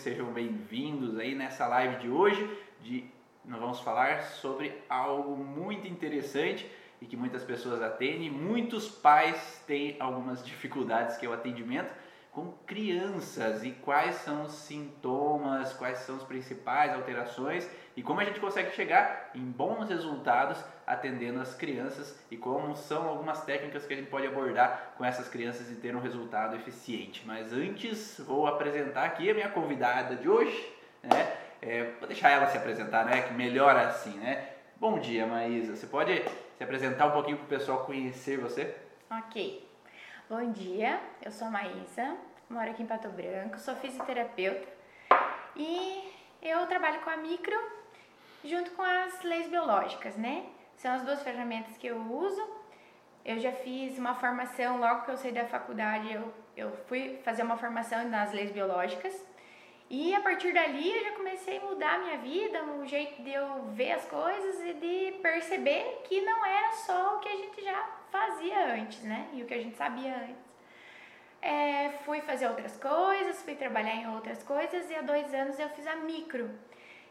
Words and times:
Sejam 0.00 0.32
bem-vindos 0.32 1.18
aí 1.18 1.34
nessa 1.34 1.66
live 1.66 1.96
de 1.96 2.08
hoje. 2.08 2.58
De, 2.80 3.04
nós 3.44 3.60
vamos 3.60 3.80
falar 3.80 4.22
sobre 4.22 4.72
algo 4.88 5.36
muito 5.36 5.86
interessante 5.86 6.66
e 7.02 7.04
que 7.04 7.18
muitas 7.18 7.44
pessoas 7.44 7.82
atendem. 7.82 8.30
Muitos 8.30 8.88
pais 8.88 9.62
têm 9.66 9.96
algumas 10.00 10.42
dificuldades 10.42 11.18
que 11.18 11.26
é 11.26 11.28
o 11.28 11.34
atendimento 11.34 11.90
com 12.32 12.52
crianças 12.64 13.64
e 13.64 13.72
quais 13.72 14.16
são 14.16 14.44
os 14.44 14.52
sintomas, 14.52 15.72
quais 15.72 15.98
são 15.98 16.16
as 16.16 16.22
principais 16.22 16.94
alterações 16.94 17.68
e 17.96 18.02
como 18.02 18.20
a 18.20 18.24
gente 18.24 18.38
consegue 18.38 18.70
chegar 18.70 19.30
em 19.34 19.42
bons 19.42 19.88
resultados 19.88 20.62
atendendo 20.86 21.40
as 21.40 21.54
crianças 21.54 22.16
e 22.30 22.36
como 22.36 22.76
são 22.76 23.08
algumas 23.08 23.44
técnicas 23.44 23.84
que 23.84 23.94
a 23.94 23.96
gente 23.96 24.08
pode 24.08 24.28
abordar 24.28 24.94
com 24.96 25.04
essas 25.04 25.28
crianças 25.28 25.70
e 25.70 25.74
ter 25.74 25.94
um 25.94 26.00
resultado 26.00 26.54
eficiente. 26.54 27.24
Mas 27.26 27.52
antes 27.52 28.20
vou 28.20 28.46
apresentar 28.46 29.04
aqui 29.04 29.28
a 29.28 29.34
minha 29.34 29.48
convidada 29.48 30.14
de 30.14 30.28
hoje, 30.28 30.72
né? 31.02 31.36
É, 31.60 31.92
vou 31.98 32.08
deixar 32.08 32.30
ela 32.30 32.46
se 32.46 32.56
apresentar, 32.56 33.04
né? 33.04 33.22
Que 33.22 33.34
melhor 33.34 33.76
assim, 33.76 34.16
né? 34.18 34.50
Bom 34.76 34.98
dia, 34.98 35.26
Maísa. 35.26 35.76
Você 35.76 35.86
pode 35.86 36.22
se 36.56 36.64
apresentar 36.64 37.06
um 37.06 37.12
pouquinho 37.12 37.36
para 37.36 37.44
o 37.44 37.48
pessoal 37.48 37.84
conhecer 37.84 38.38
você? 38.38 38.74
Ok. 39.10 39.68
Bom 40.30 40.52
dia, 40.52 41.00
eu 41.24 41.32
sou 41.32 41.48
a 41.48 41.50
Maísa, 41.50 42.16
moro 42.50 42.68
aqui 42.68 42.82
em 42.82 42.86
Pato 42.86 43.08
Branco, 43.08 43.60
sou 43.60 43.76
fisioterapeuta 43.76 44.66
e 45.54 46.12
eu 46.42 46.66
trabalho 46.66 47.00
com 47.00 47.10
a 47.10 47.16
micro 47.16 47.56
junto 48.44 48.72
com 48.72 48.82
as 48.82 49.22
leis 49.22 49.46
biológicas, 49.46 50.16
né? 50.16 50.46
São 50.76 50.92
as 50.92 51.02
duas 51.02 51.22
ferramentas 51.22 51.76
que 51.76 51.86
eu 51.86 51.96
uso. 51.96 52.42
Eu 53.24 53.38
já 53.38 53.52
fiz 53.52 53.98
uma 53.98 54.14
formação, 54.14 54.78
logo 54.78 55.02
que 55.02 55.10
eu 55.10 55.16
saí 55.16 55.30
da 55.30 55.44
faculdade, 55.44 56.12
eu, 56.12 56.34
eu 56.56 56.72
fui 56.88 57.20
fazer 57.22 57.42
uma 57.42 57.56
formação 57.56 58.08
nas 58.08 58.32
leis 58.32 58.50
biológicas. 58.50 59.14
E 59.88 60.14
a 60.14 60.20
partir 60.20 60.52
dali 60.52 60.96
eu 60.96 61.04
já 61.04 61.12
comecei 61.12 61.58
a 61.58 61.60
mudar 61.60 61.94
a 61.96 61.98
minha 61.98 62.18
vida, 62.18 62.64
o 62.64 62.86
jeito 62.86 63.22
de 63.22 63.32
eu 63.32 63.64
ver 63.72 63.92
as 63.92 64.04
coisas 64.06 64.60
e 64.64 64.74
de 64.74 65.18
perceber 65.18 66.02
que 66.04 66.20
não 66.22 66.44
era 66.44 66.72
só 66.72 67.16
o 67.16 67.20
que 67.20 67.28
a 67.28 67.36
gente 67.36 67.62
já 67.62 67.88
fazia 68.10 68.74
antes, 68.74 69.02
né? 69.02 69.28
E 69.34 69.42
o 69.42 69.46
que 69.46 69.54
a 69.54 69.58
gente 69.58 69.76
sabia 69.76 70.16
antes. 70.16 70.49
É, 71.42 71.90
fui 72.04 72.20
fazer 72.20 72.46
outras 72.46 72.76
coisas, 72.76 73.42
fui 73.42 73.54
trabalhar 73.54 73.94
em 73.94 74.08
outras 74.14 74.42
coisas 74.42 74.90
e 74.90 74.94
há 74.94 75.00
dois 75.00 75.32
anos 75.32 75.58
eu 75.58 75.68
fiz 75.70 75.86
a 75.86 75.96
micro. 75.96 76.50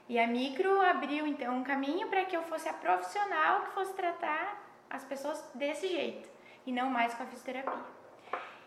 E 0.08 0.20
a 0.20 0.28
micro 0.28 0.82
abriu 0.82 1.26
então 1.26 1.58
um 1.58 1.64
caminho 1.64 2.08
para 2.08 2.26
que 2.26 2.36
eu 2.36 2.44
fosse 2.44 2.68
a 2.70 2.74
profissional 2.74 3.62
que 3.62 3.72
fosse 3.72 3.94
tratar 3.94 4.60
as 4.90 5.04
pessoas 5.04 5.44
desse 5.54 5.88
jeito 5.88 6.28
e 6.66 6.72
não 6.72 6.90
mais 6.90 7.14
com 7.14 7.24
a 7.24 7.26
fisioterapia. 7.28 8.00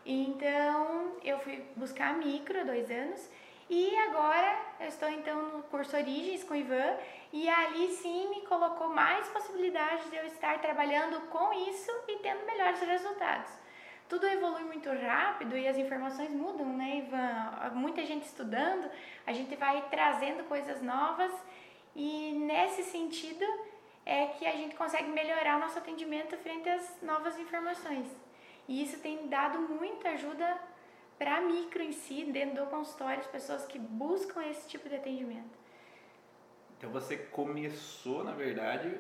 Então 0.04 1.16
eu 1.22 1.38
fui 1.38 1.64
buscar 1.76 2.10
a 2.10 2.12
micro 2.14 2.60
há 2.60 2.64
dois 2.64 2.90
anos 2.90 3.28
e 3.70 3.96
agora 3.96 4.56
eu 4.80 4.88
estou 4.88 5.08
então 5.08 5.42
no 5.48 5.62
curso 5.64 5.96
Origens 5.96 6.44
com 6.44 6.54
o 6.54 6.56
Ivan 6.56 6.96
e 7.32 7.48
ali 7.48 7.88
sim 7.88 8.28
me 8.30 8.42
colocou 8.42 8.88
mais 8.88 9.28
possibilidades 9.28 10.10
de 10.10 10.16
eu 10.16 10.26
estar 10.26 10.60
trabalhando 10.60 11.20
com 11.28 11.52
isso 11.52 11.90
e 12.08 12.18
tendo 12.18 12.44
melhores 12.44 12.80
resultados. 12.80 13.61
Tudo 14.12 14.26
evolui 14.26 14.64
muito 14.64 14.90
rápido 14.90 15.56
e 15.56 15.66
as 15.66 15.78
informações 15.78 16.30
mudam, 16.30 16.76
né, 16.76 16.98
Ivan? 16.98 17.70
Muita 17.74 18.04
gente 18.04 18.26
estudando, 18.26 18.90
a 19.26 19.32
gente 19.32 19.56
vai 19.56 19.88
trazendo 19.88 20.44
coisas 20.44 20.82
novas 20.82 21.32
e 21.96 22.32
nesse 22.32 22.82
sentido 22.82 23.42
é 24.04 24.26
que 24.26 24.44
a 24.44 24.52
gente 24.52 24.76
consegue 24.76 25.08
melhorar 25.08 25.56
o 25.56 25.60
nosso 25.60 25.78
atendimento 25.78 26.36
frente 26.36 26.68
às 26.68 27.00
novas 27.00 27.38
informações. 27.38 28.06
E 28.68 28.82
isso 28.82 28.98
tem 28.98 29.28
dado 29.28 29.60
muita 29.60 30.10
ajuda 30.10 30.60
para 31.18 31.40
micro 31.40 31.82
em 31.82 31.92
si, 31.92 32.24
dentro 32.24 32.66
do 32.66 32.70
consultório, 32.70 33.20
as 33.20 33.26
pessoas 33.26 33.64
que 33.64 33.78
buscam 33.78 34.44
esse 34.44 34.68
tipo 34.68 34.90
de 34.90 34.96
atendimento. 34.96 35.58
Então 36.76 36.90
você 36.90 37.16
começou, 37.16 38.22
na 38.22 38.32
verdade, 38.32 38.94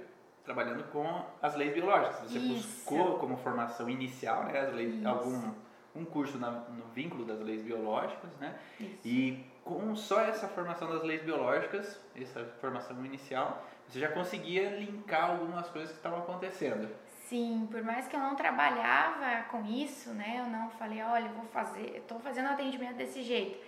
trabalhando 0.44 0.84
com 0.90 1.24
as 1.40 1.54
leis 1.54 1.72
biológicas. 1.72 2.30
Você 2.30 2.38
Isso. 2.38 2.54
buscou 2.54 3.18
como 3.18 3.36
formação 3.36 3.88
inicial, 3.88 4.44
né, 4.44 4.60
as 4.60 4.74
leis, 4.74 5.04
algum 5.04 5.52
um 5.94 6.04
curso 6.04 6.38
na, 6.38 6.50
no 6.50 6.84
vínculo 6.94 7.24
das 7.24 7.40
leis 7.40 7.62
biológicas, 7.62 8.34
né? 8.40 8.58
Isso. 8.80 8.98
E 9.04 9.44
com 9.64 9.94
só 9.94 10.20
essa 10.22 10.48
formação 10.48 10.88
das 10.88 11.02
leis 11.02 11.22
biológicas, 11.22 12.00
essa 12.16 12.44
formação 12.60 13.04
inicial, 13.04 13.64
você 13.86 14.00
já 14.00 14.08
conseguia 14.08 14.70
linkar 14.70 15.30
algumas 15.30 15.68
coisas 15.68 15.90
que 15.90 15.98
estavam 15.98 16.20
acontecendo. 16.20 16.88
Sim, 17.28 17.68
por 17.70 17.82
mais 17.82 18.08
que 18.08 18.16
eu 18.16 18.20
não 18.20 18.34
trabalhava 18.34 19.44
com 19.50 19.64
isso, 19.64 20.10
né? 20.10 20.40
Eu 20.40 20.46
não 20.50 20.70
falei, 20.70 21.02
olha, 21.02 21.28
vou 21.28 21.44
fazer, 21.44 22.04
tô 22.08 22.18
fazendo 22.18 22.48
atendimento 22.48 22.96
desse 22.96 23.22
jeito. 23.22 23.58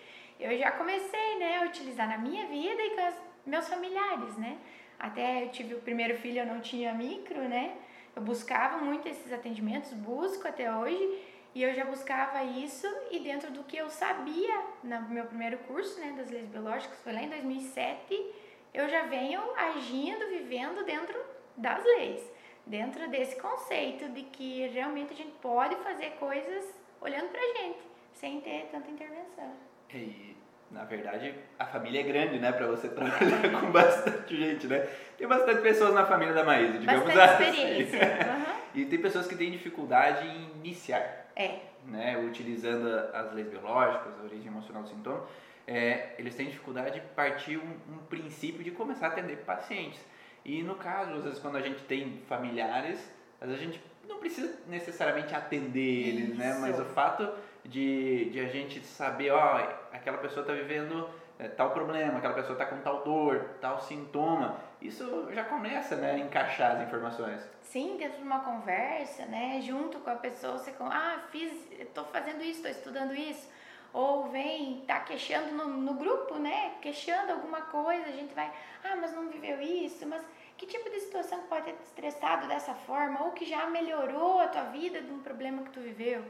Eu 0.41 0.59
já 0.59 0.73
comecei, 0.73 1.39
né, 1.39 1.59
a 1.59 1.67
utilizar 1.67 2.09
na 2.09 2.19
minha 2.19 2.47
vida 2.47 2.83
e 2.83 2.97
com 2.97 3.09
os 3.09 3.15
meus 3.47 3.69
familiares, 3.69 4.37
né? 4.37 4.59
Até 4.99 5.45
eu 5.45 5.51
tive 5.51 5.75
o 5.75 5.81
primeiro 5.81 6.17
filho, 6.17 6.41
eu 6.41 6.47
não 6.47 6.61
tinha 6.61 6.93
micro, 6.95 7.41
né? 7.49 7.77
Eu 8.15 8.23
buscava 8.23 8.79
muito 8.79 9.09
esses 9.09 9.33
atendimentos, 9.33 9.93
busco 9.93 10.47
até 10.47 10.75
hoje, 10.75 11.23
e 11.55 11.63
eu 11.63 11.75
já 11.75 11.85
buscava 11.85 12.43
isso 12.45 12.87
e 13.11 13.19
dentro 13.21 13.51
do 13.51 13.65
que 13.65 13.77
eu 13.77 13.91
sabia 13.91 14.63
no 14.83 15.09
meu 15.09 15.25
primeiro 15.25 15.59
curso, 15.59 16.01
né, 16.01 16.15
das 16.17 16.31
leis 16.31 16.47
biológicas, 16.49 17.01
foi 17.03 17.13
lá 17.13 17.23
em 17.23 17.29
2007, 17.29 18.35
eu 18.73 18.89
já 18.89 19.03
venho 19.03 19.41
agindo, 19.57 20.27
vivendo 20.29 20.85
dentro 20.85 21.19
das 21.57 21.85
leis 21.85 22.35
dentro 22.67 23.09
desse 23.09 23.41
conceito 23.41 24.09
de 24.11 24.23
que 24.23 24.67
realmente 24.69 25.13
a 25.13 25.17
gente 25.17 25.33
pode 25.43 25.77
fazer 25.77 26.11
coisas 26.13 26.65
olhando 27.01 27.29
pra 27.31 27.41
gente, 27.41 27.81
sem 28.15 28.41
ter 28.41 28.69
tanta 28.71 28.91
intervenção. 28.91 29.53
E, 29.93 30.35
na 30.71 30.85
verdade, 30.85 31.35
a 31.59 31.65
família 31.65 32.01
é 32.01 32.03
grande, 32.03 32.39
né? 32.39 32.51
Pra 32.53 32.67
você 32.67 32.89
trabalhar 32.91 33.61
com 33.61 33.71
bastante 33.71 34.37
gente, 34.37 34.67
né? 34.67 34.87
Tem 35.17 35.27
bastante 35.29 35.61
pessoas 35.63 35.95
na 35.95 36.05
família 36.05 36.35
da 36.35 36.45
Maísa, 36.45 36.79
digamos 36.79 37.05
Bastante 37.13 37.51
assim. 37.51 37.81
experiência. 37.81 38.35
Uhum. 38.75 38.81
E 38.81 38.85
tem 38.87 38.99
pessoas 39.01 39.29
que 39.29 39.37
têm 39.37 39.53
dificuldade 39.53 40.27
em 40.27 40.51
iniciar, 40.65 41.29
É, 41.37 41.59
né? 41.87 42.19
Utilizando 42.19 42.89
as 43.15 43.33
leis 43.33 43.47
biológicas, 43.47 44.13
a 44.21 44.25
origem 44.25 44.49
emocional 44.49 44.83
do 44.83 44.89
sintoma. 44.89 45.25
É, 45.67 46.15
eles 46.19 46.35
têm 46.35 46.47
dificuldade 46.47 47.01
de 47.01 47.07
partir 47.15 47.57
um, 47.57 47.95
um 47.95 47.99
princípio 48.09 48.65
de 48.65 48.73
começar 48.73 49.07
a 49.07 49.11
atender 49.11 49.37
pacientes. 49.39 50.01
E 50.45 50.61
no 50.63 50.75
caso, 50.75 51.13
às 51.15 51.25
vezes, 51.25 51.39
quando 51.39 51.57
a 51.57 51.61
gente 51.61 51.83
tem 51.85 52.21
familiares, 52.29 52.99
às 53.41 53.49
vezes 53.49 53.63
a 53.63 53.65
gente 53.65 53.83
não 54.09 54.19
precisa 54.19 54.53
necessariamente 54.67 55.35
atender 55.35 56.09
eles, 56.09 56.37
né? 56.37 56.51
Isso. 56.51 56.61
Mas 56.61 56.81
o 56.81 56.85
fato 56.87 57.33
de, 57.65 58.31
de 58.31 58.41
a 58.41 58.47
gente 58.47 58.81
saber, 58.81 59.31
ó, 59.31 59.57
aquela 59.93 60.19
pessoa 60.19 60.43
está 60.43 60.53
vivendo 60.53 61.09
é, 61.39 61.49
tal 61.49 61.71
problema, 61.71 62.19
aquela 62.19 62.35
pessoa 62.35 62.53
está 62.53 62.67
com 62.67 62.81
tal 62.81 63.03
dor, 63.03 63.57
tal 63.61 63.81
sintoma, 63.81 64.57
isso 64.81 65.29
já 65.33 65.45
começa 65.45 65.97
né, 65.97 66.13
a 66.13 66.19
encaixar 66.19 66.77
as 66.77 66.83
informações. 66.83 67.41
sim, 67.63 67.97
dentro 67.97 68.19
de 68.19 68.23
uma 68.23 68.41
conversa, 68.41 69.25
né, 69.27 69.61
junto 69.63 69.99
com 69.99 70.11
a 70.11 70.17
pessoa, 70.17 70.59
você 70.59 70.73
com, 70.73 70.85
ah, 70.85 71.25
fiz, 71.31 71.53
tô 71.93 72.05
fazendo 72.05 72.43
isso, 72.43 72.63
tô 72.63 72.69
estudando 72.69 73.15
isso, 73.15 73.49
ou 73.93 74.29
vem, 74.29 74.85
tá 74.87 75.01
queixando 75.01 75.53
no, 75.55 75.67
no 75.69 75.95
grupo, 75.95 76.35
né, 76.37 76.73
queixando 76.83 77.33
alguma 77.33 77.63
coisa, 77.63 78.07
a 78.07 78.13
gente 78.13 78.35
vai, 78.35 78.53
ah, 78.85 78.97
mas 78.97 79.13
não 79.13 79.29
viveu 79.29 79.61
isso, 79.61 80.07
mas 80.07 80.23
que 80.57 80.67
tipo 80.67 80.89
de 80.89 81.01
situação 81.01 81.41
que 81.43 81.49
pode 81.49 81.65
ter 81.65 81.73
te 81.73 81.83
estressado 81.83 82.47
dessa 82.47 82.75
forma, 82.75 83.25
ou 83.25 83.33
que 83.33 83.45
já 83.45 83.67
melhorou 83.67 84.41
a 84.41 84.47
tua 84.47 84.65
vida 84.65 85.01
de 85.01 85.11
um 85.11 85.21
problema 85.21 85.63
que 85.63 85.71
tu 85.71 85.81
viveu? 85.81 86.25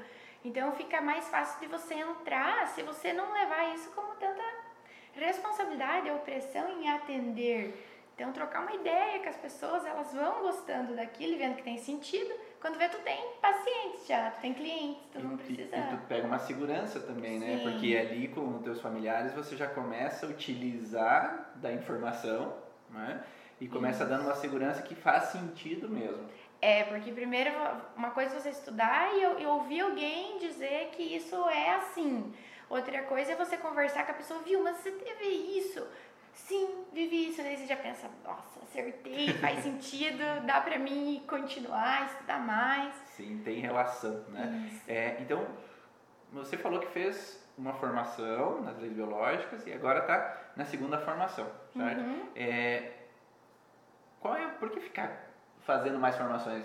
Então 0.45 0.73
fica 0.73 1.01
mais 1.01 1.27
fácil 1.29 1.59
de 1.61 1.67
você 1.67 1.95
entrar 1.95 2.69
se 2.69 2.83
você 2.83 3.13
não 3.13 3.33
levar 3.33 3.75
isso 3.75 3.91
como 3.93 4.15
tanta 4.17 4.43
responsabilidade 5.15 6.11
ou 6.11 6.19
pressão 6.19 6.69
em 6.81 6.91
atender. 6.91 7.91
Então 8.15 8.31
trocar 8.33 8.61
uma 8.63 8.73
ideia 8.75 9.21
com 9.21 9.29
as 9.29 9.37
pessoas, 9.37 9.85
elas 9.85 10.13
vão 10.13 10.43
gostando 10.43 10.95
daquilo 10.95 11.33
e 11.33 11.37
vendo 11.37 11.57
que 11.57 11.63
tem 11.63 11.79
sentido. 11.79 12.33
Quando 12.61 12.79
vê, 12.79 12.89
tu 12.89 12.99
tem 12.99 13.19
pacientes 13.43 14.07
já, 14.07 14.31
tu 14.31 14.41
tem 14.41 14.55
clientes, 14.55 15.03
tu 15.13 15.19
não 15.21 15.35
E, 15.35 15.39
precisa. 15.39 15.77
e 15.77 15.83
tu 15.89 15.97
pega 16.09 16.27
uma 16.27 16.39
segurança 16.39 17.01
também, 17.01 17.39
né? 17.41 17.59
Sim. 17.59 17.71
Porque 17.71 17.97
ali 17.97 18.29
com 18.29 18.57
os 18.57 18.63
teus 18.63 18.81
familiares 18.81 19.33
você 19.35 19.57
já 19.57 19.67
começa 19.67 20.27
a 20.27 20.29
utilizar 20.29 21.53
da 21.57 21.73
informação, 21.73 22.55
né? 22.91 23.25
E 23.61 23.69
começa 23.69 24.05
Isso. 24.05 24.13
dando 24.13 24.25
uma 24.25 24.35
segurança 24.35 24.83
que 24.83 24.95
faz 24.95 25.25
sentido 25.25 25.89
mesmo. 25.89 26.29
É, 26.65 26.85
porque 26.85 27.13
primeiro 27.13 27.51
uma 27.95 28.11
coisa 28.13 28.37
é 28.37 28.41
você 28.41 28.49
estudar 28.49 29.15
e, 29.15 29.23
eu- 29.23 29.39
e 29.39 29.45
ouvir 29.45 29.81
alguém 29.83 30.39
dizer 30.39 30.89
que 30.93 31.03
isso 31.03 31.37
é 31.51 31.75
assim. 31.75 32.33
Outra 32.71 33.03
coisa 33.03 33.33
é 33.33 33.37
você 33.37 33.59
conversar 33.59 34.07
com 34.07 34.13
a 34.13 34.15
pessoa, 34.15 34.41
viu, 34.41 34.63
mas 34.63 34.79
você 34.79 34.91
teve 34.93 35.27
isso? 35.59 35.87
Sim, 36.33 36.85
vivi 36.91 37.29
isso. 37.29 37.43
Daí 37.43 37.59
você 37.59 37.67
já 37.67 37.77
pensa, 37.77 38.09
nossa, 38.25 38.61
acertei, 38.63 39.29
faz 39.35 39.59
sentido, 39.69 40.23
dá 40.47 40.59
pra 40.63 40.79
mim 40.79 41.23
continuar, 41.29 42.07
estudar 42.07 42.39
mais. 42.41 42.95
Sim, 43.15 43.43
tem 43.45 43.61
relação, 43.61 44.25
né? 44.31 44.71
É, 44.89 45.17
então, 45.21 45.47
você 46.33 46.57
falou 46.57 46.81
que 46.81 46.87
fez 46.87 47.47
uma 47.59 47.75
formação 47.75 48.63
nas 48.63 48.79
leis 48.79 48.95
biológicas 48.95 49.67
e 49.67 49.73
agora 49.75 49.99
está 50.01 50.19
na 50.57 50.65
segunda 50.65 50.99
formação, 50.99 51.47
certo? 51.77 52.01
Uhum. 52.01 52.29
É, 52.35 52.91
qual 54.19 54.35
é, 54.35 54.47
por 54.49 54.71
que 54.71 54.81
ficar 54.81 55.24
fazendo 55.65 55.99
mais 55.99 56.17
formações? 56.17 56.65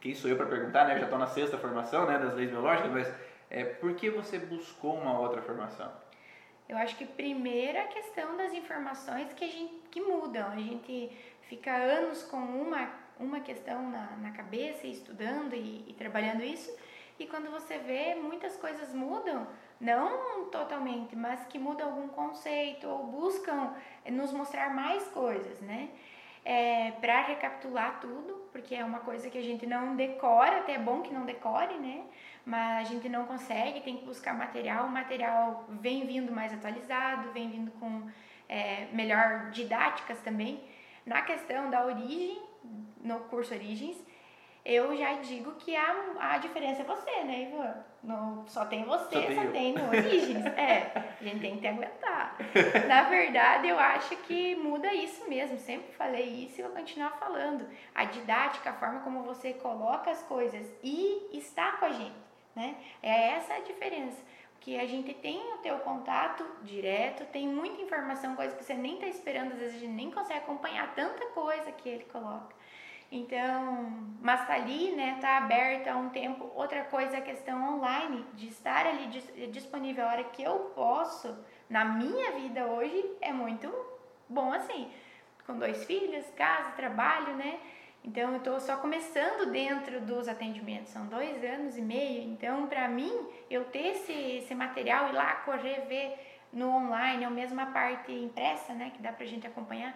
Quem 0.00 0.14
sou 0.14 0.30
eu 0.30 0.36
para 0.36 0.46
perguntar, 0.46 0.86
né? 0.86 0.94
Eu 0.94 0.98
já 0.98 1.04
estou 1.04 1.18
na 1.18 1.26
sexta 1.26 1.58
formação, 1.58 2.06
né, 2.06 2.18
das 2.18 2.34
leis 2.34 2.50
biológicas, 2.50 2.90
mas 2.90 3.14
é, 3.48 3.64
por 3.64 3.94
que 3.94 4.10
você 4.10 4.38
buscou 4.38 4.94
uma 4.94 5.18
outra 5.18 5.42
formação? 5.42 5.90
Eu 6.68 6.76
acho 6.78 6.96
que 6.96 7.04
primeiro 7.04 7.78
a 7.78 7.84
questão 7.84 8.36
das 8.36 8.52
informações 8.52 9.32
que 9.32 9.44
a 9.44 9.48
gente 9.48 9.80
que 9.90 10.00
mudam. 10.00 10.48
A 10.48 10.56
gente 10.56 11.10
fica 11.42 11.74
anos 11.74 12.22
com 12.22 12.36
uma, 12.36 12.88
uma 13.18 13.40
questão 13.40 13.90
na, 13.90 14.16
na 14.18 14.30
cabeça, 14.30 14.86
estudando 14.86 15.54
e, 15.54 15.84
e 15.88 15.94
trabalhando 15.94 16.42
isso, 16.42 16.72
e 17.18 17.26
quando 17.26 17.50
você 17.50 17.76
vê, 17.76 18.14
muitas 18.14 18.56
coisas 18.56 18.94
mudam, 18.94 19.46
não 19.78 20.46
totalmente, 20.46 21.14
mas 21.14 21.44
que 21.46 21.58
mudam 21.58 21.88
algum 21.88 22.08
conceito 22.08 22.86
ou 22.88 23.06
buscam 23.08 23.74
nos 24.10 24.32
mostrar 24.32 24.72
mais 24.72 25.06
coisas, 25.08 25.60
né? 25.60 25.90
É, 26.44 26.92
para 26.92 27.20
recapitular 27.22 28.00
tudo, 28.00 28.48
porque 28.50 28.74
é 28.74 28.84
uma 28.84 29.00
coisa 29.00 29.28
que 29.28 29.36
a 29.36 29.42
gente 29.42 29.66
não 29.66 29.94
decora, 29.94 30.60
até 30.60 30.74
é 30.74 30.78
bom 30.78 31.02
que 31.02 31.12
não 31.12 31.26
decore, 31.26 31.74
né? 31.74 32.02
Mas 32.46 32.86
a 32.86 32.90
gente 32.90 33.08
não 33.08 33.26
consegue, 33.26 33.80
tem 33.80 33.98
que 33.98 34.06
buscar 34.06 34.34
material. 34.34 34.86
O 34.86 34.90
material 34.90 35.66
vem 35.68 36.06
vindo 36.06 36.32
mais 36.32 36.52
atualizado, 36.52 37.30
vem 37.32 37.50
vindo 37.50 37.70
com 37.72 38.08
é, 38.48 38.86
melhor 38.92 39.50
didáticas 39.50 40.18
também. 40.20 40.62
Na 41.04 41.22
questão 41.22 41.70
da 41.70 41.84
origem, 41.84 42.42
no 43.02 43.20
curso 43.20 43.54
Origens, 43.54 44.02
eu 44.64 44.96
já 44.96 45.14
digo 45.14 45.52
que 45.52 45.74
a, 45.74 46.14
a 46.18 46.38
diferença 46.38 46.82
é 46.82 46.84
você, 46.84 47.24
né, 47.24 47.50
Ivan? 47.50 47.74
No, 48.02 48.44
só 48.46 48.64
tem 48.66 48.84
você, 48.84 49.34
só, 49.34 49.42
só 49.42 49.50
tem 49.50 49.72
no 49.72 49.88
Origens. 49.88 50.44
é, 50.56 50.92
a 51.20 51.22
gente 51.22 51.40
tem 51.40 51.58
que 51.58 51.66
aguentar. 51.66 52.36
Na 52.86 53.02
verdade, 53.04 53.68
eu 53.68 53.78
acho 53.78 54.16
que 54.18 54.54
muda 54.56 54.92
isso 54.94 55.28
mesmo. 55.28 55.58
Sempre 55.58 55.92
falei 55.92 56.44
isso 56.44 56.60
e 56.60 56.62
vou 56.62 56.72
continuar 56.72 57.10
falando. 57.18 57.66
A 57.94 58.04
didática, 58.04 58.70
a 58.70 58.74
forma 58.74 59.00
como 59.00 59.22
você 59.22 59.54
coloca 59.54 60.10
as 60.10 60.22
coisas 60.22 60.66
e 60.82 61.28
está 61.32 61.72
com 61.72 61.86
a 61.86 61.92
gente, 61.92 62.16
né? 62.54 62.76
É 63.02 63.32
essa 63.32 63.54
a 63.54 63.60
diferença 63.60 64.22
que 64.60 64.78
a 64.78 64.86
gente 64.86 65.14
tem 65.14 65.54
o 65.54 65.58
teu 65.58 65.78
contato 65.78 66.44
direto, 66.62 67.24
tem 67.32 67.48
muita 67.48 67.80
informação, 67.80 68.36
coisa 68.36 68.54
que 68.54 68.62
você 68.62 68.74
nem 68.74 68.94
está 68.94 69.06
esperando, 69.06 69.52
às 69.52 69.58
vezes 69.58 69.76
a 69.76 69.78
gente 69.78 69.92
nem 69.92 70.10
consegue 70.10 70.40
acompanhar 70.40 70.94
tanta 70.94 71.26
coisa 71.28 71.72
que 71.72 71.88
ele 71.88 72.04
coloca. 72.04 72.54
Então, 73.12 74.06
mas 74.22 74.46
tá 74.46 74.54
ali, 74.54 74.92
né, 74.92 75.18
tá 75.20 75.38
aberta 75.38 75.92
há 75.92 75.96
um 75.96 76.10
tempo. 76.10 76.50
Outra 76.54 76.84
coisa 76.84 77.16
é 77.16 77.18
a 77.18 77.22
questão 77.22 77.76
online, 77.76 78.24
de 78.34 78.48
estar 78.48 78.86
ali 78.86 79.08
disponível 79.48 80.04
a 80.04 80.12
hora 80.12 80.24
que 80.24 80.42
eu 80.42 80.72
posso, 80.76 81.36
na 81.68 81.84
minha 81.84 82.32
vida 82.32 82.66
hoje, 82.66 83.04
é 83.20 83.32
muito 83.32 83.68
bom 84.28 84.52
assim. 84.52 84.90
Com 85.44 85.58
dois 85.58 85.84
filhos, 85.84 86.24
casa, 86.36 86.70
trabalho, 86.72 87.34
né? 87.34 87.58
Então, 88.04 88.30
eu 88.30 88.36
estou 88.38 88.60
só 88.60 88.76
começando 88.76 89.50
dentro 89.50 90.00
dos 90.00 90.26
atendimentos, 90.28 90.92
são 90.92 91.06
dois 91.06 91.44
anos 91.44 91.76
e 91.76 91.82
meio. 91.82 92.22
Então, 92.22 92.66
para 92.66 92.88
mim, 92.88 93.12
eu 93.50 93.64
ter 93.64 93.88
esse, 93.88 94.12
esse 94.12 94.54
material, 94.54 95.08
ir 95.08 95.12
lá 95.12 95.34
correr, 95.36 95.80
ver 95.86 96.16
no 96.52 96.68
online, 96.68 97.26
ou 97.26 97.30
mesmo 97.30 97.60
a 97.60 97.66
parte 97.66 98.12
impressa, 98.12 98.72
né, 98.72 98.90
que 98.94 99.02
dá 99.02 99.12
para 99.12 99.24
a 99.24 99.28
gente 99.28 99.46
acompanhar, 99.46 99.94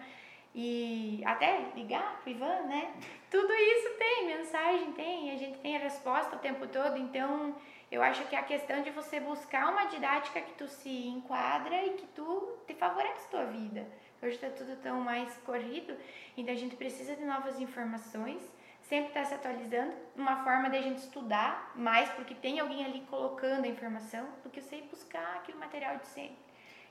e 0.57 1.21
até 1.25 1.65
ligar 1.75 2.21
pro 2.21 2.31
Ivan, 2.31 2.61
né? 2.61 2.93
Tudo 3.29 3.53
isso 3.53 3.89
tem, 3.99 4.25
mensagem 4.25 4.93
tem, 4.93 5.31
a 5.31 5.35
gente 5.35 5.59
tem 5.59 5.75
a 5.75 5.79
resposta 5.79 6.37
o 6.37 6.39
tempo 6.39 6.65
todo. 6.65 6.97
Então, 6.97 7.53
eu 7.91 8.01
acho 8.01 8.23
que 8.27 8.37
a 8.37 8.41
questão 8.41 8.81
de 8.81 8.89
você 8.89 9.19
buscar 9.19 9.69
uma 9.69 9.85
didática 9.87 10.39
que 10.39 10.53
tu 10.53 10.65
se 10.69 11.07
enquadra 11.07 11.85
e 11.85 11.89
que 11.95 12.07
tu 12.07 12.57
te 12.65 12.73
favorece 12.73 13.25
a 13.27 13.31
tua 13.31 13.45
vida. 13.47 13.85
Hoje 14.23 14.35
está 14.35 14.49
tudo 14.49 14.81
tão 14.81 15.01
mais 15.01 15.35
corrido, 15.39 15.93
então 16.37 16.53
a 16.53 16.57
gente 16.57 16.77
precisa 16.77 17.17
de 17.17 17.25
novas 17.25 17.59
informações, 17.59 18.41
sempre 18.81 19.09
está 19.09 19.25
se 19.25 19.33
atualizando, 19.33 19.93
uma 20.15 20.41
forma 20.43 20.69
de 20.69 20.77
a 20.77 20.81
gente 20.81 20.99
estudar 20.99 21.73
mais, 21.75 22.09
porque 22.11 22.33
tem 22.33 22.61
alguém 22.61 22.85
ali 22.85 23.01
colocando 23.09 23.65
a 23.65 23.67
informação, 23.67 24.25
do 24.41 24.49
que 24.49 24.61
você 24.61 24.77
ir 24.77 24.83
buscar 24.83 25.35
aquele 25.35 25.57
material 25.57 25.97
de 25.97 26.07
sempre. 26.07 26.45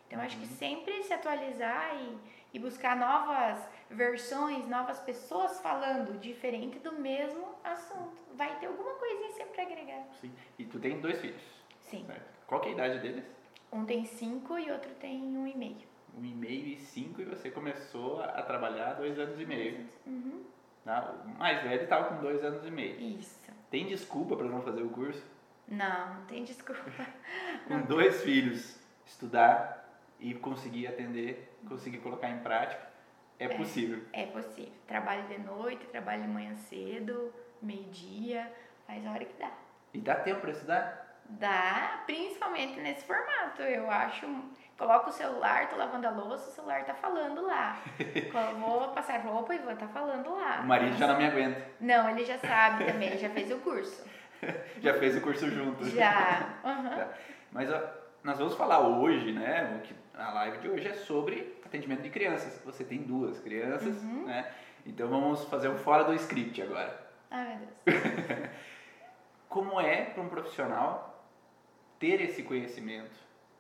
Então 0.07 0.21
acho 0.21 0.37
que 0.37 0.45
uhum. 0.45 0.57
sempre 0.59 1.03
se 1.03 1.15
atualizar 1.15 1.97
e, 1.97 2.19
e 2.55 2.59
buscar 2.59 2.97
novas 2.97 3.69
versões, 3.91 4.67
novas 4.67 5.01
pessoas 5.01 5.61
falando 5.61 6.19
diferente 6.19 6.79
do 6.79 6.93
mesmo 6.93 7.55
assunto. 7.63 8.17
Vai 8.35 8.59
ter 8.59 8.67
alguma 8.67 8.95
coisinha 8.95 9.33
sempre 9.33 9.55
para 9.55 9.65
agregar. 9.65 10.07
Sim. 10.21 10.33
E 10.59 10.65
tu 10.65 10.79
tem 10.79 11.01
dois 11.01 11.21
filhos? 11.21 11.43
Sim. 11.81 12.07
Certo. 12.07 12.41
Qual 12.47 12.63
é 12.63 12.69
a 12.69 12.71
idade 12.71 13.01
deles? 13.01 13.25
Um 13.71 13.85
tem 13.85 14.05
cinco 14.05 14.57
e 14.57 14.71
outro 14.71 14.91
tem 14.95 15.21
um 15.21 15.47
e 15.47 15.57
meio 15.57 15.95
um 16.17 16.25
e 16.25 16.35
meio 16.35 16.67
e 16.69 16.77
cinco 16.77 17.21
e 17.21 17.25
você 17.25 17.51
começou 17.51 18.23
a, 18.23 18.43
trabalhar 18.43 18.95
dois 18.95 19.19
anos 19.19 19.39
e 19.41 19.45
meio. 19.45 19.87
Uhum. 20.07 20.45
Tá? 20.85 21.13
O 21.25 21.39
mais 21.39 21.63
velho 21.63 21.83
estava 21.83 22.09
com 22.09 22.23
dois 22.23 22.45
anos 22.45 22.65
e 22.65 22.71
meio. 22.71 23.01
Isso. 23.19 23.51
Tem 23.71 23.87
desculpa 23.87 24.37
para 24.37 24.47
não 24.47 24.63
fazer 24.63 24.83
o 24.83 24.91
curso? 24.91 25.25
Não, 25.67 26.15
não 26.15 26.25
tem 26.27 26.45
desculpa. 26.45 26.83
com 27.67 27.81
dois 27.83 28.23
filhos, 28.23 28.79
estudar 29.05 29.84
e 30.25 30.33
conseguir 30.33 30.87
atender, 30.87 31.55
conseguir 31.69 31.99
colocar 31.99 32.31
em 32.31 32.39
prática, 32.39 32.83
é, 33.39 33.45
é 33.45 33.49
possível. 33.49 34.03
É 34.11 34.25
possível. 34.25 34.73
Trabalho 34.87 35.29
de 35.29 35.39
noite, 35.39 35.87
trabalho 35.89 36.23
de 36.23 36.29
manhã 36.29 36.55
cedo, 36.55 37.31
meio-dia, 37.61 38.51
faz 38.87 39.07
a 39.07 39.11
hora 39.11 39.25
que 39.27 39.39
dá. 39.39 39.53
E 39.93 40.01
dá 40.01 40.15
tempo 40.15 40.41
para 40.41 40.51
estudar? 40.51 41.21
Dá, 41.29 42.03
principalmente 42.07 42.81
nesse 42.81 43.05
formato. 43.05 43.61
Eu 43.63 43.91
acho 43.91 44.27
Coloca 44.77 45.09
o 45.09 45.13
celular, 45.13 45.69
tô 45.69 45.77
lavando 45.77 46.09
a 46.09 46.11
louça, 46.11 46.51
o 46.51 46.53
celular 46.53 46.85
tá 46.85 46.95
falando 46.95 47.47
lá. 47.47 47.79
vou 48.59 48.89
passar 48.89 49.21
roupa 49.21 49.55
e 49.55 49.59
vou 49.59 49.77
tá 49.77 49.87
falando 49.87 50.35
lá. 50.35 50.63
O 50.63 50.67
marido 50.67 50.97
já 50.97 51.07
não 51.07 51.17
me 51.17 51.27
aguenta. 51.27 51.65
Não, 51.81 52.11
ele 52.11 52.25
já 52.25 52.39
sabe 52.39 52.85
também, 52.85 53.17
já 53.17 53.31
fez 53.31 53.53
o 53.53 53.59
curso. 53.59 54.05
já 54.83 54.95
fez 54.95 55.17
o 55.17 55.21
curso 55.21 55.49
junto. 55.49 55.85
Já. 55.91 56.55
Uhum. 56.65 57.09
Mas 57.53 57.71
ó, 57.71 57.81
nós 58.25 58.39
vamos 58.39 58.57
falar 58.57 58.81
hoje, 58.81 59.31
né? 59.31 59.77
O 59.77 59.83
que 59.83 59.95
a 60.19 60.33
live 60.33 60.59
de 60.59 60.69
hoje 60.69 60.89
é 60.89 60.95
sobre 60.95 61.59
atendimento 61.65 62.03
de 62.03 62.11
crianças. 62.11 62.61
Você 62.65 62.85
tem 62.85 63.03
duas 63.03 63.41
crianças, 63.41 64.03
uhum. 64.03 64.27
né? 64.27 64.51
Então 64.87 65.09
vamos 65.09 65.45
fazer 65.45 65.69
um 65.69 65.79
fora 65.79 66.05
do 66.05 66.15
script 66.15 66.61
agora. 66.63 67.05
Ai, 67.31 67.59
meu 67.59 67.69
Deus. 67.87 68.51
Como 69.49 69.81
é 69.81 70.05
para 70.05 70.23
um 70.23 70.29
profissional 70.29 71.25
ter 71.99 72.21
esse 72.21 72.43
conhecimento? 72.43 73.19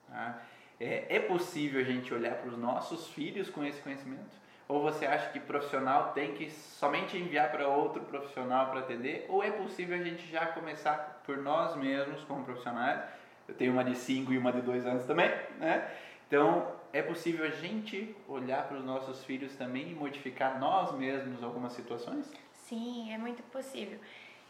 Tá? 0.08 0.42
É, 0.80 1.16
é 1.16 1.20
possível 1.20 1.80
a 1.80 1.84
gente 1.84 2.12
olhar 2.12 2.34
para 2.34 2.48
os 2.48 2.58
nossos 2.58 3.08
filhos 3.08 3.48
com 3.48 3.64
esse 3.64 3.80
conhecimento? 3.80 4.44
Ou 4.66 4.80
você 4.82 5.06
acha 5.06 5.30
que 5.30 5.38
profissional 5.38 6.12
tem 6.12 6.32
que 6.34 6.50
somente 6.50 7.16
enviar 7.18 7.50
para 7.50 7.68
outro 7.68 8.02
profissional 8.02 8.70
para 8.70 8.80
atender? 8.80 9.26
Ou 9.28 9.42
é 9.42 9.50
possível 9.50 9.96
a 9.96 10.02
gente 10.02 10.26
já 10.30 10.46
começar 10.46 11.22
por 11.24 11.36
nós 11.38 11.76
mesmos 11.76 12.24
como 12.24 12.44
profissionais? 12.44 13.02
Eu 13.46 13.54
tenho 13.54 13.72
uma 13.72 13.84
de 13.84 13.94
5 13.94 14.32
e 14.32 14.38
uma 14.38 14.50
de 14.52 14.62
2 14.62 14.86
anos 14.86 15.04
também, 15.04 15.30
né? 15.58 15.90
Então, 16.26 16.72
é 16.92 17.02
possível 17.02 17.44
a 17.44 17.50
gente 17.50 18.14
olhar 18.28 18.66
para 18.66 18.76
os 18.76 18.84
nossos 18.84 19.24
filhos 19.24 19.54
também 19.56 19.90
e 19.90 19.94
modificar 19.94 20.58
nós 20.58 20.92
mesmos 20.92 21.42
algumas 21.42 21.72
situações? 21.72 22.32
Sim, 22.52 23.12
é 23.12 23.18
muito 23.18 23.42
possível. 23.44 23.98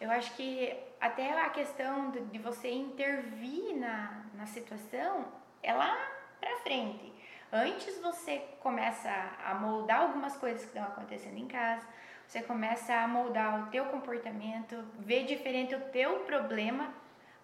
Eu 0.01 0.11
acho 0.11 0.35
que 0.35 0.77
até 1.01 1.33
a 1.41 1.49
questão 1.51 2.11
de 2.11 2.39
você 2.39 2.71
intervir 2.71 3.77
na, 3.77 4.25
na 4.35 4.47
situação, 4.47 5.27
ela 5.63 5.97
para 6.41 6.57
frente. 6.59 7.13
Antes 7.53 8.01
você 8.01 8.39
começa 8.61 9.11
a 9.45 9.55
moldar 9.55 10.03
algumas 10.03 10.37
coisas 10.37 10.63
que 10.63 10.69
estão 10.69 10.83
acontecendo 10.83 11.39
em 11.39 11.47
casa, 11.47 11.87
você 12.27 12.43
começa 12.43 12.95
a 12.95 13.07
moldar 13.07 13.63
o 13.63 13.71
teu 13.71 13.85
comportamento, 13.87 14.77
ver 14.99 15.25
diferente 15.25 15.75
o 15.75 15.81
teu 15.81 16.21
problema, 16.21 16.93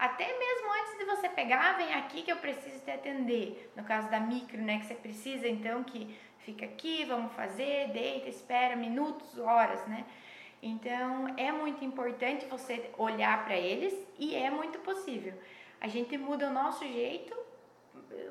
até 0.00 0.26
mesmo 0.26 0.73
antes 0.73 0.99
de 0.99 1.04
você 1.04 1.28
pegar, 1.28 1.76
vem 1.76 1.92
aqui 1.92 2.23
que 2.23 2.33
eu 2.33 2.38
preciso 2.38 2.83
te 2.83 2.90
atender. 2.90 3.71
No 3.76 3.85
caso 3.85 4.11
da 4.11 4.19
micro, 4.19 4.57
né, 4.57 4.78
que 4.78 4.87
você 4.87 4.95
precisa 4.95 5.47
então 5.47 5.85
que 5.85 6.19
fica 6.38 6.64
aqui, 6.64 7.04
vamos 7.04 7.35
fazer, 7.35 7.88
deita, 7.88 8.30
espera 8.30 8.75
minutos, 8.75 9.38
horas, 9.38 9.87
né? 9.87 10.07
Então 10.62 11.35
é 11.37 11.52
muito 11.52 11.85
importante 11.85 12.47
você 12.47 12.90
olhar 12.97 13.45
para 13.45 13.54
eles 13.57 13.95
e 14.19 14.35
é 14.35 14.49
muito 14.49 14.78
possível. 14.78 15.35
A 15.78 15.87
gente 15.87 16.16
muda 16.16 16.49
o 16.49 16.52
nosso 16.52 16.83
jeito 16.87 17.37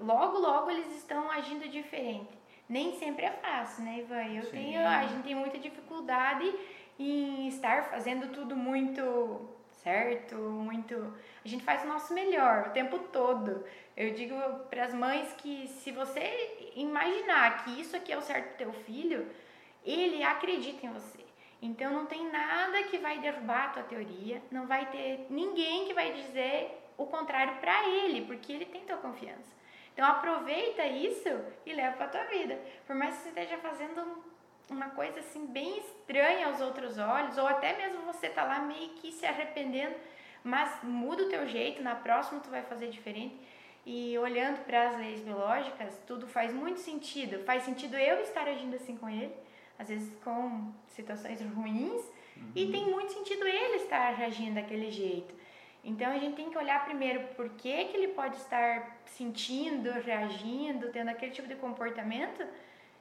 logo, 0.02 0.40
logo 0.40 0.72
eles 0.72 0.96
estão 0.96 1.30
agindo 1.30 1.70
diferente. 1.70 2.36
Nem 2.68 2.98
sempre 2.98 3.26
é 3.26 3.32
fácil, 3.32 3.84
né, 3.84 4.00
Ivan? 4.00 4.26
Eu 4.26 4.50
tenho, 4.50 4.88
a 4.88 5.06
gente 5.06 5.24
tem 5.24 5.36
muita 5.36 5.60
dificuldade 5.60 6.52
em 6.98 7.48
estar 7.48 7.84
fazendo 7.86 8.32
tudo 8.32 8.56
muito 8.56 9.59
certo, 9.84 10.36
muito. 10.36 11.14
A 11.44 11.48
gente 11.48 11.64
faz 11.64 11.84
o 11.84 11.88
nosso 11.88 12.14
melhor 12.14 12.68
o 12.68 12.72
tempo 12.72 13.00
todo. 13.00 13.64
Eu 13.96 14.14
digo 14.14 14.36
para 14.70 14.86
as 14.86 14.94
mães 14.94 15.34
que 15.34 15.68
se 15.68 15.92
você 15.92 16.72
imaginar 16.76 17.64
que 17.64 17.82
isso 17.82 17.96
aqui 17.96 18.12
é 18.12 18.18
o 18.18 18.22
certo 18.22 18.52
do 18.52 18.58
teu 18.58 18.74
filho, 18.74 19.28
ele 19.84 20.24
acredita 20.24 20.86
em 20.86 20.92
você. 20.92 21.20
Então 21.62 21.92
não 21.92 22.06
tem 22.06 22.32
nada 22.32 22.84
que 22.84 22.98
vai 22.98 23.20
derrubar 23.20 23.66
a 23.66 23.70
tua 23.70 23.84
teoria, 23.84 24.42
não 24.50 24.66
vai 24.66 24.86
ter 24.90 25.28
ninguém 25.30 25.86
que 25.86 25.94
vai 25.94 26.14
dizer 26.14 26.82
o 26.98 27.06
contrário 27.06 27.56
para 27.58 27.88
ele, 27.90 28.26
porque 28.26 28.54
ele 28.54 28.66
tem 28.66 28.86
tua 28.86 28.98
confiança. 28.98 29.58
Então 29.94 30.06
aproveita 30.06 30.86
isso 30.86 31.30
e 31.66 31.74
leva 31.74 31.98
para 31.98 32.08
tua 32.08 32.24
vida. 32.26 32.58
Por 32.88 32.96
mais 32.96 33.18
que 33.18 33.24
você 33.24 33.30
esteja 33.30 33.58
fazendo 33.58 34.24
uma 34.74 34.90
coisa 34.90 35.20
assim 35.20 35.46
bem 35.46 35.80
estranha 35.80 36.48
aos 36.48 36.62
outros 36.62 36.98
olhos, 36.98 37.38
ou 37.38 37.48
até 37.48 37.76
mesmo 37.76 38.02
você 38.02 38.30
tá 38.30 38.44
lá 38.44 38.60
meio 38.60 38.90
que 38.90 39.12
se 39.12 39.26
arrependendo, 39.26 39.96
mas 40.44 40.84
muda 40.84 41.24
o 41.24 41.30
teu 41.30 41.48
jeito, 41.48 41.82
na 41.82 41.96
próxima 41.96 42.40
tu 42.40 42.50
vai 42.50 42.62
fazer 42.62 42.90
diferente. 42.90 43.36
E 43.86 44.18
olhando 44.18 44.64
para 44.66 44.90
as 44.90 44.98
leis 44.98 45.22
biológicas, 45.22 46.00
tudo 46.06 46.28
faz 46.28 46.54
muito 46.54 46.80
sentido. 46.80 47.44
Faz 47.44 47.64
sentido 47.64 47.96
eu 47.96 48.22
estar 48.22 48.48
agindo 48.48 48.76
assim 48.76 48.96
com 48.96 49.10
ele, 49.10 49.34
às 49.78 49.90
vezes 49.90 50.14
com 50.24 50.72
situações 50.88 51.42
ruins, 51.42 52.02
uhum. 52.38 52.52
e 52.56 52.72
tem 52.72 52.86
muito 52.90 53.14
sentido 53.14 53.48
ele 53.48 53.78
estar 53.78 54.22
agindo 54.22 54.56
daquele 54.56 54.92
jeito. 54.92 55.34
Então 55.84 56.12
a 56.12 56.18
gente 56.18 56.36
tem 56.36 56.50
que 56.50 56.58
olhar 56.58 56.84
primeiro 56.84 57.28
por 57.36 57.50
que, 57.52 57.86
que 57.86 57.98
ele 57.98 58.10
pode 58.10 58.36
estar 58.36 59.00
sentindo, 59.06 59.92
reagindo, 59.92 60.92
tendo 60.92 61.10
aquele 61.10 61.32
tipo 61.32 61.48
de 61.48 61.56
comportamento. 61.56 62.46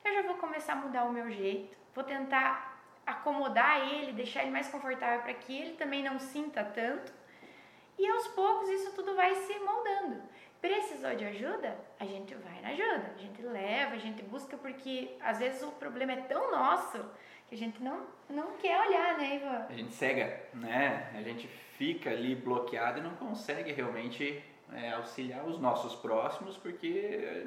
Eu 0.04 0.14
já 0.14 0.22
vou 0.22 0.36
começar 0.36 0.72
a 0.74 0.76
mudar 0.76 1.04
o 1.04 1.12
meu 1.12 1.30
jeito, 1.30 1.76
vou 1.94 2.04
tentar 2.04 2.82
acomodar 3.06 3.92
ele, 3.92 4.12
deixar 4.12 4.42
ele 4.42 4.50
mais 4.50 4.68
confortável 4.68 5.20
para 5.20 5.34
que 5.34 5.56
ele 5.56 5.72
também 5.76 6.02
não 6.02 6.18
sinta 6.18 6.62
tanto. 6.62 7.12
E 7.98 8.06
aos 8.08 8.28
poucos 8.28 8.68
isso 8.68 8.94
tudo 8.94 9.14
vai 9.16 9.34
se 9.34 9.58
moldando. 9.58 10.22
Precisou 10.60 11.14
de 11.14 11.24
ajuda? 11.24 11.78
A 11.98 12.04
gente 12.04 12.34
vai 12.34 12.60
na 12.60 12.70
ajuda, 12.70 13.12
a 13.14 13.18
gente 13.18 13.40
leva, 13.42 13.94
a 13.94 13.98
gente 13.98 14.22
busca, 14.22 14.56
porque 14.56 15.16
às 15.20 15.38
vezes 15.38 15.62
o 15.62 15.70
problema 15.72 16.12
é 16.12 16.20
tão 16.22 16.50
nosso 16.50 17.04
que 17.48 17.54
a 17.54 17.58
gente 17.58 17.82
não, 17.82 18.06
não 18.28 18.56
quer 18.58 18.78
olhar, 18.86 19.16
né, 19.16 19.36
Ivan? 19.36 19.66
A 19.68 19.72
gente 19.72 19.94
cega, 19.94 20.48
né? 20.52 21.10
A 21.16 21.22
gente 21.22 21.46
fica 21.46 22.10
ali 22.10 22.34
bloqueado 22.34 22.98
e 22.98 23.02
não 23.02 23.14
consegue 23.14 23.72
realmente 23.72 24.42
é, 24.72 24.92
auxiliar 24.92 25.46
os 25.46 25.58
nossos 25.58 25.94
próximos 25.94 26.56
porque 26.56 27.46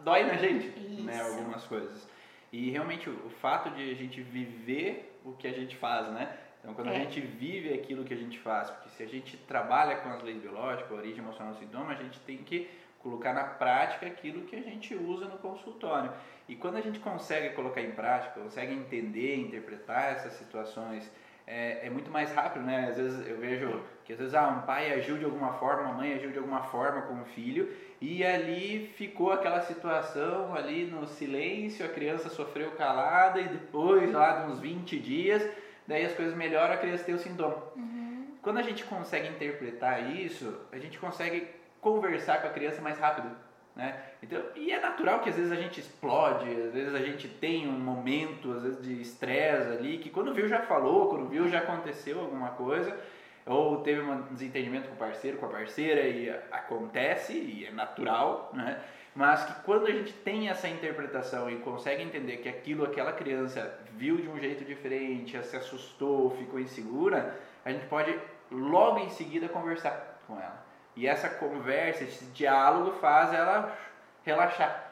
dói 0.00 0.24
na 0.24 0.34
gente, 0.34 0.68
né, 0.68 0.86
Isso. 0.90 1.02
né? 1.02 1.20
Algumas 1.22 1.64
coisas. 1.64 2.08
E 2.52 2.70
realmente 2.70 3.10
o, 3.10 3.30
fato 3.40 3.70
de 3.70 3.90
a 3.90 3.94
gente 3.94 4.20
viver 4.22 5.20
o 5.24 5.32
que 5.32 5.46
a 5.46 5.52
gente 5.52 5.76
faz, 5.76 6.08
né? 6.08 6.36
Então, 6.60 6.74
quando 6.74 6.88
é. 6.88 6.96
a 6.96 6.98
gente 6.98 7.20
vive 7.20 7.72
aquilo 7.72 8.04
que 8.04 8.14
a 8.14 8.16
gente 8.16 8.38
faz, 8.38 8.70
porque 8.70 8.88
se 8.90 9.02
a 9.02 9.06
gente 9.06 9.36
trabalha 9.36 9.96
com 9.96 10.08
as 10.08 10.22
leis 10.22 10.40
biológicas, 10.40 10.90
origem 10.90 11.18
emocional 11.18 11.52
do 11.52 11.58
sintoma, 11.58 11.92
a 11.92 11.96
gente 11.96 12.18
tem 12.20 12.38
que 12.38 12.68
colocar 13.00 13.32
na 13.32 13.44
prática 13.44 14.06
aquilo 14.06 14.42
que 14.42 14.56
a 14.56 14.62
gente 14.62 14.94
usa 14.94 15.26
no 15.26 15.38
consultório. 15.38 16.12
E 16.48 16.56
quando 16.56 16.76
a 16.76 16.80
gente 16.80 16.98
consegue 16.98 17.54
colocar 17.54 17.80
em 17.80 17.92
prática, 17.92 18.40
consegue 18.40 18.72
entender, 18.72 19.36
interpretar 19.36 20.12
essas 20.12 20.32
situações, 20.34 21.10
é, 21.46 21.86
é, 21.86 21.90
muito 21.90 22.10
mais 22.10 22.32
rápido, 22.32 22.64
né? 22.64 22.88
Às 22.90 22.96
vezes 22.96 23.26
eu 23.26 23.38
vejo 23.38 23.80
que 24.04 24.12
às 24.12 24.18
vezes 24.18 24.34
ah, 24.34 24.48
um 24.48 24.66
pai 24.66 24.92
agiu 24.92 25.16
de 25.16 25.24
alguma 25.24 25.52
forma, 25.54 25.82
uma 25.82 25.94
mãe 25.94 26.14
agiu 26.14 26.30
de 26.30 26.38
alguma 26.38 26.62
forma 26.64 27.02
com 27.02 27.20
o 27.20 27.24
filho 27.24 27.72
e 28.00 28.24
ali 28.24 28.92
ficou 28.96 29.32
aquela 29.32 29.60
situação 29.60 30.54
ali 30.54 30.86
no 30.86 31.06
silêncio, 31.06 31.84
a 31.84 31.88
criança 31.88 32.28
sofreu 32.28 32.72
calada 32.72 33.40
e 33.40 33.48
depois 33.48 34.12
lá 34.12 34.40
de 34.40 34.52
uns 34.52 34.60
20 34.60 34.98
dias 34.98 35.48
daí 35.86 36.04
as 36.04 36.12
coisas 36.14 36.34
melhoram, 36.34 36.74
a 36.74 36.78
criança 36.78 37.04
tem 37.04 37.14
o 37.14 37.18
sintoma. 37.18 37.62
Uhum. 37.76 38.26
Quando 38.42 38.58
a 38.58 38.62
gente 38.62 38.84
consegue 38.84 39.28
interpretar 39.28 40.10
isso, 40.14 40.60
a 40.72 40.78
gente 40.78 40.98
consegue 40.98 41.48
conversar 41.80 42.40
com 42.40 42.48
a 42.48 42.50
criança 42.50 42.80
mais 42.80 42.98
rápido. 42.98 43.30
Né? 43.76 43.94
Então, 44.22 44.42
e 44.56 44.72
é 44.72 44.80
natural 44.80 45.20
que 45.20 45.28
às 45.28 45.36
vezes 45.36 45.52
a 45.52 45.56
gente 45.56 45.78
explode, 45.78 46.48
às 46.48 46.72
vezes 46.72 46.94
a 46.94 46.98
gente 46.98 47.28
tem 47.28 47.68
um 47.68 47.78
momento, 47.78 48.50
às 48.52 48.62
vezes 48.62 48.82
de 48.82 49.02
estresse 49.02 49.68
ali, 49.68 49.98
que 49.98 50.08
quando 50.08 50.32
viu 50.32 50.48
já 50.48 50.62
falou, 50.62 51.10
quando 51.10 51.28
viu 51.28 51.46
já 51.46 51.58
aconteceu 51.58 52.18
alguma 52.18 52.48
coisa, 52.50 52.98
ou 53.44 53.82
teve 53.82 54.00
um 54.00 54.22
desentendimento 54.32 54.88
com 54.88 54.94
o 54.94 54.98
parceiro, 54.98 55.36
com 55.36 55.44
a 55.44 55.50
parceira, 55.50 56.00
e 56.00 56.30
acontece, 56.50 57.34
e 57.34 57.66
é 57.66 57.70
natural, 57.70 58.50
né? 58.54 58.80
mas 59.14 59.44
que 59.44 59.62
quando 59.62 59.86
a 59.86 59.90
gente 59.90 60.12
tem 60.12 60.48
essa 60.48 60.68
interpretação 60.68 61.50
e 61.50 61.56
consegue 61.56 62.02
entender 62.02 62.38
que 62.38 62.48
aquilo, 62.48 62.82
aquela 62.84 63.12
criança 63.12 63.78
viu 63.92 64.16
de 64.16 64.28
um 64.28 64.38
jeito 64.38 64.64
diferente, 64.64 65.40
se 65.44 65.56
assustou, 65.56 66.30
ficou 66.30 66.58
insegura, 66.58 67.38
a 67.62 67.70
gente 67.70 67.86
pode 67.86 68.18
logo 68.50 69.00
em 69.00 69.10
seguida 69.10 69.48
conversar 69.48 70.22
com 70.26 70.34
ela. 70.40 70.64
E 70.96 71.06
essa 71.06 71.28
conversa, 71.28 72.04
esse 72.04 72.24
diálogo 72.26 72.92
faz 72.98 73.32
ela 73.32 73.76
relaxar. 74.24 74.90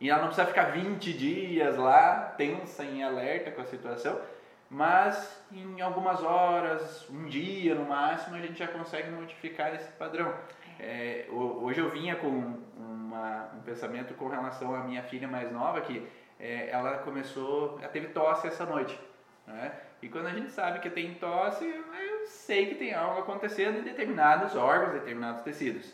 E 0.00 0.10
ela 0.10 0.20
não 0.20 0.26
precisa 0.26 0.46
ficar 0.46 0.72
20 0.72 1.12
dias 1.12 1.76
lá 1.76 2.34
tensa, 2.36 2.84
em 2.84 3.02
alerta 3.02 3.50
com 3.50 3.62
a 3.62 3.64
situação, 3.64 4.20
mas 4.68 5.42
em 5.50 5.80
algumas 5.80 6.22
horas, 6.22 7.08
um 7.08 7.24
dia 7.26 7.74
no 7.74 7.86
máximo, 7.86 8.36
a 8.36 8.40
gente 8.40 8.58
já 8.58 8.66
consegue 8.66 9.10
modificar 9.10 9.74
esse 9.74 9.90
padrão. 9.92 10.34
É, 10.78 11.26
hoje 11.30 11.80
eu 11.80 11.90
vinha 11.90 12.16
com 12.16 12.58
uma, 12.76 13.50
um 13.54 13.60
pensamento 13.60 14.12
com 14.14 14.28
relação 14.28 14.74
à 14.74 14.80
minha 14.80 15.02
filha 15.04 15.28
mais 15.28 15.50
nova, 15.50 15.80
que 15.80 16.06
é, 16.38 16.68
ela 16.70 16.98
começou, 16.98 17.78
ela 17.80 17.88
teve 17.88 18.08
tosse 18.08 18.48
essa 18.48 18.66
noite. 18.66 18.98
Né? 19.46 19.72
E 20.02 20.08
quando 20.08 20.26
a 20.26 20.32
gente 20.32 20.50
sabe 20.50 20.80
que 20.80 20.90
tem 20.90 21.14
tosse, 21.14 21.64
eu 21.64 21.84
sei 22.26 22.66
que 22.66 22.74
tem 22.74 22.94
algo 22.94 23.20
acontecendo 23.20 23.78
em 23.78 23.82
determinados 23.82 24.54
órgãos, 24.56 24.92
determinados 24.92 25.42
tecidos. 25.42 25.92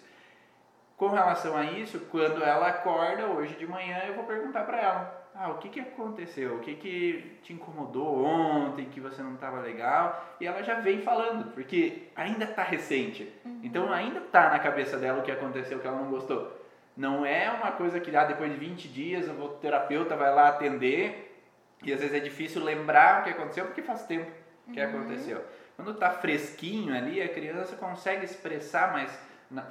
Com 0.97 1.09
relação 1.09 1.57
a 1.57 1.65
isso, 1.65 1.99
quando 2.11 2.43
ela 2.45 2.69
acorda 2.69 3.27
hoje 3.27 3.55
de 3.57 3.67
manhã, 3.67 4.03
eu 4.07 4.15
vou 4.15 4.25
perguntar 4.25 4.65
para 4.65 4.81
ela: 4.81 5.29
ah, 5.35 5.49
o 5.51 5.59
que, 5.59 5.69
que 5.69 5.81
aconteceu? 5.81 6.57
O 6.57 6.61
que, 6.61 6.75
que 6.75 7.39
te 7.43 7.53
incomodou 7.53 8.25
ontem, 8.25 8.85
que 8.87 9.01
você 9.01 9.23
não 9.23 9.35
estava 9.35 9.61
legal? 9.61 10.37
E 10.41 10.47
ela 10.47 10.63
já 10.63 10.75
vem 10.75 11.01
falando, 11.01 11.53
porque 11.53 12.09
ainda 12.15 12.45
está 12.45 12.63
recente. 12.63 13.33
Uhum. 13.45 13.61
Então 13.63 13.93
ainda 13.93 14.21
está 14.21 14.51
na 14.51 14.59
cabeça 14.59 14.99
dela 14.99 15.21
o 15.21 15.23
que 15.23 15.33
aconteceu, 15.33 15.81
que 15.81 15.87
ela 15.87 15.99
não 15.99 16.11
gostou. 16.11 16.61
Não 16.97 17.25
é 17.25 17.51
uma 17.51 17.73
coisa 17.73 17.99
que 17.99 18.15
ah, 18.15 18.25
depois 18.25 18.53
de 18.53 18.59
20 18.59 18.89
dias 18.89 19.29
o 19.29 19.49
terapeuta 19.49 20.15
vai 20.15 20.35
lá 20.35 20.49
atender 20.49 21.35
e 21.83 21.93
às 21.93 22.01
vezes 22.01 22.15
é 22.15 22.21
difícil 22.21 22.63
lembrar 22.63 23.21
o 23.21 23.25
que 23.25 23.31
aconteceu 23.31 23.65
porque 23.65 23.83
faz 23.83 24.05
tempo 24.05 24.31
que 24.73 24.81
uhum. 24.81 24.89
aconteceu. 24.89 25.43
Quando 25.77 25.93
está 25.93 26.11
fresquinho 26.11 26.95
ali, 26.95 27.21
a 27.21 27.29
criança 27.29 27.77
consegue 27.77 28.25
expressar 28.25 28.93
mais 28.93 29.11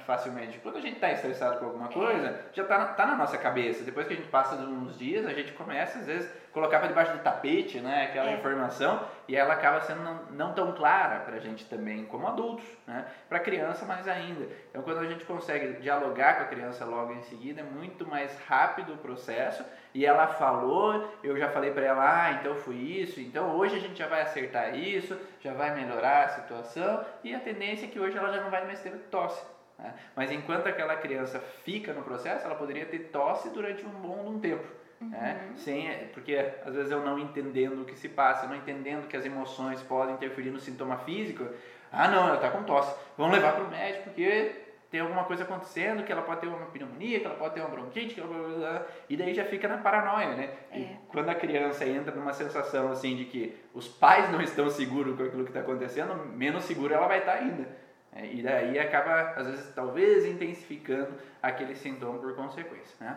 facilmente. 0.06 0.58
Quando 0.58 0.76
a 0.76 0.80
gente 0.80 0.94
está 0.94 1.10
estressado 1.10 1.58
com 1.58 1.66
alguma 1.66 1.88
coisa, 1.88 2.28
é. 2.28 2.40
já 2.52 2.62
está 2.62 2.86
tá 2.86 3.06
na 3.06 3.16
nossa 3.16 3.36
cabeça. 3.36 3.82
Depois 3.82 4.06
que 4.06 4.14
a 4.14 4.16
gente 4.16 4.28
passa 4.28 4.54
uns 4.54 4.96
dias, 4.98 5.26
a 5.26 5.32
gente 5.32 5.52
começa, 5.52 5.98
às 5.98 6.06
vezes, 6.06 6.30
colocar 6.52 6.78
para 6.78 6.88
debaixo 6.88 7.12
do 7.12 7.18
tapete, 7.22 7.80
né, 7.80 8.04
aquela 8.04 8.30
é. 8.30 8.34
informação, 8.34 9.04
e 9.26 9.34
ela 9.34 9.54
acaba 9.54 9.80
sendo 9.80 10.02
não, 10.02 10.24
não 10.30 10.54
tão 10.54 10.72
clara 10.72 11.20
para 11.20 11.36
a 11.36 11.40
gente 11.40 11.64
também, 11.64 12.04
como 12.04 12.26
adultos, 12.28 12.64
né, 12.86 13.06
para 13.28 13.40
criança 13.40 13.84
mais 13.84 14.06
ainda. 14.06 14.46
Então, 14.70 14.82
quando 14.82 14.98
a 14.98 15.06
gente 15.06 15.24
consegue 15.24 15.80
dialogar 15.80 16.36
com 16.36 16.42
a 16.42 16.46
criança 16.46 16.84
logo 16.84 17.12
em 17.14 17.22
seguida, 17.22 17.60
é 17.60 17.64
muito 17.64 18.06
mais 18.06 18.38
rápido 18.46 18.94
o 18.94 18.98
processo, 18.98 19.64
e 19.94 20.06
ela 20.06 20.26
falou, 20.26 21.12
eu 21.22 21.36
já 21.36 21.50
falei 21.50 21.70
para 21.70 21.84
ela, 21.84 22.26
ah, 22.26 22.32
então 22.32 22.54
foi 22.54 22.76
isso, 22.76 23.20
então 23.20 23.56
hoje 23.56 23.76
a 23.76 23.78
gente 23.78 23.98
já 23.98 24.06
vai 24.06 24.22
acertar 24.22 24.74
isso, 24.74 25.18
já 25.40 25.52
vai 25.52 25.74
melhorar 25.74 26.24
a 26.24 26.28
situação, 26.28 27.04
e 27.22 27.34
a 27.34 27.40
tendência 27.40 27.86
é 27.86 27.88
que 27.88 28.00
hoje 28.00 28.16
ela 28.16 28.32
já 28.32 28.40
não 28.40 28.50
vai 28.50 28.64
mais 28.64 28.80
ter 28.80 28.90
tosse. 29.10 29.44
Né? 29.78 29.92
Mas 30.16 30.30
enquanto 30.30 30.66
aquela 30.66 30.96
criança 30.96 31.40
fica 31.64 31.92
no 31.92 32.02
processo, 32.02 32.44
ela 32.46 32.54
poderia 32.54 32.86
ter 32.86 33.10
tosse 33.10 33.50
durante 33.50 33.84
um 33.84 33.90
bom 33.90 34.28
um 34.28 34.40
tempo. 34.40 34.66
Né? 35.00 35.48
Uhum. 35.48 35.56
Sem, 35.56 36.08
porque 36.14 36.36
às 36.64 36.74
vezes 36.74 36.90
eu 36.90 37.04
não 37.04 37.18
entendendo 37.18 37.82
o 37.82 37.84
que 37.84 37.96
se 37.96 38.08
passa, 38.08 38.46
não 38.46 38.56
entendendo 38.56 39.08
que 39.08 39.16
as 39.16 39.24
emoções 39.24 39.82
podem 39.82 40.14
interferir 40.14 40.50
no 40.50 40.60
sintoma 40.60 40.98
físico. 40.98 41.46
Ah, 41.90 42.08
não, 42.08 42.28
ela 42.28 42.36
está 42.36 42.50
com 42.50 42.62
tosse. 42.62 42.94
Vamos 43.18 43.34
levar 43.34 43.52
para 43.52 43.64
o 43.64 43.70
médico 43.70 44.04
porque 44.04 44.61
tem 44.92 45.00
alguma 45.00 45.24
coisa 45.24 45.44
acontecendo, 45.44 46.04
que 46.04 46.12
ela 46.12 46.20
pode 46.20 46.42
ter 46.42 46.48
uma 46.48 46.66
pneumonia, 46.66 47.18
que 47.18 47.24
ela 47.24 47.34
pode 47.34 47.54
ter 47.54 47.60
uma 47.60 47.70
bronquite, 47.70 48.20
ela... 48.20 48.86
e 49.08 49.16
daí 49.16 49.32
já 49.32 49.42
fica 49.46 49.66
na 49.66 49.78
paranoia, 49.78 50.36
né? 50.36 50.54
É. 50.70 50.78
E 50.80 50.98
quando 51.08 51.30
a 51.30 51.34
criança 51.34 51.86
entra 51.86 52.14
numa 52.14 52.34
sensação 52.34 52.92
assim 52.92 53.16
de 53.16 53.24
que 53.24 53.56
os 53.72 53.88
pais 53.88 54.30
não 54.30 54.42
estão 54.42 54.68
seguros 54.68 55.16
com 55.16 55.22
aquilo 55.22 55.44
que 55.44 55.50
está 55.50 55.60
acontecendo, 55.60 56.14
menos 56.26 56.64
segura 56.64 56.96
ela 56.96 57.08
vai 57.08 57.20
estar 57.20 57.32
tá 57.32 57.38
ainda. 57.38 57.66
É, 58.14 58.26
e 58.26 58.42
daí 58.42 58.78
acaba, 58.78 59.30
às 59.30 59.46
vezes, 59.46 59.74
talvez 59.74 60.26
intensificando 60.26 61.14
aquele 61.42 61.74
sintoma 61.74 62.18
por 62.18 62.36
consequência. 62.36 62.94
Né? 63.00 63.16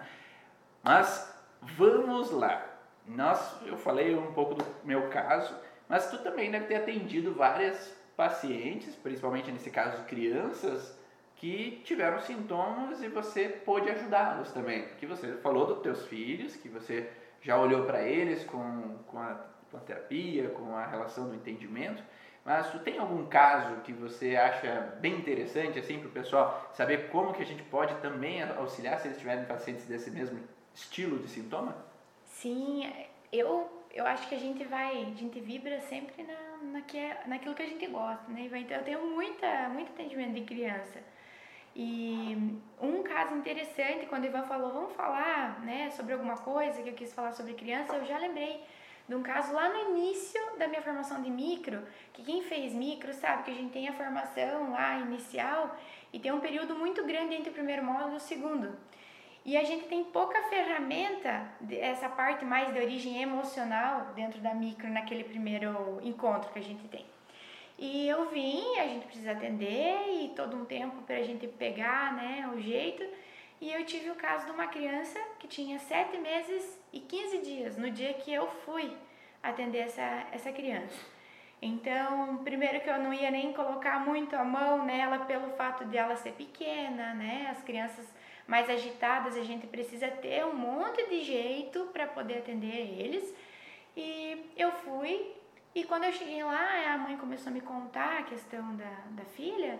Mas 0.82 1.38
vamos 1.62 2.32
lá. 2.32 2.66
Nós, 3.06 3.62
eu 3.66 3.76
falei 3.76 4.16
um 4.16 4.32
pouco 4.32 4.56
do 4.56 4.66
meu 4.86 5.10
caso, 5.10 5.54
mas 5.90 6.10
tu 6.10 6.20
também 6.20 6.50
deve 6.50 6.68
ter 6.68 6.76
atendido 6.76 7.34
várias 7.34 7.94
pacientes, 8.16 8.96
principalmente 8.96 9.52
nesse 9.52 9.70
caso 9.70 10.06
crianças, 10.06 10.98
que 11.36 11.82
tiveram 11.84 12.20
sintomas 12.22 13.02
e 13.02 13.10
você 13.10 13.50
pôde 13.50 13.90
ajudá-los 13.90 14.52
também. 14.52 14.84
Porque 14.88 15.06
você 15.06 15.34
falou 15.38 15.66
dos 15.66 15.80
teus 15.80 16.06
filhos, 16.08 16.56
que 16.56 16.70
você 16.70 17.10
já 17.42 17.58
olhou 17.58 17.86
para 17.86 18.02
eles 18.02 18.44
com, 18.46 18.98
com, 19.08 19.20
a, 19.20 19.36
com 19.70 19.78
a 19.78 19.80
terapia, 19.82 20.50
com 20.50 20.76
a 20.76 20.86
relação 20.86 21.28
do 21.28 21.36
entendimento. 21.36 22.04
Mas 22.44 22.70
tu 22.70 22.80
tem 22.80 23.00
algum 23.00 23.26
caso 23.26 23.82
que 23.82 23.92
você 23.92 24.36
acha 24.36 24.98
bem 25.02 25.16
interessante 25.16 25.80
assim 25.80 26.00
para 26.00 26.08
o 26.08 26.12
pessoal 26.12 26.70
saber 26.74 27.10
como 27.10 27.34
que 27.34 27.42
a 27.42 27.46
gente 27.46 27.64
pode 27.64 27.96
também 27.96 28.42
auxiliar 28.44 29.00
se 29.00 29.08
eles 29.08 29.18
tiverem 29.18 29.46
pacientes 29.46 29.86
desse 29.86 30.12
mesmo 30.12 30.40
estilo 30.74 31.20
de 31.20 31.28
sintoma? 31.28 31.76
Sim, 32.24 32.92
eu 33.32 33.76
eu 33.96 34.06
acho 34.06 34.28
que 34.28 34.36
a 34.36 34.40
gente 34.40 34.62
vai, 34.66 35.04
a 35.04 35.16
gente 35.18 35.40
vibra 35.40 35.80
sempre 35.80 36.22
na, 36.24 36.58
na 36.74 36.82
que 36.82 36.98
é, 36.98 37.24
naquilo 37.28 37.56
que 37.56 37.64
a 37.64 37.66
gente 37.66 37.88
gosta, 37.88 38.30
né? 38.30 38.50
Eu 38.70 38.84
tenho 38.84 39.08
muita, 39.08 39.70
muito 39.70 39.90
atendimento 39.94 40.34
de 40.34 40.42
criança. 40.42 41.00
E 41.76 42.58
um 42.82 43.04
caso 43.04 43.36
interessante, 43.36 44.06
quando 44.06 44.24
o 44.24 44.28
Ivan 44.28 44.44
falou, 44.44 44.72
vamos 44.72 44.94
falar 44.94 45.60
né, 45.60 45.90
sobre 45.92 46.14
alguma 46.14 46.38
coisa 46.38 46.82
que 46.82 46.90
eu 46.90 46.94
quis 46.94 47.14
falar 47.14 47.34
sobre 47.34 47.54
criança, 47.54 47.98
eu 47.98 48.06
já 48.06 48.18
lembrei 48.18 48.64
de 49.08 49.14
um 49.14 49.22
caso 49.22 49.54
lá 49.54 49.70
no 49.70 49.92
início 49.92 50.42
da 50.58 50.68
minha 50.68 50.82
formação 50.82 51.22
de 51.22 51.30
micro, 51.30 51.84
que 52.14 52.24
quem 52.24 52.42
fez 52.42 52.74
micro 52.74 53.14
sabe 53.14 53.44
que 53.44 53.52
a 53.52 53.54
gente 53.54 53.72
tem 53.72 53.88
a 53.88 53.94
formação 53.94 54.72
lá 54.72 54.98
inicial 55.00 55.78
E 56.14 56.20
tem 56.20 56.32
um 56.32 56.40
período 56.40 56.76
muito 56.76 57.04
grande 57.06 57.36
entre 57.36 57.50
o 57.50 57.54
primeiro 57.54 57.84
módulo 57.84 58.14
e 58.14 58.18
o 58.18 58.20
segundo. 58.22 58.76
E 59.44 59.56
a 59.58 59.64
gente 59.64 59.86
tem 59.88 60.04
pouca 60.04 60.42
ferramenta, 60.44 61.48
essa 61.70 62.10
parte 62.10 62.44
mais 62.46 62.74
de 62.74 62.80
origem 62.80 63.22
emocional 63.22 64.14
dentro 64.16 64.40
da 64.40 64.54
micro 64.54 64.90
naquele 64.90 65.24
primeiro 65.24 66.00
encontro 66.02 66.52
que 66.52 66.60
a 66.60 66.64
gente 66.64 66.88
tem. 66.88 67.06
E 67.78 68.08
eu 68.08 68.30
vim, 68.30 68.78
a 68.80 68.88
gente 68.88 69.06
precisa 69.06 69.32
atender 69.32 70.24
e 70.24 70.30
todo 70.36 70.56
um 70.56 70.66
tempo 70.66 71.02
para 71.02 71.18
a 71.18 71.24
gente 71.24 71.48
pegar 71.48 72.14
né, 72.14 72.50
o 72.54 72.60
jeito. 72.60 73.04
E 73.60 73.72
eu 73.72 73.86
tive 73.86 74.10
o 74.10 74.16
caso 74.16 74.46
de 74.46 74.52
uma 74.52 74.68
criança 74.68 75.20
que 75.40 75.48
tinha 75.48 75.80
7 75.80 76.18
meses 76.18 76.80
e 76.94 77.00
15 77.00 77.38
dias 77.40 77.78
no 77.78 77.90
dia 77.92 78.14
que 78.14 78.34
eu 78.34 78.48
fui 78.66 78.92
atender 79.42 79.80
essa, 79.80 80.28
essa 80.32 80.52
criança. 80.52 81.16
Então, 81.62 82.38
primeiro 82.44 82.82
que 82.82 82.90
eu 82.90 83.00
não 83.00 83.14
ia 83.14 83.32
nem 83.32 83.54
colocar 83.54 84.00
muito 84.00 84.36
a 84.36 84.44
mão 84.44 84.86
nela 84.86 85.20
pelo 85.20 85.50
fato 85.52 85.86
de 85.86 85.98
ela 85.98 86.16
ser 86.16 86.34
pequena, 86.34 87.14
né? 87.14 87.48
As 87.50 87.64
crianças 87.64 88.06
mais 88.48 88.70
agitadas, 88.70 89.36
a 89.36 89.44
gente 89.44 89.66
precisa 89.66 90.08
ter 90.08 90.46
um 90.46 90.54
monte 90.54 91.10
de 91.10 91.24
jeito 91.24 91.86
para 91.92 92.08
poder 92.08 92.40
atender 92.40 93.00
eles. 93.00 93.34
E 93.96 94.46
eu 94.58 94.72
fui, 94.72 95.34
e 95.76 95.84
quando 95.84 96.06
eu 96.06 96.14
cheguei 96.14 96.42
lá, 96.42 96.94
a 96.94 96.98
mãe 96.98 97.18
começou 97.18 97.50
a 97.50 97.54
me 97.54 97.60
contar 97.60 98.20
a 98.20 98.24
questão 98.24 98.76
da, 98.78 98.92
da 99.12 99.26
filha, 99.26 99.78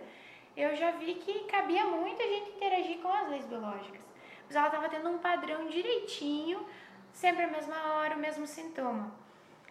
eu 0.54 0.76
já 0.76 0.90
vi 0.90 1.14
que 1.14 1.44
cabia 1.44 1.86
muito 1.86 2.22
a 2.22 2.26
gente 2.26 2.50
interagir 2.50 2.98
com 2.98 3.08
as 3.08 3.30
leis 3.30 3.46
biológicas. 3.46 4.02
Mas 4.46 4.54
ela 4.54 4.66
estava 4.66 4.90
tendo 4.90 5.08
um 5.08 5.16
padrão 5.16 5.66
direitinho, 5.68 6.66
sempre 7.12 7.44
a 7.44 7.48
mesma 7.48 7.94
hora, 7.94 8.14
o 8.14 8.18
mesmo 8.18 8.46
sintoma. 8.46 9.10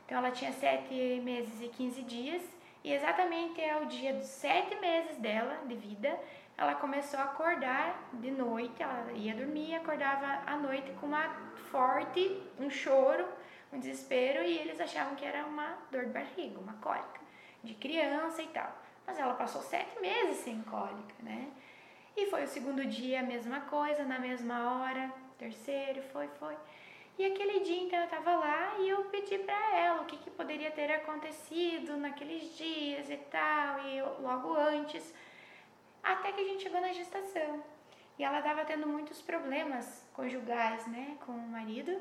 Então 0.04 0.18
ela 0.18 0.32
tinha 0.32 0.52
7 0.52 1.22
meses 1.24 1.62
e 1.62 1.68
15 1.68 2.02
dias, 2.02 2.42
e 2.84 2.92
exatamente 2.92 3.64
ao 3.70 3.86
dia 3.86 4.14
dos 4.14 4.26
7 4.26 4.80
meses 4.80 5.18
dela 5.18 5.60
de 5.68 5.76
vida, 5.76 6.20
ela 6.58 6.74
começou 6.74 7.20
a 7.20 7.24
acordar 7.24 8.10
de 8.14 8.32
noite, 8.32 8.82
ela 8.82 9.12
ia 9.14 9.36
dormir 9.36 9.70
e 9.70 9.76
acordava 9.76 10.42
à 10.46 10.58
noite 10.58 10.90
com 11.00 11.06
uma 11.06 11.30
forte, 11.70 12.42
um 12.60 12.70
choro, 12.70 13.28
um 13.76 13.80
desespero, 13.80 14.44
e 14.44 14.58
eles 14.58 14.80
achavam 14.80 15.16
que 15.16 15.26
era 15.26 15.46
uma 15.46 15.78
dor 15.92 16.06
de 16.06 16.12
barriga, 16.12 16.60
uma 16.60 16.74
cólica, 16.74 17.20
de 17.64 17.74
criança 17.76 18.42
e 18.42 18.48
tal. 18.48 18.74
Mas 19.06 19.20
ela 19.20 19.34
passou 19.36 19.62
sete 19.62 20.00
meses 20.00 20.38
sem 20.38 20.62
cólica, 20.64 21.14
né? 21.20 21.52
E 22.18 22.28
foi 22.28 22.44
o 22.44 22.48
segundo 22.48 22.86
dia 22.86 23.20
a 23.20 23.24
mesma 23.24 23.62
coisa, 23.62 24.04
na 24.04 24.18
mesma 24.18 24.80
hora, 24.80 25.12
terceiro, 25.38 26.02
foi, 26.14 26.28
foi. 26.40 26.56
E 27.18 27.26
aquele 27.26 27.62
dia 27.62 27.82
então 27.82 28.00
eu 28.00 28.08
tava 28.08 28.36
lá 28.36 28.76
e 28.80 28.90
eu 28.90 29.06
pedi 29.06 29.38
para 29.40 29.78
ela 29.78 30.02
o 30.02 30.06
que, 30.06 30.18
que 30.18 30.30
poderia 30.30 30.72
ter 30.72 30.92
acontecido 30.92 31.96
naqueles 31.98 32.58
dias 32.58 33.10
e 33.10 33.18
tal, 33.18 33.80
e 33.88 34.02
logo 34.22 34.54
antes, 34.56 35.14
até 36.04 36.32
que 36.32 36.42
a 36.42 36.44
gente 36.44 36.64
chegou 36.64 36.82
na 36.82 36.92
gestação. 36.94 37.64
E 38.18 38.24
ela 38.24 38.42
tava 38.42 38.64
tendo 38.64 38.88
muitos 38.88 39.22
problemas 39.22 40.06
conjugais, 40.14 40.88
né, 40.88 41.18
com 41.26 41.34
o 41.34 41.48
marido. 41.50 41.92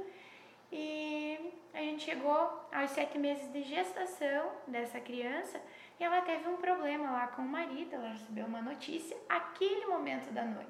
E 0.77 1.55
a 1.73 1.79
gente 1.79 2.03
chegou 2.03 2.67
aos 2.73 2.91
sete 2.91 3.17
meses 3.17 3.53
de 3.53 3.63
gestação 3.63 4.51
dessa 4.67 4.99
criança 4.99 5.61
e 6.01 6.03
ela 6.03 6.21
teve 6.23 6.49
um 6.49 6.57
problema 6.57 7.13
lá 7.13 7.29
com 7.29 7.43
o 7.43 7.49
marido, 7.49 7.95
ela 7.95 8.09
recebeu 8.09 8.45
uma 8.45 8.61
notícia 8.61 9.17
aquele 9.29 9.87
momento 9.87 10.33
da 10.33 10.45
noite. 10.45 10.69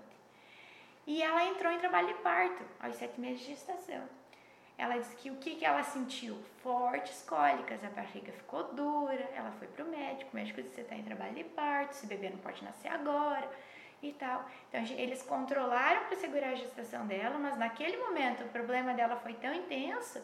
E 1.06 1.22
ela 1.22 1.46
entrou 1.46 1.72
em 1.72 1.78
trabalho 1.78 2.08
de 2.08 2.14
parto 2.20 2.62
aos 2.80 2.96
sete 2.96 3.18
meses 3.18 3.40
de 3.40 3.46
gestação. 3.46 4.06
Ela 4.76 4.98
disse 4.98 5.16
que 5.16 5.30
o 5.30 5.36
que, 5.36 5.54
que 5.54 5.64
ela 5.64 5.82
sentiu? 5.82 6.36
Fortes 6.62 7.22
cólicas, 7.22 7.82
a 7.82 7.88
barriga 7.88 8.32
ficou 8.32 8.74
dura, 8.74 9.30
ela 9.34 9.52
foi 9.52 9.68
pro 9.68 9.86
médico, 9.86 10.32
o 10.32 10.36
médico 10.36 10.60
disse, 10.60 10.74
você 10.74 10.80
está 10.82 10.96
em 10.96 11.02
trabalho 11.02 11.34
de 11.34 11.44
parto, 11.44 11.92
esse 11.92 12.06
bebê 12.06 12.28
não 12.28 12.38
pode 12.38 12.62
nascer 12.62 12.88
agora 12.88 13.48
e 14.08 14.12
tal. 14.12 14.44
Então 14.68 14.80
eles 14.96 15.22
controlaram 15.22 16.04
para 16.06 16.16
segurar 16.16 16.50
a 16.50 16.54
gestação 16.54 17.06
dela, 17.06 17.38
mas 17.38 17.56
naquele 17.56 17.96
momento 17.96 18.44
o 18.44 18.48
problema 18.48 18.94
dela 18.94 19.16
foi 19.16 19.34
tão 19.34 19.52
intenso 19.54 20.22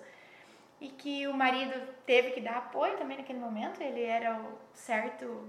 e 0.81 0.89
que 0.89 1.27
o 1.27 1.35
marido 1.35 1.75
teve 2.07 2.31
que 2.31 2.41
dar 2.41 2.57
apoio 2.57 2.97
também 2.97 3.19
naquele 3.19 3.39
momento, 3.39 3.81
ele 3.83 4.02
era 4.02 4.41
o 4.41 4.59
certo 4.73 5.49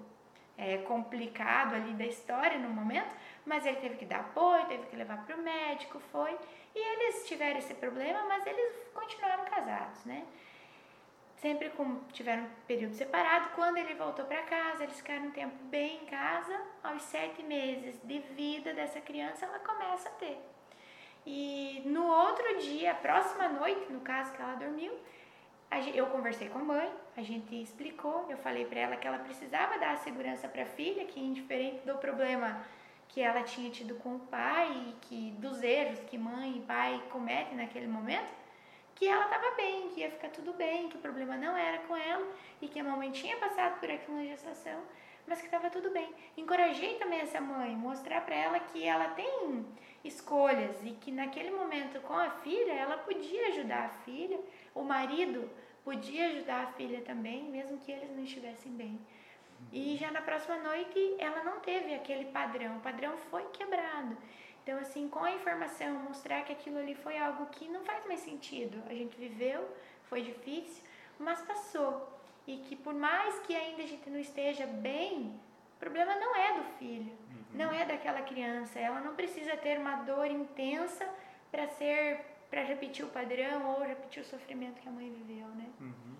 é, 0.58 0.78
complicado 0.80 1.74
ali 1.76 1.94
da 1.94 2.06
história 2.06 2.60
no 2.60 2.70
momento, 2.70 3.16
mas 3.46 3.66
ele 3.66 3.78
teve 3.78 3.96
que 3.96 4.06
dar 4.06 4.20
apoio, 4.20 4.66
teve 4.66 4.86
que 4.88 4.96
levar 4.96 5.26
para 5.26 5.36
o 5.36 5.42
médico, 5.42 6.00
foi. 6.12 6.38
E 6.76 6.80
eles 6.80 7.28
tiveram 7.28 7.60
esse 7.60 7.74
problema, 7.74 8.24
mas 8.28 8.46
eles 8.46 8.74
continuaram 8.94 9.46
casados, 9.46 10.04
né? 10.06 10.24
Sempre 11.42 11.72
com, 11.72 12.00
tiveram 12.14 12.44
um 12.44 12.50
período 12.68 12.94
separado. 12.94 13.50
Quando 13.56 13.78
ele 13.78 13.96
voltou 13.96 14.26
para 14.26 14.44
casa, 14.44 14.84
eles 14.84 14.98
ficaram 14.98 15.26
um 15.26 15.32
tempo 15.32 15.56
bem 15.64 16.04
em 16.04 16.06
casa. 16.06 16.56
Aos 16.84 17.02
sete 17.02 17.42
meses 17.42 18.00
de 18.04 18.20
vida 18.20 18.76
dessa 18.76 19.02
criança, 19.02 19.48
ela 19.48 19.58
começa 19.58 20.08
a 20.08 20.12
ter. 20.12 20.38
E 21.26 21.82
no 21.84 22.06
outro 22.06 22.60
dia, 22.60 22.94
próxima 22.94 23.50
noite, 23.50 23.92
no 23.92 24.02
caso 24.02 24.32
que 24.34 24.40
ela 24.40 24.54
dormiu, 24.54 24.94
eu 25.96 26.06
conversei 26.08 26.48
com 26.48 26.60
a 26.60 26.64
mãe, 26.64 26.94
a 27.18 27.24
gente 27.24 27.60
explicou, 27.60 28.28
eu 28.30 28.38
falei 28.38 28.66
para 28.66 28.80
ela 28.80 28.96
que 28.96 29.08
ela 29.08 29.18
precisava 29.18 29.80
dar 29.80 29.98
segurança 29.98 30.48
para 30.48 30.62
a 30.62 30.66
filha, 30.68 31.06
que 31.06 31.20
indiferente 31.20 31.86
do 31.88 31.98
problema 31.98 32.64
que 33.08 33.20
ela 33.20 33.42
tinha 33.42 33.70
tido 33.72 33.96
com 33.96 34.16
o 34.16 34.20
pai 34.20 34.72
e 34.90 34.94
que 35.02 35.32
dos 35.40 35.64
erros 35.64 36.00
que 36.02 36.20
mãe 36.20 36.58
e 36.58 36.62
pai 36.62 37.02
cometem 37.10 37.58
naquele 37.58 37.88
momento, 37.88 38.32
que 39.02 39.08
ela 39.08 39.24
estava 39.24 39.56
bem, 39.56 39.90
que 39.90 40.02
ia 40.02 40.12
ficar 40.12 40.30
tudo 40.30 40.54
bem, 40.54 40.88
que 40.88 40.96
o 40.96 41.00
problema 41.00 41.36
não 41.36 41.58
era 41.58 41.80
com 41.80 41.98
ela 41.98 42.24
e 42.62 42.68
que 42.68 42.80
a 42.80 42.84
mamãe 42.84 43.10
tinha 43.10 43.36
passado 43.38 43.80
por 43.80 43.90
aquilo 43.90 44.16
na 44.16 44.26
gestação, 44.26 44.80
mas 45.26 45.40
que 45.40 45.46
estava 45.46 45.72
tudo 45.72 45.90
bem. 45.90 46.14
Encorajei 46.38 47.00
também 47.00 47.20
essa 47.20 47.42
mãe, 47.42 47.76
mostrar 47.76 48.22
para 48.22 48.36
ela 48.36 48.60
que 48.60 48.84
ela 48.84 49.10
tem 49.16 49.66
escolhas 50.04 50.78
e 50.84 50.92
que 50.92 51.12
naquele 51.12 51.50
momento 51.50 52.00
com 52.02 52.14
a 52.14 52.30
filha 52.30 52.74
ela 52.74 52.96
podia 53.00 53.48
ajudar 53.48 53.86
a 53.86 53.90
filha, 53.90 54.40
o 54.76 54.84
marido 54.84 55.50
podia 55.84 56.28
ajudar 56.28 56.66
a 56.66 56.68
filha 56.74 57.02
também, 57.02 57.46
mesmo 57.46 57.80
que 57.80 57.92
eles 57.92 58.16
não 58.16 58.24
estivessem 58.24 58.72
bem. 58.72 59.00
E 59.74 59.98
já 59.98 60.12
na 60.12 60.22
próxima 60.22 60.58
noite 60.58 61.16
ela 61.18 61.44
não 61.44 61.60
teve 61.60 61.96
aquele 61.96 62.26
padrão, 62.26 62.78
o 62.78 62.82
padrão 62.82 63.18
foi 63.32 63.46
quebrado. 63.46 64.16
Então, 64.64 64.78
assim, 64.78 65.08
com 65.08 65.24
a 65.24 65.32
informação, 65.32 65.94
mostrar 66.00 66.44
que 66.44 66.54
aquilo 66.54 66.78
ali 66.78 66.94
foi 66.96 67.18
algo 67.18 67.48
que 67.48 67.68
não 67.68 67.84
faz 67.84 68.06
mais 68.06 68.20
sentido. 68.20 68.82
A 68.88 68.94
gente 68.94 69.18
viveu, 69.18 69.68
foi 70.04 70.22
difícil, 70.22 70.84
mas 71.20 71.42
passou. 71.42 72.08
E 72.46 72.58
que 72.58 72.76
por 72.76 72.94
mais 72.94 73.40
que 73.40 73.56
ainda 73.56 73.84
a 73.84 73.88
gente 73.88 74.10
não 74.10 74.20
esteja 74.20 74.66
bem, 74.68 75.40
o 75.76 75.80
problema 75.80 76.16
não 76.16 76.36
é 76.36 76.54
do 76.60 76.64
filho, 76.78 77.12
uhum. 77.30 77.44
não 77.54 77.72
é 77.72 77.86
daquela 77.86 78.22
criança. 78.22 78.80
Ela 78.80 79.02
não 79.02 79.16
precisa 79.16 79.58
ter 79.58 79.80
uma 79.80 80.04
dor 80.04 80.28
intensa 80.28 81.08
para 81.52 81.68
ser 81.68 82.32
para 82.52 82.64
repetir 82.64 83.06
o 83.06 83.08
padrão 83.08 83.66
ou 83.66 83.82
repetir 83.82 84.22
o 84.22 84.26
sofrimento 84.26 84.82
que 84.82 84.90
a 84.90 84.92
mãe 84.92 85.10
viveu, 85.10 85.48
né? 85.48 85.70
Uhum. 85.80 86.16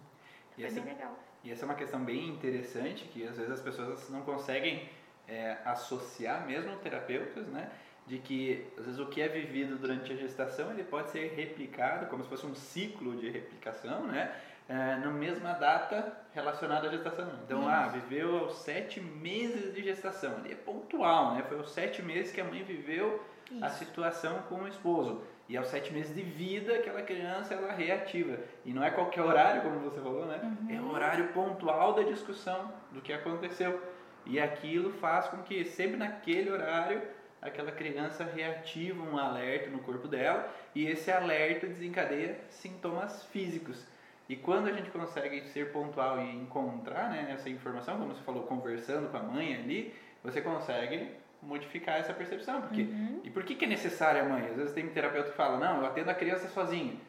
Foi 0.56 0.64
essa, 0.64 0.80
bem 0.80 0.94
legal. 0.94 1.20
E 1.44 1.52
essa 1.52 1.64
é 1.64 1.66
uma 1.66 1.76
questão 1.76 2.02
bem 2.06 2.30
interessante 2.30 3.04
que 3.06 3.28
às 3.28 3.36
vezes 3.36 3.52
as 3.52 3.62
pessoas 3.62 4.10
não 4.10 4.22
conseguem 4.22 4.90
é, 5.28 5.58
associar, 5.66 6.48
mesmo 6.48 6.78
terapeutas, 6.78 7.48
né? 7.48 7.70
De 8.08 8.18
que 8.18 8.68
às 8.78 8.86
vezes 8.86 9.00
o 9.00 9.06
que 9.06 9.22
é 9.22 9.28
vivido 9.28 9.78
durante 9.78 10.12
a 10.12 10.16
gestação 10.16 10.72
ele 10.72 10.84
pode 10.84 11.12
ser 11.12 11.34
replicado 11.36 12.08
como 12.08 12.24
se 12.24 12.30
fosse 12.30 12.46
um 12.46 12.56
ciclo 12.56 13.16
de 13.16 13.30
replicação, 13.30 14.06
né? 14.08 14.34
É, 14.68 14.96
na 14.98 15.12
mesma 15.12 15.54
data 15.54 16.14
relacionada 16.34 16.88
à 16.88 16.92
gestação. 16.92 17.30
Então, 17.44 17.68
ah, 17.68 17.88
viveu 17.88 18.38
aos 18.40 18.60
sete 18.60 19.02
meses 19.02 19.74
de 19.74 19.84
gestação. 19.84 20.38
Ali 20.38 20.54
é 20.54 20.56
pontual, 20.56 21.36
né? 21.36 21.44
Foi 21.44 21.58
aos 21.58 21.72
sete 21.72 22.02
meses 22.02 22.32
que 22.32 22.40
a 22.40 22.46
mãe 22.46 22.64
viveu 22.64 23.22
Isso. 23.52 23.66
a 23.66 23.70
situação 23.70 24.44
com 24.48 24.62
o 24.62 24.68
esposo. 24.68 25.24
E 25.50 25.58
aos 25.58 25.68
sete 25.68 25.92
meses 25.92 26.16
de 26.16 26.22
vida, 26.22 26.76
aquela 26.76 27.02
criança 27.02 27.54
ela 27.54 27.74
reativa. 27.74 28.38
E 28.64 28.72
não 28.72 28.82
é 28.82 28.90
qualquer 28.90 29.22
horário, 29.22 29.62
como 29.62 29.80
você 29.80 30.00
falou, 30.00 30.26
né? 30.26 30.40
Uhum. 30.42 30.74
É 30.74 30.80
o 30.80 30.90
horário 30.90 31.28
pontual 31.34 31.94
da 31.94 32.04
discussão 32.04 32.72
do 32.94 33.02
que 33.02 33.12
aconteceu. 33.12 33.82
E 34.26 34.40
aquilo 34.40 34.94
faz 34.94 35.28
com 35.28 35.44
que 35.44 35.66
sempre 35.66 35.98
naquele 35.98 36.50
horário 36.50 37.02
aquela 37.42 37.72
criança 37.72 38.24
reativa 38.24 39.02
um 39.04 39.18
alerta 39.18 39.70
no 39.70 39.80
corpo 39.80 40.08
dela 40.08 40.50
e 40.76 40.86
esse 40.86 41.12
alerta 41.12 41.68
desencadeia 41.68 42.40
sintomas 42.50 43.24
físicos. 43.26 43.86
E 44.30 44.36
quando 44.36 44.68
a 44.68 44.72
gente 44.72 44.90
consegue 44.92 45.46
ser 45.48 45.72
pontual 45.72 46.22
e 46.22 46.36
encontrar 46.36 47.10
né, 47.10 47.32
essa 47.34 47.50
informação, 47.50 47.98
como 47.98 48.14
você 48.14 48.24
falou, 48.24 48.44
conversando 48.44 49.10
com 49.10 49.18
a 49.18 49.24
mãe 49.24 49.56
ali, 49.56 49.94
você 50.24 50.40
consegue 50.42 51.10
modificar 51.42 51.98
essa 51.98 52.14
percepção. 52.14 52.62
Porque, 52.62 52.84
uhum. 52.84 53.20
E 53.24 53.30
por 53.30 53.44
que, 53.44 53.56
que 53.56 53.66
é 53.66 53.68
necessária 53.68 54.22
a 54.22 54.26
mãe? 54.26 54.46
Às 54.48 54.56
vezes 54.56 54.74
tem 54.74 54.86
um 54.86 54.90
terapeuta 54.90 55.32
que 55.32 55.36
fala, 55.36 55.58
não, 55.58 55.82
eu 55.82 55.86
atendo 55.86 56.12
a 56.12 56.14
criança 56.14 56.48
sozinho. 56.48 57.00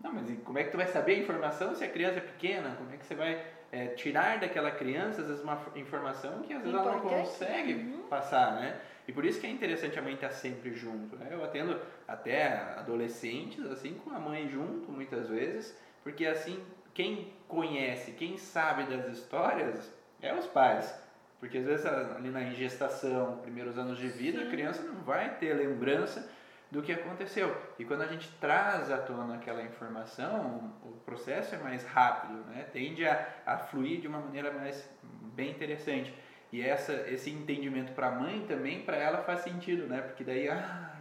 Não, 0.00 0.12
mas 0.12 0.26
como 0.44 0.58
é 0.58 0.64
que 0.64 0.70
tu 0.70 0.76
vai 0.76 0.86
saber 0.86 1.14
a 1.14 1.18
informação 1.18 1.74
se 1.74 1.84
a 1.84 1.88
criança 1.88 2.18
é 2.18 2.22
pequena? 2.22 2.74
Como 2.76 2.92
é 2.92 2.96
que 2.96 3.04
você 3.04 3.14
vai 3.14 3.44
é, 3.72 3.88
tirar 3.88 4.38
daquela 4.38 4.70
criança, 4.70 5.22
às 5.22 5.28
vezes, 5.28 5.42
uma 5.42 5.60
informação 5.76 6.42
que 6.42 6.52
às 6.52 6.62
vezes 6.62 6.78
Importante. 6.78 7.06
ela 7.06 7.16
não 7.16 7.24
consegue 7.24 7.74
uhum. 7.74 8.06
passar, 8.08 8.54
né? 8.54 8.80
E 9.10 9.12
por 9.12 9.24
isso 9.24 9.40
que 9.40 9.46
é 9.48 9.50
interessante 9.50 9.98
a 9.98 10.02
mãe 10.02 10.14
estar 10.14 10.30
sempre 10.30 10.72
junto. 10.72 11.16
Né? 11.16 11.30
Eu 11.32 11.42
atendo 11.42 11.80
até 12.06 12.46
adolescentes, 12.76 13.68
assim, 13.68 13.94
com 13.94 14.10
a 14.10 14.20
mãe 14.20 14.48
junto, 14.48 14.92
muitas 14.92 15.28
vezes, 15.28 15.76
porque 16.04 16.24
assim, 16.24 16.62
quem 16.94 17.32
conhece, 17.48 18.12
quem 18.12 18.38
sabe 18.38 18.84
das 18.84 19.06
histórias, 19.08 19.92
é 20.22 20.32
os 20.32 20.46
pais. 20.46 20.94
Porque 21.40 21.58
às 21.58 21.64
vezes 21.64 21.86
ali 21.86 22.30
na 22.30 22.50
gestação, 22.50 23.38
primeiros 23.38 23.76
anos 23.76 23.98
de 23.98 24.06
vida, 24.06 24.42
Sim. 24.42 24.46
a 24.46 24.50
criança 24.50 24.82
não 24.84 25.02
vai 25.02 25.34
ter 25.38 25.54
lembrança 25.54 26.30
do 26.70 26.80
que 26.80 26.92
aconteceu. 26.92 27.52
E 27.80 27.84
quando 27.84 28.02
a 28.02 28.06
gente 28.06 28.30
traz 28.40 28.92
à 28.92 28.98
tona 28.98 29.34
aquela 29.34 29.62
informação, 29.64 30.72
o 30.84 30.92
processo 31.04 31.56
é 31.56 31.58
mais 31.58 31.84
rápido, 31.84 32.44
né? 32.44 32.64
tende 32.72 33.04
a, 33.04 33.26
a 33.44 33.58
fluir 33.58 34.00
de 34.00 34.06
uma 34.06 34.20
maneira 34.20 34.52
mais 34.52 34.88
bem 35.34 35.50
interessante. 35.50 36.14
E 36.52 36.60
essa, 36.62 36.92
esse 37.08 37.30
entendimento 37.30 37.92
para 37.92 38.08
a 38.08 38.10
mãe 38.10 38.44
também, 38.46 38.82
para 38.82 38.96
ela 38.96 39.22
faz 39.22 39.42
sentido, 39.42 39.86
né? 39.86 40.00
Porque 40.00 40.24
daí, 40.24 40.48
ah, 40.48 40.96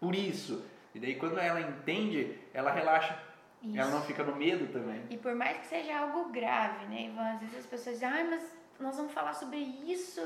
por 0.00 0.14
isso. 0.14 0.64
E 0.94 0.98
daí 0.98 1.16
quando 1.16 1.38
ela 1.38 1.60
entende, 1.60 2.38
ela 2.54 2.72
relaxa. 2.72 3.18
Isso. 3.62 3.78
Ela 3.78 3.90
não 3.90 4.02
fica 4.02 4.22
no 4.22 4.36
medo 4.36 4.72
também. 4.72 5.02
E 5.10 5.16
por 5.16 5.34
mais 5.34 5.58
que 5.58 5.66
seja 5.66 5.98
algo 5.98 6.30
grave, 6.30 6.86
né, 6.86 7.06
Ivan? 7.06 7.34
Às 7.34 7.40
vezes 7.40 7.58
as 7.58 7.66
pessoas 7.66 7.96
dizem, 7.96 8.08
ah, 8.08 8.24
mas 8.30 8.56
nós 8.78 8.96
vamos 8.96 9.12
falar 9.12 9.34
sobre 9.34 9.58
isso 9.58 10.20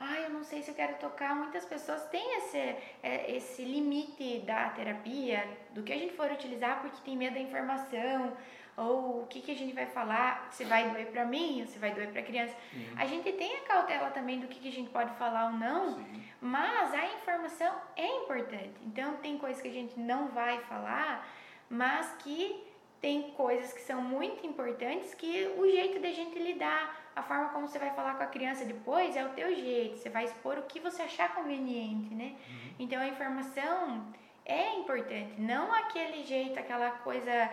ah, 0.00 0.20
eu 0.20 0.30
não 0.30 0.42
sei 0.42 0.62
se 0.62 0.70
eu 0.70 0.74
quero 0.74 0.96
tocar. 0.96 1.34
Muitas 1.34 1.64
pessoas 1.64 2.04
têm 2.08 2.38
esse, 2.38 2.58
é, 3.02 3.36
esse 3.36 3.64
limite 3.64 4.40
da 4.40 4.70
terapia, 4.70 5.46
do 5.70 5.82
que 5.82 5.92
a 5.92 5.96
gente 5.96 6.14
for 6.14 6.30
utilizar, 6.30 6.80
porque 6.80 6.98
tem 7.04 7.16
medo 7.16 7.34
da 7.34 7.40
informação, 7.40 8.36
ou 8.76 9.22
o 9.22 9.26
que, 9.26 9.40
que 9.40 9.52
a 9.52 9.54
gente 9.54 9.72
vai 9.72 9.86
falar, 9.86 10.48
se 10.50 10.64
vai 10.64 10.90
doer 10.90 11.06
para 11.06 11.24
mim 11.24 11.60
ou 11.62 11.66
se 11.66 11.78
vai 11.78 11.92
doer 11.92 12.10
para 12.10 12.20
a 12.20 12.24
criança. 12.24 12.54
Sim. 12.72 12.86
A 12.96 13.06
gente 13.06 13.32
tem 13.32 13.56
a 13.56 13.60
cautela 13.60 14.10
também 14.10 14.40
do 14.40 14.48
que, 14.48 14.58
que 14.58 14.68
a 14.68 14.72
gente 14.72 14.90
pode 14.90 15.12
falar 15.16 15.46
ou 15.46 15.52
não, 15.52 15.94
Sim. 15.94 16.22
mas 16.40 16.92
a 16.92 17.06
informação 17.14 17.74
é 17.96 18.06
importante. 18.22 18.74
Então, 18.82 19.16
tem 19.18 19.38
coisas 19.38 19.62
que 19.62 19.68
a 19.68 19.72
gente 19.72 19.98
não 19.98 20.28
vai 20.28 20.58
falar, 20.62 21.26
mas 21.68 22.14
que 22.18 22.64
tem 23.00 23.30
coisas 23.32 23.72
que 23.72 23.82
são 23.82 24.00
muito 24.00 24.46
importantes 24.46 25.14
que 25.14 25.52
o 25.58 25.66
jeito 25.66 26.00
da 26.00 26.10
gente 26.10 26.38
lidar 26.38 27.04
a 27.14 27.22
forma 27.22 27.50
como 27.50 27.68
você 27.68 27.78
vai 27.78 27.90
falar 27.90 28.14
com 28.14 28.22
a 28.22 28.26
criança 28.26 28.64
depois 28.64 29.14
é 29.14 29.24
o 29.24 29.28
teu 29.30 29.54
jeito, 29.54 29.98
você 29.98 30.08
vai 30.08 30.24
expor 30.24 30.58
o 30.58 30.62
que 30.62 30.80
você 30.80 31.02
achar 31.02 31.34
conveniente, 31.34 32.14
né? 32.14 32.34
Uhum. 32.48 32.74
Então 32.78 33.00
a 33.00 33.06
informação 33.06 34.06
é 34.44 34.74
importante, 34.76 35.38
não 35.38 35.72
aquele 35.72 36.24
jeito, 36.24 36.58
aquela 36.58 36.90
coisa 36.90 37.50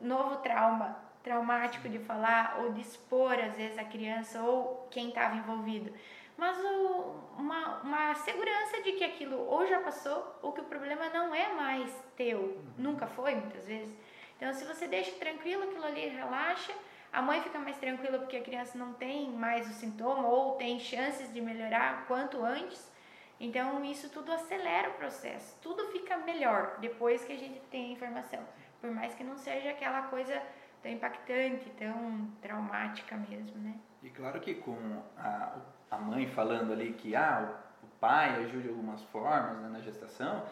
novo 0.00 0.36
trauma, 0.36 0.96
traumático 1.22 1.88
de 1.88 1.98
falar 1.98 2.58
ou 2.60 2.72
de 2.72 2.80
expor 2.80 3.38
às 3.38 3.56
vezes 3.56 3.78
a 3.78 3.84
criança 3.84 4.42
ou 4.42 4.86
quem 4.90 5.08
estava 5.08 5.36
envolvido, 5.36 5.92
mas 6.36 6.58
o, 6.58 7.14
uma, 7.38 7.80
uma 7.82 8.14
segurança 8.16 8.82
de 8.82 8.92
que 8.92 9.04
aquilo 9.04 9.38
ou 9.48 9.66
já 9.66 9.80
passou 9.80 10.38
ou 10.42 10.52
que 10.52 10.60
o 10.60 10.64
problema 10.64 11.08
não 11.10 11.34
é 11.34 11.52
mais 11.54 11.90
teu, 12.16 12.38
uhum. 12.38 12.64
nunca 12.76 13.06
foi 13.06 13.34
muitas 13.34 13.66
vezes. 13.66 13.96
Então 14.36 14.52
se 14.52 14.64
você 14.64 14.86
deixa 14.86 15.12
tranquilo 15.12 15.62
aquilo 15.62 15.84
ali, 15.84 16.08
relaxa, 16.08 16.74
a 17.14 17.22
mãe 17.22 17.40
fica 17.40 17.60
mais 17.60 17.78
tranquila 17.78 18.18
porque 18.18 18.36
a 18.36 18.42
criança 18.42 18.76
não 18.76 18.92
tem 18.92 19.30
mais 19.30 19.70
o 19.70 19.72
sintoma 19.72 20.26
ou 20.26 20.56
tem 20.56 20.80
chances 20.80 21.32
de 21.32 21.40
melhorar 21.40 22.06
quanto 22.08 22.44
antes. 22.44 22.92
Então, 23.38 23.84
isso 23.84 24.08
tudo 24.10 24.32
acelera 24.32 24.90
o 24.90 24.94
processo. 24.94 25.56
Tudo 25.60 25.92
fica 25.92 26.16
melhor 26.16 26.78
depois 26.80 27.24
que 27.24 27.32
a 27.32 27.36
gente 27.36 27.60
tem 27.70 27.86
a 27.86 27.92
informação. 27.92 28.40
Por 28.84 28.92
mais 28.92 29.14
que 29.14 29.24
não 29.24 29.38
seja 29.38 29.70
aquela 29.70 30.02
coisa 30.02 30.38
tão 30.82 30.92
impactante, 30.92 31.70
tão 31.70 32.28
traumática 32.42 33.16
mesmo, 33.16 33.56
né? 33.56 33.76
E 34.02 34.10
claro 34.10 34.38
que 34.42 34.56
com 34.56 34.76
a, 35.16 35.56
a 35.90 35.96
mãe 35.96 36.26
falando 36.26 36.70
ali 36.70 36.92
que 36.92 37.16
ah, 37.16 37.50
o 37.82 37.86
pai 37.98 38.44
ajuda 38.44 38.64
de 38.64 38.68
algumas 38.68 39.02
formas 39.04 39.58
né, 39.62 39.70
na 39.70 39.80
gestação, 39.80 40.42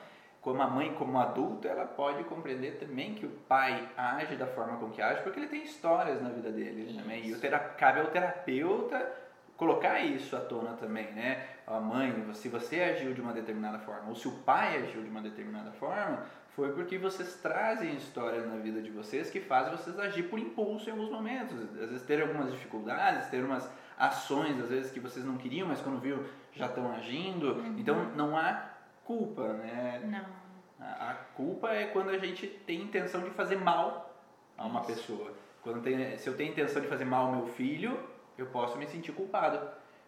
como 0.41 0.63
a 0.63 0.67
mãe, 0.67 0.95
como 0.95 1.19
adulto, 1.19 1.69
ela 1.69 1.85
pode 1.85 2.25
compreender 2.25 2.79
também 2.79 3.15
que 3.15 3.27
o 3.27 3.31
pai 3.47 3.87
age 3.99 4.35
da 4.37 4.47
forma 4.47 4.79
com 4.79 4.89
que 4.89 5.03
age, 5.03 5.23
porque 5.23 5.39
ele 5.39 5.49
tem 5.49 5.65
histórias 5.65 6.23
na 6.23 6.31
vida 6.31 6.51
dele 6.51 6.85
isso. 6.85 6.99
também. 6.99 7.27
E 7.27 7.35
o 7.35 7.39
cabe 7.77 8.01
ao 8.01 8.07
terapeuta 8.07 9.13
colocar 9.59 10.01
isso 10.01 10.35
à 10.35 10.41
tona 10.41 10.73
também, 10.73 11.13
né? 11.13 11.47
A 11.67 11.79
mãe, 11.79 12.33
se 12.33 12.49
você 12.49 12.81
agiu 12.83 13.13
de 13.13 13.21
uma 13.21 13.35
determinada 13.35 13.79
forma, 13.81 14.09
ou 14.09 14.15
se 14.15 14.27
o 14.27 14.39
pai 14.39 14.79
agiu 14.79 15.03
de 15.03 15.11
uma 15.11 15.21
determinada 15.21 15.71
forma, 15.73 16.27
foi 16.55 16.73
porque 16.73 16.99
vocês 16.99 17.37
trazem 17.37 17.95
histórias 17.97 18.47
na 18.47 18.57
vida 18.57 18.83
de 18.83 18.91
vocês 18.91 19.31
que 19.31 19.41
fazem 19.41 19.75
vocês 19.75 19.99
agir 19.99 20.25
por 20.25 20.39
impulso 20.39 20.89
em 20.89 20.93
alguns 20.93 21.11
momentos. 21.11 21.59
Às 21.81 21.91
vezes 21.91 22.03
ter 22.03 22.21
algumas 22.21 22.53
dificuldades, 22.53 23.29
ter 23.29 23.43
umas 23.43 23.69
ações, 23.99 24.61
às 24.61 24.69
vezes 24.69 24.93
que 24.93 25.01
vocês 25.01 25.25
não 25.25 25.39
queriam, 25.39 25.67
mas 25.67 25.81
quando 25.81 25.99
viu 25.99 26.25
já 26.53 26.67
estão 26.67 26.93
agindo. 26.93 27.55
Uhum. 27.55 27.79
Então 27.79 28.05
não 28.15 28.37
há 28.37 28.71
culpa, 29.05 29.55
né? 29.55 30.03
Não. 30.05 30.43
A 30.79 31.15
culpa 31.35 31.71
é 31.71 31.87
quando 31.87 32.11
a 32.11 32.19
gente 32.19 32.47
tem 32.47 32.83
intenção 32.83 33.23
de 33.23 33.31
fazer 33.31 33.57
mal 33.57 34.15
a 34.59 34.67
uma 34.67 34.83
pessoa. 34.83 35.33
Quando 35.63 35.81
tem, 35.81 36.19
se 36.19 36.29
eu 36.29 36.37
tenho 36.37 36.51
intenção 36.51 36.83
de 36.83 36.89
fazer 36.89 37.05
mal 37.05 37.27
ao 37.27 37.33
meu 37.33 37.47
filho, 37.47 37.99
eu 38.37 38.47
posso 38.47 38.77
me 38.77 38.87
sentir 38.87 39.13
culpado. 39.13 39.61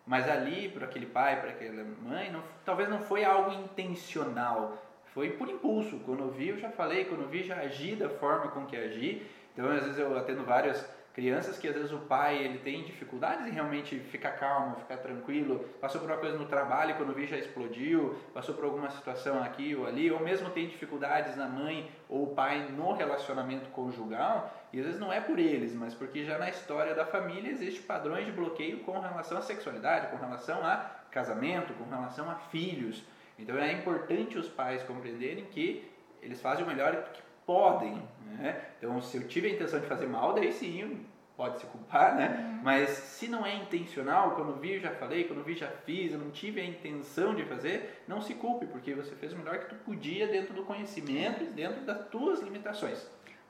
Mas 0.07 0.28
ali, 0.28 0.68
para 0.68 0.85
aquele 0.85 1.07
pai, 1.07 1.40
para 1.40 1.50
aquela 1.50 1.85
mãe, 2.02 2.30
não, 2.30 2.42
talvez 2.64 2.88
não 2.88 2.98
foi 2.98 3.24
algo 3.24 3.52
intencional. 3.52 4.76
Foi 5.14 5.31
por 5.31 5.48
impulso. 5.48 6.00
Quando 6.00 6.24
eu 6.24 6.31
vi, 6.31 6.48
eu 6.48 6.59
já 6.59 6.70
falei. 6.70 7.05
Quando 7.05 7.22
eu 7.22 7.29
vi, 7.29 7.44
já 7.44 7.57
agi 7.61 7.94
da 7.94 8.11
forma 8.11 8.50
com 8.50 8.66
que 8.66 8.77
agi. 8.77 9.24
Então, 9.53 9.70
às 9.70 9.85
vezes, 9.85 9.98
eu 9.98 10.18
atendo 10.18 10.42
várias 10.42 10.85
crianças 11.14 11.57
que 11.57 11.68
às 11.68 11.74
vezes 11.74 11.92
o 11.92 11.98
pai 11.98 12.42
ele 12.42 12.59
tem 12.59 12.83
dificuldades 12.83 13.46
em 13.46 13.50
realmente 13.50 14.00
ficar 14.00 14.33
calmo, 14.33 14.74
ficar 14.74 14.96
tranquilo, 14.96 15.61
passou 15.81 16.00
por 16.00 16.11
uma 16.11 16.18
coisa 16.18 16.37
no 16.37 16.46
trabalho 16.46 16.96
quando 16.96 17.14
vi 17.14 17.24
já 17.24 17.38
explodiu, 17.38 18.18
passou 18.35 18.53
por 18.53 18.64
alguma 18.64 18.90
situação 18.90 19.40
aqui 19.40 19.77
ou 19.77 19.87
ali, 19.87 20.11
ou 20.11 20.18
mesmo 20.18 20.50
tem 20.50 20.66
dificuldades 20.66 21.37
na 21.37 21.46
mãe 21.46 21.88
ou 22.09 22.24
o 22.24 22.35
pai 22.35 22.68
no 22.68 22.92
relacionamento 22.92 23.70
conjugal, 23.70 24.53
e 24.72 24.81
às 24.81 24.87
vezes 24.87 25.00
não 25.00 25.12
é 25.12 25.20
por 25.20 25.38
eles, 25.38 25.72
mas 25.72 25.94
porque 25.94 26.24
já 26.24 26.37
na 26.37 26.50
história 26.50 26.96
da 26.96 27.07
família 27.07 27.48
existe 27.48 27.81
padrões 27.81 28.27
de 28.27 28.33
bloqueio 28.33 28.81
com 28.81 28.98
relação 28.98 29.38
à 29.38 29.42
sexualidade, 29.42 30.09
com 30.09 30.16
relação 30.16 30.66
a 30.66 30.79
casamento, 31.12 31.72
com 31.74 31.88
relação 31.88 32.29
a 32.29 32.35
filhos. 32.35 33.05
Então 33.38 33.57
é 33.59 33.73
importante 33.73 34.38
os 34.38 34.49
pais 34.49 34.83
compreenderem 34.83 35.44
que 35.44 35.90
eles 36.23 36.40
fazem 36.40 36.64
o 36.64 36.66
melhor 36.66 37.11
que 37.12 37.23
podem. 37.44 38.03
Né? 38.38 38.61
Então, 38.79 39.01
se 39.01 39.16
eu 39.16 39.29
tive 39.29 39.49
a 39.49 39.51
intenção 39.51 39.81
de 39.81 39.87
fazer 39.87 40.07
mal, 40.07 40.33
daí 40.33 40.53
sim 40.53 41.05
pode 41.37 41.59
se 41.59 41.66
culpar, 41.66 42.14
né? 42.14 42.29
Uhum. 42.29 42.61
Mas 42.62 42.90
se 42.90 43.27
não 43.27 43.44
é 43.44 43.55
intencional, 43.57 44.37
quando 44.37 44.59
vi 44.61 44.79
já 44.79 44.90
falei, 44.90 45.25
quando 45.25 45.42
vi 45.42 45.55
já 45.55 45.68
fiz, 45.68 46.12
eu 46.12 46.18
não 46.18 46.31
tive 46.31 46.61
a 46.61 46.64
intenção 46.64 47.35
de 47.35 47.44
fazer, 47.44 48.05
não 48.07 48.20
se 48.20 48.35
culpe, 48.35 48.66
porque 48.66 48.94
você 48.94 49.14
fez 49.16 49.33
o 49.33 49.37
melhor 49.37 49.59
que 49.59 49.66
tu 49.66 49.75
podia 49.77 50.29
dentro 50.29 50.55
do 50.55 50.62
conhecimento 50.62 51.42
e 51.42 51.47
dentro 51.47 51.81
das 51.83 52.09
tuas 52.09 52.40
limitações. 52.40 53.05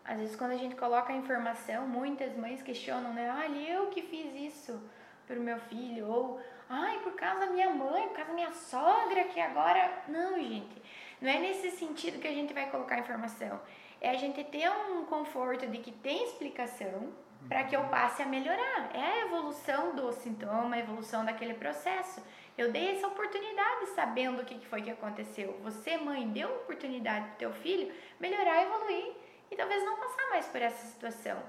Às 0.04 0.18
vezes 0.18 0.36
quando 0.36 0.52
a 0.52 0.56
gente 0.56 0.74
coloca 0.74 1.12
a 1.12 1.16
informação, 1.16 1.86
muitas 1.86 2.34
mães 2.36 2.62
questionam, 2.62 3.12
né? 3.12 3.30
Ah, 3.30 3.48
eu 3.48 3.88
que 3.88 4.02
fiz 4.02 4.34
isso 4.34 4.80
para 5.26 5.38
o 5.38 5.42
meu 5.42 5.58
filho, 5.58 6.06
ou 6.06 6.40
ai, 6.68 6.98
por 7.00 7.14
causa 7.14 7.40
da 7.40 7.46
minha 7.46 7.70
mãe, 7.70 8.08
por 8.08 8.16
causa 8.16 8.30
da 8.30 8.34
minha 8.34 8.52
sogra, 8.52 9.24
que 9.24 9.40
agora. 9.40 10.02
Não, 10.08 10.36
gente. 10.36 10.82
Não 11.20 11.30
é 11.30 11.38
nesse 11.38 11.70
sentido 11.70 12.20
que 12.20 12.28
a 12.28 12.32
gente 12.32 12.52
vai 12.52 12.70
colocar 12.70 12.96
a 12.96 13.00
informação 13.00 13.60
é 14.04 14.10
a 14.10 14.18
gente 14.18 14.44
ter 14.44 14.70
um 14.70 15.06
conforto 15.06 15.66
de 15.66 15.78
que 15.78 15.90
tem 15.90 16.24
explicação 16.24 17.08
para 17.48 17.64
que 17.64 17.74
eu 17.74 17.84
passe 17.84 18.20
a 18.20 18.26
melhorar. 18.26 18.90
É 18.92 19.00
a 19.00 19.20
evolução 19.24 19.96
do 19.96 20.12
sintoma, 20.12 20.76
a 20.76 20.78
evolução 20.78 21.24
daquele 21.24 21.54
processo. 21.54 22.22
Eu 22.56 22.70
dei 22.70 22.90
essa 22.90 23.06
oportunidade 23.06 23.86
sabendo 23.94 24.42
o 24.42 24.44
que 24.44 24.60
foi 24.66 24.82
que 24.82 24.90
aconteceu. 24.90 25.58
Você, 25.62 25.96
mãe, 25.96 26.28
deu 26.28 26.48
uma 26.48 26.58
oportunidade 26.58 27.28
para 27.28 27.36
teu 27.36 27.52
filho 27.54 27.90
melhorar, 28.20 28.62
evoluir 28.62 29.14
e 29.50 29.56
talvez 29.56 29.82
não 29.82 29.96
passar 29.96 30.28
mais 30.28 30.46
por 30.48 30.60
essa 30.60 30.86
situação. 30.86 31.42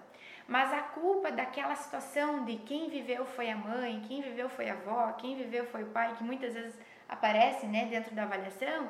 Mas 0.47 0.71
a 0.71 0.81
culpa 0.81 1.31
daquela 1.31 1.75
situação 1.75 2.45
de 2.45 2.57
quem 2.57 2.89
viveu 2.89 3.25
foi 3.25 3.49
a 3.49 3.57
mãe, 3.57 4.03
quem 4.07 4.21
viveu 4.21 4.47
foi 4.47 4.69
a 4.69 4.73
avó, 4.73 5.11
quem 5.13 5.35
viveu 5.35 5.65
foi 5.65 5.83
o 5.83 5.87
pai, 5.87 6.13
que 6.15 6.23
muitas 6.23 6.53
vezes 6.53 6.75
aparece 7.09 7.65
né, 7.65 7.85
dentro 7.85 8.13
da 8.13 8.23
avaliação, 8.23 8.89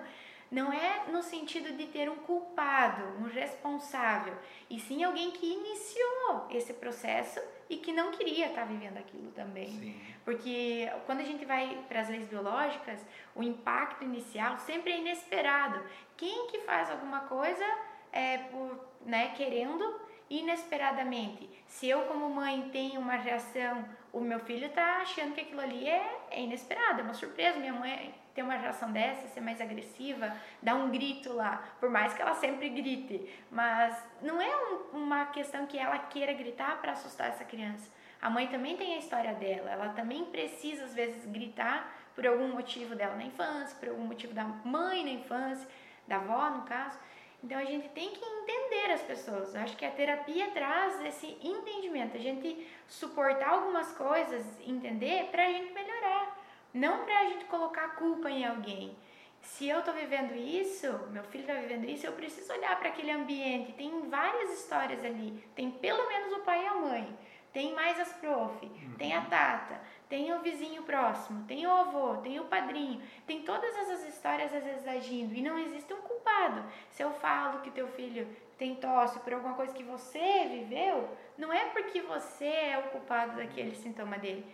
não 0.51 0.71
é 0.71 1.05
no 1.11 1.23
sentido 1.23 1.75
de 1.75 1.87
ter 1.87 2.09
um 2.09 2.17
culpado, 2.17 3.03
um 3.19 3.23
responsável, 3.23 4.33
e 4.69 4.79
sim 4.79 5.03
alguém 5.03 5.31
que 5.31 5.45
iniciou 5.45 6.47
esse 6.51 6.73
processo 6.73 7.39
e 7.69 7.77
que 7.77 7.91
não 7.91 8.11
queria 8.11 8.47
estar 8.47 8.65
vivendo 8.65 8.97
aquilo 8.97 9.31
também. 9.31 9.67
Sim. 9.67 10.01
Porque 10.23 10.91
quando 11.05 11.21
a 11.21 11.23
gente 11.23 11.45
vai 11.45 11.83
para 11.87 12.01
as 12.01 12.09
leis 12.09 12.27
biológicas, 12.27 12.99
o 13.33 13.41
impacto 13.41 14.03
inicial 14.03 14.57
sempre 14.59 14.91
é 14.91 14.99
inesperado. 14.99 15.81
Quem 16.15 16.47
que 16.47 16.59
faz 16.59 16.91
alguma 16.91 17.21
coisa 17.21 17.65
é 18.11 18.37
por, 18.37 18.79
né, 19.05 19.33
querendo 19.35 20.04
inesperadamente. 20.29 21.49
Se 21.67 21.87
eu 21.87 22.01
como 22.03 22.29
mãe 22.29 22.69
tenho 22.71 22.99
uma 22.99 23.15
reação, 23.15 23.85
o 24.11 24.19
meu 24.19 24.39
filho 24.39 24.67
está 24.67 24.97
achando 24.97 25.33
que 25.33 25.41
aquilo 25.41 25.61
ali 25.61 25.87
é, 25.87 26.19
é 26.31 26.41
inesperado, 26.41 27.01
é 27.01 27.03
uma 27.03 27.13
surpresa. 27.13 27.59
Minha 27.59 27.73
mãe 27.73 28.13
ter 28.33 28.43
uma 28.43 28.55
reação 28.55 28.91
dessa, 28.91 29.29
ser 29.29 29.39
mais 29.39 29.61
agressiva, 29.61 30.35
dar 30.61 30.75
um 30.75 30.91
grito 30.91 31.31
lá, 31.31 31.63
por 31.79 31.89
mais 31.89 32.13
que 32.13 32.21
ela 32.21 32.33
sempre 32.33 32.69
grite. 32.69 33.29
Mas 33.49 33.97
não 34.21 34.41
é 34.41 34.55
um, 34.55 34.97
uma 34.97 35.25
questão 35.27 35.65
que 35.65 35.77
ela 35.77 35.97
queira 35.97 36.33
gritar 36.33 36.81
para 36.81 36.91
assustar 36.91 37.29
essa 37.29 37.45
criança. 37.45 37.89
A 38.21 38.29
mãe 38.29 38.47
também 38.47 38.75
tem 38.75 38.95
a 38.95 38.97
história 38.97 39.33
dela, 39.35 39.71
ela 39.71 39.89
também 39.89 40.25
precisa 40.25 40.83
às 40.83 40.93
vezes 40.93 41.25
gritar 41.25 41.95
por 42.13 42.25
algum 42.27 42.49
motivo 42.49 42.95
dela 42.95 43.15
na 43.15 43.23
infância, 43.23 43.77
por 43.77 43.89
algum 43.89 44.05
motivo 44.05 44.33
da 44.33 44.43
mãe 44.43 45.03
na 45.03 45.11
infância, 45.11 45.67
da 46.07 46.17
avó 46.17 46.49
no 46.49 46.63
caso. 46.63 46.97
Então 47.45 47.59
a 47.59 47.63
gente 47.63 47.87
tem 47.89 48.09
que 48.09 48.25
entender 48.25 48.91
as 48.91 49.03
pessoas. 49.03 49.53
Eu 49.53 49.61
acho 49.61 49.77
que 49.77 49.85
a 49.85 49.91
terapia 49.91 50.49
traz 50.49 50.99
esse 51.05 51.37
entendimento, 51.43 52.17
a 52.17 52.19
gente 52.19 52.67
suportar 52.87 53.49
algumas 53.49 53.91
coisas, 53.91 54.43
entender 54.65 55.29
para 55.29 55.45
a 55.45 55.51
gente 55.51 55.71
melhorar. 55.71 56.43
Não 56.73 57.05
para 57.05 57.19
a 57.19 57.25
gente 57.25 57.45
colocar 57.45 57.89
culpa 57.97 58.31
em 58.31 58.43
alguém. 58.43 58.97
Se 59.41 59.69
eu 59.69 59.77
estou 59.77 59.93
vivendo 59.93 60.35
isso, 60.35 60.87
meu 61.11 61.23
filho 61.25 61.43
está 61.43 61.53
vivendo 61.53 61.87
isso, 61.87 62.07
eu 62.07 62.13
preciso 62.13 62.51
olhar 62.51 62.79
para 62.79 62.89
aquele 62.89 63.11
ambiente. 63.11 63.73
Tem 63.73 64.09
várias 64.09 64.59
histórias 64.59 65.05
ali. 65.05 65.43
Tem 65.53 65.69
pelo 65.69 66.07
menos 66.07 66.33
o 66.33 66.39
pai 66.39 66.63
e 66.63 66.67
a 66.67 66.73
mãe. 66.73 67.15
Tem 67.53 67.75
mais 67.75 67.99
as 67.99 68.11
prof, 68.13 68.65
uhum. 68.65 68.95
tem 68.97 69.13
a 69.13 69.21
tata, 69.21 69.79
tem 70.09 70.33
o 70.33 70.39
vizinho 70.39 70.83
próximo, 70.83 71.45
tem 71.47 71.65
o 71.65 71.71
avô, 71.71 72.17
tem 72.17 72.39
o 72.39 72.45
padrinho, 72.45 73.01
tem 73.25 73.41
todas 73.41 73.75
essas 73.77 74.07
histórias 74.07 74.53
às 74.53 74.63
vezes 74.63 74.87
agindo 74.87 75.33
e 75.33 75.41
não 75.41 75.57
existe 75.57 75.93
um 75.93 76.01
culpado. 76.01 76.63
Se 76.91 77.03
eu 77.03 77.11
falo 77.13 77.61
que 77.61 77.71
teu 77.71 77.87
filho 77.87 78.27
tem 78.57 78.75
tosse 78.75 79.19
por 79.19 79.33
alguma 79.33 79.55
coisa 79.55 79.73
que 79.73 79.83
você 79.83 80.45
viveu, 80.49 81.09
não 81.37 81.51
é 81.51 81.65
porque 81.65 82.01
você 82.01 82.45
é 82.45 82.77
o 82.77 82.89
culpado 82.91 83.35
daquele 83.37 83.75
sintoma 83.75 84.17
dele. 84.17 84.45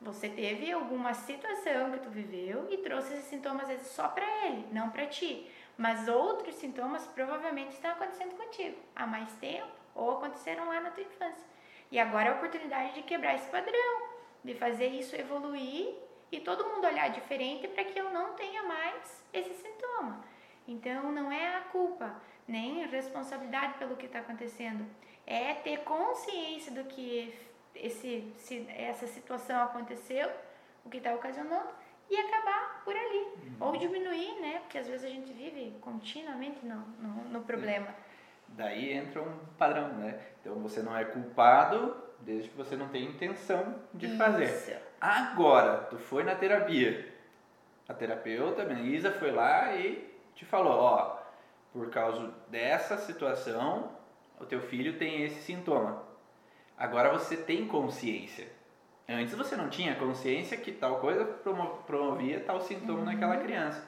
Você 0.00 0.28
teve 0.28 0.70
alguma 0.70 1.12
situação 1.12 1.90
que 1.90 1.98
tu 1.98 2.10
viveu 2.10 2.68
e 2.70 2.76
trouxe 2.78 3.14
esses 3.14 3.24
sintomas 3.24 3.62
às 3.62 3.68
vezes 3.68 3.88
só 3.88 4.08
para 4.08 4.46
ele, 4.46 4.66
não 4.70 4.90
para 4.90 5.06
ti. 5.06 5.50
Mas 5.76 6.06
outros 6.06 6.54
sintomas 6.54 7.06
provavelmente 7.06 7.72
estão 7.72 7.90
acontecendo 7.90 8.36
contigo 8.36 8.76
há 8.94 9.06
mais 9.06 9.32
tempo 9.34 9.68
ou 9.94 10.12
aconteceram 10.12 10.68
lá 10.68 10.80
na 10.80 10.90
tua 10.90 11.02
infância. 11.02 11.44
E 11.90 11.98
agora 11.98 12.28
é 12.28 12.32
a 12.32 12.36
oportunidade 12.36 12.94
de 12.94 13.02
quebrar 13.02 13.34
esse 13.34 13.48
padrão, 13.48 14.07
de 14.44 14.54
fazer 14.54 14.88
isso 14.88 15.16
evoluir 15.16 15.94
e 16.30 16.40
todo 16.40 16.68
mundo 16.68 16.86
olhar 16.86 17.08
diferente 17.10 17.66
para 17.68 17.84
que 17.84 17.98
eu 17.98 18.10
não 18.10 18.34
tenha 18.34 18.62
mais 18.62 19.24
esse 19.32 19.54
sintoma. 19.54 20.24
Então 20.66 21.10
não 21.10 21.32
é 21.32 21.56
a 21.56 21.60
culpa, 21.62 22.14
nem 22.46 22.84
a 22.84 22.86
responsabilidade 22.86 23.74
pelo 23.78 23.96
que 23.96 24.06
está 24.06 24.20
acontecendo, 24.20 24.84
é 25.26 25.54
ter 25.54 25.78
consciência 25.78 26.72
do 26.72 26.84
que 26.84 27.34
esse, 27.74 28.32
se, 28.38 28.66
essa 28.68 29.06
situação 29.06 29.62
aconteceu, 29.62 30.30
o 30.84 30.90
que 30.90 30.98
está 30.98 31.14
ocasionando, 31.14 31.68
e 32.10 32.16
acabar 32.16 32.82
por 32.84 32.96
ali. 32.96 33.18
Uhum. 33.18 33.56
Ou 33.60 33.76
diminuir, 33.76 34.40
né? 34.40 34.60
Porque 34.60 34.78
às 34.78 34.88
vezes 34.88 35.04
a 35.04 35.10
gente 35.10 35.32
vive 35.32 35.76
continuamente 35.80 36.64
no, 36.64 36.76
no, 36.76 37.24
no 37.24 37.40
problema. 37.42 37.94
Daí 38.48 38.92
entra 38.92 39.22
um 39.22 39.38
padrão, 39.58 39.88
né? 39.94 40.18
Então 40.40 40.54
você 40.56 40.82
não 40.82 40.96
é 40.96 41.04
culpado 41.04 42.07
desde 42.20 42.48
que 42.48 42.56
você 42.56 42.76
não 42.76 42.88
tenha 42.88 43.08
intenção 43.08 43.74
de 43.94 44.06
Isso. 44.06 44.16
fazer. 44.18 44.82
Agora, 45.00 45.86
tu 45.90 45.98
foi 45.98 46.24
na 46.24 46.34
terapia. 46.34 47.12
A 47.88 47.94
terapeuta, 47.94 48.62
a 48.62 48.72
Isa, 48.80 49.10
foi 49.12 49.30
lá 49.30 49.74
e 49.74 50.14
te 50.34 50.44
falou, 50.44 50.74
ó, 50.74 51.18
por 51.72 51.90
causa 51.90 52.32
dessa 52.48 52.98
situação, 52.98 53.90
o 54.38 54.44
teu 54.44 54.60
filho 54.60 54.98
tem 54.98 55.24
esse 55.24 55.42
sintoma. 55.42 56.02
Agora 56.76 57.10
você 57.10 57.36
tem 57.36 57.66
consciência. 57.66 58.46
Antes 59.08 59.34
você 59.34 59.56
não 59.56 59.70
tinha 59.70 59.94
consciência 59.94 60.56
que 60.56 60.70
tal 60.70 61.00
coisa 61.00 61.24
promovia 61.86 62.40
tal 62.40 62.60
sintoma 62.60 62.98
uhum. 62.98 63.04
naquela 63.06 63.38
criança. 63.38 63.82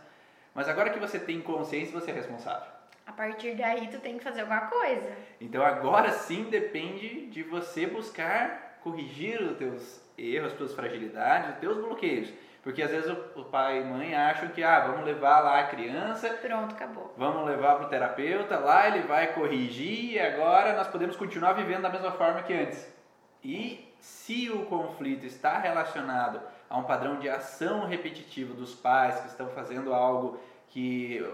Mas 0.54 0.68
agora 0.68 0.90
que 0.90 0.98
você 0.98 1.18
tem 1.18 1.40
consciência, 1.40 1.92
você 1.92 2.10
é 2.10 2.14
responsável. 2.14 2.79
A 3.06 3.12
partir 3.12 3.54
daí 3.56 3.88
tu 3.88 3.98
tem 3.98 4.18
que 4.18 4.24
fazer 4.24 4.42
alguma 4.42 4.62
coisa. 4.62 5.16
Então 5.40 5.64
agora 5.64 6.10
sim 6.10 6.44
depende 6.44 7.26
de 7.26 7.42
você 7.42 7.86
buscar 7.86 8.78
corrigir 8.82 9.40
os 9.42 9.56
teus 9.56 10.00
erros, 10.16 10.52
as 10.52 10.58
tuas 10.58 10.74
fragilidades, 10.74 11.54
os 11.54 11.58
teus 11.58 11.76
bloqueios. 11.76 12.32
Porque 12.62 12.82
às 12.82 12.90
vezes 12.90 13.10
o, 13.34 13.44
pai 13.44 13.80
e 13.80 13.84
mãe 13.84 14.14
acham 14.14 14.50
que, 14.50 14.62
ah, 14.62 14.80
vamos 14.80 15.06
levar 15.06 15.40
lá 15.40 15.60
a 15.60 15.66
criança. 15.66 16.28
Pronto, 16.28 16.74
acabou. 16.74 17.14
Vamos 17.16 17.46
levar 17.46 17.76
para 17.76 17.86
o 17.86 17.88
terapeuta, 17.88 18.58
lá 18.58 18.86
ele 18.86 19.00
vai 19.06 19.32
corrigir 19.32 20.12
e 20.12 20.20
agora 20.20 20.76
nós 20.76 20.88
podemos 20.88 21.16
continuar 21.16 21.54
vivendo 21.54 21.82
da 21.82 21.88
mesma 21.88 22.12
forma 22.12 22.42
que 22.42 22.52
antes. 22.52 22.86
E 23.42 23.90
se 23.98 24.50
o 24.50 24.66
conflito 24.66 25.24
está 25.24 25.58
relacionado 25.58 26.40
a 26.68 26.78
um 26.78 26.84
padrão 26.84 27.18
de 27.18 27.28
ação 27.30 27.86
repetitivo 27.86 28.52
dos 28.52 28.74
pais 28.74 29.18
que 29.20 29.28
estão 29.28 29.48
fazendo 29.48 29.94
algo 29.94 30.38
que 30.68 31.26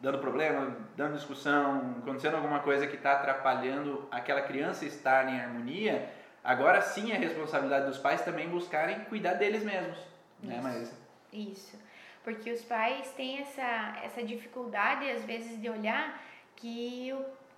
dando 0.00 0.18
problema, 0.18 0.76
dando 0.96 1.14
discussão, 1.14 1.96
acontecendo 2.02 2.36
alguma 2.36 2.60
coisa 2.60 2.86
que 2.86 2.96
está 2.96 3.12
atrapalhando 3.12 4.06
aquela 4.10 4.42
criança 4.42 4.84
estar 4.84 5.28
em 5.28 5.40
harmonia, 5.40 6.08
agora 6.42 6.80
sim 6.80 7.12
é 7.12 7.16
responsabilidade 7.16 7.86
dos 7.86 7.98
pais 7.98 8.22
também 8.22 8.48
buscarem 8.48 9.00
cuidar 9.06 9.34
deles 9.34 9.64
mesmos 9.64 9.98
né, 10.42 10.54
Isso. 10.54 10.62
Maísa? 10.62 10.92
Isso. 11.32 11.78
Porque 12.22 12.50
os 12.52 12.62
pais 12.64 13.10
têm 13.12 13.40
essa, 13.40 13.96
essa 14.04 14.22
dificuldade, 14.22 15.10
às 15.10 15.24
vezes, 15.24 15.60
de 15.60 15.68
olhar 15.68 16.20
que 16.56 17.12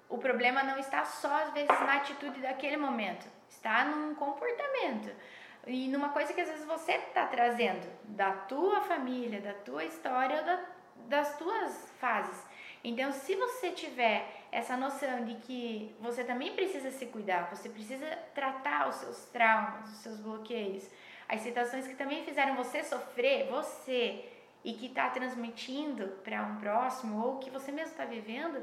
o, 0.08 0.14
o 0.16 0.18
problema 0.18 0.62
não 0.62 0.78
está 0.78 1.04
só, 1.04 1.42
às 1.42 1.52
vezes, 1.52 1.68
na 1.68 1.96
atitude 1.96 2.40
daquele 2.40 2.76
momento, 2.76 3.26
está 3.48 3.84
num 3.84 4.14
comportamento 4.14 5.10
e 5.66 5.88
numa 5.88 6.10
coisa 6.10 6.32
que 6.32 6.40
às 6.40 6.48
vezes 6.48 6.64
você 6.64 6.92
está 6.92 7.26
trazendo 7.26 7.86
da 8.04 8.32
tua 8.32 8.80
família, 8.82 9.40
da 9.40 9.52
tua 9.52 9.84
história, 9.84 10.42
da, 10.42 10.60
das 11.08 11.36
tuas 11.38 11.90
fases. 12.00 12.44
Então, 12.82 13.12
se 13.12 13.36
você 13.36 13.70
tiver 13.70 14.46
essa 14.50 14.76
noção 14.76 15.24
de 15.24 15.34
que 15.34 15.94
você 16.00 16.24
também 16.24 16.54
precisa 16.54 16.90
se 16.90 17.06
cuidar, 17.06 17.54
você 17.54 17.68
precisa 17.68 18.06
tratar 18.34 18.88
os 18.88 18.96
seus 18.96 19.24
traumas, 19.26 19.90
os 19.90 19.98
seus 19.98 20.18
bloqueios, 20.18 20.88
as 21.28 21.40
situações 21.42 21.86
que 21.86 21.94
também 21.94 22.24
fizeram 22.24 22.56
você 22.56 22.82
sofrer, 22.82 23.48
você, 23.48 24.24
e 24.64 24.74
que 24.74 24.86
está 24.86 25.08
transmitindo 25.10 26.08
para 26.24 26.42
um 26.42 26.56
próximo, 26.56 27.24
ou 27.24 27.38
que 27.38 27.50
você 27.50 27.70
mesmo 27.70 27.92
está 27.92 28.04
vivendo, 28.04 28.62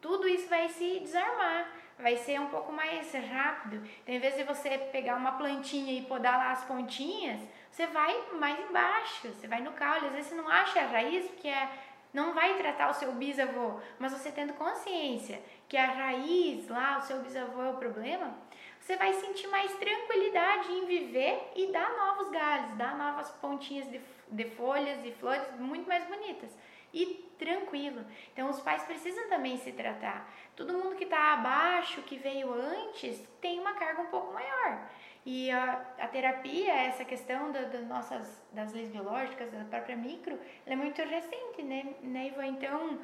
tudo 0.00 0.28
isso 0.28 0.48
vai 0.48 0.68
se 0.68 1.00
desarmar, 1.00 1.70
vai 1.98 2.16
ser 2.16 2.40
um 2.40 2.48
pouco 2.48 2.70
mais 2.70 3.12
rápido. 3.12 3.76
Então, 4.02 4.14
em 4.14 4.18
vez 4.18 4.36
de 4.36 4.44
você 4.44 4.76
pegar 4.92 5.16
uma 5.16 5.32
plantinha 5.32 5.92
e 5.92 6.02
podar 6.02 6.38
lá 6.38 6.52
as 6.52 6.64
pontinhas, 6.64 7.40
você 7.74 7.88
vai 7.88 8.16
mais 8.38 8.56
embaixo, 8.60 9.28
você 9.28 9.48
vai 9.48 9.60
no 9.60 9.72
caule. 9.72 10.06
Às 10.06 10.12
vezes 10.12 10.28
você 10.28 10.36
não 10.36 10.48
acha 10.48 10.80
a 10.80 10.86
raiz, 10.86 11.26
porque 11.26 11.48
é, 11.48 11.68
não 12.12 12.32
vai 12.32 12.56
tratar 12.56 12.88
o 12.88 12.94
seu 12.94 13.10
bisavô, 13.10 13.80
mas 13.98 14.12
você 14.12 14.30
tendo 14.30 14.52
consciência 14.52 15.42
que 15.68 15.76
a 15.76 15.86
raiz 15.86 16.68
lá, 16.68 16.98
o 16.98 17.02
seu 17.02 17.18
bisavô 17.20 17.62
é 17.62 17.70
o 17.70 17.76
problema, 17.76 18.32
você 18.78 18.96
vai 18.96 19.12
sentir 19.14 19.48
mais 19.48 19.74
tranquilidade 19.74 20.70
em 20.70 20.86
viver 20.86 21.50
e 21.56 21.72
dar 21.72 21.90
novos 21.96 22.30
galhos, 22.30 22.76
dar 22.76 22.96
novas 22.96 23.28
pontinhas 23.32 23.90
de, 23.90 24.00
de 24.28 24.44
folhas 24.50 25.04
e 25.04 25.10
flores 25.10 25.44
muito 25.58 25.88
mais 25.88 26.04
bonitas. 26.04 26.56
E 26.92 27.28
tranquilo. 27.36 28.04
Então, 28.32 28.48
os 28.50 28.60
pais 28.60 28.84
precisam 28.84 29.28
também 29.28 29.56
se 29.58 29.72
tratar. 29.72 30.32
Todo 30.54 30.72
mundo 30.72 30.94
que 30.94 31.02
está 31.02 31.32
abaixo, 31.32 32.02
que 32.02 32.16
veio 32.16 32.54
antes, 32.54 33.20
tem 33.40 33.58
uma 33.58 33.74
carga 33.74 34.02
um 34.02 34.06
pouco 34.06 34.32
maior. 34.32 34.88
E 35.26 35.50
a, 35.50 35.82
a 35.98 36.06
terapia, 36.06 36.72
essa 36.72 37.04
questão 37.04 37.50
da, 37.50 37.62
da, 37.62 37.80
nossas, 37.80 38.42
das 38.52 38.72
leis 38.72 38.90
biológicas, 38.90 39.50
da 39.50 39.64
própria 39.64 39.96
micro, 39.96 40.38
é 40.66 40.76
muito 40.76 41.00
recente, 41.02 41.62
né, 41.62 41.94
né 42.02 42.26
Ivan? 42.26 42.46
Então, 42.46 42.98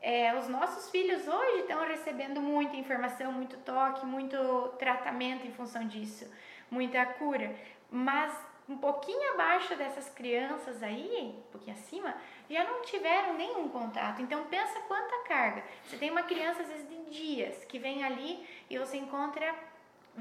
é, 0.00 0.32
os 0.38 0.48
nossos 0.48 0.88
filhos 0.90 1.26
hoje 1.26 1.60
estão 1.62 1.84
recebendo 1.84 2.40
muita 2.40 2.76
informação, 2.76 3.32
muito 3.32 3.56
toque, 3.58 4.06
muito 4.06 4.36
tratamento 4.78 5.46
em 5.46 5.52
função 5.52 5.86
disso, 5.88 6.30
muita 6.70 7.04
cura. 7.04 7.52
Mas 7.90 8.32
um 8.68 8.76
pouquinho 8.76 9.32
abaixo 9.32 9.74
dessas 9.74 10.08
crianças 10.10 10.82
aí, 10.82 11.34
um 11.38 11.50
pouquinho 11.50 11.74
acima, 11.74 12.14
já 12.48 12.62
não 12.62 12.82
tiveram 12.82 13.34
nenhum 13.34 13.68
contato. 13.68 14.22
Então 14.22 14.44
pensa 14.44 14.78
quanta 14.82 15.24
carga. 15.26 15.64
Você 15.84 15.96
tem 15.96 16.10
uma 16.10 16.22
criança 16.22 16.62
às 16.62 16.68
vezes 16.68 16.88
de 16.88 16.98
dias 17.10 17.64
que 17.64 17.78
vem 17.78 18.04
ali 18.04 18.46
e 18.70 18.78
você 18.78 18.98
encontra 18.98 19.52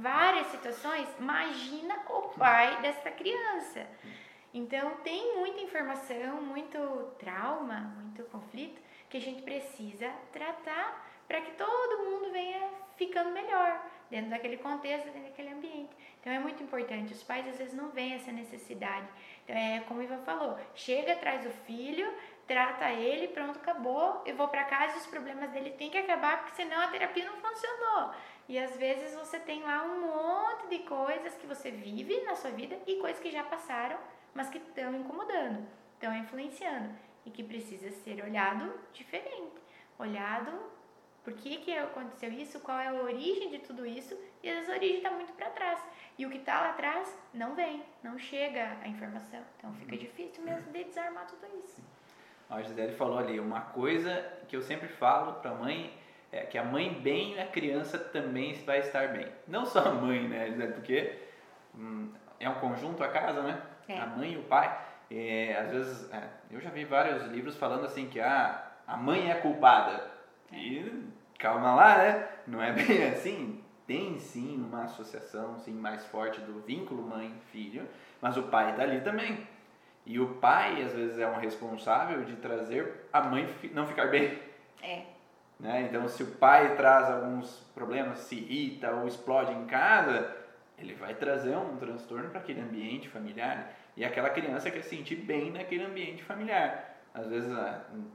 várias 0.01 0.47
situações. 0.47 1.07
Imagina 1.19 1.95
o 2.09 2.21
pai 2.29 2.81
dessa 2.81 3.11
criança. 3.11 3.87
Então 4.53 4.95
tem 5.03 5.37
muita 5.37 5.61
informação, 5.61 6.41
muito 6.41 6.77
trauma, 7.19 7.79
muito 7.99 8.23
conflito 8.25 8.81
que 9.09 9.17
a 9.17 9.21
gente 9.21 9.41
precisa 9.41 10.09
tratar 10.31 11.05
para 11.27 11.41
que 11.41 11.51
todo 11.51 12.03
mundo 12.05 12.31
venha 12.31 12.69
ficando 12.95 13.31
melhor 13.31 13.81
dentro 14.09 14.29
daquele 14.29 14.57
contexto, 14.57 15.05
dentro 15.05 15.23
daquele 15.23 15.49
ambiente. 15.49 15.95
Então 16.19 16.31
é 16.31 16.39
muito 16.39 16.63
importante. 16.63 17.13
Os 17.13 17.23
pais 17.23 17.47
às 17.47 17.57
vezes 17.57 17.73
não 17.73 17.89
veem 17.89 18.13
essa 18.13 18.31
necessidade. 18.31 19.07
Então 19.43 19.55
é 19.55 19.81
como 19.81 19.99
o 19.99 20.03
Ivan 20.03 20.19
falou: 20.19 20.57
chega, 20.73 21.15
traz 21.15 21.45
o 21.45 21.51
filho, 21.65 22.11
trata 22.47 22.91
ele, 22.91 23.27
pronto, 23.27 23.59
acabou. 23.59 24.23
Eu 24.25 24.35
vou 24.35 24.47
para 24.47 24.63
casa 24.65 24.95
e 24.95 24.99
os 24.99 25.07
problemas 25.07 25.51
dele 25.51 25.71
têm 25.71 25.89
que 25.89 25.97
acabar, 25.97 26.39
porque 26.39 26.55
senão 26.55 26.81
a 26.81 26.87
terapia 26.87 27.25
não 27.25 27.37
funcionou. 27.37 28.13
E 28.47 28.57
às 28.57 28.75
vezes 28.77 29.13
você 29.13 29.39
tem 29.39 29.61
lá 29.63 29.83
um 29.83 30.07
monte 30.07 30.67
de 30.69 30.79
coisas 30.79 31.35
que 31.35 31.45
você 31.45 31.69
vive 31.69 32.21
na 32.21 32.35
sua 32.35 32.51
vida 32.51 32.77
e 32.87 32.95
coisas 32.95 33.21
que 33.21 33.29
já 33.29 33.43
passaram, 33.43 33.97
mas 34.33 34.49
que 34.49 34.57
estão 34.57 34.95
incomodando, 34.95 35.67
estão 35.93 36.15
influenciando 36.15 36.95
e 37.25 37.29
que 37.29 37.43
precisa 37.43 37.91
ser 37.91 38.23
olhado 38.23 38.73
diferente. 38.93 39.61
Olhado 39.99 40.51
por 41.27 41.33
que, 41.33 41.57
que 41.57 41.77
aconteceu 41.77 42.31
isso, 42.31 42.61
qual 42.61 42.79
é 42.79 42.87
a 42.87 42.93
origem 42.93 43.49
de 43.49 43.59
tudo 43.59 43.85
isso, 43.85 44.17
e 44.41 44.49
às 44.49 44.55
vezes 44.55 44.69
a 44.69 44.73
origem 44.75 44.97
está 44.97 45.11
muito 45.11 45.33
para 45.33 45.49
trás. 45.49 45.77
E 46.17 46.25
o 46.25 46.29
que 46.29 46.37
está 46.37 46.61
lá 46.61 46.69
atrás 46.69 47.13
não 47.33 47.53
vem, 47.53 47.83
não 48.01 48.17
chega 48.17 48.77
a 48.81 48.87
informação. 48.87 49.41
Então 49.57 49.73
fica 49.73 49.91
uhum. 49.91 49.99
difícil 49.99 50.41
mesmo 50.41 50.71
de 50.71 50.85
desarmar 50.85 51.27
tudo 51.27 51.45
isso. 51.65 51.83
A 52.49 52.61
Gisele 52.61 52.93
falou 52.93 53.17
ali, 53.17 53.41
uma 53.41 53.59
coisa 53.59 54.25
que 54.47 54.55
eu 54.55 54.61
sempre 54.61 54.87
falo 54.87 55.33
para 55.41 55.51
a 55.51 55.55
mãe 55.55 55.96
é 56.31 56.41
que 56.41 56.57
a 56.57 56.63
mãe 56.63 56.93
bem, 56.93 57.39
a 57.39 57.45
criança 57.45 57.97
também 57.97 58.53
vai 58.65 58.79
estar 58.79 59.09
bem. 59.09 59.27
Não 59.47 59.65
só 59.65 59.79
a 59.79 59.91
mãe, 59.91 60.27
né? 60.27 60.67
Porque 60.67 61.17
hum, 61.75 62.09
é 62.39 62.49
um 62.49 62.55
conjunto 62.55 63.03
a 63.03 63.07
casa, 63.07 63.41
né? 63.41 63.61
É. 63.87 63.97
A 63.99 64.05
mãe 64.05 64.33
e 64.33 64.37
o 64.37 64.43
pai. 64.43 64.85
É, 65.09 65.57
às 65.57 65.71
vezes, 65.71 66.11
é, 66.11 66.23
eu 66.51 66.59
já 66.59 66.69
vi 66.69 66.83
vários 66.83 67.23
livros 67.27 67.55
falando 67.55 67.85
assim 67.85 68.07
que 68.07 68.19
ah, 68.19 68.71
a 68.85 68.97
mãe 68.97 69.31
é 69.31 69.35
culpada. 69.35 70.11
E 70.51 71.03
calma 71.39 71.75
lá, 71.75 71.97
né? 71.97 72.27
Não 72.45 72.61
é 72.61 72.73
bem 72.73 73.03
assim. 73.07 73.63
Tem 73.85 74.19
sim 74.19 74.57
uma 74.57 74.83
associação 74.83 75.57
sim, 75.57 75.71
mais 75.71 76.05
forte 76.07 76.41
do 76.41 76.59
vínculo 76.59 77.01
mãe-filho, 77.03 77.87
mas 78.21 78.35
o 78.35 78.43
pai 78.43 78.71
está 78.71 78.83
ali 78.83 78.99
também. 78.99 79.47
E 80.05 80.19
o 80.19 80.35
pai, 80.35 80.81
às 80.81 80.93
vezes, 80.93 81.17
é 81.19 81.27
um 81.27 81.37
responsável 81.37 82.23
de 82.25 82.35
trazer 82.35 83.07
a 83.13 83.21
mãe 83.21 83.47
não 83.73 83.87
ficar 83.87 84.07
bem. 84.07 84.39
É. 84.81 85.16
Né? 85.59 85.87
Então, 85.89 86.07
se 86.07 86.23
o 86.23 86.27
pai 86.27 86.75
traz 86.75 87.09
alguns 87.09 87.65
problemas, 87.73 88.19
se 88.19 88.35
irrita 88.35 88.91
ou 88.91 89.07
explode 89.07 89.51
em 89.53 89.65
casa, 89.65 90.35
ele 90.77 90.93
vai 90.93 91.15
trazer 91.15 91.55
um 91.55 91.77
transtorno 91.77 92.29
para 92.29 92.39
aquele 92.39 92.61
ambiente 92.61 93.09
familiar. 93.09 93.73
E 93.95 94.05
aquela 94.05 94.29
criança 94.29 94.69
quer 94.69 94.83
se 94.83 94.95
sentir 94.95 95.15
bem 95.15 95.51
naquele 95.51 95.85
ambiente 95.85 96.23
familiar. 96.23 96.95
Às 97.13 97.27
vezes, 97.27 97.51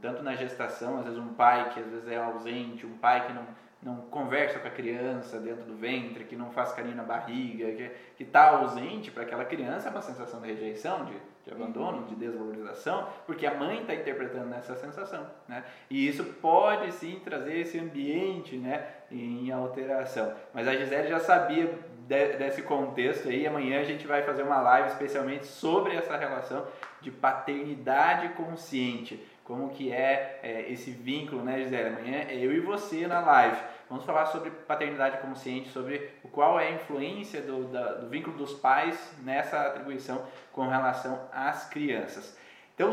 tanto 0.01 0.23
na 0.23 0.37
gestação, 0.37 0.99
às 0.99 1.05
vezes 1.05 1.19
um 1.19 1.35
pai 1.35 1.71
que 1.71 1.81
às 1.81 1.87
vezes 1.87 2.09
é 2.09 2.17
ausente, 2.17 2.87
um 2.87 2.97
pai 2.99 3.27
que 3.27 3.33
não, 3.33 3.45
não 3.83 3.97
conversa 4.03 4.59
com 4.59 4.69
a 4.69 4.71
criança 4.71 5.41
dentro 5.41 5.65
do 5.65 5.77
ventre, 5.77 6.25
que 6.25 6.37
não 6.37 6.51
faz 6.51 6.73
carinho 6.73 6.97
na 6.97 7.03
barriga, 7.03 7.91
que 8.17 8.23
está 8.23 8.51
ausente 8.51 9.11
para 9.11 9.25
aquela 9.25 9.45
criança 9.45 9.89
é 9.89 9.91
uma 9.91 10.03
sensação 10.03 10.41
de 10.41 10.47
rejeição, 10.49 11.05
de 11.05 11.15
de 11.45 11.51
abandono, 11.51 12.07
de 12.07 12.15
desvalorização, 12.15 13.09
porque 13.27 13.45
a 13.47 13.55
mãe 13.55 13.81
está 13.81 13.95
interpretando 13.95 14.55
essa 14.55 14.77
sensação, 14.77 15.27
né? 15.49 15.65
E 15.91 16.07
isso 16.07 16.25
pode 16.25 16.93
sim 16.93 17.21
trazer 17.25 17.59
esse 17.59 17.79
ambiente, 17.79 18.57
né, 18.57 18.87
em 19.11 19.51
alteração. 19.51 20.33
Mas 20.55 20.69
a 20.69 20.77
Gisele 20.77 21.09
já 21.09 21.19
sabia 21.19 21.67
de, 22.07 22.37
desse 22.37 22.63
contexto 22.63 23.29
aí. 23.29 23.45
Amanhã 23.47 23.81
a 23.81 23.85
gente 23.85 24.07
vai 24.07 24.23
fazer 24.23 24.45
uma 24.45 24.61
live 24.61 24.89
especialmente 24.91 25.47
sobre 25.47 25.97
essa 25.97 26.17
relação 26.17 26.65
de 27.01 27.11
paternidade 27.11 28.29
consciente, 28.35 29.21
como 29.45 29.71
que 29.71 29.93
é, 29.93 30.41
é 30.43 30.73
esse 30.73 30.91
vínculo, 30.91 31.43
né, 31.43 31.59
Gisele? 31.59 31.89
Amanhã 31.89 32.25
é 32.29 32.37
eu 32.37 32.53
e 32.53 32.61
você 32.61 33.07
na 33.07 33.21
live. 33.21 33.57
Vamos 33.89 34.05
falar 34.05 34.27
sobre 34.27 34.51
paternidade 34.51 35.19
consciente, 35.19 35.69
sobre 35.69 36.11
qual 36.31 36.59
é 36.59 36.69
a 36.69 36.73
influência 36.73 37.43
do, 37.43 37.65
da, 37.65 37.95
do 37.95 38.09
vínculo 38.09 38.37
dos 38.37 38.55
pais 38.55 39.15
nessa 39.23 39.61
atribuição 39.63 40.25
com 40.53 40.67
relação 40.67 41.29
às 41.33 41.69
crianças. 41.69 42.37
Então, 42.75 42.93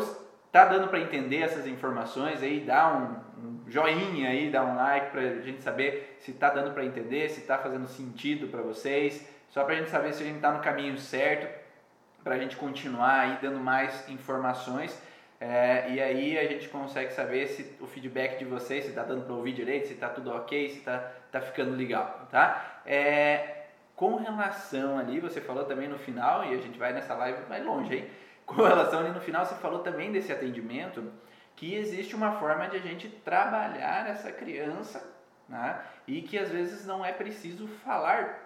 tá 0.51 0.65
dando 0.65 0.87
para 0.87 0.99
entender 0.99 1.37
essas 1.37 1.67
informações 1.67 2.41
aí, 2.41 2.59
dá 2.59 2.93
um, 2.93 3.39
um, 3.41 3.63
joinha 3.69 4.29
aí, 4.29 4.49
dá 4.49 4.63
um 4.63 4.75
like 4.75 5.11
para 5.11 5.21
a 5.21 5.41
gente 5.41 5.61
saber 5.61 6.17
se 6.19 6.31
está 6.31 6.49
dando 6.49 6.73
para 6.73 6.83
entender, 6.83 7.29
se 7.29 7.39
está 7.41 7.57
fazendo 7.57 7.87
sentido 7.87 8.47
para 8.47 8.61
vocês, 8.61 9.25
só 9.49 9.63
para 9.63 9.75
a 9.75 9.77
gente 9.77 9.89
saber 9.89 10.13
se 10.13 10.23
a 10.23 10.25
gente 10.25 10.37
está 10.37 10.51
no 10.51 10.59
caminho 10.59 10.97
certo, 10.97 11.47
para 12.23 12.35
a 12.35 12.37
gente 12.37 12.57
continuar 12.57 13.21
aí 13.21 13.37
dando 13.41 13.59
mais 13.59 14.07
informações. 14.09 14.99
É, 15.39 15.89
e 15.91 16.01
aí 16.01 16.37
a 16.37 16.45
gente 16.47 16.67
consegue 16.67 17.13
saber 17.13 17.47
se 17.47 17.75
o 17.79 17.87
feedback 17.87 18.37
de 18.37 18.45
vocês, 18.45 18.83
se 18.83 18.89
está 18.89 19.03
dando 19.03 19.23
para 19.23 19.33
ouvir 19.33 19.53
direito, 19.53 19.87
se 19.87 19.93
está 19.93 20.09
tudo 20.09 20.31
ok, 20.31 20.69
se 20.69 20.79
está 20.79 20.99
tá 21.31 21.39
ficando 21.39 21.75
legal, 21.75 22.27
tá? 22.29 22.81
É, 22.85 23.67
com 23.95 24.15
relação 24.15 24.97
ali, 24.97 25.19
você 25.19 25.39
falou 25.39 25.63
também 25.63 25.87
no 25.87 25.97
final, 25.97 26.43
e 26.45 26.53
a 26.53 26.57
gente 26.57 26.77
vai 26.77 26.91
nessa 26.91 27.15
live 27.15 27.47
mais 27.47 27.65
longe, 27.65 27.95
hein? 27.95 28.09
Com 28.45 28.63
relação 28.63 28.99
ali 28.99 29.11
no 29.11 29.21
final, 29.21 29.45
você 29.45 29.55
falou 29.55 29.79
também 29.79 30.11
desse 30.11 30.31
atendimento, 30.31 31.09
que 31.55 31.75
existe 31.75 32.15
uma 32.15 32.33
forma 32.33 32.67
de 32.67 32.77
a 32.77 32.79
gente 32.79 33.07
trabalhar 33.07 34.09
essa 34.09 34.31
criança, 34.31 35.05
né? 35.47 35.81
E 36.05 36.21
que 36.21 36.37
às 36.37 36.49
vezes 36.49 36.85
não 36.85 37.05
é 37.05 37.13
preciso 37.13 37.67
falar 37.67 38.43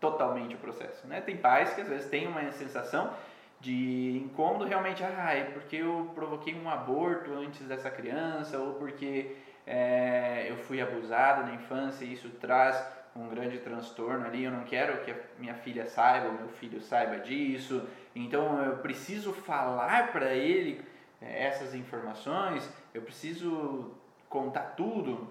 totalmente 0.00 0.54
o 0.54 0.58
processo, 0.58 1.06
né? 1.06 1.20
Tem 1.20 1.36
pais 1.36 1.72
que 1.74 1.80
às 1.80 1.88
vezes 1.88 2.08
têm 2.08 2.26
uma 2.26 2.50
sensação 2.52 3.12
de 3.60 4.22
incômodo 4.24 4.64
realmente, 4.64 5.02
ah, 5.02 5.34
é 5.34 5.44
porque 5.44 5.76
eu 5.76 6.10
provoquei 6.14 6.54
um 6.54 6.70
aborto 6.70 7.32
antes 7.32 7.66
dessa 7.66 7.90
criança, 7.90 8.58
ou 8.58 8.74
porque 8.74 9.36
é, 9.66 10.46
eu 10.48 10.56
fui 10.56 10.80
abusado 10.80 11.42
na 11.42 11.54
infância 11.54 12.04
e 12.04 12.12
isso 12.12 12.30
traz 12.40 12.82
um 13.16 13.28
grande 13.28 13.58
transtorno 13.58 14.24
ali, 14.24 14.44
eu 14.44 14.52
não 14.52 14.64
quero 14.64 15.02
que 15.04 15.10
a 15.10 15.16
minha 15.38 15.54
filha 15.54 15.86
saiba, 15.86 16.28
o 16.28 16.34
meu 16.34 16.48
filho 16.48 16.80
saiba 16.80 17.18
disso, 17.18 17.88
então 18.14 18.62
eu 18.62 18.76
preciso 18.76 19.32
falar 19.32 20.12
para 20.12 20.32
ele 20.34 20.80
é, 21.20 21.46
essas 21.46 21.74
informações, 21.74 22.70
eu 22.94 23.02
preciso 23.02 23.92
contar 24.28 24.74
tudo. 24.76 25.28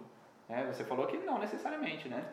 É, 0.49 0.65
você 0.65 0.83
falou 0.83 1.07
que 1.07 1.17
não 1.17 1.39
necessariamente, 1.39 2.09
né? 2.09 2.25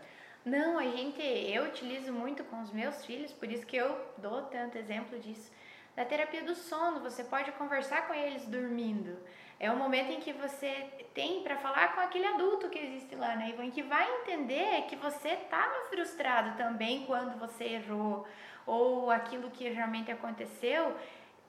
Não, 0.45 0.79
a 0.79 0.85
gente, 0.85 1.23
eu 1.23 1.65
utilizo 1.65 2.13
muito 2.13 2.45
com 2.45 2.61
os 2.61 2.73
meus 2.73 3.05
filhos, 3.05 3.33
por 3.33 3.51
isso 3.51 3.65
que 3.67 3.77
eu 3.77 3.97
dou 4.19 4.43
tanto 4.43 4.77
exemplo 4.77 5.19
disso 5.19 5.51
da 5.97 6.05
terapia 6.05 6.43
do 6.43 6.55
sono, 6.55 7.01
você 7.01 7.23
pode 7.25 7.53
conversar 7.53 8.07
com 8.07 8.15
eles 8.15 8.47
dormindo. 8.47 9.17
É 9.61 9.71
o 9.71 9.77
momento 9.77 10.11
em 10.11 10.21
que 10.21 10.33
você 10.33 10.89
tem 11.15 11.43
para 11.43 11.57
falar 11.57 11.95
com 11.95 12.01
aquele 12.01 12.27
adulto 12.27 12.69
que 12.69 12.79
existe 12.79 13.15
lá, 13.15 13.37
né, 13.37 13.51
Ivan, 13.51 13.71
que 13.71 13.83
vai 13.83 14.07
entender 14.21 14.83
que 14.89 14.97
você 14.97 15.29
estava 15.29 15.87
frustrado 15.89 16.57
também 16.57 17.07
quando 17.07 17.39
você 17.39 17.65
errou, 17.65 18.27
ou 18.67 19.11
aquilo 19.11 19.51
que 19.51 19.69
realmente 19.69 20.11
aconteceu 20.11 20.97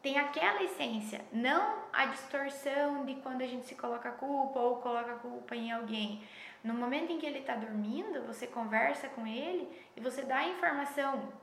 tem 0.05 0.19
aquela 0.19 0.61
essência, 0.61 1.25
não 1.31 1.79
a 1.91 2.05
distorção 2.05 3.05
de 3.05 3.15
quando 3.15 3.41
a 3.41 3.47
gente 3.47 3.65
se 3.65 3.73
coloca 3.73 4.11
culpa 4.11 4.59
ou 4.59 4.75
coloca 4.75 5.15
culpa 5.15 5.55
em 5.55 5.71
alguém. 5.71 6.21
No 6.63 6.75
momento 6.75 7.11
em 7.11 7.17
que 7.17 7.25
ele 7.25 7.39
está 7.39 7.55
dormindo, 7.55 8.21
você 8.21 8.45
conversa 8.45 9.07
com 9.09 9.25
ele 9.25 9.67
e 9.97 9.99
você 9.99 10.21
dá 10.21 10.43
informação 10.43 11.33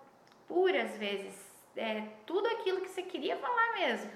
pura 0.46 0.80
às 0.80 0.96
vezes, 0.96 1.51
é, 1.76 2.02
tudo 2.26 2.46
aquilo 2.48 2.80
que 2.80 2.88
você 2.88 3.02
queria 3.02 3.36
falar 3.36 3.72
mesmo. 3.74 4.10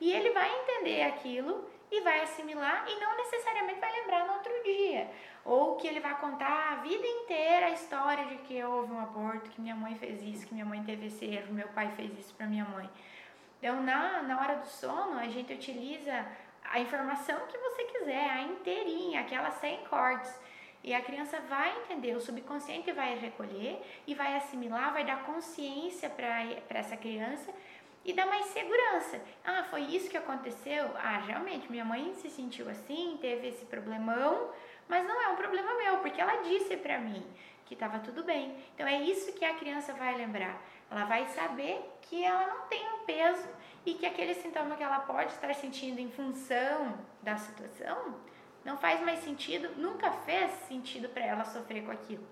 E 0.00 0.12
ele 0.12 0.30
vai 0.30 0.50
entender 0.60 1.02
aquilo 1.02 1.70
e 1.90 2.00
vai 2.00 2.22
assimilar 2.22 2.86
e 2.88 2.98
não 2.98 3.16
necessariamente 3.16 3.78
vai 3.78 3.92
lembrar 3.92 4.26
no 4.26 4.34
outro 4.34 4.52
dia. 4.64 5.10
Ou 5.44 5.76
que 5.76 5.86
ele 5.86 6.00
vai 6.00 6.18
contar 6.18 6.72
a 6.72 6.74
vida 6.76 7.06
inteira 7.06 7.66
a 7.66 7.70
história 7.70 8.24
de 8.26 8.36
que 8.38 8.62
houve 8.64 8.92
um 8.92 9.00
aborto, 9.00 9.50
que 9.50 9.60
minha 9.60 9.76
mãe 9.76 9.94
fez 9.96 10.22
isso, 10.22 10.46
que 10.46 10.54
minha 10.54 10.66
mãe 10.66 10.82
teve 10.82 11.06
esse 11.06 11.24
erro, 11.24 11.52
meu 11.52 11.68
pai 11.68 11.92
fez 11.96 12.18
isso 12.18 12.34
para 12.34 12.46
minha 12.46 12.64
mãe. 12.64 12.88
Então, 13.58 13.82
na, 13.82 14.22
na 14.22 14.40
hora 14.40 14.56
do 14.56 14.66
sono, 14.66 15.18
a 15.18 15.28
gente 15.28 15.52
utiliza 15.52 16.26
a 16.64 16.80
informação 16.80 17.46
que 17.46 17.58
você 17.58 17.84
quiser, 17.84 18.30
a 18.30 18.42
inteirinha, 18.42 19.20
aquelas 19.20 19.54
100 19.54 19.84
cortes. 19.84 20.40
E 20.84 20.92
a 20.92 21.00
criança 21.00 21.38
vai 21.48 21.76
entender, 21.82 22.16
o 22.16 22.20
subconsciente 22.20 22.90
vai 22.90 23.16
recolher 23.16 23.80
e 24.06 24.14
vai 24.14 24.36
assimilar, 24.36 24.92
vai 24.92 25.04
dar 25.04 25.24
consciência 25.24 26.10
para 26.10 26.78
essa 26.78 26.96
criança 26.96 27.52
e 28.04 28.12
dar 28.12 28.26
mais 28.26 28.46
segurança. 28.46 29.20
Ah, 29.44 29.64
foi 29.70 29.82
isso 29.82 30.10
que 30.10 30.16
aconteceu? 30.16 30.90
Ah, 30.96 31.18
realmente, 31.18 31.70
minha 31.70 31.84
mãe 31.84 32.12
se 32.14 32.28
sentiu 32.28 32.68
assim, 32.68 33.16
teve 33.20 33.48
esse 33.48 33.64
problemão, 33.66 34.50
mas 34.88 35.06
não 35.06 35.22
é 35.22 35.28
um 35.28 35.36
problema 35.36 35.72
meu, 35.76 35.98
porque 35.98 36.20
ela 36.20 36.42
disse 36.42 36.76
para 36.76 36.98
mim 36.98 37.24
que 37.64 37.74
estava 37.74 38.00
tudo 38.00 38.24
bem. 38.24 38.56
Então 38.74 38.86
é 38.86 39.00
isso 39.00 39.32
que 39.34 39.44
a 39.44 39.54
criança 39.54 39.92
vai 39.94 40.16
lembrar. 40.16 40.60
Ela 40.90 41.04
vai 41.04 41.26
saber 41.26 41.80
que 42.02 42.22
ela 42.24 42.46
não 42.48 42.66
tem 42.66 42.84
um 42.92 43.04
peso 43.04 43.48
e 43.86 43.94
que 43.94 44.04
aquele 44.04 44.34
sintoma 44.34 44.76
que 44.76 44.82
ela 44.82 45.00
pode 45.00 45.32
estar 45.32 45.54
sentindo 45.54 46.00
em 46.00 46.10
função 46.10 46.98
da 47.22 47.36
situação 47.36 48.16
não 48.64 48.76
faz 48.76 49.00
mais 49.00 49.20
sentido, 49.20 49.70
nunca 49.76 50.10
fez 50.10 50.50
sentido 50.68 51.08
para 51.08 51.24
ela 51.24 51.44
sofrer 51.44 51.84
com 51.84 51.90
aquilo. 51.90 52.26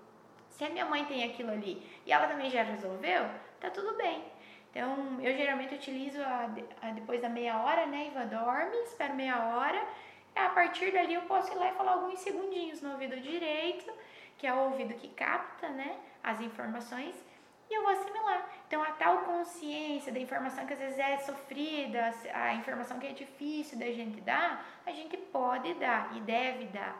Se 0.49 0.63
a 0.63 0.69
minha 0.69 0.85
mãe 0.85 1.05
tem 1.05 1.23
aquilo 1.23 1.51
ali 1.51 1.81
e 2.05 2.11
ela 2.11 2.27
também 2.27 2.49
já 2.49 2.63
resolveu, 2.63 3.25
tá 3.59 3.69
tudo 3.69 3.95
bem. 3.95 4.23
Então, 4.69 5.19
eu 5.21 5.35
geralmente 5.35 5.75
utilizo 5.75 6.21
a, 6.21 6.49
a 6.81 6.91
depois 6.91 7.21
da 7.21 7.27
meia 7.27 7.61
hora, 7.61 7.85
né? 7.85 8.07
Iva 8.07 8.25
dorme, 8.25 8.75
espero 8.83 9.13
meia 9.13 9.37
hora. 9.37 9.85
A 10.33 10.49
partir 10.49 10.91
dali 10.93 11.13
eu 11.13 11.23
posso 11.23 11.51
ir 11.51 11.57
lá 11.57 11.71
e 11.71 11.75
falar 11.75 11.93
alguns 11.93 12.19
segundinhos 12.19 12.81
no 12.81 12.93
ouvido 12.93 13.19
direito, 13.19 13.91
que 14.37 14.47
é 14.47 14.53
o 14.53 14.69
ouvido 14.69 14.93
que 14.93 15.09
capta, 15.09 15.67
né? 15.67 15.97
As 16.23 16.39
informações 16.39 17.15
e 17.71 17.73
eu 17.73 17.83
vou 17.83 17.91
assimilar. 17.91 18.49
Então, 18.67 18.83
a 18.83 18.91
tal 18.91 19.19
consciência 19.19 20.11
da 20.11 20.19
informação 20.19 20.65
que 20.65 20.73
às 20.73 20.79
vezes 20.79 20.99
é 20.99 21.17
sofrida, 21.19 22.13
a 22.33 22.53
informação 22.53 22.99
que 22.99 23.07
é 23.07 23.13
difícil 23.13 23.79
da 23.79 23.85
gente 23.85 24.19
dar, 24.21 24.65
a 24.85 24.91
gente 24.91 25.15
pode 25.17 25.73
dar 25.75 26.11
e 26.15 26.19
deve 26.19 26.65
dar. 26.65 26.95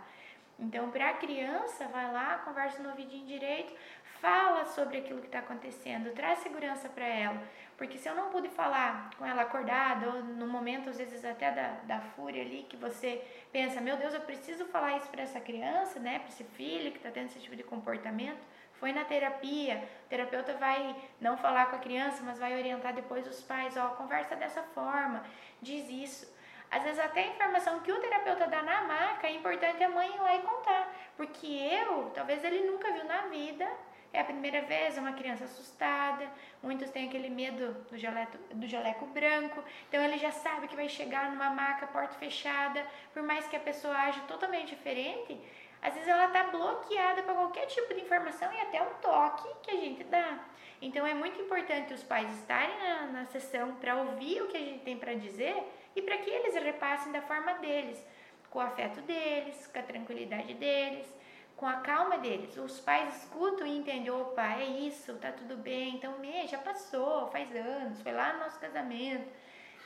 Então, 0.58 0.90
para 0.92 1.10
a 1.10 1.14
criança, 1.14 1.88
vai 1.88 2.12
lá, 2.12 2.38
conversa 2.46 2.82
no 2.82 2.90
ouvidinho 2.90 3.26
direito, 3.26 3.74
fala 4.22 4.64
sobre 4.66 5.00
aquilo 5.00 5.20
que 5.20 5.26
está 5.26 5.40
acontecendo, 5.40 6.14
traz 6.14 6.40
segurança 6.40 6.88
para 6.88 7.06
ela. 7.06 7.42
Porque 7.76 7.98
se 7.98 8.08
eu 8.08 8.14
não 8.14 8.30
pude 8.30 8.48
falar 8.50 9.10
com 9.18 9.26
ela 9.26 9.42
acordada, 9.42 10.08
ou 10.08 10.24
no 10.24 10.48
momento, 10.48 10.90
às 10.90 11.00
vezes, 11.00 11.26
até 11.26 11.52
da, 11.52 11.68
da 11.84 12.00
fúria 12.00 12.44
ali, 12.44 12.64
que 12.70 12.78
você 12.78 13.26
pensa, 13.52 13.82
meu 13.82 13.98
Deus, 13.98 14.14
eu 14.14 14.22
preciso 14.22 14.66
falar 14.66 14.98
isso 14.98 15.10
para 15.10 15.24
essa 15.24 15.40
criança, 15.40 16.00
né, 16.00 16.20
para 16.20 16.30
esse 16.30 16.44
filho 16.44 16.92
que 16.92 16.98
está 16.98 17.10
tendo 17.10 17.26
esse 17.26 17.40
tipo 17.40 17.56
de 17.56 17.64
comportamento 17.64 18.40
foi 18.82 18.92
na 18.92 19.06
terapia, 19.06 19.88
o 20.06 20.10
terapeuta 20.10 20.56
vai 20.56 20.96
não 21.22 21.38
falar 21.38 21.68
com 21.70 21.76
a 21.76 21.80
criança, 21.80 22.24
mas 22.26 22.40
vai 22.40 22.58
orientar 22.58 22.96
depois 22.96 23.28
os 23.28 23.40
pais, 23.44 23.78
ó, 23.78 23.90
conversa 23.90 24.36
dessa 24.36 24.64
forma, 24.74 25.24
diz 25.62 25.88
isso. 25.88 26.36
Às 26.72 26.82
vezes 26.82 27.00
até 27.00 27.26
a 27.26 27.28
informação 27.28 27.80
que 27.82 27.92
o 27.92 28.00
terapeuta 28.00 28.48
dá 28.48 28.64
na 28.64 28.82
maca 28.82 29.28
é 29.28 29.34
importante 29.34 29.84
a 29.84 29.90
mãe 29.90 30.10
ir 30.10 30.20
lá 30.20 30.36
e 30.36 30.42
contar, 30.42 30.92
porque 31.16 31.46
eu, 31.46 32.10
talvez 32.16 32.44
ele 32.44 32.62
nunca 32.72 32.92
viu 32.92 33.04
na 33.06 33.28
vida 33.28 33.70
é 34.14 34.20
a 34.20 34.26
primeira 34.26 34.62
vez, 34.64 34.98
é 34.98 35.00
uma 35.00 35.14
criança 35.14 35.46
assustada, 35.46 36.30
muitos 36.62 36.90
têm 36.90 37.08
aquele 37.08 37.30
medo 37.30 37.74
do 37.90 37.98
jaleco, 37.98 38.38
do 38.54 38.68
jaleco 38.68 39.06
branco, 39.06 39.64
então 39.88 40.04
ele 40.04 40.18
já 40.18 40.32
sabe 40.32 40.68
que 40.68 40.76
vai 40.76 40.90
chegar 40.90 41.32
numa 41.32 41.50
maca, 41.50 41.88
porta 41.88 42.14
fechada, 42.16 42.86
por 43.14 43.24
mais 43.24 43.48
que 43.48 43.56
a 43.56 43.60
pessoa 43.60 43.96
age 43.96 44.20
totalmente 44.22 44.76
diferente, 44.76 45.40
às 45.82 45.94
vezes 45.94 46.08
ela 46.08 46.26
está 46.26 46.44
bloqueada 46.44 47.24
para 47.24 47.34
qualquer 47.34 47.66
tipo 47.66 47.94
de 47.94 48.02
informação 48.02 48.52
e 48.54 48.62
até 48.62 48.82
o 48.82 48.90
toque 49.02 49.50
que 49.64 49.72
a 49.72 49.76
gente 49.76 50.04
dá. 50.04 50.40
Então 50.82 51.06
é 51.06 51.14
muito 51.14 51.42
importante 51.42 51.94
os 51.94 52.04
pais 52.04 52.32
estarem 52.40 52.78
na, 52.78 53.08
na 53.08 53.26
sessão 53.26 53.76
para 53.76 53.96
ouvir 53.96 54.42
o 54.42 54.48
que 54.48 54.58
a 54.58 54.60
gente 54.60 54.84
tem 54.84 54.98
para 54.98 55.14
dizer 55.14 55.56
e 55.96 56.02
para 56.02 56.18
que 56.18 56.30
eles 56.30 56.54
repassem 56.56 57.12
da 57.12 57.22
forma 57.22 57.54
deles, 57.56 58.04
com 58.50 58.60
o 58.60 58.62
afeto 58.62 59.02
deles, 59.02 59.68
com 59.68 59.80
a 59.80 59.84
tranquilidade 59.84 60.54
deles, 60.54 61.08
com 61.56 61.68
a 61.68 61.78
calma 61.78 62.18
deles. 62.18 62.56
Os 62.58 62.80
pais 62.80 63.24
escutam 63.24 63.66
e 63.66 63.78
entendem, 63.78 64.12
opa, 64.12 64.56
é 64.60 64.66
isso, 64.66 65.16
tá 65.16 65.32
tudo 65.32 65.58
bem, 65.58 65.96
então 65.96 66.18
me, 66.20 66.48
já 66.48 66.58
passou, 66.58 67.28
faz 67.28 67.56
anos, 67.56 68.02
foi 68.02 68.12
lá 68.12 68.34
no 68.34 68.40
nosso 68.40 68.60
casamento, 68.60 69.28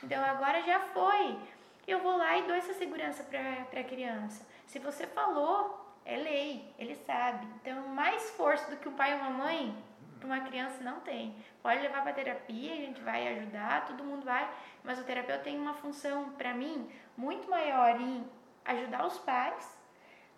então 0.02 0.22
agora 0.24 0.62
já 0.62 0.80
foi. 0.80 1.38
Eu 1.86 2.00
vou 2.00 2.16
lá 2.16 2.36
e 2.36 2.42
dou 2.42 2.56
essa 2.56 2.74
segurança 2.74 3.22
para 3.22 3.80
a 3.80 3.84
criança. 3.84 4.44
Se 4.66 4.78
você 4.78 5.06
falou, 5.06 5.85
é 6.06 6.16
lei, 6.16 6.74
ele 6.78 6.94
sabe. 6.94 7.46
Então, 7.56 7.88
mais 7.88 8.30
força 8.30 8.70
do 8.70 8.76
que 8.76 8.88
um 8.88 8.94
pai 8.94 9.12
ou 9.14 9.20
uma 9.20 9.30
mãe 9.30 9.76
para 10.18 10.26
uma 10.26 10.40
criança 10.40 10.82
não 10.82 11.00
tem. 11.00 11.34
Pode 11.62 11.80
levar 11.80 12.02
para 12.02 12.12
terapia, 12.12 12.72
a 12.72 12.76
gente 12.76 13.00
vai 13.00 13.36
ajudar, 13.36 13.86
todo 13.86 14.04
mundo 14.04 14.24
vai, 14.24 14.48
mas 14.84 14.98
o 14.98 15.04
terapeuta 15.04 15.42
tem 15.42 15.58
uma 15.58 15.74
função 15.74 16.30
para 16.30 16.54
mim 16.54 16.88
muito 17.16 17.50
maior 17.50 18.00
em 18.00 18.24
ajudar 18.64 19.04
os 19.04 19.18
pais, 19.18 19.76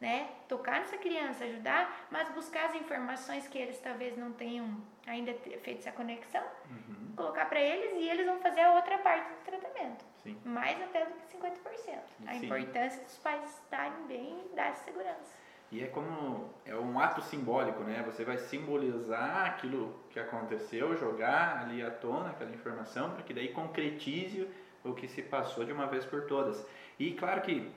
né? 0.01 0.29
Tocar 0.49 0.81
nessa 0.81 0.97
criança, 0.97 1.45
ajudar, 1.45 2.07
mas 2.11 2.29
buscar 2.31 2.67
as 2.67 2.75
informações 2.75 3.47
que 3.47 3.59
eles 3.59 3.79
talvez 3.81 4.17
não 4.17 4.33
tenham 4.33 4.81
ainda 5.07 5.35
feito 5.35 5.81
essa 5.81 5.93
conexão, 5.93 6.45
uhum. 6.71 7.13
colocar 7.15 7.47
para 7.47 7.61
eles 7.61 7.93
e 7.95 8.09
eles 8.09 8.25
vão 8.25 8.39
fazer 8.41 8.61
a 8.61 8.73
outra 8.73 8.99
parte 8.99 9.29
do 9.29 9.45
tratamento. 9.45 10.05
Sim. 10.23 10.41
Mais 10.45 10.81
até 10.83 11.05
do 11.05 11.15
que 11.15 11.37
50%. 11.37 11.99
A 12.27 12.33
Sim. 12.33 12.47
importância 12.47 13.03
dos 13.03 13.19
pais 13.19 13.45
estarem 13.45 14.07
bem 14.07 14.47
e 14.51 14.57
dar 14.57 14.75
segurança. 14.77 15.37
E 15.71 15.83
é 15.83 15.87
como 15.87 16.49
é 16.65 16.75
um 16.75 16.99
ato 16.99 17.21
simbólico, 17.23 17.83
né? 17.83 18.03
Você 18.07 18.25
vai 18.25 18.39
simbolizar 18.39 19.47
aquilo 19.47 19.95
que 20.11 20.19
aconteceu, 20.19 20.97
jogar 20.97 21.61
ali 21.63 21.83
à 21.83 21.91
tona 21.91 22.31
aquela 22.31 22.51
informação 22.51 23.11
para 23.11 23.23
que 23.23 23.35
daí 23.35 23.49
concretize 23.49 24.49
o 24.83 24.95
que 24.95 25.07
se 25.07 25.23
passou 25.23 25.65
de 25.65 25.73
uma 25.73 25.87
vez 25.87 26.07
por 26.07 26.23
todas. 26.23 26.65
E 26.99 27.13
claro 27.13 27.43
que 27.43 27.71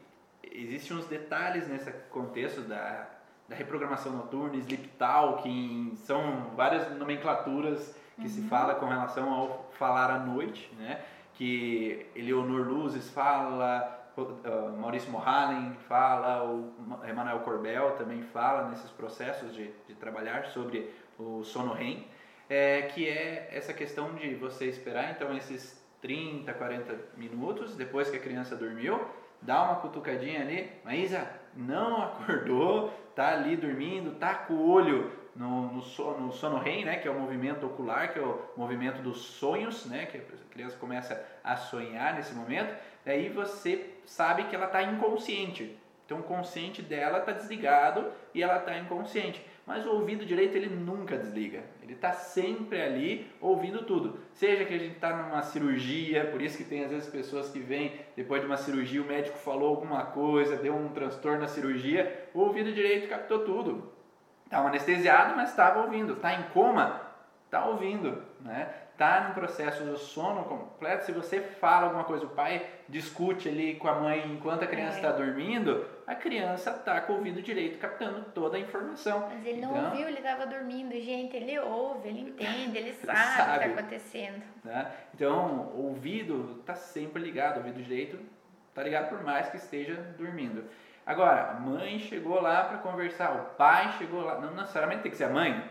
existem 0.43 0.95
uns 0.95 1.05
detalhes 1.05 1.67
nesse 1.67 1.91
contexto 2.09 2.61
da, 2.61 3.09
da 3.47 3.55
reprogramação 3.55 4.13
noturna, 4.13 4.55
sleep 4.55 4.87
talking, 4.97 5.93
são 5.97 6.51
várias 6.55 6.89
nomenclaturas 6.97 7.93
que 8.15 8.23
uhum. 8.23 8.29
se 8.29 8.41
fala 8.43 8.75
com 8.75 8.85
relação 8.85 9.31
ao 9.31 9.69
falar 9.77 10.09
à 10.11 10.19
noite, 10.19 10.71
né? 10.77 11.01
Que 11.33 12.05
Eleonor 12.15 12.67
Luzes 12.67 13.09
fala, 13.09 14.00
uh, 14.17 14.77
Maurício 14.77 15.11
Mohalen 15.11 15.73
fala, 15.87 16.43
o 16.43 16.73
Emmanuel 17.07 17.39
Corbel 17.39 17.91
também 17.91 18.21
fala 18.21 18.69
nesses 18.69 18.91
processos 18.91 19.53
de, 19.53 19.71
de 19.87 19.95
trabalhar 19.95 20.45
sobre 20.47 20.93
o 21.17 21.43
sono 21.43 21.73
REM, 21.73 22.05
é, 22.49 22.83
que 22.83 23.07
é 23.07 23.49
essa 23.51 23.73
questão 23.73 24.13
de 24.15 24.35
você 24.35 24.65
esperar 24.65 25.11
então 25.11 25.35
esses 25.35 25.81
30, 26.01 26.51
40 26.53 26.95
minutos 27.15 27.75
depois 27.75 28.09
que 28.09 28.17
a 28.17 28.19
criança 28.19 28.55
dormiu, 28.55 28.99
dá 29.41 29.63
uma 29.63 29.75
cutucadinha 29.75 30.41
ali, 30.41 30.69
Maísa, 30.83 31.27
não 31.55 32.01
acordou, 32.03 32.89
tá 33.15 33.33
ali 33.33 33.55
dormindo, 33.55 34.17
tá 34.19 34.33
com 34.35 34.53
o 34.53 34.69
olho 34.69 35.11
no, 35.35 35.71
no, 35.73 35.81
sono, 35.81 36.25
no 36.25 36.31
sono 36.31 36.57
REM, 36.57 36.85
né, 36.85 36.97
que 36.97 37.07
é 37.07 37.11
o 37.11 37.19
movimento 37.19 37.65
ocular, 37.65 38.11
que 38.11 38.19
é 38.19 38.21
o 38.21 38.39
movimento 38.57 39.01
dos 39.01 39.21
sonhos, 39.21 39.85
né, 39.85 40.05
que 40.05 40.17
a 40.17 40.21
criança 40.51 40.77
começa 40.77 41.25
a 41.43 41.55
sonhar 41.55 42.15
nesse 42.15 42.33
momento, 42.33 42.75
daí 43.05 43.29
você 43.29 43.89
sabe 44.05 44.45
que 44.45 44.55
ela 44.55 44.65
está 44.65 44.83
inconsciente. 44.83 45.77
Então 46.05 46.19
o 46.19 46.23
consciente 46.23 46.81
dela 46.81 47.19
está 47.19 47.31
desligado 47.31 48.11
e 48.33 48.43
ela 48.43 48.57
está 48.57 48.77
inconsciente. 48.77 49.45
Mas 49.65 49.85
o 49.85 49.91
ouvido 49.91 50.25
direito 50.25 50.57
ele 50.57 50.67
nunca 50.67 51.17
desliga. 51.17 51.63
Ele 51.81 51.93
está 51.93 52.11
sempre 52.11 52.81
ali 52.81 53.31
ouvindo 53.39 53.83
tudo. 53.83 54.19
Seja 54.33 54.65
que 54.65 54.73
a 54.73 54.77
gente 54.77 54.95
está 54.95 55.15
numa 55.15 55.41
cirurgia, 55.41 56.25
por 56.25 56.41
isso 56.41 56.57
que 56.57 56.65
tem 56.65 56.83
às 56.83 56.91
vezes 56.91 57.07
pessoas 57.07 57.49
que 57.49 57.59
vêm 57.59 57.93
depois 58.15 58.41
de 58.41 58.47
uma 58.47 58.57
cirurgia, 58.57 59.01
o 59.01 59.05
médico 59.05 59.37
falou 59.37 59.69
alguma 59.69 60.03
coisa, 60.07 60.57
deu 60.57 60.75
um 60.75 60.89
transtorno 60.89 61.39
na 61.39 61.47
cirurgia, 61.47 62.29
o 62.33 62.39
ouvido 62.39 62.73
direito 62.73 63.07
captou 63.07 63.45
tudo. 63.45 63.93
Estava 64.43 64.67
anestesiado, 64.67 65.33
mas 65.35 65.51
estava 65.51 65.83
ouvindo. 65.83 66.13
Está 66.13 66.33
em 66.33 66.43
coma, 66.49 67.01
está 67.45 67.65
ouvindo. 67.65 68.21
Né? 68.41 68.69
Está 69.01 69.29
no 69.29 69.33
processo 69.33 69.83
do 69.83 69.97
sono 69.97 70.43
completo, 70.43 71.05
se 71.05 71.11
você 71.11 71.41
fala 71.41 71.87
alguma 71.87 72.03
coisa, 72.03 72.23
o 72.25 72.29
pai 72.29 72.63
discute 72.87 73.49
ali 73.49 73.75
com 73.75 73.87
a 73.87 73.95
mãe 73.95 74.31
enquanto 74.31 74.63
a 74.63 74.67
criança 74.67 74.97
está 74.97 75.09
é. 75.09 75.13
dormindo, 75.13 75.83
a 76.05 76.13
criança 76.13 76.69
está 76.69 77.01
com 77.01 77.13
o 77.13 77.15
ouvido 77.15 77.41
direito 77.41 77.79
captando 77.79 78.23
toda 78.25 78.57
a 78.57 78.59
informação. 78.59 79.27
Mas 79.27 79.43
ele 79.43 79.59
não 79.59 79.71
então, 79.71 79.85
ouviu, 79.85 80.07
ele 80.07 80.17
estava 80.17 80.45
dormindo. 80.45 80.91
Gente, 80.91 81.35
ele 81.35 81.57
ouve, 81.57 82.09
ele 82.09 82.21
entende, 82.21 82.77
ele 82.77 82.93
sabe, 83.03 83.17
sabe. 83.17 83.41
o 83.41 83.61
que 83.61 83.67
está 83.69 83.79
acontecendo. 83.79 84.43
Né? 84.63 84.91
Então, 85.15 85.71
o 85.73 85.87
ouvido 85.87 86.57
está 86.59 86.75
sempre 86.75 87.23
ligado, 87.23 87.55
o 87.55 87.59
ouvido 87.59 87.81
direito 87.81 88.19
está 88.69 88.83
ligado 88.83 89.09
por 89.09 89.23
mais 89.23 89.49
que 89.49 89.57
esteja 89.57 89.95
dormindo. 90.15 90.63
Agora, 91.03 91.49
a 91.49 91.53
mãe 91.55 91.97
chegou 91.97 92.39
lá 92.39 92.65
para 92.65 92.77
conversar, 92.77 93.31
o 93.31 93.55
pai 93.55 93.93
chegou 93.97 94.21
lá, 94.21 94.39
não 94.39 94.53
necessariamente 94.53 95.01
tem 95.01 95.11
que 95.11 95.17
ser 95.17 95.23
a 95.23 95.29
mãe, 95.29 95.67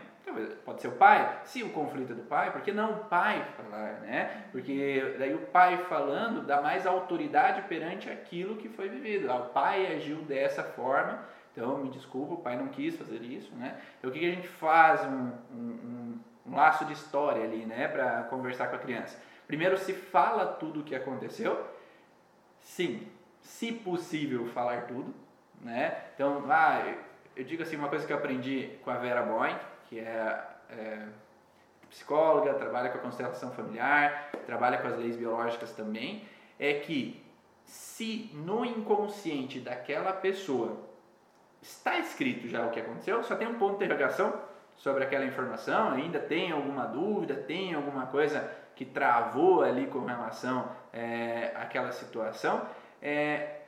Pode 0.63 0.81
ser 0.81 0.87
o 0.87 0.93
pai, 0.93 1.41
se 1.43 1.63
o 1.63 1.71
conflito 1.71 2.13
é 2.13 2.15
do 2.15 2.23
pai, 2.23 2.51
por 2.51 2.61
que 2.61 2.71
não 2.71 2.91
o 2.91 3.05
pai 3.05 3.45
falar, 3.57 3.99
né? 4.01 4.45
Porque 4.51 5.15
daí 5.17 5.33
o 5.33 5.47
pai 5.47 5.77
falando 5.85 6.45
dá 6.45 6.61
mais 6.61 6.85
autoridade 6.85 7.63
perante 7.63 8.09
aquilo 8.09 8.55
que 8.55 8.69
foi 8.69 8.87
vivido. 8.87 9.31
Ah, 9.31 9.37
o 9.37 9.49
pai 9.49 9.93
agiu 9.95 10.17
dessa 10.21 10.63
forma, 10.63 11.19
então 11.51 11.77
me 11.79 11.89
desculpa, 11.89 12.35
o 12.35 12.37
pai 12.37 12.55
não 12.55 12.67
quis 12.67 12.95
fazer 12.95 13.21
isso, 13.23 13.53
né? 13.55 13.77
Então 13.97 14.09
o 14.09 14.13
que, 14.13 14.25
a 14.25 14.33
gente 14.33 14.47
faz? 14.47 15.01
Um, 15.05 15.31
um, 15.51 16.19
um 16.45 16.55
laço 16.55 16.85
de 16.85 16.93
história 16.93 17.43
ali, 17.43 17.65
né? 17.65 17.87
Para 17.87 18.23
conversar 18.23 18.67
com 18.67 18.75
a 18.75 18.79
criança. 18.79 19.19
Primeiro 19.47 19.77
se 19.77 19.93
fala 19.93 20.45
tudo 20.45 20.79
o 20.79 20.83
que 20.83 20.95
aconteceu, 20.95 21.67
sim, 22.59 23.07
se 23.41 23.71
possível 23.71 24.45
falar 24.47 24.83
tudo, 24.83 25.13
né? 25.59 26.05
Então, 26.15 26.45
ah, 26.49 26.93
eu 27.35 27.43
digo 27.43 27.63
assim, 27.63 27.75
uma 27.75 27.89
coisa 27.89 28.05
que 28.05 28.13
eu 28.13 28.17
aprendi 28.17 28.69
com 28.83 28.91
a 28.91 28.97
Vera 28.97 29.23
Boy, 29.23 29.55
que 29.91 29.99
é, 29.99 30.43
é 30.69 31.05
psicóloga, 31.89 32.53
trabalha 32.53 32.89
com 32.89 32.97
a 32.97 33.01
constelação 33.01 33.51
familiar, 33.51 34.31
trabalha 34.45 34.77
com 34.77 34.87
as 34.87 34.97
leis 34.97 35.17
biológicas 35.17 35.73
também, 35.73 36.23
é 36.57 36.75
que 36.75 37.21
se 37.65 38.31
no 38.33 38.63
inconsciente 38.63 39.59
daquela 39.59 40.13
pessoa 40.13 40.79
está 41.61 41.99
escrito 41.99 42.47
já 42.47 42.65
o 42.65 42.71
que 42.71 42.79
aconteceu, 42.79 43.21
só 43.21 43.35
tem 43.35 43.49
um 43.49 43.59
ponto 43.59 43.77
de 43.77 43.83
interrogação 43.83 44.33
sobre 44.77 45.03
aquela 45.03 45.25
informação, 45.25 45.91
ainda 45.91 46.19
tem 46.19 46.53
alguma 46.53 46.85
dúvida, 46.85 47.35
tem 47.35 47.73
alguma 47.73 48.05
coisa 48.07 48.49
que 48.73 48.85
travou 48.85 49.61
ali 49.61 49.87
com 49.87 50.05
relação 50.05 50.71
é, 50.93 51.51
àquela 51.53 51.91
situação, 51.91 52.65
é, 53.01 53.59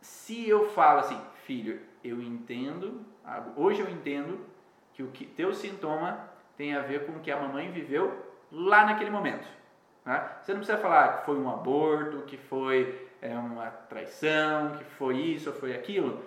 se 0.00 0.48
eu 0.48 0.70
falo 0.70 1.00
assim, 1.00 1.20
filho, 1.44 1.82
eu 2.02 2.22
entendo, 2.22 3.04
hoje 3.54 3.82
eu 3.82 3.90
entendo 3.90 4.55
que 4.96 5.02
o 5.02 5.08
que, 5.08 5.26
teu 5.26 5.52
sintoma 5.52 6.18
tem 6.56 6.74
a 6.74 6.80
ver 6.80 7.04
com 7.04 7.12
o 7.12 7.20
que 7.20 7.30
a 7.30 7.38
mamãe 7.38 7.70
viveu 7.70 8.34
lá 8.50 8.86
naquele 8.86 9.10
momento. 9.10 9.46
Tá? 10.02 10.40
Você 10.40 10.52
não 10.52 10.60
precisa 10.60 10.78
falar 10.78 11.18
que 11.18 11.26
foi 11.26 11.36
um 11.36 11.50
aborto, 11.50 12.22
que 12.22 12.38
foi 12.38 13.06
é, 13.20 13.36
uma 13.36 13.66
traição, 13.66 14.78
que 14.78 14.84
foi 14.84 15.18
isso 15.18 15.50
ou 15.50 15.56
foi 15.56 15.74
aquilo. 15.74 16.24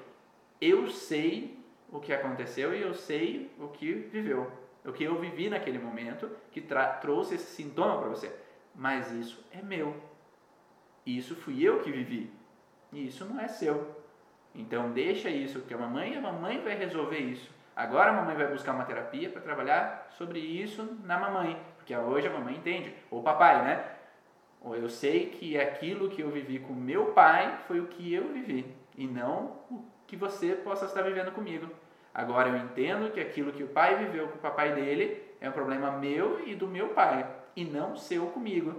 Eu 0.61 0.87
sei 0.87 1.57
o 1.91 1.99
que 1.99 2.13
aconteceu 2.13 2.75
e 2.75 2.81
eu 2.81 2.93
sei 2.93 3.51
o 3.59 3.69
que 3.69 3.91
viveu. 3.91 4.51
O 4.85 4.91
que 4.93 5.03
eu 5.03 5.19
vivi 5.19 5.49
naquele 5.49 5.79
momento 5.79 6.29
que 6.51 6.61
trouxe 7.01 7.35
esse 7.35 7.55
sintoma 7.55 7.97
para 7.99 8.09
você. 8.09 8.31
Mas 8.75 9.11
isso 9.11 9.43
é 9.51 9.63
meu. 9.63 9.95
Isso 11.03 11.35
fui 11.35 11.63
eu 11.63 11.81
que 11.81 11.91
vivi. 11.91 12.31
E 12.93 13.07
isso 13.07 13.25
não 13.25 13.39
é 13.39 13.47
seu. 13.47 13.95
Então 14.53 14.91
deixa 14.91 15.27
isso 15.27 15.61
que 15.61 15.73
a 15.73 15.77
mamãe, 15.77 16.15
a 16.15 16.21
mamãe 16.21 16.61
vai 16.61 16.75
resolver 16.75 17.17
isso. 17.17 17.58
Agora 17.79 18.09
a 18.09 18.13
mamãe 18.13 18.35
vai 18.35 18.47
buscar 18.47 18.73
uma 18.73 18.83
terapia 18.83 19.29
para 19.29 19.39
trabalhar 19.39 20.09
sobre 20.09 20.37
isso 20.37 20.99
na 21.05 21.17
mamãe, 21.17 21.57
porque 21.77 21.95
hoje 21.95 22.27
a 22.27 22.29
mamãe 22.29 22.57
entende, 22.57 22.93
ou 23.09 23.23
papai, 23.23 23.63
né? 23.63 23.85
Ou 24.59 24.75
eu 24.75 24.89
sei 24.89 25.27
que 25.27 25.57
aquilo 25.57 26.09
que 26.09 26.21
eu 26.21 26.29
vivi 26.29 26.59
com 26.59 26.73
meu 26.73 27.13
pai 27.13 27.57
foi 27.69 27.79
o 27.79 27.87
que 27.87 28.13
eu 28.13 28.33
vivi 28.33 28.75
e 28.97 29.07
não 29.07 29.61
o 29.71 29.85
que 30.05 30.17
você 30.17 30.55
possa 30.55 30.87
estar 30.87 31.03
vivendo 31.03 31.31
comigo. 31.31 31.69
Agora 32.13 32.49
eu 32.49 32.57
entendo 32.57 33.13
que 33.13 33.21
aquilo 33.21 33.53
que 33.53 33.63
o 33.63 33.69
pai 33.69 33.95
viveu 33.95 34.27
com 34.27 34.35
o 34.35 34.41
papai 34.41 34.73
dele 34.73 35.23
é 35.39 35.47
um 35.47 35.53
problema 35.53 35.89
meu 35.89 36.45
e 36.45 36.55
do 36.55 36.67
meu 36.67 36.89
pai 36.89 37.25
e 37.55 37.63
não 37.63 37.95
seu 37.95 38.25
comigo. 38.27 38.75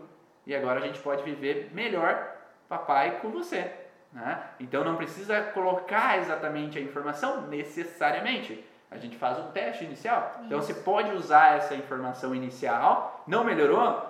E 0.46 0.55
agora 0.55 0.78
a 0.78 0.86
gente 0.86 1.01
pode 1.01 1.22
viver 1.22 1.70
melhor 1.72 2.36
papai 2.68 3.18
com 3.22 3.30
você. 3.30 3.72
Né? 4.12 4.42
Então 4.61 4.84
não 4.84 4.96
precisa 4.96 5.40
colocar 5.40 6.18
exatamente 6.18 6.78
a 6.78 6.82
informação 6.82 7.46
necessariamente, 7.46 8.62
A 8.91 8.99
gente 8.99 9.16
faz 9.16 9.38
um 9.38 9.51
teste 9.53 9.84
inicial. 9.84 10.32
Isso. 10.34 10.45
Então 10.47 10.61
você 10.61 10.74
pode 10.74 11.12
usar 11.12 11.57
essa 11.57 11.74
informação 11.74 12.34
inicial. 12.34 13.22
Não 13.26 13.45
melhorou? 13.45 14.09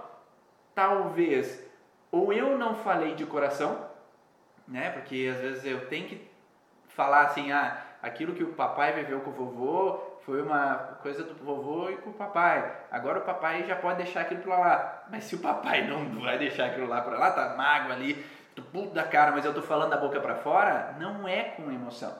Talvez 0.74 1.68
ou 2.10 2.32
eu 2.32 2.58
não 2.58 2.74
falei 2.74 3.14
de 3.14 3.24
coração, 3.24 3.86
né? 4.66 4.90
Porque 4.90 5.30
às 5.32 5.40
vezes 5.40 5.64
eu 5.64 5.86
tenho 5.86 6.08
que 6.08 6.30
falar 6.88 7.22
assim, 7.22 7.52
ah, 7.52 7.78
aquilo 8.02 8.34
que 8.34 8.42
o 8.42 8.52
papai 8.54 8.92
viveu 8.92 9.20
com 9.20 9.30
o 9.30 9.32
vovô 9.32 10.00
foi 10.24 10.42
uma 10.42 10.74
coisa 11.02 11.22
do 11.22 11.34
vovô 11.34 11.88
e 11.88 11.96
com 11.98 12.10
o 12.10 12.14
papai. 12.14 12.78
Agora 12.90 13.20
o 13.20 13.22
papai 13.22 13.64
já 13.64 13.76
pode 13.76 13.98
deixar 13.98 14.22
aquilo 14.22 14.42
para 14.42 14.58
lá. 14.58 15.04
Mas 15.10 15.24
se 15.24 15.34
o 15.34 15.38
papai 15.38 15.86
não 15.88 16.20
vai 16.20 16.38
deixar 16.38 16.66
aquilo 16.66 16.88
lá 16.88 17.00
para 17.00 17.18
lá, 17.18 17.30
tá 17.30 17.54
mágoa 17.56 17.94
ali, 17.94 18.24
do 18.54 18.62
puto 18.62 18.92
da 18.92 19.04
cara, 19.04 19.30
mas 19.30 19.44
eu 19.44 19.54
tô 19.54 19.62
falando 19.62 19.90
da 19.90 19.96
boca 19.96 20.20
para 20.20 20.36
fora, 20.36 20.94
não 20.98 21.26
é 21.26 21.42
com 21.42 21.70
emoção. 21.70 22.14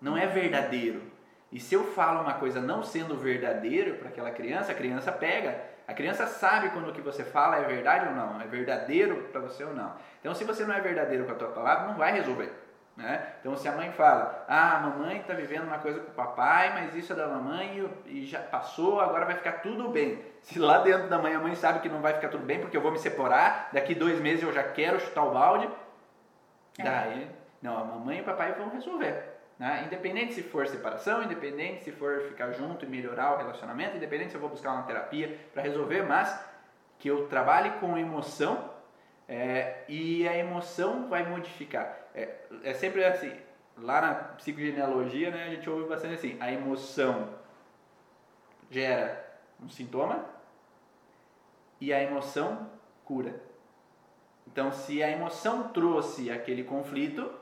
Não 0.00 0.16
é 0.16 0.26
verdadeiro. 0.26 1.11
E 1.52 1.60
se 1.60 1.74
eu 1.74 1.84
falo 1.92 2.22
uma 2.22 2.34
coisa 2.34 2.60
não 2.60 2.82
sendo 2.82 3.14
verdadeiro 3.14 3.96
para 3.96 4.08
aquela 4.08 4.30
criança, 4.30 4.72
a 4.72 4.74
criança 4.74 5.12
pega. 5.12 5.62
A 5.86 5.92
criança 5.92 6.26
sabe 6.26 6.70
quando 6.70 6.88
o 6.88 6.92
que 6.92 7.02
você 7.02 7.22
fala 7.22 7.58
é 7.58 7.64
verdade 7.64 8.08
ou 8.08 8.14
não, 8.14 8.40
é 8.40 8.46
verdadeiro 8.46 9.28
para 9.30 9.42
você 9.42 9.62
ou 9.62 9.74
não. 9.74 9.92
Então, 10.20 10.34
se 10.34 10.44
você 10.44 10.64
não 10.64 10.74
é 10.74 10.80
verdadeiro 10.80 11.26
com 11.26 11.32
a 11.32 11.34
tua 11.34 11.48
palavra, 11.48 11.88
não 11.88 11.94
vai 11.94 12.12
resolver. 12.12 12.50
Né? 12.96 13.26
Então, 13.40 13.54
se 13.56 13.68
a 13.68 13.72
mãe 13.72 13.90
fala, 13.92 14.44
ah, 14.48 14.76
a 14.76 14.80
mamãe 14.80 15.18
está 15.18 15.34
vivendo 15.34 15.64
uma 15.64 15.78
coisa 15.78 16.00
com 16.00 16.10
o 16.10 16.14
papai, 16.14 16.72
mas 16.74 16.94
isso 16.94 17.12
é 17.12 17.16
da 17.16 17.26
mamãe 17.26 17.90
e 18.06 18.24
já 18.24 18.38
passou, 18.38 19.00
agora 19.00 19.26
vai 19.26 19.34
ficar 19.34 19.60
tudo 19.60 19.88
bem. 19.88 20.22
Se 20.42 20.58
lá 20.58 20.78
dentro 20.78 21.08
da 21.08 21.18
mãe 21.18 21.34
a 21.34 21.38
mãe 21.38 21.54
sabe 21.54 21.80
que 21.80 21.88
não 21.88 22.00
vai 22.00 22.14
ficar 22.14 22.28
tudo 22.28 22.44
bem 22.44 22.60
porque 22.60 22.76
eu 22.76 22.82
vou 22.82 22.92
me 22.92 22.98
separar, 22.98 23.70
daqui 23.72 23.94
dois 23.94 24.20
meses 24.20 24.42
eu 24.42 24.52
já 24.52 24.62
quero 24.62 25.00
chutar 25.00 25.24
o 25.24 25.32
balde, 25.32 25.68
é. 26.78 26.82
daí, 26.82 27.30
não, 27.60 27.78
a 27.78 27.84
mamãe 27.84 28.18
e 28.18 28.20
o 28.20 28.24
papai 28.24 28.52
vão 28.52 28.70
resolver. 28.70 29.31
Né? 29.62 29.84
Independente 29.86 30.34
se 30.34 30.42
for 30.42 30.66
separação, 30.66 31.22
independente 31.22 31.84
se 31.84 31.92
for 31.92 32.22
ficar 32.22 32.50
junto 32.50 32.84
e 32.84 32.88
melhorar 32.88 33.34
o 33.34 33.36
relacionamento, 33.36 33.96
independente 33.96 34.30
se 34.30 34.34
eu 34.34 34.40
vou 34.40 34.50
buscar 34.50 34.72
uma 34.72 34.82
terapia 34.82 35.38
para 35.54 35.62
resolver, 35.62 36.02
mas 36.02 36.36
que 36.98 37.06
eu 37.06 37.28
trabalhe 37.28 37.70
com 37.78 37.96
emoção 37.96 38.72
é, 39.28 39.84
e 39.88 40.26
a 40.26 40.36
emoção 40.36 41.08
vai 41.08 41.24
modificar. 41.24 41.96
É, 42.12 42.38
é 42.64 42.74
sempre 42.74 43.04
assim, 43.04 43.32
lá 43.78 44.00
na 44.00 44.14
psicogenealogia, 44.14 45.30
né, 45.30 45.44
a 45.44 45.50
gente 45.50 45.70
ouve 45.70 45.88
bastante 45.88 46.14
assim, 46.14 46.36
a 46.40 46.50
emoção 46.50 47.28
gera 48.68 49.24
um 49.62 49.68
sintoma 49.68 50.26
e 51.80 51.92
a 51.92 52.02
emoção 52.02 52.68
cura. 53.04 53.40
Então, 54.44 54.72
se 54.72 55.04
a 55.04 55.08
emoção 55.08 55.68
trouxe 55.68 56.32
aquele 56.32 56.64
conflito, 56.64 57.41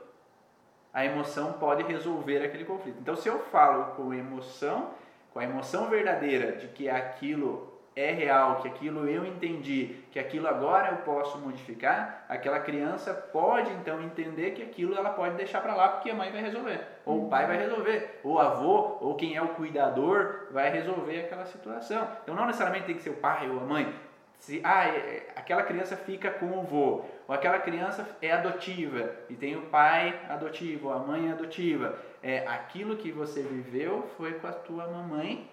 a 0.93 1.05
emoção 1.05 1.53
pode 1.53 1.83
resolver 1.83 2.43
aquele 2.43 2.65
conflito. 2.65 2.97
Então, 2.99 3.15
se 3.15 3.27
eu 3.27 3.39
falo 3.39 3.95
com 3.95 4.13
emoção, 4.13 4.89
com 5.33 5.39
a 5.39 5.43
emoção 5.43 5.87
verdadeira 5.87 6.53
de 6.53 6.67
que 6.67 6.89
aquilo 6.89 7.71
é 7.95 8.11
real, 8.11 8.61
que 8.61 8.67
aquilo 8.67 9.07
eu 9.07 9.25
entendi, 9.25 9.97
que 10.11 10.19
aquilo 10.19 10.47
agora 10.47 10.89
eu 10.89 10.97
posso 10.97 11.37
modificar, 11.39 12.25
aquela 12.29 12.59
criança 12.59 13.13
pode 13.13 13.69
então 13.73 14.01
entender 14.01 14.51
que 14.51 14.63
aquilo 14.63 14.95
ela 14.95 15.09
pode 15.09 15.35
deixar 15.35 15.61
para 15.61 15.75
lá 15.75 15.89
porque 15.89 16.09
a 16.09 16.15
mãe 16.15 16.31
vai 16.31 16.41
resolver, 16.41 16.79
ou 17.05 17.25
o 17.25 17.29
pai 17.29 17.45
vai 17.47 17.57
resolver, 17.57 18.21
ou 18.23 18.33
o 18.33 18.39
avô, 18.39 18.97
ou 19.01 19.15
quem 19.15 19.35
é 19.35 19.41
o 19.41 19.49
cuidador 19.49 20.47
vai 20.51 20.69
resolver 20.69 21.19
aquela 21.19 21.45
situação. 21.45 22.07
Então 22.23 22.33
não 22.33 22.45
necessariamente 22.45 22.85
tem 22.85 22.95
que 22.95 23.03
ser 23.03 23.09
o 23.09 23.17
pai 23.17 23.49
ou 23.49 23.59
a 23.59 23.65
mãe. 23.65 23.93
Se 24.41 24.59
ah, 24.63 24.87
é, 24.87 24.97
é, 24.97 25.33
aquela 25.35 25.61
criança 25.61 25.95
fica 25.95 26.31
com 26.31 26.47
o 26.47 26.61
avô, 26.61 27.05
ou 27.27 27.35
aquela 27.35 27.59
criança 27.59 28.17
é 28.19 28.31
adotiva 28.31 29.15
e 29.29 29.35
tem 29.35 29.55
o 29.55 29.67
pai 29.67 30.19
adotivo, 30.27 30.87
ou 30.87 30.93
a 30.95 30.97
mãe 30.97 31.31
adotiva. 31.31 31.95
É, 32.23 32.47
aquilo 32.47 32.97
que 32.97 33.11
você 33.11 33.43
viveu 33.43 34.09
foi 34.17 34.33
com 34.39 34.47
a 34.47 34.51
tua 34.51 34.87
mamãe 34.87 35.47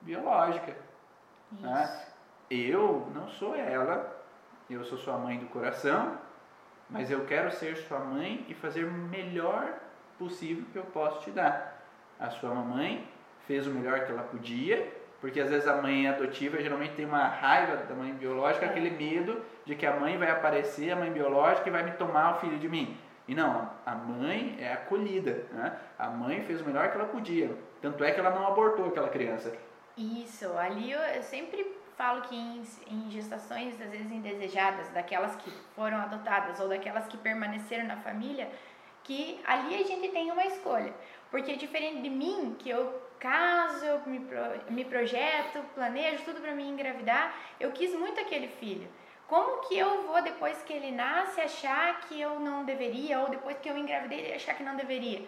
biológica. 0.00 0.74
Né? 1.52 2.04
Eu 2.50 3.08
não 3.14 3.28
sou 3.28 3.54
ela, 3.54 4.12
eu 4.68 4.84
sou 4.84 4.98
sua 4.98 5.16
mãe 5.18 5.38
do 5.38 5.46
coração, 5.46 6.18
mas 6.90 7.12
eu 7.12 7.24
quero 7.24 7.52
ser 7.52 7.76
sua 7.76 8.00
mãe 8.00 8.44
e 8.48 8.54
fazer 8.54 8.82
o 8.82 8.92
melhor 8.92 9.72
possível 10.18 10.64
que 10.72 10.78
eu 10.78 10.84
posso 10.86 11.20
te 11.22 11.30
dar. 11.30 11.80
A 12.18 12.28
sua 12.28 12.52
mamãe 12.52 13.08
fez 13.46 13.68
o 13.68 13.70
melhor 13.70 14.04
que 14.04 14.10
ela 14.10 14.24
podia, 14.24 14.92
porque 15.22 15.40
às 15.40 15.48
vezes 15.48 15.68
a 15.68 15.80
mãe 15.80 16.08
adotiva 16.08 16.60
geralmente 16.60 16.94
tem 16.94 17.04
uma 17.04 17.28
raiva 17.28 17.76
da 17.76 17.94
mãe 17.94 18.12
biológica, 18.12 18.66
é. 18.66 18.68
aquele 18.68 18.90
medo 18.90 19.40
de 19.64 19.76
que 19.76 19.86
a 19.86 19.94
mãe 19.94 20.18
vai 20.18 20.28
aparecer, 20.28 20.90
a 20.90 20.96
mãe 20.96 21.12
biológica, 21.12 21.68
e 21.68 21.72
vai 21.72 21.84
me 21.84 21.92
tomar 21.92 22.34
o 22.34 22.40
filho 22.40 22.58
de 22.58 22.68
mim. 22.68 22.98
E 23.28 23.34
não, 23.36 23.70
a 23.86 23.94
mãe 23.94 24.56
é 24.58 24.72
acolhida. 24.72 25.46
Né? 25.52 25.78
A 25.96 26.08
mãe 26.10 26.42
fez 26.42 26.60
o 26.60 26.64
melhor 26.64 26.90
que 26.90 26.96
ela 26.96 27.06
podia. 27.06 27.56
Tanto 27.80 28.02
é 28.02 28.10
que 28.10 28.18
ela 28.18 28.30
não 28.30 28.48
abortou 28.48 28.86
aquela 28.86 29.08
criança. 29.08 29.56
Isso, 29.96 30.52
ali 30.58 30.90
eu, 30.90 30.98
eu 30.98 31.22
sempre 31.22 31.72
falo 31.96 32.22
que 32.22 32.34
em, 32.34 32.64
em, 32.90 33.08
gestações, 33.08 33.80
às 33.80 33.92
vezes 33.92 34.10
indesejadas, 34.10 34.88
daquelas 34.88 35.36
que 35.36 35.52
foram 35.76 35.98
adotadas 35.98 36.58
ou 36.58 36.68
daquelas 36.68 37.06
que 37.06 37.16
permaneceram 37.16 37.86
na 37.86 37.96
família, 37.98 38.50
que 39.04 39.40
ali 39.46 39.76
a 39.76 39.84
gente 39.84 40.08
tem 40.08 40.32
uma 40.32 40.44
escolha. 40.46 40.92
Porque 41.30 41.54
diferente 41.54 42.02
de 42.02 42.10
mim, 42.10 42.56
que 42.58 42.68
eu 42.68 43.01
caso, 43.22 43.84
eu 43.84 44.00
me, 44.04 44.20
me 44.68 44.84
projeto, 44.84 45.62
planejo 45.76 46.24
tudo 46.24 46.40
para 46.40 46.56
me 46.56 46.64
engravidar, 46.68 47.32
eu 47.60 47.70
quis 47.70 47.94
muito 47.94 48.20
aquele 48.20 48.48
filho. 48.48 48.88
Como 49.28 49.60
que 49.66 49.78
eu 49.78 50.02
vou, 50.02 50.20
depois 50.20 50.60
que 50.62 50.72
ele 50.72 50.90
nasce, 50.90 51.40
achar 51.40 52.00
que 52.00 52.20
eu 52.20 52.40
não 52.40 52.64
deveria, 52.64 53.20
ou 53.20 53.30
depois 53.30 53.56
que 53.60 53.68
eu 53.70 53.78
engravidei, 53.78 54.34
achar 54.34 54.54
que 54.54 54.64
não 54.64 54.74
deveria? 54.74 55.20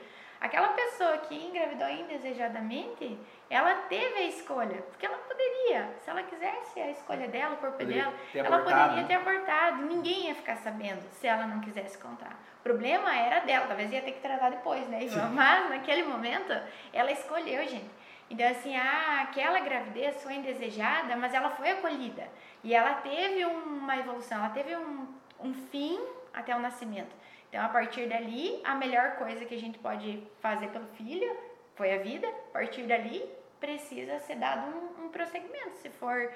Aquela 0.45 0.69
pessoa 0.69 1.17
que 1.17 1.35
engravidou 1.35 1.89
indesejadamente, 1.89 3.19
ela 3.49 3.77
teve 3.89 4.19
a 4.19 4.23
escolha, 4.25 4.83
porque 4.91 5.07
ela 5.07 5.17
poderia, 5.17 5.91
se 6.03 6.11
ela 6.11 6.23
quisesse 6.23 6.79
a 6.79 6.91
escolha 6.91 7.27
dela, 7.29 7.55
o 7.55 7.57
corpo 7.57 7.79
poderia 7.79 8.13
dela, 8.31 8.47
ela 8.49 8.59
poderia 8.59 9.03
né? 9.03 9.05
ter 9.09 9.15
abortado. 9.15 9.87
Ninguém 9.87 10.27
ia 10.27 10.35
ficar 10.35 10.57
sabendo 10.57 11.01
se 11.13 11.27
ela 11.27 11.47
não 11.47 11.63
quisesse 11.63 11.97
contar. 11.97 12.39
O 12.61 12.63
problema 12.63 13.17
era 13.17 13.41
dela, 13.41 13.67
talvez 13.67 13.91
ia 13.91 14.03
ter 14.03 14.13
que 14.13 14.21
tratar 14.21 14.51
depois, 14.51 14.87
né, 14.87 15.05
Ivan? 15.05 15.31
Mas 15.33 15.71
naquele 15.71 16.03
momento, 16.03 16.53
ela 16.93 17.11
escolheu, 17.11 17.67
gente. 17.67 17.91
Então, 18.29 18.47
assim, 18.47 18.77
ah, 18.77 19.23
aquela 19.23 19.61
gravidez 19.61 20.23
foi 20.23 20.35
indesejada, 20.35 21.17
mas 21.17 21.33
ela 21.33 21.53
foi 21.53 21.71
acolhida. 21.71 22.29
E 22.63 22.75
ela 22.75 22.93
teve 22.97 23.47
uma 23.47 23.97
evolução, 23.97 24.37
ela 24.37 24.51
teve 24.51 24.77
um, 24.77 25.09
um 25.41 25.55
fim 25.55 25.99
até 26.35 26.55
o 26.55 26.59
nascimento. 26.59 27.17
Então, 27.55 27.67
a 27.67 27.69
partir 27.69 28.09
dali, 28.09 28.61
a 28.65 28.75
melhor 28.75 29.13
coisa 29.13 29.45
que 29.45 29.55
a 29.55 29.61
gente 29.61 29.79
pode 29.79 30.21
fazer 30.41 30.67
pelo 30.71 30.89
filho 30.89 31.37
foi 31.77 31.95
a 31.95 31.99
vida. 31.99 32.27
A 32.27 32.53
partir 32.53 32.83
dali, 32.83 33.25
precisa 33.61 34.19
ser 34.19 34.35
dado 34.35 34.77
um, 34.77 35.05
um 35.05 35.09
prosseguimento. 35.09 35.77
Se 35.77 35.89
for 35.89 36.33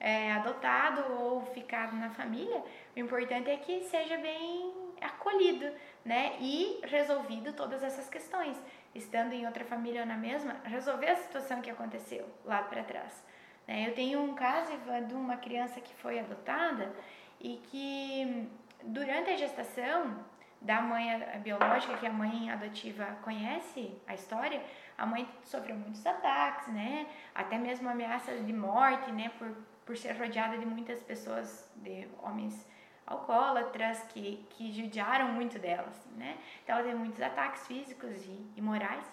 é, 0.00 0.32
adotado 0.32 1.02
ou 1.20 1.44
ficar 1.52 1.92
na 1.92 2.08
família, 2.08 2.64
o 2.96 2.98
importante 2.98 3.50
é 3.50 3.58
que 3.58 3.82
seja 3.82 4.16
bem 4.16 4.72
acolhido, 5.02 5.70
né? 6.02 6.38
E 6.40 6.80
resolvido 6.84 7.52
todas 7.52 7.82
essas 7.82 8.08
questões. 8.08 8.56
Estando 8.94 9.34
em 9.34 9.44
outra 9.44 9.66
família 9.66 10.00
ou 10.00 10.06
na 10.06 10.16
mesma, 10.16 10.62
resolver 10.64 11.10
a 11.10 11.16
situação 11.16 11.60
que 11.60 11.68
aconteceu 11.68 12.26
lá 12.42 12.62
para 12.62 12.82
trás. 12.84 13.22
Né? 13.68 13.86
Eu 13.86 13.94
tenho 13.94 14.18
um 14.22 14.34
caso 14.34 14.72
de 15.06 15.12
uma 15.12 15.36
criança 15.36 15.78
que 15.78 15.94
foi 15.96 16.18
adotada 16.18 16.90
e 17.38 17.60
que 17.70 18.48
durante 18.82 19.28
a 19.28 19.36
gestação 19.36 20.32
da 20.64 20.80
mãe 20.80 21.06
biológica, 21.42 21.96
que 21.98 22.06
a 22.06 22.12
mãe 22.12 22.50
adotiva 22.50 23.04
conhece 23.22 23.92
a 24.06 24.14
história, 24.14 24.64
a 24.96 25.04
mãe 25.04 25.28
sofreu 25.44 25.76
muitos 25.76 26.04
ataques, 26.06 26.68
né? 26.68 27.06
Até 27.34 27.58
mesmo 27.58 27.88
ameaças 27.88 28.44
de 28.44 28.52
morte, 28.52 29.12
né? 29.12 29.30
Por, 29.38 29.54
por 29.84 29.96
ser 29.96 30.18
rodeada 30.18 30.56
de 30.56 30.64
muitas 30.64 31.02
pessoas, 31.02 31.70
de 31.76 32.08
homens 32.22 32.66
alcoólatras 33.06 34.02
que, 34.04 34.46
que 34.50 34.72
judiaram 34.72 35.28
muito 35.28 35.58
dela, 35.58 35.88
assim, 35.88 36.10
né? 36.16 36.38
Então 36.62 36.76
ela 36.76 36.84
teve 36.84 36.98
muitos 36.98 37.20
ataques 37.20 37.66
físicos 37.66 38.24
e, 38.24 38.46
e 38.56 38.62
morais. 38.62 39.04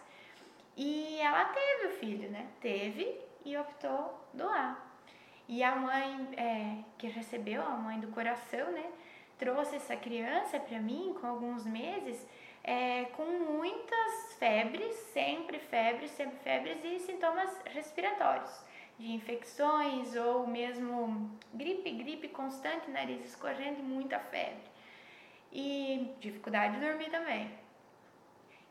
E 0.77 1.19
ela 1.19 1.45
teve 1.45 1.87
o 1.87 1.97
filho, 1.99 2.31
né? 2.31 2.47
Teve 2.61 3.19
e 3.43 3.57
optou 3.57 4.25
doar. 4.33 4.79
E 5.49 5.61
a 5.61 5.75
mãe 5.75 6.29
é, 6.37 6.77
que 6.97 7.07
recebeu, 7.07 7.61
a 7.61 7.71
mãe 7.71 7.99
do 7.99 8.07
coração, 8.07 8.71
né? 8.71 8.85
Trouxe 9.41 9.77
essa 9.77 9.95
criança 9.95 10.59
para 10.59 10.79
mim 10.79 11.15
com 11.19 11.25
alguns 11.25 11.65
meses 11.65 12.23
é, 12.63 13.05
com 13.17 13.25
muitas 13.25 14.35
febres, 14.37 14.93
sempre 15.11 15.57
febres, 15.57 16.11
sempre 16.11 16.37
febres 16.43 16.77
e 16.83 16.99
sintomas 16.99 17.49
respiratórios, 17.65 18.63
de 18.99 19.11
infecções 19.11 20.15
ou 20.15 20.45
mesmo 20.45 21.31
gripe, 21.55 21.89
gripe 21.89 22.27
constante, 22.27 22.91
nariz 22.91 23.25
escorrendo 23.25 23.79
e 23.79 23.83
muita 23.83 24.19
febre. 24.19 24.69
E 25.51 26.13
dificuldade 26.19 26.79
de 26.79 26.85
dormir 26.85 27.09
também. 27.09 27.51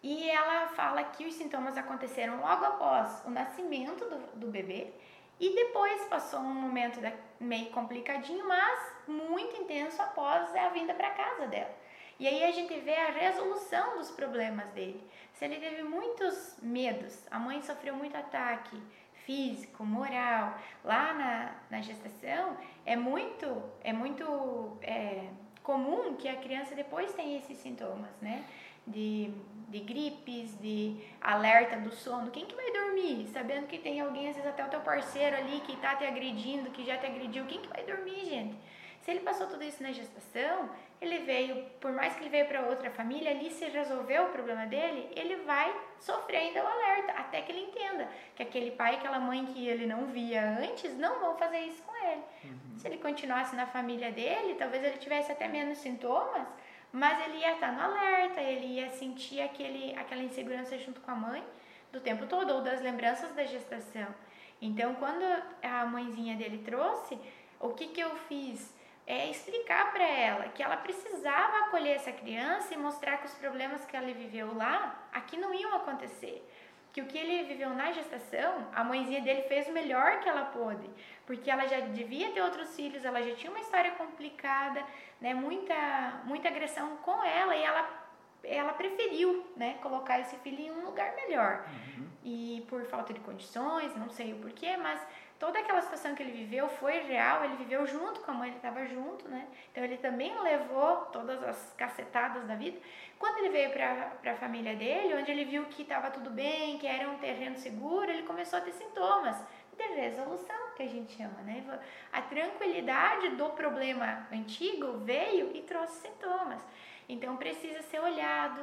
E 0.05 0.31
ela 0.31 0.69
fala 0.69 1.03
que 1.03 1.27
os 1.27 1.35
sintomas 1.35 1.77
aconteceram 1.77 2.41
logo 2.41 2.65
após 2.65 3.25
o 3.27 3.31
nascimento 3.31 4.09
do, 4.09 4.39
do 4.39 4.47
bebê 4.47 4.93
e 5.41 5.55
depois 5.55 6.05
passou 6.05 6.41
um 6.41 6.55
momento 6.55 7.01
meio 7.41 7.71
complicadinho, 7.71 8.47
mas 8.47 9.00
muito 9.11 9.57
intenso 9.57 10.01
após 10.01 10.55
a 10.55 10.69
vinda 10.69 10.95
para 10.95 11.11
casa 11.11 11.47
dela. 11.47 11.75
E 12.19 12.29
aí 12.29 12.45
a 12.45 12.53
gente 12.53 12.79
vê 12.81 12.95
a 12.95 13.11
resolução 13.11 13.97
dos 13.97 14.11
problemas 14.11 14.69
dele. 14.73 15.03
Se 15.33 15.47
ele 15.47 15.57
teve 15.57 15.83
muitos 15.83 16.57
medos, 16.63 17.27
a 17.31 17.39
mãe 17.39 17.63
sofreu 17.63 17.97
muito 17.97 18.15
ataque 18.15 18.79
físico, 19.25 19.85
moral, 19.85 20.59
lá 20.85 21.15
na, 21.15 21.55
na 21.71 21.81
gestação, 21.81 22.57
é 22.85 22.95
muito, 22.95 23.63
é 23.83 23.93
muito 23.93 24.77
é, 24.83 25.29
comum 25.63 26.15
que 26.17 26.29
a 26.29 26.37
criança 26.37 26.75
depois 26.75 27.13
tenha 27.15 27.39
esses 27.39 27.57
sintomas, 27.59 28.11
né? 28.21 28.45
De, 28.87 29.33
de 29.69 29.79
gripes, 29.81 30.59
de 30.61 30.97
alerta 31.21 31.77
do 31.77 31.93
sono. 31.93 32.31
Quem 32.31 32.45
que 32.45 32.55
vai 32.55 32.71
dormir 32.73 33.29
sabendo 33.33 33.67
que 33.67 33.79
tem 33.79 34.01
alguém, 34.01 34.29
às 34.29 34.37
vezes 34.37 34.51
até 34.51 34.65
o 34.65 34.69
teu 34.69 34.81
parceiro 34.81 35.37
ali 35.37 35.61
que 35.61 35.77
tá 35.77 35.95
te 35.95 36.05
agredindo, 36.05 36.71
que 36.71 36.85
já 36.85 36.99
te 36.99 37.07
agrediu? 37.07 37.47
Quem 37.47 37.61
que 37.61 37.69
vai 37.69 37.85
dormir, 37.85 38.27
gente? 38.27 38.57
Se 39.01 39.11
ele 39.11 39.21
passou 39.21 39.47
tudo 39.47 39.65
isso 39.65 39.83
na 39.83 39.93
gestação, 39.93 40.69
ele 41.01 41.21
veio, 41.21 41.65
por 41.81 41.91
mais 41.91 42.15
que 42.15 42.21
ele 42.21 42.29
veio 42.29 42.47
para 42.47 42.67
outra 42.67 42.91
família, 42.91 43.31
ali 43.31 43.51
se 43.51 43.65
resolveu 43.65 44.25
o 44.25 44.29
problema 44.29 44.67
dele, 44.67 45.11
ele 45.17 45.37
vai 45.37 45.75
sofrer 45.99 46.37
ainda 46.37 46.63
o 46.63 46.67
alerta, 46.67 47.13
até 47.13 47.41
que 47.41 47.51
ele 47.51 47.63
entenda 47.63 48.07
que 48.35 48.43
aquele 48.43 48.73
pai 48.73 48.95
e 48.95 48.97
aquela 48.99 49.19
mãe 49.19 49.47
que 49.47 49.67
ele 49.67 49.87
não 49.87 50.07
via 50.07 50.59
antes 50.61 50.95
não 50.99 51.19
vão 51.19 51.35
fazer 51.37 51.61
isso 51.61 51.83
com 51.83 51.97
ele. 51.97 52.23
Uhum. 52.45 52.79
Se 52.79 52.87
ele 52.87 52.99
continuasse 52.99 53.57
na 53.57 53.67
família 53.67 54.13
dele, 54.13 54.55
talvez 54.57 54.85
ele 54.85 54.99
tivesse 54.99 55.33
até 55.33 55.49
menos 55.49 55.79
sintomas, 55.79 56.47
mas 56.93 57.25
ele 57.27 57.39
ia 57.39 57.55
estar 57.55 57.73
no 57.73 57.81
alerta, 57.81 58.43
ele 58.43 58.67
ia 58.67 58.91
sentir 58.91 59.41
aquele, 59.41 59.97
aquela 59.97 60.23
insegurança 60.23 60.77
junto 60.79 61.01
com 61.01 61.11
a 61.11 61.15
mãe 61.15 61.43
do 61.91 62.01
tempo 62.01 62.27
todo, 62.27 62.55
ou 62.55 62.61
das 62.61 62.83
lembranças 62.83 63.35
da 63.35 63.45
gestação. 63.45 64.15
Então, 64.61 64.95
quando 64.97 65.25
a 65.63 65.87
mãezinha 65.87 66.37
dele 66.37 66.59
trouxe, 66.59 67.19
o 67.59 67.71
que, 67.71 67.89
que 67.89 68.01
eu 68.01 68.15
fiz? 68.29 68.75
É 69.11 69.29
explicar 69.29 69.93
para 69.93 70.07
ela 70.07 70.45
que 70.51 70.63
ela 70.63 70.77
precisava 70.77 71.59
acolher 71.65 71.97
essa 71.97 72.13
criança 72.13 72.73
e 72.73 72.77
mostrar 72.77 73.17
que 73.17 73.27
os 73.27 73.35
problemas 73.35 73.85
que 73.85 73.97
ela 73.97 74.07
viveu 74.13 74.55
lá 74.55 75.05
aqui 75.13 75.37
não 75.37 75.53
iam 75.53 75.75
acontecer. 75.75 76.49
Que 76.93 77.01
o 77.01 77.07
que 77.07 77.19
ele 77.19 77.43
viveu 77.43 77.71
na 77.71 77.91
gestação, 77.91 78.69
a 78.73 78.85
mãezinha 78.85 79.21
dele 79.21 79.43
fez 79.43 79.67
o 79.69 79.73
melhor 79.73 80.21
que 80.21 80.29
ela 80.29 80.45
pôde, 80.45 80.89
porque 81.27 81.51
ela 81.51 81.67
já 81.67 81.81
devia 81.81 82.31
ter 82.31 82.41
outros 82.41 82.75
filhos, 82.77 83.05
ela 83.05 83.21
já 83.21 83.35
tinha 83.35 83.51
uma 83.51 83.61
história 83.61 83.91
complicada, 83.93 84.81
né, 85.21 85.35
muita, 85.35 86.21
muita 86.25 86.49
agressão 86.49 86.97
com 86.99 87.25
ela 87.25 87.57
e 87.57 87.63
ela, 87.63 88.09
ela 88.45 88.73
preferiu 88.75 89.45
né, 89.57 89.77
colocar 89.83 90.21
esse 90.21 90.37
filho 90.37 90.61
em 90.61 90.71
um 90.71 90.85
lugar 90.85 91.17
melhor. 91.17 91.65
Uhum. 91.99 92.09
E 92.25 92.65
por 92.69 92.85
falta 92.85 93.13
de 93.13 93.19
condições, 93.21 93.95
não 93.97 94.09
sei 94.09 94.33
o 94.35 94.37
porquê, 94.37 94.77
mas 94.77 95.01
toda 95.41 95.59
aquela 95.59 95.81
situação 95.81 96.15
que 96.15 96.23
ele 96.23 96.33
viveu 96.33 96.69
foi 96.69 97.01
real, 97.01 97.43
ele 97.43 97.57
viveu 97.57 97.87
junto 97.87 98.21
com 98.21 98.31
a 98.31 98.35
mãe, 98.35 98.49
ele 98.51 98.59
estava 98.59 98.85
junto, 98.87 99.27
né? 99.27 99.49
Então 99.73 99.83
ele 99.83 99.97
também 99.97 100.39
levou 100.41 101.07
todas 101.07 101.43
as 101.43 101.75
cacetadas 101.79 102.47
da 102.47 102.55
vida. 102.55 102.79
Quando 103.19 103.39
ele 103.39 103.49
veio 103.49 103.71
para 103.71 104.33
a 104.33 104.37
família 104.37 104.77
dele, 104.77 105.15
onde 105.15 105.31
ele 105.31 105.47
viu 105.47 105.65
que 105.65 105.83
estava 105.83 106.11
tudo 106.11 106.29
bem, 106.29 106.79
que 106.79 106.87
era 106.87 107.09
um 107.09 107.17
terreno 107.19 107.57
seguro, 107.57 108.11
ele 108.11 108.23
começou 108.25 108.59
a 108.59 108.63
ter 108.63 108.73
sintomas 108.73 109.37
de 109.77 109.83
resolução, 109.95 110.75
que 110.77 110.83
a 110.83 110.87
gente 110.87 111.17
chama, 111.17 111.41
né? 111.41 111.65
A 112.13 112.21
tranquilidade 112.21 113.31
do 113.31 113.49
problema 113.51 114.29
antigo 114.31 114.99
veio 114.99 115.57
e 115.57 115.63
trouxe 115.63 116.03
sintomas. 116.03 116.61
Então 117.09 117.39
precisa 117.39 117.81
ser 117.83 117.99
olhado, 117.99 118.61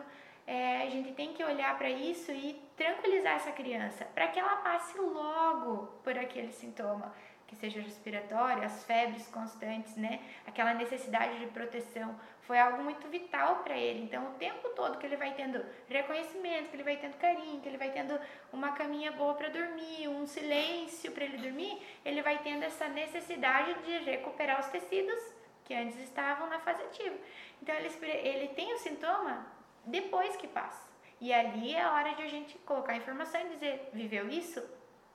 é, 0.48 0.84
a 0.84 0.90
gente 0.90 1.12
tem 1.12 1.34
que 1.34 1.44
olhar 1.44 1.78
para 1.78 1.90
isso 1.90 2.32
e 2.32 2.54
tranquilizar 2.78 3.36
essa 3.36 3.52
criança, 3.52 4.06
para 4.16 4.30
que 4.30 4.40
ela 4.40 4.56
passe 4.58 4.98
logo 4.98 5.88
por 6.02 6.18
aquele 6.18 6.54
sintoma, 6.54 7.14
que 7.46 7.56
seja 7.56 7.82
respiratório, 7.82 8.64
as 8.64 8.84
febres 8.86 9.28
constantes, 9.28 9.96
né? 9.98 10.22
Aquela 10.46 10.74
necessidade 10.74 11.40
de 11.40 11.48
proteção 11.48 12.18
foi 12.42 12.60
algo 12.60 12.84
muito 12.84 13.08
vital 13.08 13.58
para 13.58 13.78
ele. 13.78 14.04
Então, 14.04 14.28
o 14.28 14.34
tempo 14.36 14.70
todo 14.70 14.98
que 14.98 15.06
ele 15.06 15.16
vai 15.18 15.34
tendo 15.34 15.64
reconhecimento, 15.90 16.70
que 16.70 16.76
ele 16.76 16.84
vai 16.84 16.98
tendo 16.98 17.18
carinho, 17.18 17.62
que 17.62 17.68
ele 17.68 17.78
vai 17.78 17.92
tendo 17.92 18.20
uma 18.52 18.72
caminha 18.72 19.12
boa 19.14 19.34
para 19.34 19.50
dormir, 19.50 20.08
um 20.10 20.26
silêncio 20.26 21.12
para 21.12 21.26
ele 21.26 21.38
dormir, 21.38 21.82
ele 22.04 22.22
vai 22.22 22.38
tendo 22.40 22.64
essa 22.64 22.88
necessidade 22.90 23.74
de 23.84 23.98
recuperar 24.00 24.60
os 24.60 24.68
tecidos 24.68 25.20
que 25.64 25.74
antes 25.74 25.98
estavam 26.00 26.48
na 26.48 26.60
fase 26.60 26.82
ativa. 26.84 27.16
Então, 27.62 27.76
ele, 27.76 27.90
ele 28.06 28.48
tem 28.50 28.74
o 28.74 28.78
sintoma 28.78 29.57
depois 29.88 30.36
que 30.36 30.48
passa. 30.48 30.88
E 31.20 31.34
ali 31.34 31.74
é 31.74 31.82
a 31.82 31.94
hora 31.94 32.14
de 32.14 32.22
a 32.22 32.28
gente 32.28 32.58
colocar 32.60 32.94
a 32.94 32.98
informação 32.98 33.42
e 33.42 33.50
dizer, 33.50 33.90
viveu 33.92 34.30
isso? 34.30 34.64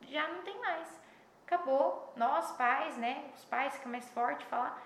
Já 0.08 0.26
não 0.26 0.42
tem 0.42 0.58
mais. 0.58 0.88
Acabou. 1.46 2.12
Nós, 2.16 2.50
pais, 2.52 2.96
né? 2.96 3.24
Os 3.36 3.44
pais 3.44 3.74
ficam 3.74 3.92
mais 3.92 4.08
fortes, 4.10 4.46
falar, 4.48 4.82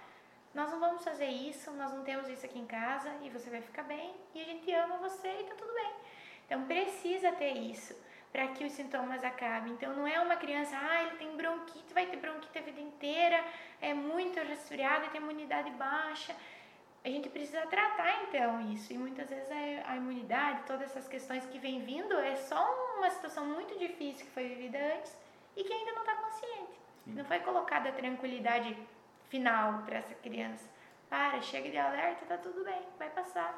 nós 0.53 0.71
não 0.71 0.81
vamos 0.81 1.05
fazer 1.05 1.27
isso, 1.27 1.71
nós 1.73 1.93
não 1.93 2.03
temos 2.03 2.29
isso 2.29 2.45
aqui 2.45 2.59
em 2.59 2.67
casa 2.67 3.11
e 3.23 3.31
você 3.31 3.49
vai 3.51 3.61
ficar 3.61 3.83
bem 3.83 4.15
e 4.35 4.41
a 4.41 4.45
gente 4.45 4.73
ama 4.73 4.97
você 4.97 5.29
e 5.29 5.45
tá 5.45 5.55
tudo 5.55 5.73
bem. 5.73 5.93
Então 6.47 6.65
precisa 6.65 7.33
ter 7.33 7.53
isso 7.53 7.95
para 8.33 8.49
que 8.49 8.65
os 8.65 8.73
sintomas 8.73 9.23
acabem. 9.25 9.73
Então 9.73 9.95
não 9.95 10.07
é 10.07 10.21
uma 10.21 10.37
criança, 10.37 10.77
ah, 10.77 11.03
ele 11.03 11.17
tem 11.17 11.37
bronquite, 11.37 11.93
vai 11.95 12.07
ter 12.07 12.17
bronquite 12.17 12.59
a 12.59 12.63
vida 12.63 12.81
inteira, 12.81 13.43
é 13.81 13.95
muito 13.95 14.39
resfriado, 14.41 15.11
tem 15.11 15.21
imunidade 15.21 15.71
baixa 15.71 16.35
a 17.07 17.09
gente 17.09 17.29
precisa 17.29 17.61
tratar 17.69 18.25
então 18.25 18.61
isso. 18.73 18.93
E 18.93 18.99
muitas 18.99 19.31
vezes 19.31 19.49
a, 19.49 19.93
a 19.93 19.97
imunidade, 19.97 20.65
todas 20.67 20.91
essas 20.91 21.07
questões 21.07 21.47
que 21.47 21.57
vem 21.57 21.81
vindo, 21.85 22.13
é 22.15 22.35
só 22.35 22.61
uma 22.99 23.09
situação 23.09 23.47
muito 23.47 23.79
difícil 23.79 24.27
que 24.27 24.33
foi 24.33 24.49
vivida 24.49 24.77
antes 24.97 25.17
e 25.57 25.63
que 25.63 25.73
ainda 25.73 25.93
não 25.93 26.01
está 26.01 26.17
consciente. 26.17 26.73
Sim. 27.05 27.15
Não 27.15 27.25
foi 27.25 27.39
colocada 27.39 27.91
a 27.91 27.93
tranquilidade 27.93 28.77
final 29.29 29.85
para 29.85 29.99
essa 29.99 30.15
criança. 30.15 30.69
Para, 31.09 31.41
chega 31.41 31.71
de 31.71 31.79
alerta, 31.79 32.27
tá 32.27 32.39
tudo 32.39 32.65
bem, 32.65 32.83
vai 32.99 33.09
passar. 33.11 33.57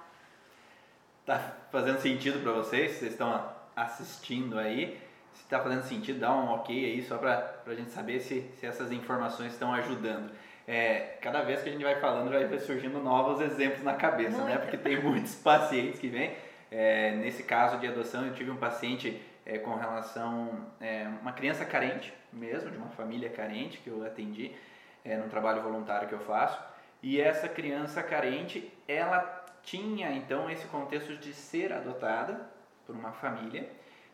Tá 1.24 1.56
fazendo 1.72 2.00
sentido 2.00 2.42
para 2.42 2.52
vocês? 2.52 2.98
Vocês 2.98 3.12
estão 3.12 3.50
assistindo 3.74 4.58
aí? 4.58 5.00
Se 5.32 5.44
está 5.44 5.58
fazendo 5.62 5.84
sentido, 5.84 6.20
dá 6.20 6.34
um 6.34 6.50
ok 6.50 6.84
aí 6.84 7.02
só 7.02 7.16
para 7.16 7.62
a 7.66 7.74
gente 7.74 7.92
saber 7.92 8.20
se, 8.20 8.42
se 8.60 8.66
essas 8.66 8.92
informações 8.92 9.54
estão 9.54 9.72
ajudando 9.72 10.30
é, 10.68 11.16
cada 11.22 11.40
vez 11.40 11.62
que 11.62 11.70
a 11.70 11.72
gente 11.72 11.82
vai 11.82 11.98
falando, 11.98 12.30
vai 12.30 12.58
surgindo 12.58 13.02
novos 13.02 13.40
exemplos 13.40 13.82
na 13.82 13.94
cabeça? 13.94 14.36
Muito. 14.36 14.48
né? 14.48 14.58
Porque 14.58 14.76
tem 14.76 15.02
muitos 15.02 15.34
pacientes 15.42 15.98
que 15.98 16.08
vêm. 16.08 16.36
É, 16.70 17.12
nesse 17.12 17.42
caso 17.42 17.78
de 17.78 17.86
adoção, 17.86 18.26
eu 18.26 18.34
tive 18.34 18.50
um 18.50 18.56
paciente 18.58 19.18
é, 19.46 19.56
com 19.56 19.74
relação 19.76 20.66
é, 20.78 21.08
uma 21.22 21.32
criança 21.32 21.64
carente 21.64 22.12
mesmo, 22.30 22.70
de 22.70 22.76
uma 22.76 22.90
família 22.90 23.30
carente 23.30 23.78
que 23.78 23.88
eu 23.88 24.04
atendi 24.04 24.54
é, 25.02 25.16
no 25.16 25.30
trabalho 25.30 25.62
voluntário 25.62 26.06
que 26.06 26.14
eu 26.14 26.20
faço. 26.20 26.62
E 27.02 27.18
essa 27.18 27.48
criança 27.48 28.02
carente, 28.02 28.70
ela 28.86 29.46
tinha 29.62 30.12
então 30.12 30.50
esse 30.50 30.66
contexto 30.66 31.16
de 31.16 31.32
ser 31.32 31.72
adotada 31.72 32.42
por 32.86 32.94
uma 32.94 33.12
família. 33.12 33.66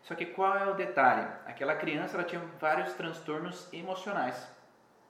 Só 0.03 0.15
que 0.15 0.27
qual 0.27 0.57
é 0.57 0.71
o 0.71 0.75
detalhe? 0.75 1.27
Aquela 1.47 1.75
criança 1.75 2.17
ela 2.17 2.25
tinha 2.25 2.43
vários 2.61 2.93
transtornos 2.93 3.69
emocionais. 3.73 4.54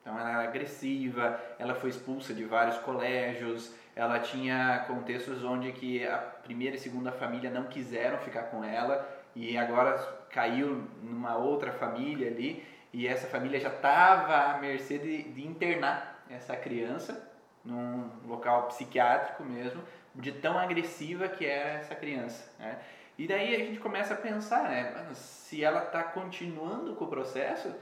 Então 0.04 0.20
ela 0.20 0.30
era 0.32 0.42
agressiva, 0.42 1.40
ela 1.58 1.74
foi 1.74 1.88
expulsa 1.88 2.34
de 2.34 2.44
vários 2.44 2.76
colégios, 2.76 3.74
ela 3.96 4.18
tinha 4.20 4.84
contextos 4.86 5.42
onde 5.42 5.72
que 5.72 6.06
a 6.06 6.18
primeira 6.18 6.76
e 6.76 6.78
segunda 6.78 7.10
família 7.10 7.48
não 7.48 7.64
quiseram 7.64 8.18
ficar 8.18 8.42
com 8.44 8.62
ela 8.62 9.08
e 9.34 9.56
agora 9.56 9.96
caiu 10.28 10.86
numa 11.02 11.38
outra 11.38 11.72
família 11.72 12.28
ali 12.28 12.62
e 12.92 13.08
essa 13.08 13.26
família 13.26 13.58
já 13.58 13.70
estava 13.70 14.54
à 14.54 14.58
mercê 14.58 14.98
de, 14.98 15.22
de 15.22 15.46
internar 15.46 16.22
essa 16.28 16.54
criança 16.54 17.32
num 17.64 18.10
local 18.26 18.68
psiquiátrico 18.68 19.42
mesmo, 19.42 19.82
de 20.14 20.32
tão 20.32 20.58
agressiva 20.58 21.28
que 21.28 21.46
era 21.46 21.78
essa 21.78 21.94
criança. 21.94 22.52
Né? 22.58 22.78
E 23.16 23.26
daí 23.26 23.54
a 23.54 23.58
gente 23.58 23.80
começa 23.80 24.12
a 24.12 24.16
pensar, 24.18 24.64
né, 24.64 24.92
se 25.14 25.64
ela 25.64 25.84
está 25.84 26.02
continuando 26.02 26.94
com 26.94 27.06
o 27.06 27.08
processo, 27.08 27.74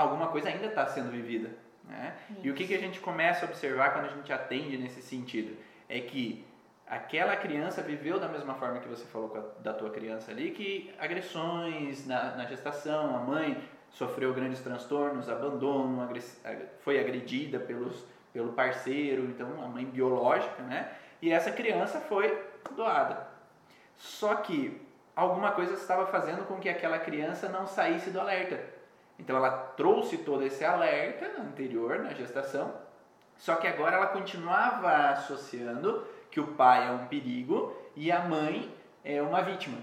alguma 0.00 0.28
coisa 0.28 0.48
ainda 0.48 0.66
está 0.66 0.86
sendo 0.86 1.10
vivida. 1.10 1.50
Né? 1.84 2.14
E 2.42 2.50
o 2.50 2.54
que, 2.54 2.66
que 2.66 2.74
a 2.74 2.78
gente 2.78 3.00
começa 3.00 3.44
a 3.44 3.48
observar 3.48 3.92
quando 3.92 4.06
a 4.06 4.08
gente 4.08 4.32
atende 4.32 4.76
nesse 4.78 5.02
sentido? 5.02 5.56
É 5.88 6.00
que 6.00 6.44
aquela 6.86 7.36
criança 7.36 7.82
viveu 7.82 8.18
da 8.18 8.28
mesma 8.28 8.54
forma 8.54 8.80
que 8.80 8.88
você 8.88 9.04
falou 9.06 9.36
a, 9.36 9.62
da 9.62 9.74
tua 9.74 9.90
criança 9.90 10.30
ali, 10.30 10.52
que 10.52 10.92
agressões 10.98 12.06
na, 12.06 12.36
na 12.36 12.46
gestação, 12.46 13.16
a 13.16 13.18
mãe 13.18 13.62
sofreu 13.90 14.32
grandes 14.32 14.60
transtornos, 14.60 15.28
abandono, 15.28 16.08
foi 16.78 16.98
agredida 16.98 17.58
pelos, 17.58 18.04
pelo 18.32 18.52
parceiro, 18.52 19.24
então 19.24 19.62
a 19.62 19.66
mãe 19.66 19.84
biológica, 19.84 20.62
né? 20.62 20.92
E 21.20 21.30
essa 21.30 21.50
criança 21.50 22.00
foi 22.00 22.46
doada. 22.74 23.28
Só 23.96 24.36
que 24.36 24.80
alguma 25.14 25.50
coisa 25.52 25.74
estava 25.74 26.06
fazendo 26.06 26.46
com 26.46 26.56
que 26.56 26.68
aquela 26.68 26.98
criança 26.98 27.48
não 27.48 27.66
saísse 27.66 28.10
do 28.10 28.20
alerta. 28.20 28.79
Então 29.20 29.36
ela 29.36 29.50
trouxe 29.50 30.16
todo 30.18 30.42
esse 30.42 30.64
alerta 30.64 31.40
anterior 31.40 31.98
na 31.98 32.14
gestação, 32.14 32.74
só 33.36 33.54
que 33.56 33.66
agora 33.66 33.96
ela 33.96 34.06
continuava 34.06 35.10
associando 35.10 36.06
que 36.30 36.40
o 36.40 36.48
pai 36.48 36.88
é 36.88 36.90
um 36.90 37.06
perigo 37.06 37.76
e 37.94 38.10
a 38.10 38.20
mãe 38.20 38.74
é 39.04 39.20
uma 39.20 39.42
vítima. 39.42 39.78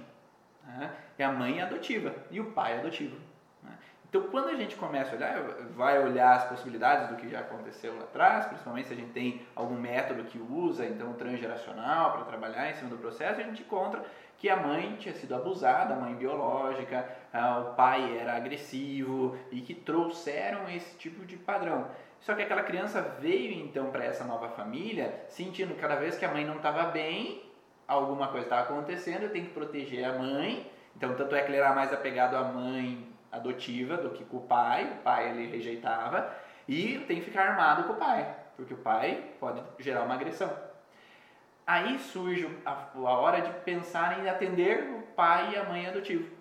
Né? 0.65 0.91
E 1.19 1.23
a 1.23 1.31
mãe 1.31 1.59
é 1.59 1.63
adotiva 1.63 2.15
e 2.31 2.39
o 2.39 2.51
pai 2.51 2.73
é 2.73 2.79
adotivo. 2.79 3.15
Né? 3.63 3.71
Então, 4.09 4.23
quando 4.23 4.49
a 4.49 4.55
gente 4.55 4.75
começa 4.75 5.11
a 5.11 5.15
olhar, 5.15 5.43
vai 5.75 6.03
olhar 6.03 6.35
as 6.35 6.45
possibilidades 6.45 7.09
do 7.09 7.15
que 7.15 7.29
já 7.29 7.39
aconteceu 7.39 7.95
lá 7.95 8.03
atrás, 8.03 8.45
principalmente 8.47 8.87
se 8.87 8.93
a 8.93 8.97
gente 8.97 9.11
tem 9.11 9.45
algum 9.55 9.75
método 9.75 10.23
que 10.23 10.39
usa, 10.39 10.85
então 10.85 11.13
transgeracional, 11.13 12.13
para 12.13 12.25
trabalhar 12.25 12.71
em 12.71 12.73
cima 12.73 12.89
do 12.89 12.97
processo, 12.97 13.39
a 13.39 13.43
gente 13.43 13.61
encontra 13.61 14.03
que 14.37 14.49
a 14.49 14.55
mãe 14.55 14.95
tinha 14.99 15.13
sido 15.15 15.35
abusada, 15.35 15.93
a 15.93 15.97
mãe 15.97 16.13
biológica, 16.15 17.07
ah, 17.33 17.59
o 17.59 17.75
pai 17.75 18.17
era 18.17 18.35
agressivo 18.35 19.37
e 19.51 19.61
que 19.61 19.73
trouxeram 19.73 20.69
esse 20.69 20.95
tipo 20.97 21.25
de 21.25 21.35
padrão. 21.35 21.87
Só 22.21 22.35
que 22.35 22.41
aquela 22.41 22.63
criança 22.63 23.01
veio 23.19 23.53
então 23.53 23.89
para 23.91 24.05
essa 24.05 24.23
nova 24.23 24.49
família 24.49 25.23
sentindo 25.27 25.75
cada 25.75 25.95
vez 25.95 26.17
que 26.17 26.25
a 26.25 26.31
mãe 26.31 26.45
não 26.45 26.57
estava 26.57 26.83
bem, 26.85 27.43
alguma 27.87 28.27
coisa 28.27 28.45
estava 28.45 28.63
acontecendo, 28.63 29.23
eu 29.23 29.31
tenho 29.31 29.45
que 29.45 29.53
proteger 29.53 30.05
a 30.05 30.13
mãe. 30.13 30.69
Então, 30.95 31.15
tanto 31.15 31.35
é 31.35 31.41
que 31.41 31.49
ele 31.49 31.57
era 31.57 31.73
mais 31.73 31.93
apegado 31.93 32.35
à 32.35 32.43
mãe 32.43 33.07
adotiva 33.31 33.97
do 33.97 34.09
que 34.11 34.23
com 34.25 34.37
o 34.37 34.41
pai, 34.41 34.85
o 34.85 35.03
pai 35.03 35.29
ele 35.29 35.47
rejeitava, 35.47 36.33
e 36.67 36.99
tem 37.07 37.19
que 37.19 37.25
ficar 37.25 37.49
armado 37.49 37.83
com 37.83 37.93
o 37.93 37.97
pai, 37.97 38.35
porque 38.55 38.73
o 38.73 38.77
pai 38.77 39.31
pode 39.39 39.61
gerar 39.79 40.03
uma 40.03 40.15
agressão. 40.15 40.51
Aí 41.67 41.99
surge 41.99 42.49
a, 42.65 42.87
a 42.95 42.99
hora 43.01 43.41
de 43.41 43.51
pensar 43.59 44.23
em 44.23 44.29
atender 44.29 44.89
o 44.97 45.01
pai 45.13 45.51
e 45.51 45.57
a 45.57 45.65
mãe 45.65 45.85
adotivo. 45.85 46.33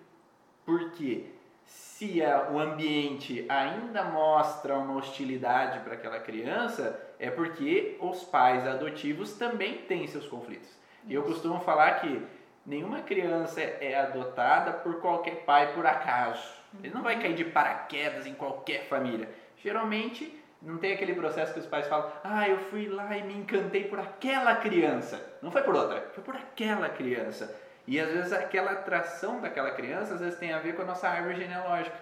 Porque 0.65 1.25
se 1.65 2.23
a, 2.23 2.49
o 2.49 2.57
ambiente 2.57 3.45
ainda 3.49 4.05
mostra 4.05 4.77
uma 4.77 4.95
hostilidade 4.95 5.81
para 5.81 5.95
aquela 5.95 6.19
criança, 6.21 6.97
é 7.19 7.29
porque 7.29 7.97
os 7.99 8.23
pais 8.23 8.65
adotivos 8.65 9.33
também 9.33 9.79
têm 9.79 10.07
seus 10.07 10.25
conflitos. 10.25 10.69
E 11.05 11.13
eu 11.13 11.23
costumo 11.23 11.59
falar 11.59 11.99
que 11.99 12.25
nenhuma 12.65 13.01
criança 13.01 13.59
é 13.59 13.99
adotada 13.99 14.71
por 14.71 15.01
qualquer 15.01 15.43
pai 15.43 15.73
por 15.73 15.85
acaso. 15.85 16.55
Ele 16.81 16.93
não 16.93 17.03
vai 17.03 17.19
cair 17.19 17.35
de 17.35 17.43
paraquedas 17.43 18.25
em 18.25 18.33
qualquer 18.33 18.87
família. 18.87 19.29
Geralmente 19.57 20.33
não 20.61 20.77
tem 20.77 20.93
aquele 20.93 21.13
processo 21.13 21.53
que 21.53 21.59
os 21.59 21.65
pais 21.65 21.87
falam: 21.87 22.11
"Ah, 22.23 22.47
eu 22.47 22.57
fui 22.57 22.87
lá 22.87 23.15
e 23.17 23.23
me 23.23 23.33
encantei 23.35 23.85
por 23.85 23.99
aquela 23.99 24.55
criança". 24.55 25.21
Não 25.41 25.51
foi 25.51 25.61
por 25.61 25.75
outra, 25.75 26.09
foi 26.13 26.23
por 26.23 26.35
aquela 26.35 26.89
criança. 26.89 27.55
E 27.85 27.99
às 27.99 28.09
vezes 28.09 28.33
aquela 28.33 28.71
atração 28.71 29.39
daquela 29.39 29.71
criança 29.71 30.15
às 30.15 30.19
vezes 30.19 30.39
tem 30.39 30.51
a 30.51 30.59
ver 30.59 30.75
com 30.75 30.81
a 30.81 30.85
nossa 30.85 31.07
árvore 31.07 31.35
genealógica. 31.35 31.97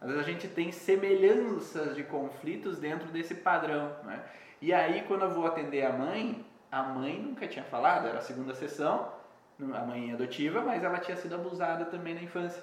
Às 0.00 0.08
vezes 0.08 0.22
a 0.22 0.30
gente 0.30 0.48
tem 0.48 0.70
semelhanças 0.72 1.94
de 1.94 2.04
conflitos 2.04 2.78
dentro 2.78 3.08
desse 3.08 3.34
padrão, 3.34 3.94
né? 4.04 4.22
E 4.62 4.72
aí 4.72 5.02
quando 5.06 5.22
eu 5.22 5.30
vou 5.30 5.46
atender 5.46 5.84
a 5.84 5.92
mãe, 5.92 6.44
a 6.70 6.82
mãe 6.82 7.20
nunca 7.20 7.46
tinha 7.46 7.64
falado, 7.64 8.08
era 8.08 8.18
a 8.18 8.22
segunda 8.22 8.54
sessão, 8.54 9.12
a 9.60 9.80
mãe 9.80 10.12
adotiva, 10.12 10.60
mas 10.60 10.82
ela 10.82 10.98
tinha 10.98 11.16
sido 11.16 11.34
abusada 11.34 11.84
também 11.84 12.14
na 12.14 12.22
infância. 12.22 12.62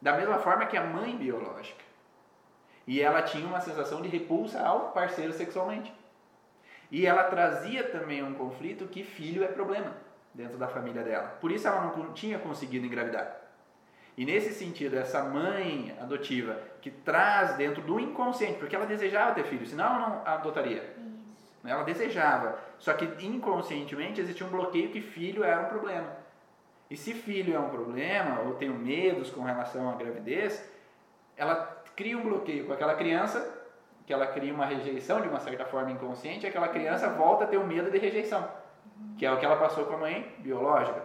Da 0.00 0.16
mesma 0.16 0.38
forma 0.38 0.66
que 0.66 0.76
a 0.76 0.84
mãe 0.84 1.16
biológica. 1.16 1.91
E 2.86 3.00
ela 3.00 3.22
tinha 3.22 3.46
uma 3.46 3.60
sensação 3.60 4.02
de 4.02 4.08
repulsa 4.08 4.60
ao 4.60 4.90
parceiro 4.92 5.32
sexualmente. 5.32 5.92
E 6.90 7.06
ela 7.06 7.24
trazia 7.24 7.84
também 7.84 8.22
um 8.22 8.34
conflito 8.34 8.86
que 8.86 9.02
filho 9.02 9.44
é 9.44 9.48
problema 9.48 9.94
dentro 10.34 10.58
da 10.58 10.68
família 10.68 11.02
dela. 11.02 11.28
Por 11.40 11.50
isso 11.50 11.66
ela 11.66 11.80
não 11.80 12.12
tinha 12.12 12.38
conseguido 12.38 12.86
engravidar. 12.86 13.42
E 14.16 14.26
nesse 14.26 14.52
sentido, 14.52 14.96
essa 14.96 15.22
mãe 15.22 15.96
adotiva 16.00 16.58
que 16.82 16.90
traz 16.90 17.56
dentro 17.56 17.80
do 17.82 17.98
inconsciente, 17.98 18.58
porque 18.58 18.76
ela 18.76 18.84
desejava 18.84 19.34
ter 19.34 19.44
filho, 19.44 19.66
senão 19.66 19.86
ela 19.86 19.98
não 19.98 20.26
adotaria. 20.26 20.82
Isso. 20.82 21.56
Ela 21.64 21.82
desejava, 21.82 22.58
só 22.78 22.92
que 22.92 23.06
inconscientemente 23.24 24.20
existia 24.20 24.46
um 24.46 24.50
bloqueio 24.50 24.90
que 24.90 25.00
filho 25.00 25.42
era 25.42 25.62
um 25.62 25.68
problema. 25.68 26.08
E 26.90 26.96
se 26.96 27.14
filho 27.14 27.54
é 27.54 27.58
um 27.58 27.70
problema, 27.70 28.40
ou 28.40 28.54
tenho 28.54 28.74
medos 28.74 29.30
com 29.30 29.42
relação 29.42 29.88
à 29.88 29.94
gravidez, 29.94 30.70
ela 31.34 31.81
cria 31.96 32.16
um 32.16 32.22
bloqueio 32.22 32.66
com 32.66 32.72
aquela 32.72 32.94
criança, 32.94 33.60
que 34.06 34.12
ela 34.12 34.26
cria 34.26 34.52
uma 34.52 34.66
rejeição 34.66 35.20
de 35.20 35.28
uma 35.28 35.40
certa 35.40 35.64
forma 35.64 35.90
inconsciente, 35.90 36.46
aquela 36.46 36.68
criança 36.68 37.08
volta 37.08 37.44
a 37.44 37.46
ter 37.46 37.56
o 37.56 37.62
um 37.62 37.66
medo 37.66 37.90
de 37.90 37.98
rejeição, 37.98 38.48
que 39.16 39.24
é 39.24 39.32
o 39.32 39.38
que 39.38 39.44
ela 39.44 39.56
passou 39.56 39.86
com 39.86 39.94
a 39.94 39.98
mãe 39.98 40.34
biológica. 40.38 41.02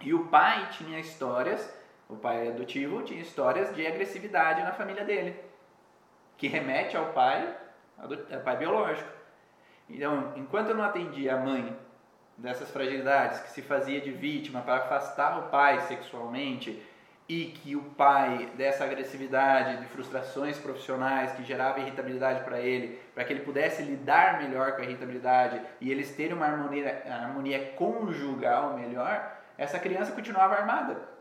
E 0.00 0.12
o 0.12 0.26
pai 0.26 0.68
tinha 0.72 0.98
histórias, 0.98 1.72
o 2.08 2.16
pai 2.16 2.48
adotivo 2.48 3.02
tinha 3.02 3.20
histórias 3.20 3.74
de 3.74 3.86
agressividade 3.86 4.62
na 4.62 4.72
família 4.72 5.04
dele, 5.04 5.38
que 6.36 6.48
remete 6.48 6.96
ao 6.96 7.06
pai, 7.12 7.56
ao 7.98 8.40
pai 8.40 8.56
biológico. 8.56 9.08
Então, 9.88 10.32
enquanto 10.36 10.70
eu 10.70 10.74
não 10.74 10.84
atendia 10.84 11.34
a 11.34 11.38
mãe 11.38 11.76
dessas 12.36 12.70
fragilidades, 12.70 13.40
que 13.40 13.50
se 13.50 13.62
fazia 13.62 14.00
de 14.00 14.10
vítima 14.10 14.60
para 14.62 14.76
afastar 14.76 15.38
o 15.38 15.50
pai 15.50 15.80
sexualmente, 15.82 16.82
e 17.28 17.46
que 17.46 17.74
o 17.74 17.82
pai 17.82 18.50
dessa 18.56 18.84
agressividade, 18.84 19.78
de 19.78 19.86
frustrações 19.86 20.58
profissionais 20.58 21.32
que 21.32 21.42
gerava 21.42 21.80
irritabilidade 21.80 22.44
para 22.44 22.60
ele, 22.60 23.00
para 23.14 23.24
que 23.24 23.32
ele 23.32 23.40
pudesse 23.40 23.82
lidar 23.82 24.42
melhor 24.42 24.72
com 24.72 24.82
a 24.82 24.84
irritabilidade 24.84 25.60
e 25.80 25.90
eles 25.90 26.14
terem 26.14 26.34
uma 26.34 26.46
harmonia, 26.46 27.02
harmonia 27.08 27.72
conjugal 27.76 28.74
melhor, 28.74 29.32
essa 29.56 29.78
criança 29.78 30.12
continuava 30.12 30.54
armada. 30.54 31.14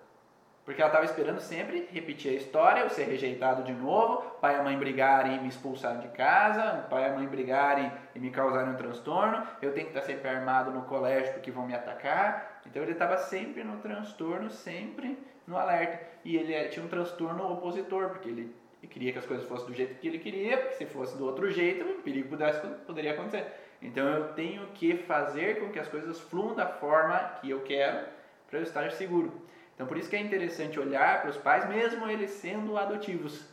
Porque 0.65 0.81
ela 0.81 0.89
estava 0.89 1.05
esperando 1.05 1.41
sempre 1.41 1.89
repetir 1.91 2.31
a 2.31 2.35
história, 2.35 2.81
eu 2.81 2.89
ser 2.89 3.03
rejeitado 3.03 3.63
de 3.63 3.73
novo, 3.73 4.21
pai 4.39 4.57
e 4.57 4.63
mãe 4.63 4.77
brigarem 4.77 5.35
e 5.35 5.39
me 5.39 5.49
expulsarem 5.49 5.99
de 5.99 6.07
casa, 6.09 6.85
pai 6.89 7.09
e 7.09 7.13
mãe 7.13 7.27
brigarem 7.27 7.91
e 8.15 8.19
me 8.19 8.29
causarem 8.29 8.71
um 8.71 8.77
transtorno, 8.77 9.45
eu 9.61 9.73
tenho 9.73 9.87
que 9.87 9.97
estar 9.97 10.05
sempre 10.05 10.29
armado 10.29 10.71
no 10.71 10.83
colégio 10.83 11.33
porque 11.33 11.51
vão 11.51 11.65
me 11.65 11.75
atacar. 11.75 12.61
Então 12.65 12.81
ele 12.81 12.93
estava 12.93 13.17
sempre 13.17 13.61
no 13.61 13.77
transtorno, 13.79 14.49
sempre 14.49 15.17
no 15.47 15.57
alerta. 15.57 15.99
E 16.23 16.37
ele 16.37 16.53
é, 16.53 16.67
tinha 16.67 16.85
um 16.85 16.89
transtorno 16.89 17.51
opositor, 17.51 18.09
porque 18.09 18.29
ele 18.29 18.55
queria 18.87 19.11
que 19.11 19.19
as 19.19 19.25
coisas 19.25 19.47
fossem 19.47 19.67
do 19.67 19.73
jeito 19.73 19.95
que 19.95 20.07
ele 20.07 20.19
queria, 20.19 20.57
porque 20.57 20.75
se 20.75 20.85
fosse 20.85 21.17
do 21.17 21.25
outro 21.25 21.49
jeito, 21.49 21.83
o 21.85 22.01
perigo 22.01 22.29
pudesse, 22.29 22.65
poderia 22.85 23.11
acontecer. 23.11 23.45
Então 23.81 24.07
eu 24.07 24.33
tenho 24.33 24.65
que 24.67 24.95
fazer 24.97 25.59
com 25.59 25.69
que 25.69 25.79
as 25.79 25.87
coisas 25.87 26.19
fluam 26.19 26.55
da 26.55 26.67
forma 26.67 27.17
que 27.41 27.49
eu 27.49 27.61
quero 27.61 28.07
para 28.49 28.59
eu 28.59 28.63
estar 28.63 28.91
seguro. 28.91 29.31
Então 29.75 29.87
por 29.87 29.97
isso 29.97 30.09
que 30.09 30.15
é 30.15 30.19
interessante 30.19 30.79
olhar 30.79 31.21
para 31.21 31.31
os 31.31 31.37
pais, 31.37 31.67
mesmo 31.67 32.07
eles 32.07 32.31
sendo 32.31 32.77
adotivos, 32.77 33.45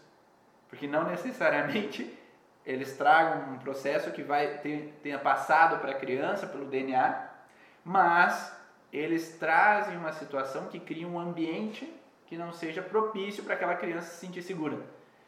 porque 0.69 0.87
não 0.87 1.05
necessariamente 1.05 2.17
eles 2.65 2.97
tragam 2.97 3.55
um 3.55 3.59
processo 3.59 4.13
que 4.13 4.23
vai 4.23 4.59
ter, 4.59 4.95
tenha 5.03 5.19
passado 5.19 5.81
para 5.81 5.93
a 5.93 5.95
criança 5.95 6.47
pelo 6.47 6.67
DNA, 6.67 7.29
mas 7.85 8.60
eles 8.93 9.37
trazem 9.39 9.97
uma 9.97 10.13
situação 10.13 10.67
que 10.67 10.81
cria 10.81 11.07
um 11.07 11.19
ambiente 11.19 11.93
que 12.27 12.37
não 12.37 12.53
seja 12.53 12.81
propício 12.81 13.43
para 13.43 13.55
aquela 13.55 13.75
criança 13.75 14.11
se 14.11 14.27
sentir 14.27 14.43
segura. 14.43 14.79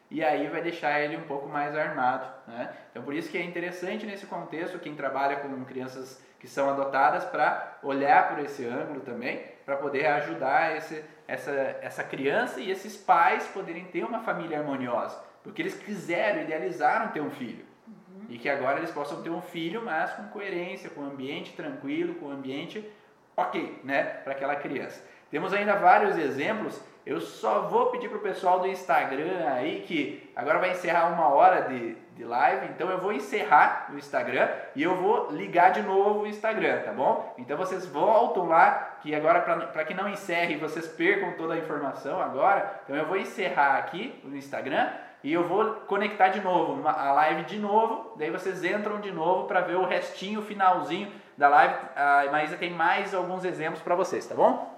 E 0.09 0.23
aí 0.23 0.47
vai 0.47 0.61
deixar 0.61 0.99
ele 1.01 1.17
um 1.17 1.23
pouco 1.23 1.49
mais 1.49 1.75
armado. 1.75 2.31
Né? 2.47 2.71
Então, 2.91 3.03
por 3.03 3.13
isso 3.13 3.29
que 3.29 3.37
é 3.37 3.43
interessante 3.43 4.05
nesse 4.05 4.25
contexto 4.25 4.79
quem 4.79 4.95
trabalha 4.95 5.37
com 5.37 5.65
crianças 5.65 6.23
que 6.39 6.47
são 6.47 6.69
adotadas 6.69 7.25
para 7.25 7.79
olhar 7.81 8.29
por 8.29 8.39
esse 8.39 8.65
ângulo 8.65 8.99
também, 8.99 9.43
para 9.65 9.77
poder 9.77 10.05
ajudar 10.05 10.75
esse, 10.75 11.03
essa, 11.27 11.51
essa 11.81 12.03
criança 12.03 12.59
e 12.59 12.69
esses 12.69 12.97
pais 12.97 13.47
poderem 13.47 13.85
ter 13.85 14.03
uma 14.03 14.19
família 14.19 14.59
harmoniosa. 14.59 15.17
Porque 15.41 15.61
eles 15.61 15.73
quiseram, 15.73 16.41
idealizaram 16.41 17.09
ter 17.09 17.21
um 17.21 17.31
filho. 17.31 17.65
Uhum. 17.87 18.25
E 18.29 18.37
que 18.37 18.49
agora 18.49 18.77
eles 18.77 18.91
possam 18.91 19.21
ter 19.23 19.29
um 19.29 19.41
filho, 19.41 19.83
mas 19.83 20.11
com 20.11 20.27
coerência, 20.27 20.89
com 20.89 21.01
um 21.01 21.07
ambiente 21.07 21.53
tranquilo, 21.53 22.15
com 22.15 22.27
um 22.27 22.31
ambiente 22.31 22.87
ok, 23.35 23.79
né, 23.83 24.03
para 24.23 24.33
aquela 24.33 24.55
criança. 24.55 25.03
Temos 25.33 25.51
ainda 25.51 25.75
vários 25.75 26.15
exemplos. 26.17 26.79
Eu 27.05 27.19
só 27.19 27.61
vou 27.61 27.87
pedir 27.87 28.07
para 28.07 28.19
o 28.19 28.21
pessoal 28.21 28.59
do 28.59 28.67
Instagram 28.67 29.47
aí 29.47 29.81
que 29.81 30.31
agora 30.35 30.59
vai 30.59 30.71
encerrar 30.71 31.07
uma 31.07 31.27
hora 31.27 31.61
de, 31.63 31.95
de 32.15 32.23
live, 32.23 32.67
então 32.67 32.89
eu 32.89 32.99
vou 32.99 33.11
encerrar 33.11 33.89
o 33.91 33.97
Instagram 33.97 34.47
e 34.75 34.83
eu 34.83 34.95
vou 34.95 35.31
ligar 35.31 35.71
de 35.71 35.81
novo 35.81 36.21
o 36.21 36.27
Instagram, 36.27 36.81
tá 36.83 36.93
bom? 36.93 37.33
Então 37.37 37.57
vocês 37.57 37.85
voltam 37.85 38.47
lá, 38.47 38.99
que 39.01 39.13
agora 39.13 39.41
para 39.41 39.83
que 39.83 39.93
não 39.93 40.07
encerre 40.07 40.55
vocês 40.55 40.87
percam 40.87 41.33
toda 41.33 41.55
a 41.55 41.57
informação 41.57 42.21
agora, 42.21 42.81
então 42.83 42.95
eu 42.95 43.05
vou 43.05 43.17
encerrar 43.17 43.79
aqui 43.79 44.17
o 44.23 44.33
Instagram 44.35 44.87
e 45.23 45.33
eu 45.33 45.43
vou 45.45 45.73
conectar 45.87 46.29
de 46.29 46.39
novo 46.39 46.87
a 46.87 47.11
live 47.11 47.43
de 47.43 47.59
novo, 47.59 48.15
daí 48.17 48.29
vocês 48.29 48.63
entram 48.63 49.01
de 49.01 49.11
novo 49.11 49.45
para 49.45 49.59
ver 49.59 49.75
o 49.75 49.85
restinho, 49.85 50.41
finalzinho 50.41 51.11
da 51.37 51.47
live. 51.49 51.75
A 51.95 52.31
Maísa 52.31 52.57
tem 52.57 52.71
mais 52.71 53.13
alguns 53.13 53.45
exemplos 53.45 53.81
para 53.81 53.95
vocês, 53.95 54.25
tá 54.25 54.35
bom? 54.35 54.71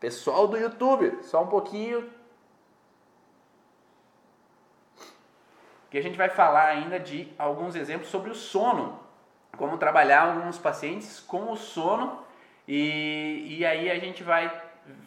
Pessoal 0.00 0.46
do 0.46 0.56
YouTube, 0.56 1.18
só 1.22 1.42
um 1.42 1.46
pouquinho. 1.46 2.10
Que 5.90 5.98
a 5.98 6.02
gente 6.02 6.18
vai 6.18 6.28
falar 6.28 6.66
ainda 6.66 6.98
de 6.98 7.32
alguns 7.38 7.74
exemplos 7.74 8.10
sobre 8.10 8.30
o 8.30 8.34
sono. 8.34 9.00
Como 9.56 9.78
trabalhar 9.78 10.22
alguns 10.22 10.58
pacientes 10.58 11.20
com 11.20 11.50
o 11.52 11.56
sono. 11.56 12.18
E, 12.66 13.58
e 13.58 13.64
aí 13.64 13.90
a 13.90 13.98
gente 13.98 14.22
vai 14.22 14.50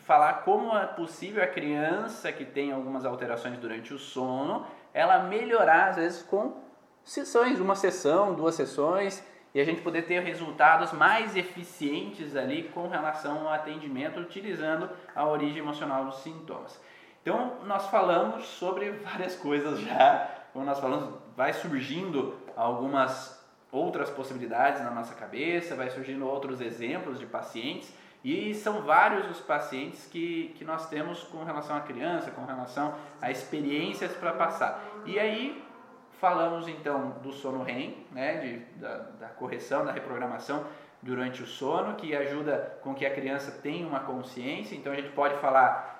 falar 0.05 0.41
como 0.43 0.75
é 0.75 0.85
possível 0.85 1.43
a 1.43 1.47
criança 1.47 2.31
que 2.31 2.45
tem 2.45 2.71
algumas 2.71 3.05
alterações 3.05 3.57
durante 3.59 3.93
o 3.93 3.99
sono, 3.99 4.65
ela 4.93 5.19
melhorar 5.19 5.89
às 5.89 5.95
vezes 5.97 6.23
com 6.23 6.55
sessões, 7.07 7.59
uma 7.59 7.75
sessão, 7.75 8.33
duas 8.33 8.53
sessões, 8.53 9.23
e 9.55 9.61
a 9.61 9.63
gente 9.63 9.81
poder 9.81 10.03
ter 10.03 10.19
resultados 10.19 10.91
mais 10.91 11.35
eficientes 11.35 12.35
ali 12.35 12.63
com 12.63 12.87
relação 12.89 13.47
ao 13.47 13.53
atendimento 13.53 14.19
utilizando 14.19 14.89
a 15.15 15.25
origem 15.25 15.59
emocional 15.59 16.05
dos 16.05 16.17
sintomas. 16.17 16.79
Então, 17.21 17.55
nós 17.65 17.87
falamos 17.87 18.45
sobre 18.45 18.91
várias 19.03 19.35
coisas 19.35 19.79
já, 19.79 20.29
como 20.51 20.65
nós 20.65 20.79
falamos, 20.79 21.15
vai 21.35 21.53
surgindo 21.53 22.35
algumas 22.55 23.37
outras 23.71 24.09
possibilidades 24.09 24.81
na 24.83 24.91
nossa 24.91 25.15
cabeça, 25.15 25.75
vai 25.75 25.89
surgindo 25.89 26.27
outros 26.27 26.61
exemplos 26.61 27.19
de 27.19 27.25
pacientes 27.25 27.93
e 28.23 28.53
são 28.53 28.81
vários 28.81 29.29
os 29.29 29.39
pacientes 29.39 30.05
que, 30.07 30.53
que 30.57 30.65
nós 30.65 30.89
temos 30.89 31.23
com 31.23 31.43
relação 31.43 31.75
à 31.75 31.81
criança, 31.81 32.31
com 32.31 32.45
relação 32.45 32.95
a 33.21 33.31
experiências 33.31 34.11
para 34.13 34.33
passar. 34.33 34.83
E 35.05 35.19
aí 35.19 35.66
falamos 36.19 36.67
então 36.67 37.11
do 37.21 37.31
sono 37.31 37.63
REM, 37.63 38.05
né, 38.11 38.37
de, 38.37 38.57
da, 38.79 38.97
da 39.19 39.27
correção, 39.27 39.85
da 39.85 39.91
reprogramação 39.91 40.65
durante 41.01 41.43
o 41.43 41.45
sono, 41.45 41.95
que 41.95 42.15
ajuda 42.15 42.77
com 42.81 42.93
que 42.93 43.05
a 43.05 43.13
criança 43.13 43.51
tenha 43.61 43.87
uma 43.87 43.99
consciência. 44.01 44.75
Então 44.75 44.91
a 44.91 44.95
gente 44.95 45.09
pode 45.09 45.37
falar 45.37 45.95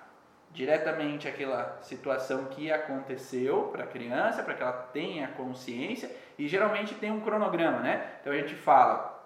diretamente 0.52 1.28
aquela 1.28 1.78
situação 1.82 2.46
que 2.46 2.72
aconteceu 2.72 3.70
para 3.72 3.84
a 3.84 3.88
criança, 3.88 4.42
para 4.42 4.54
que 4.54 4.64
ela 4.64 4.74
tenha 4.74 5.28
consciência, 5.30 6.10
e 6.38 6.48
geralmente 6.48 6.96
tem 6.96 7.12
um 7.12 7.22
cronograma, 7.22 7.80
né? 7.80 8.14
Então 8.22 8.34
a 8.34 8.38
gente 8.38 8.56
fala 8.56 9.24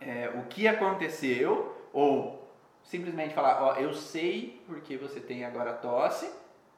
é, 0.00 0.30
o 0.34 0.42
que 0.48 0.66
aconteceu, 0.66 1.88
ou 1.92 2.50
simplesmente 2.82 3.34
falar, 3.34 3.62
ó, 3.62 3.74
eu 3.74 3.92
sei 3.92 4.62
porque 4.66 4.96
você 4.96 5.20
tem 5.20 5.44
agora 5.44 5.72
tosse, 5.72 6.32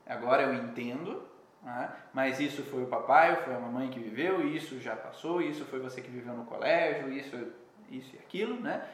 agora 0.07 0.43
eu 0.43 0.55
entendo, 0.55 1.23
né? 1.63 1.91
mas 2.13 2.41
isso 2.41 2.63
foi 2.63 2.85
o 2.85 2.87
papai, 2.87 3.37
foi 3.45 3.55
a 3.55 3.59
mamãe 3.59 3.89
que 3.89 3.99
viveu, 3.99 4.47
isso 4.47 4.81
já 4.81 4.95
passou, 4.97 5.43
isso 5.43 5.65
foi 5.65 5.81
você 5.81 6.01
que 6.01 6.11
viveu 6.11 6.35
no 6.35 6.45
colégio, 6.45 7.13
isso, 7.13 7.37
isso 7.91 8.15
e 8.15 8.19
aquilo, 8.19 8.61
né? 8.61 8.87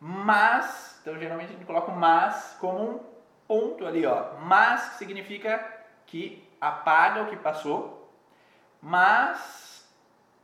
Mas, 0.00 0.98
então 1.00 1.18
geralmente 1.18 1.50
a 1.50 1.52
gente 1.52 1.64
coloca 1.64 1.90
o 1.90 1.96
mas 1.96 2.56
como 2.60 2.90
um 2.90 3.00
ponto 3.46 3.86
ali, 3.86 4.04
ó. 4.06 4.34
Mas 4.40 4.80
significa 4.98 5.64
que 6.06 6.46
apaga 6.60 7.22
o 7.22 7.26
que 7.26 7.36
passou, 7.36 8.12
mas 8.80 9.88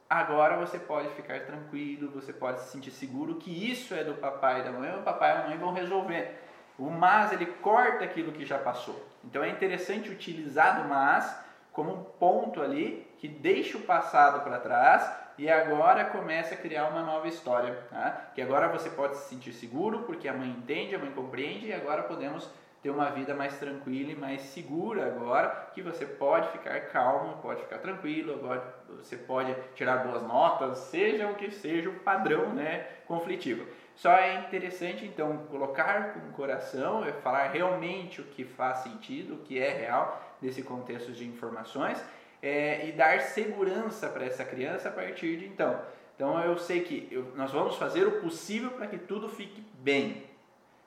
agora 0.08 0.56
você 0.56 0.78
pode 0.78 1.08
ficar 1.10 1.40
tranquilo, 1.46 2.10
você 2.10 2.32
pode 2.32 2.60
se 2.60 2.70
sentir 2.70 2.90
seguro 2.90 3.36
que 3.36 3.70
isso 3.70 3.94
é 3.94 4.04
do 4.04 4.14
papai 4.14 4.60
e 4.60 4.64
da 4.64 4.72
mãe, 4.72 4.98
o 4.98 5.02
papai 5.02 5.30
e 5.30 5.42
a 5.42 5.48
mãe 5.48 5.58
vão 5.58 5.72
resolver. 5.72 6.40
O 6.76 6.90
mas 6.90 7.32
ele 7.32 7.46
corta 7.46 8.04
aquilo 8.04 8.32
que 8.32 8.44
já 8.44 8.58
passou. 8.58 9.00
Então 9.22 9.44
é 9.44 9.48
interessante 9.48 10.10
utilizar 10.10 10.82
do 10.82 10.88
mas 10.88 11.43
como 11.74 11.92
um 11.92 12.02
ponto 12.04 12.62
ali 12.62 13.06
que 13.18 13.28
deixa 13.28 13.76
o 13.76 13.82
passado 13.82 14.42
para 14.42 14.60
trás 14.60 15.10
e 15.36 15.50
agora 15.50 16.04
começa 16.04 16.54
a 16.54 16.58
criar 16.58 16.88
uma 16.88 17.02
nova 17.02 17.28
história. 17.28 17.74
Tá? 17.90 18.30
Que 18.34 18.40
agora 18.40 18.68
você 18.68 18.88
pode 18.88 19.16
se 19.16 19.28
sentir 19.28 19.52
seguro 19.52 20.04
porque 20.04 20.28
a 20.28 20.32
mãe 20.32 20.48
entende, 20.48 20.94
a 20.94 20.98
mãe 20.98 21.10
compreende 21.10 21.66
e 21.66 21.72
agora 21.72 22.04
podemos 22.04 22.48
ter 22.80 22.90
uma 22.90 23.10
vida 23.10 23.34
mais 23.34 23.58
tranquila 23.58 24.12
e 24.12 24.14
mais 24.14 24.42
segura 24.42 25.06
agora, 25.06 25.70
que 25.74 25.80
você 25.80 26.04
pode 26.04 26.50
ficar 26.50 26.78
calmo, 26.88 27.38
pode 27.38 27.62
ficar 27.62 27.78
tranquilo, 27.78 28.34
agora 28.34 28.62
você 28.90 29.16
pode 29.16 29.56
tirar 29.74 30.04
boas 30.04 30.22
notas, 30.22 30.76
seja 30.78 31.26
o 31.28 31.34
que 31.34 31.50
seja 31.50 31.88
o 31.88 32.00
padrão 32.00 32.50
né, 32.50 32.86
conflitivo. 33.06 33.66
Só 33.96 34.12
é 34.12 34.40
interessante 34.40 35.04
então 35.04 35.38
colocar 35.50 36.14
com 36.14 36.28
o 36.28 36.32
coração, 36.32 37.04
é 37.04 37.12
falar 37.12 37.48
realmente 37.48 38.20
o 38.20 38.24
que 38.24 38.44
faz 38.44 38.78
sentido, 38.78 39.34
o 39.34 39.38
que 39.38 39.58
é 39.58 39.70
real 39.72 40.20
desse 40.40 40.62
contexto 40.62 41.12
de 41.12 41.24
informações 41.24 42.02
é, 42.42 42.86
e 42.86 42.92
dar 42.92 43.20
segurança 43.20 44.08
para 44.08 44.26
essa 44.26 44.44
criança 44.44 44.88
a 44.88 44.92
partir 44.92 45.38
de 45.38 45.46
então. 45.46 45.80
Então 46.14 46.38
eu 46.40 46.58
sei 46.58 46.82
que 46.82 47.08
eu, 47.10 47.32
nós 47.34 47.50
vamos 47.50 47.76
fazer 47.76 48.06
o 48.06 48.20
possível 48.20 48.70
para 48.72 48.86
que 48.86 48.98
tudo 48.98 49.28
fique 49.28 49.64
bem. 49.74 50.24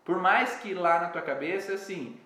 Por 0.05 0.19
mais 0.19 0.57
que 0.57 0.73
lá 0.73 0.99
na 0.99 1.09
tua 1.09 1.21
cabeça, 1.21 1.73
assim, 1.73 2.17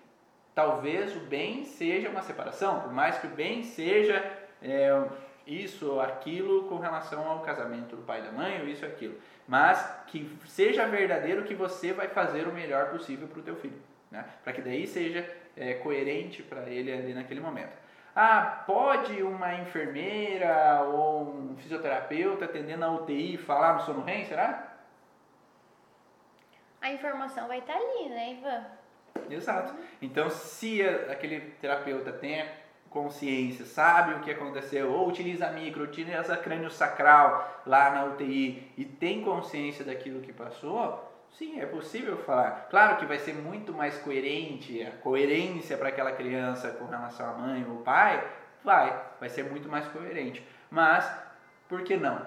talvez 0.54 1.16
o 1.16 1.20
bem 1.20 1.64
seja 1.64 2.08
uma 2.08 2.22
separação, 2.22 2.80
por 2.80 2.92
mais 2.92 3.18
que 3.18 3.26
o 3.26 3.30
bem 3.30 3.62
seja 3.64 4.22
é, 4.60 5.04
isso 5.46 5.92
ou 5.92 6.00
aquilo 6.00 6.64
com 6.68 6.78
relação 6.78 7.26
ao 7.26 7.40
casamento 7.40 7.96
do 7.96 8.02
pai 8.02 8.20
e 8.20 8.24
da 8.24 8.32
mãe, 8.32 8.60
ou 8.60 8.68
isso 8.68 8.84
ou 8.84 8.90
aquilo. 8.90 9.14
Mas 9.52 9.86
que 10.06 10.34
seja 10.46 10.86
verdadeiro 10.86 11.42
que 11.42 11.54
você 11.54 11.92
vai 11.92 12.08
fazer 12.08 12.48
o 12.48 12.52
melhor 12.54 12.88
possível 12.88 13.28
para 13.28 13.38
o 13.38 13.42
teu 13.42 13.54
filho. 13.54 13.78
Né? 14.10 14.24
Para 14.42 14.54
que 14.54 14.62
daí 14.62 14.86
seja 14.86 15.30
é, 15.54 15.74
coerente 15.74 16.42
para 16.42 16.62
ele 16.70 16.90
ali 16.90 17.12
naquele 17.12 17.38
momento. 17.38 17.76
Ah, 18.16 18.62
pode 18.66 19.22
uma 19.22 19.54
enfermeira 19.56 20.80
ou 20.84 21.34
um 21.34 21.56
fisioterapeuta 21.58 22.46
atendendo 22.46 22.80
na 22.80 22.92
UTI 22.92 23.36
falar 23.36 23.74
no 23.74 23.80
sono 23.82 24.02
REM, 24.02 24.24
será? 24.24 24.72
a 26.80 26.90
informação 26.90 27.46
vai 27.46 27.58
estar 27.58 27.74
ali, 27.74 28.08
né, 28.08 28.32
Ivan? 28.32 28.64
Exato. 29.30 29.74
Então, 30.00 30.30
se 30.30 30.82
aquele 30.82 31.40
terapeuta 31.60 32.10
tem 32.10 32.40
consciência, 32.92 33.64
sabe 33.64 34.14
o 34.14 34.20
que 34.20 34.30
aconteceu, 34.30 34.92
ou 34.92 35.08
utiliza 35.08 35.50
micro, 35.50 35.84
utiliza 35.84 36.36
crânio 36.36 36.70
sacral 36.70 37.62
lá 37.66 37.90
na 37.90 38.04
UTI 38.04 38.72
e 38.76 38.84
tem 38.84 39.22
consciência 39.22 39.84
daquilo 39.84 40.20
que 40.20 40.32
passou, 40.32 41.10
sim, 41.30 41.60
é 41.60 41.66
possível 41.66 42.18
falar. 42.18 42.68
Claro 42.70 42.98
que 42.98 43.06
vai 43.06 43.18
ser 43.18 43.34
muito 43.34 43.72
mais 43.72 43.98
coerente, 43.98 44.82
a 44.82 44.90
coerência 44.90 45.76
para 45.76 45.88
aquela 45.88 46.12
criança 46.12 46.70
com 46.70 46.84
relação 46.86 47.30
à 47.30 47.32
mãe 47.32 47.66
ou 47.68 47.78
pai, 47.78 48.22
vai, 48.62 49.02
vai 49.18 49.28
ser 49.28 49.44
muito 49.44 49.68
mais 49.68 49.86
coerente. 49.88 50.46
Mas, 50.70 51.10
por 51.68 51.82
que 51.82 51.96
não? 51.96 52.26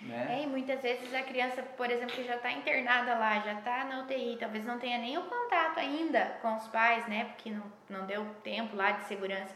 Né? 0.00 0.38
É, 0.38 0.42
e 0.42 0.46
muitas 0.46 0.80
vezes 0.82 1.12
a 1.14 1.22
criança, 1.22 1.62
por 1.62 1.90
exemplo, 1.90 2.14
que 2.14 2.24
já 2.24 2.36
está 2.36 2.52
internada 2.52 3.14
lá, 3.14 3.38
já 3.40 3.54
está 3.54 3.84
na 3.84 4.02
UTI, 4.02 4.36
talvez 4.38 4.64
não 4.64 4.78
tenha 4.78 4.98
nenhum 4.98 5.22
contato 5.22 5.78
ainda 5.78 6.36
com 6.42 6.54
os 6.54 6.66
pais, 6.68 7.06
né? 7.08 7.24
Porque 7.24 7.50
não, 7.50 7.64
não 7.88 8.06
deu 8.06 8.24
tempo 8.42 8.76
lá 8.76 8.90
de 8.92 9.04
segurança. 9.04 9.54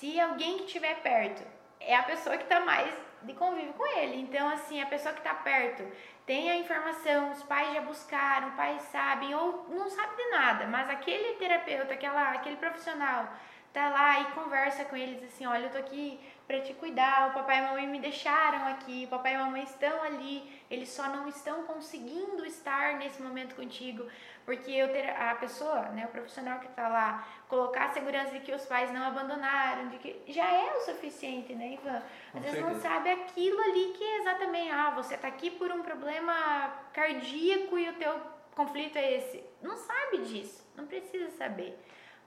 Se 0.00 0.18
alguém 0.18 0.56
que 0.56 0.64
estiver 0.64 1.02
perto 1.02 1.46
é 1.78 1.94
a 1.94 2.02
pessoa 2.02 2.34
que 2.38 2.44
está 2.44 2.60
mais 2.60 2.90
de 3.20 3.34
convívio 3.34 3.74
com 3.74 3.86
ele. 3.98 4.18
Então, 4.18 4.48
assim, 4.48 4.80
a 4.80 4.86
pessoa 4.86 5.12
que 5.12 5.20
está 5.20 5.34
perto 5.34 5.86
tem 6.24 6.50
a 6.50 6.56
informação, 6.56 7.30
os 7.32 7.42
pais 7.42 7.74
já 7.74 7.82
buscaram, 7.82 8.48
os 8.48 8.54
pais 8.54 8.80
sabem, 8.84 9.34
ou 9.34 9.66
não 9.68 9.90
sabe 9.90 10.16
de 10.16 10.30
nada, 10.30 10.66
mas 10.68 10.88
aquele 10.88 11.34
terapeuta, 11.34 11.92
aquela, 11.92 12.30
aquele 12.30 12.56
profissional 12.56 13.28
tá 13.74 13.90
lá 13.90 14.20
e 14.20 14.24
conversa 14.32 14.86
com 14.86 14.96
eles 14.96 15.22
assim, 15.22 15.44
olha, 15.44 15.66
eu 15.66 15.70
tô 15.70 15.76
aqui 15.76 16.18
para 16.46 16.62
te 16.62 16.72
cuidar, 16.72 17.28
o 17.28 17.34
papai 17.34 17.56
e 17.56 17.58
a 17.58 17.68
mamãe 17.68 17.86
me 17.86 18.00
deixaram 18.00 18.68
aqui, 18.68 19.04
o 19.04 19.08
papai 19.08 19.32
e 19.32 19.36
a 19.36 19.44
mamãe 19.44 19.64
estão 19.64 20.02
ali, 20.02 20.59
eles 20.70 20.88
só 20.88 21.08
não 21.08 21.26
estão 21.26 21.64
conseguindo 21.64 22.46
estar 22.46 22.94
nesse 22.96 23.20
momento 23.20 23.56
contigo, 23.56 24.06
porque 24.46 24.70
eu 24.70 24.92
ter, 24.92 25.10
a 25.10 25.34
pessoa, 25.34 25.88
né, 25.88 26.06
o 26.06 26.08
profissional 26.08 26.60
que 26.60 26.66
está 26.66 26.88
lá, 26.88 27.26
colocar 27.48 27.86
a 27.86 27.92
segurança 27.92 28.30
de 28.30 28.40
que 28.40 28.54
os 28.54 28.64
pais 28.66 28.92
não 28.92 29.04
abandonaram, 29.04 29.88
de 29.88 29.98
que 29.98 30.22
já 30.28 30.48
é 30.48 30.72
o 30.76 30.80
suficiente, 30.82 31.54
né, 31.54 31.74
Ivan? 31.74 32.02
Às 32.32 32.42
vezes 32.42 32.60
não 32.60 32.80
sabe 32.80 33.10
aquilo 33.10 33.60
ali 33.60 33.94
que 33.96 34.04
é 34.04 34.18
exatamente, 34.20 34.70
ah, 34.70 34.90
você 34.90 35.16
está 35.16 35.26
aqui 35.26 35.50
por 35.50 35.72
um 35.72 35.82
problema 35.82 36.72
cardíaco 36.92 37.76
e 37.76 37.88
o 37.88 37.94
teu 37.94 38.20
conflito 38.54 38.96
é 38.96 39.12
esse. 39.14 39.44
Não 39.60 39.76
sabe 39.76 40.18
disso, 40.18 40.64
não 40.76 40.86
precisa 40.86 41.30
saber 41.30 41.76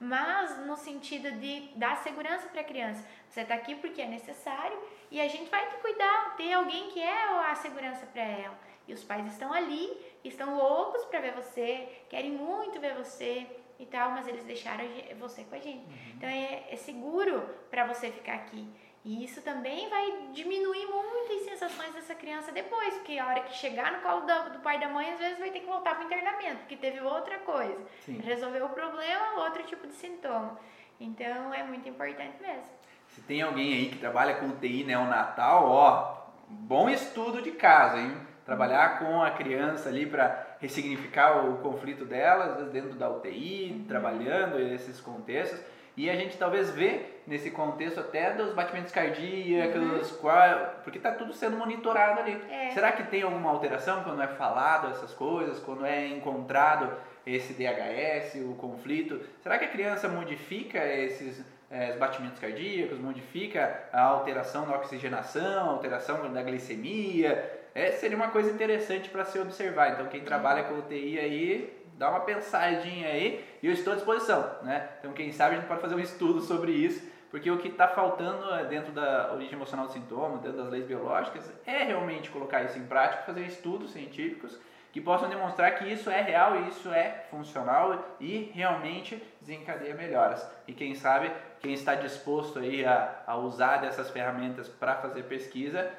mas 0.00 0.58
no 0.66 0.76
sentido 0.76 1.30
de 1.38 1.70
dar 1.76 1.96
segurança 1.98 2.48
para 2.48 2.60
a 2.60 2.64
criança. 2.64 3.02
Você 3.28 3.40
está 3.40 3.54
aqui 3.54 3.74
porque 3.76 4.02
é 4.02 4.06
necessário 4.06 4.76
e 5.14 5.20
a 5.20 5.28
gente 5.28 5.48
vai 5.48 5.64
te 5.68 5.76
cuidar, 5.76 6.34
ter 6.36 6.52
alguém 6.54 6.90
que 6.90 7.00
é 7.00 7.22
a 7.48 7.54
segurança 7.54 8.04
para 8.04 8.22
ela. 8.22 8.58
E 8.88 8.92
os 8.92 9.04
pais 9.04 9.24
estão 9.28 9.52
ali, 9.52 9.96
estão 10.24 10.56
loucos 10.56 11.04
para 11.04 11.20
ver 11.20 11.32
você, 11.34 11.88
querem 12.08 12.32
muito 12.32 12.80
ver 12.80 12.96
você 12.96 13.46
e 13.78 13.86
tal, 13.86 14.10
mas 14.10 14.26
eles 14.26 14.42
deixaram 14.42 14.84
você 15.20 15.44
com 15.44 15.54
a 15.54 15.60
gente. 15.60 15.84
Uhum. 15.84 16.14
Então 16.16 16.28
é, 16.28 16.64
é 16.68 16.74
seguro 16.74 17.48
para 17.70 17.86
você 17.86 18.10
ficar 18.10 18.34
aqui. 18.34 18.68
E 19.04 19.22
isso 19.22 19.40
também 19.40 19.88
vai 19.88 20.30
diminuir 20.32 20.86
muito 20.86 21.32
as 21.32 21.42
sensações 21.42 21.94
dessa 21.94 22.16
criança 22.16 22.50
depois, 22.50 22.94
porque 22.94 23.16
a 23.16 23.28
hora 23.28 23.42
que 23.42 23.54
chegar 23.54 23.92
no 23.92 24.00
colo 24.00 24.22
do, 24.22 24.54
do 24.54 24.58
pai 24.58 24.78
e 24.78 24.80
da 24.80 24.88
mãe, 24.88 25.12
às 25.12 25.20
vezes 25.20 25.38
vai 25.38 25.52
ter 25.52 25.60
que 25.60 25.66
voltar 25.66 25.94
para 25.94 26.02
o 26.02 26.06
internamento, 26.06 26.56
porque 26.56 26.76
teve 26.76 27.00
outra 27.00 27.38
coisa. 27.38 27.86
Sim. 28.00 28.18
Resolveu 28.18 28.66
o 28.66 28.70
problema, 28.70 29.44
outro 29.44 29.62
tipo 29.62 29.86
de 29.86 29.94
sintoma. 29.94 30.58
Então 30.98 31.54
é 31.54 31.62
muito 31.62 31.88
importante 31.88 32.42
mesmo. 32.42 32.83
Se 33.14 33.20
tem 33.20 33.42
alguém 33.42 33.72
aí 33.74 33.88
que 33.90 33.98
trabalha 33.98 34.34
com 34.34 34.46
UTI 34.46 34.82
neonatal, 34.82 35.68
ó, 35.68 36.26
bom 36.48 36.90
estudo 36.90 37.40
de 37.40 37.52
casa, 37.52 37.98
hein? 37.98 38.12
Trabalhar 38.44 38.98
com 38.98 39.22
a 39.22 39.30
criança 39.30 39.88
ali 39.88 40.04
para 40.04 40.56
ressignificar 40.60 41.46
o 41.46 41.58
conflito 41.58 42.04
dela, 42.04 42.46
às 42.46 42.56
vezes 42.56 42.72
dentro 42.72 42.94
da 42.94 43.08
UTI, 43.08 43.72
uhum. 43.72 43.84
trabalhando 43.86 44.58
esses 44.58 45.00
contextos 45.00 45.60
e 45.96 46.10
a 46.10 46.16
gente 46.16 46.36
talvez 46.36 46.70
vê 46.70 47.06
nesse 47.24 47.52
contexto 47.52 48.00
até 48.00 48.32
dos 48.32 48.52
batimentos 48.52 48.90
cardíacos, 48.90 50.10
uhum. 50.10 50.18
qual, 50.18 50.80
porque 50.82 50.98
está 50.98 51.12
tudo 51.12 51.32
sendo 51.32 51.56
monitorado 51.56 52.20
ali. 52.20 52.42
É. 52.50 52.70
Será 52.72 52.90
que 52.90 53.04
tem 53.04 53.22
alguma 53.22 53.50
alteração 53.50 54.02
quando 54.02 54.20
é 54.20 54.26
falado 54.26 54.88
essas 54.88 55.14
coisas, 55.14 55.60
quando 55.60 55.86
é 55.86 56.08
encontrado 56.08 56.92
esse 57.24 57.52
DHS, 57.52 58.40
o 58.44 58.56
conflito? 58.56 59.20
Será 59.40 59.56
que 59.56 59.66
a 59.66 59.68
criança 59.68 60.08
modifica 60.08 60.84
esses 60.84 61.44
é, 61.74 61.96
batimentos 61.96 62.38
cardíacos, 62.38 62.98
modifica 62.98 63.88
a 63.92 64.02
alteração 64.02 64.66
da 64.66 64.76
oxigenação, 64.76 65.70
alteração 65.70 66.32
da 66.32 66.42
glicemia? 66.42 67.62
é, 67.74 67.90
seria 67.90 68.16
uma 68.16 68.28
coisa 68.28 68.50
interessante 68.50 69.08
para 69.10 69.24
se 69.24 69.38
observar. 69.38 69.92
Então, 69.92 70.06
quem 70.06 70.20
trabalha 70.20 70.62
com 70.64 70.78
UTI 70.78 71.18
aí, 71.18 71.82
dá 71.94 72.08
uma 72.08 72.20
pensadinha 72.20 73.08
aí 73.08 73.44
e 73.62 73.66
eu 73.66 73.72
estou 73.72 73.92
à 73.92 73.96
disposição, 73.96 74.48
né? 74.62 74.88
Então, 75.00 75.12
quem 75.12 75.32
sabe 75.32 75.56
a 75.56 75.58
gente 75.58 75.66
pode 75.66 75.80
fazer 75.80 75.96
um 75.96 76.00
estudo 76.00 76.40
sobre 76.40 76.70
isso, 76.70 77.04
porque 77.30 77.50
o 77.50 77.58
que 77.58 77.68
está 77.68 77.88
faltando 77.88 78.54
é 78.54 78.64
dentro 78.64 78.92
da 78.92 79.32
origem 79.32 79.54
emocional 79.54 79.86
do 79.86 79.92
sintoma, 79.92 80.38
dentro 80.38 80.58
das 80.58 80.70
leis 80.70 80.86
biológicas, 80.86 81.52
é 81.66 81.82
realmente 81.82 82.30
colocar 82.30 82.62
isso 82.62 82.78
em 82.78 82.86
prática, 82.86 83.24
fazer 83.24 83.42
estudos 83.42 83.92
científicos 83.92 84.56
que 84.92 85.00
possam 85.00 85.28
demonstrar 85.28 85.74
que 85.74 85.92
isso 85.92 86.08
é 86.08 86.22
real 86.22 86.68
isso 86.68 86.88
é 86.88 87.24
funcional 87.28 88.16
e 88.20 88.52
realmente 88.54 89.20
desencadeia 89.40 89.92
melhoras. 89.92 90.48
E 90.68 90.72
quem 90.72 90.94
sabe, 90.94 91.32
quem 91.64 91.72
está 91.72 91.94
disposto 91.94 92.58
aí 92.58 92.84
a, 92.84 93.22
a 93.26 93.36
usar 93.36 93.78
dessas 93.78 94.10
ferramentas 94.10 94.68
para 94.68 94.96
fazer 94.96 95.22
pesquisa, 95.22 95.90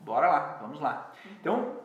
bora 0.00 0.26
lá, 0.26 0.58
vamos 0.60 0.80
lá. 0.80 1.12
Então, 1.40 1.76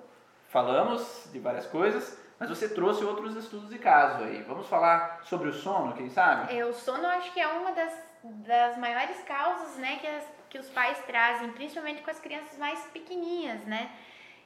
falamos 0.48 1.30
de 1.32 1.38
várias 1.38 1.68
coisas, 1.68 2.20
mas 2.40 2.50
você 2.50 2.68
trouxe 2.68 3.06
outros 3.06 3.36
estudos 3.36 3.70
de 3.70 3.78
caso 3.78 4.24
aí. 4.24 4.42
Vamos 4.42 4.68
falar 4.68 5.22
sobre 5.26 5.48
o 5.48 5.54
sono, 5.54 5.94
quem 5.94 6.10
sabe? 6.10 6.58
É, 6.58 6.66
o 6.66 6.74
sono 6.74 7.06
acho 7.06 7.32
que 7.32 7.40
é 7.40 7.48
uma 7.48 7.72
das, 7.72 7.94
das 8.24 8.78
maiores 8.80 9.22
causas, 9.22 9.76
né, 9.76 9.98
que, 9.98 10.08
as, 10.08 10.24
que 10.50 10.58
os 10.58 10.70
pais 10.70 10.98
trazem, 11.06 11.52
principalmente 11.52 12.02
com 12.02 12.10
as 12.10 12.20
crianças 12.20 12.58
mais 12.58 12.80
pequenininhas, 12.88 13.64
né? 13.66 13.92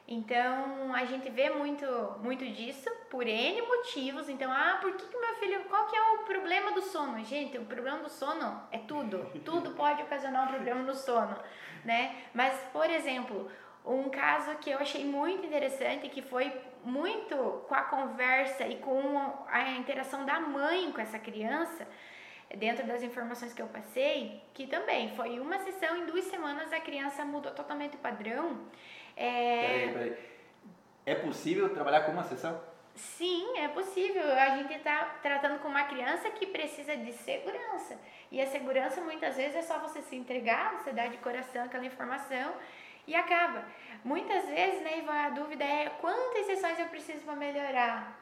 Então 0.08 0.94
a 0.94 1.06
gente 1.06 1.30
vê 1.30 1.50
muito, 1.50 1.86
muito 2.22 2.46
disso 2.46 2.90
por 3.10 3.26
N 3.26 3.62
motivos. 3.62 4.28
Então, 4.28 4.52
ah, 4.52 4.78
por 4.82 4.96
que, 4.96 5.06
que 5.06 5.18
meu 5.18 5.36
filho. 5.36 5.64
Qual 5.66 5.88
que 5.88 5.96
é 5.96 6.02
o 6.02 6.18
problema 6.20 6.72
do 6.74 6.82
sono? 6.82 7.24
Gente, 7.24 7.58
o 7.58 7.66
problema 7.66 8.00
do 8.00 8.10
sono 8.10 8.62
é 8.72 8.80
tudo. 8.80 9.26
Tudo 9.46 9.72
pode 9.76 10.02
ocasionar 10.04 10.46
um 10.46 10.54
problema 10.54 10.82
no 10.82 10.94
sono, 10.94 11.38
né? 11.86 12.16
Mas, 12.34 12.54
por 12.74 12.90
exemplo, 12.90 13.50
um 13.86 14.10
caso 14.10 14.56
que 14.58 14.70
eu 14.70 14.80
achei 14.80 15.06
muito 15.06 15.46
interessante, 15.46 16.10
que 16.10 16.22
foi 16.22 16.52
muito 16.84 17.36
com 17.68 17.76
a 17.76 17.84
conversa 17.84 18.68
e 18.68 18.78
com 18.78 19.46
a 19.48 19.72
interação 19.72 20.26
da 20.26 20.40
mãe 20.40 20.92
com 20.92 21.00
essa 21.00 21.18
criança, 21.18 21.88
dentro 22.56 22.86
das 22.86 23.02
informações 23.02 23.54
que 23.54 23.62
eu 23.62 23.68
passei, 23.68 24.42
que 24.54 24.68
também 24.68 25.16
foi 25.16 25.40
uma 25.40 25.58
sessão 25.60 25.98
em 25.98 26.06
duas 26.06 26.26
semanas 26.26 26.72
a 26.72 26.80
criança 26.80 27.26
mudou 27.26 27.52
totalmente 27.52 27.96
o 27.96 28.00
padrão. 28.00 28.60
É... 29.16 29.68
Peraí, 29.68 29.94
peraí. 29.94 30.18
É 31.06 31.16
possível 31.16 31.74
trabalhar 31.74 32.02
com 32.02 32.12
uma 32.12 32.24
sessão? 32.24 32.60
Sim, 32.96 33.58
é 33.58 33.68
possível. 33.68 34.24
A 34.34 34.58
gente 34.58 34.74
está 34.74 35.18
tratando 35.22 35.60
com 35.60 35.68
uma 35.68 35.84
criança 35.84 36.30
que 36.30 36.46
precisa 36.46 36.96
de 36.96 37.12
segurança. 37.12 37.98
E 38.32 38.42
a 38.42 38.48
segurança 38.48 39.02
muitas 39.02 39.36
vezes 39.36 39.56
é 39.56 39.62
só 39.62 39.80
você 39.80 40.02
se 40.02 40.16
entregar, 40.16 40.74
você 40.78 40.92
dar 40.92 41.08
de 41.08 41.18
coração 41.18 41.66
aquela 41.66 41.86
informação 41.86 42.54
e 43.08 43.16
acaba. 43.16 43.66
Muitas 44.04 44.46
vezes, 44.46 44.82
né, 44.82 45.00
Ivan, 45.00 45.14
a 45.14 45.30
dúvida 45.30 45.64
é 45.64 45.90
quantas 46.02 46.46
sessões 46.46 46.80
eu 46.80 46.88
preciso 46.88 47.24
para 47.26 47.36
melhorar? 47.36 48.20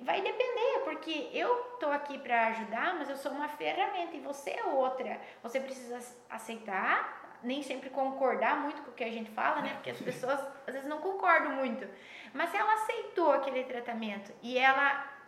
Vai 0.00 0.20
depender, 0.20 0.80
porque 0.84 1.28
eu 1.32 1.56
tô 1.80 1.86
aqui 1.90 2.18
para 2.18 2.48
ajudar, 2.48 2.94
mas 2.94 3.10
eu 3.10 3.16
sou 3.16 3.32
uma 3.32 3.48
ferramenta 3.48 4.16
e 4.16 4.20
você 4.20 4.50
é 4.50 4.64
outra. 4.64 5.20
Você 5.42 5.58
precisa 5.60 5.98
aceitar 6.30 7.17
nem 7.42 7.62
sempre 7.62 7.90
concordar 7.90 8.60
muito 8.60 8.82
com 8.82 8.90
o 8.90 8.94
que 8.94 9.04
a 9.04 9.10
gente 9.10 9.30
fala, 9.30 9.60
né? 9.60 9.74
Porque 9.74 9.90
as 9.90 10.00
pessoas 10.00 10.40
às 10.66 10.74
vezes 10.74 10.88
não 10.88 10.98
concordam 10.98 11.52
muito. 11.52 11.86
Mas 12.32 12.52
ela 12.54 12.72
aceitou 12.74 13.32
aquele 13.32 13.64
tratamento 13.64 14.32
e 14.42 14.58
ela 14.58 15.18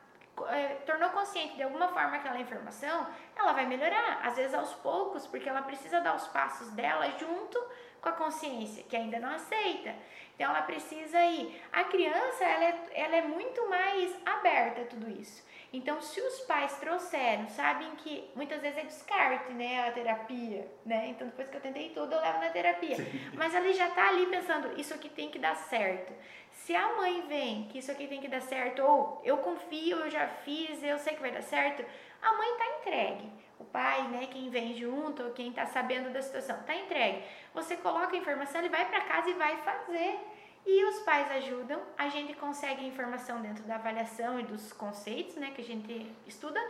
é, 0.48 0.74
tornou 0.86 1.10
consciente 1.10 1.56
de 1.56 1.62
alguma 1.62 1.88
forma 1.88 2.16
aquela 2.16 2.38
informação, 2.38 3.06
ela 3.36 3.52
vai 3.52 3.66
melhorar. 3.66 4.20
Às 4.22 4.36
vezes 4.36 4.54
aos 4.54 4.72
poucos, 4.74 5.26
porque 5.26 5.48
ela 5.48 5.62
precisa 5.62 6.00
dar 6.00 6.14
os 6.14 6.26
passos 6.28 6.70
dela 6.70 7.10
junto 7.18 7.62
com 8.00 8.08
a 8.08 8.12
consciência, 8.12 8.82
que 8.84 8.96
ainda 8.96 9.18
não 9.18 9.30
aceita. 9.30 9.94
Então 10.34 10.50
ela 10.50 10.62
precisa 10.62 11.20
ir. 11.20 11.62
A 11.72 11.84
criança, 11.84 12.44
ela 12.44 12.64
é, 12.64 12.86
ela 12.92 13.16
é 13.16 13.22
muito 13.22 13.68
mais 13.68 14.16
aberta 14.24 14.82
a 14.82 14.86
tudo 14.86 15.10
isso. 15.10 15.44
Então, 15.72 16.00
se 16.00 16.20
os 16.20 16.40
pais 16.40 16.78
trouxeram, 16.78 17.48
sabem 17.48 17.94
que 17.96 18.28
muitas 18.34 18.60
vezes 18.60 18.78
é 18.78 18.82
descarte, 18.82 19.52
né, 19.52 19.88
a 19.88 19.92
terapia, 19.92 20.68
né? 20.84 21.08
Então, 21.08 21.28
depois 21.28 21.48
que 21.48 21.56
eu 21.56 21.60
tentei 21.60 21.90
tudo, 21.90 22.12
eu 22.12 22.20
levo 22.20 22.40
na 22.40 22.50
terapia. 22.50 22.96
Sim. 22.96 23.30
Mas 23.34 23.54
ele 23.54 23.72
já 23.72 23.88
tá 23.90 24.08
ali 24.08 24.26
pensando, 24.26 24.78
isso 24.80 24.92
aqui 24.92 25.08
tem 25.08 25.30
que 25.30 25.38
dar 25.38 25.54
certo. 25.54 26.12
Se 26.50 26.74
a 26.74 26.96
mãe 26.96 27.22
vem 27.28 27.68
que 27.68 27.78
isso 27.78 27.92
aqui 27.92 28.08
tem 28.08 28.20
que 28.20 28.26
dar 28.26 28.42
certo, 28.42 28.82
ou 28.82 29.22
eu 29.24 29.38
confio, 29.38 29.98
eu 29.98 30.10
já 30.10 30.26
fiz, 30.26 30.82
eu 30.82 30.98
sei 30.98 31.14
que 31.14 31.20
vai 31.20 31.30
dar 31.30 31.42
certo, 31.42 31.84
a 32.20 32.32
mãe 32.32 32.58
tá 32.58 32.66
entregue. 32.80 33.30
O 33.60 33.64
pai, 33.64 34.08
né, 34.08 34.26
quem 34.26 34.50
vem 34.50 34.74
junto, 34.74 35.30
quem 35.34 35.52
tá 35.52 35.66
sabendo 35.66 36.10
da 36.10 36.20
situação, 36.20 36.60
tá 36.64 36.74
entregue. 36.74 37.22
Você 37.54 37.76
coloca 37.76 38.16
a 38.16 38.18
informação, 38.18 38.60
ele 38.60 38.70
vai 38.70 38.88
para 38.88 39.02
casa 39.02 39.30
e 39.30 39.34
vai 39.34 39.56
fazer. 39.58 40.18
E 40.66 40.84
os 40.84 41.00
pais 41.00 41.30
ajudam, 41.32 41.80
a 41.96 42.08
gente 42.08 42.34
consegue 42.34 42.86
informação 42.86 43.40
dentro 43.40 43.64
da 43.64 43.76
avaliação 43.76 44.38
e 44.38 44.42
dos 44.42 44.72
conceitos, 44.72 45.36
né, 45.36 45.52
que 45.54 45.62
a 45.62 45.64
gente 45.64 46.14
estuda, 46.26 46.60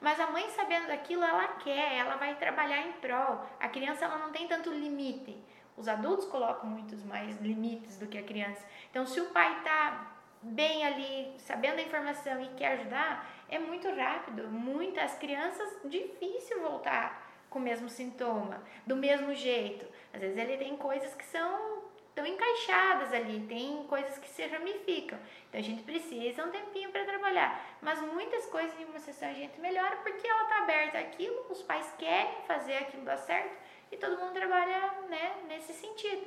mas 0.00 0.20
a 0.20 0.30
mãe 0.30 0.48
sabendo 0.50 0.88
daquilo, 0.88 1.24
ela 1.24 1.48
quer, 1.48 1.96
ela 1.96 2.16
vai 2.16 2.34
trabalhar 2.34 2.86
em 2.86 2.92
prol. 2.94 3.44
A 3.58 3.68
criança 3.68 4.04
ela 4.04 4.18
não 4.18 4.30
tem 4.30 4.46
tanto 4.46 4.70
limite. 4.70 5.36
Os 5.76 5.88
adultos 5.88 6.26
colocam 6.26 6.68
muitos 6.68 7.02
mais 7.02 7.40
limites 7.40 7.96
do 7.98 8.06
que 8.06 8.18
a 8.18 8.22
criança. 8.22 8.64
Então, 8.90 9.06
se 9.06 9.20
o 9.20 9.26
pai 9.26 9.58
está 9.58 10.12
bem 10.42 10.86
ali, 10.86 11.34
sabendo 11.38 11.78
a 11.78 11.82
informação 11.82 12.42
e 12.42 12.48
quer 12.48 12.78
ajudar, 12.78 13.26
é 13.48 13.58
muito 13.58 13.88
rápido. 13.94 14.48
Muitas 14.48 15.14
crianças 15.14 15.78
difícil 15.84 16.60
voltar 16.62 17.26
com 17.48 17.58
o 17.58 17.62
mesmo 17.62 17.88
sintoma, 17.88 18.62
do 18.86 18.96
mesmo 18.96 19.34
jeito. 19.34 19.86
Às 20.12 20.20
vezes 20.20 20.36
ele 20.36 20.56
tem 20.56 20.76
coisas 20.76 21.14
que 21.14 21.24
são 21.24 21.75
estão 22.16 22.26
encaixadas 22.26 23.12
ali, 23.12 23.40
tem 23.46 23.84
coisas 23.86 24.16
que 24.16 24.26
se 24.26 24.46
ramificam. 24.46 25.18
Então 25.48 25.60
a 25.60 25.62
gente 25.62 25.82
precisa 25.82 26.46
um 26.46 26.50
tempinho 26.50 26.90
para 26.90 27.04
trabalhar. 27.04 27.62
Mas 27.82 28.00
muitas 28.00 28.46
coisas 28.46 28.78
em 28.80 28.86
uma 28.86 28.98
sessão 28.98 29.28
a 29.28 29.34
gente 29.34 29.60
melhora 29.60 29.96
porque 29.96 30.26
ela 30.26 30.44
está 30.44 30.58
aberta 30.62 30.98
àquilo, 30.98 31.44
os 31.50 31.62
pais 31.62 31.92
querem 31.98 32.42
fazer 32.46 32.78
aquilo 32.78 33.04
dar 33.04 33.18
certo 33.18 33.54
e 33.92 33.98
todo 33.98 34.18
mundo 34.18 34.32
trabalha 34.32 34.92
né, 35.10 35.42
nesse 35.46 35.74
sentido. 35.74 36.26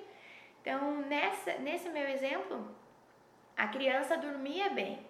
Então, 0.61 1.01
nessa, 1.07 1.53
nesse 1.53 1.89
meu 1.89 2.07
exemplo, 2.07 2.69
a 3.57 3.67
criança 3.67 4.15
dormia 4.15 4.69
bem 4.69 5.03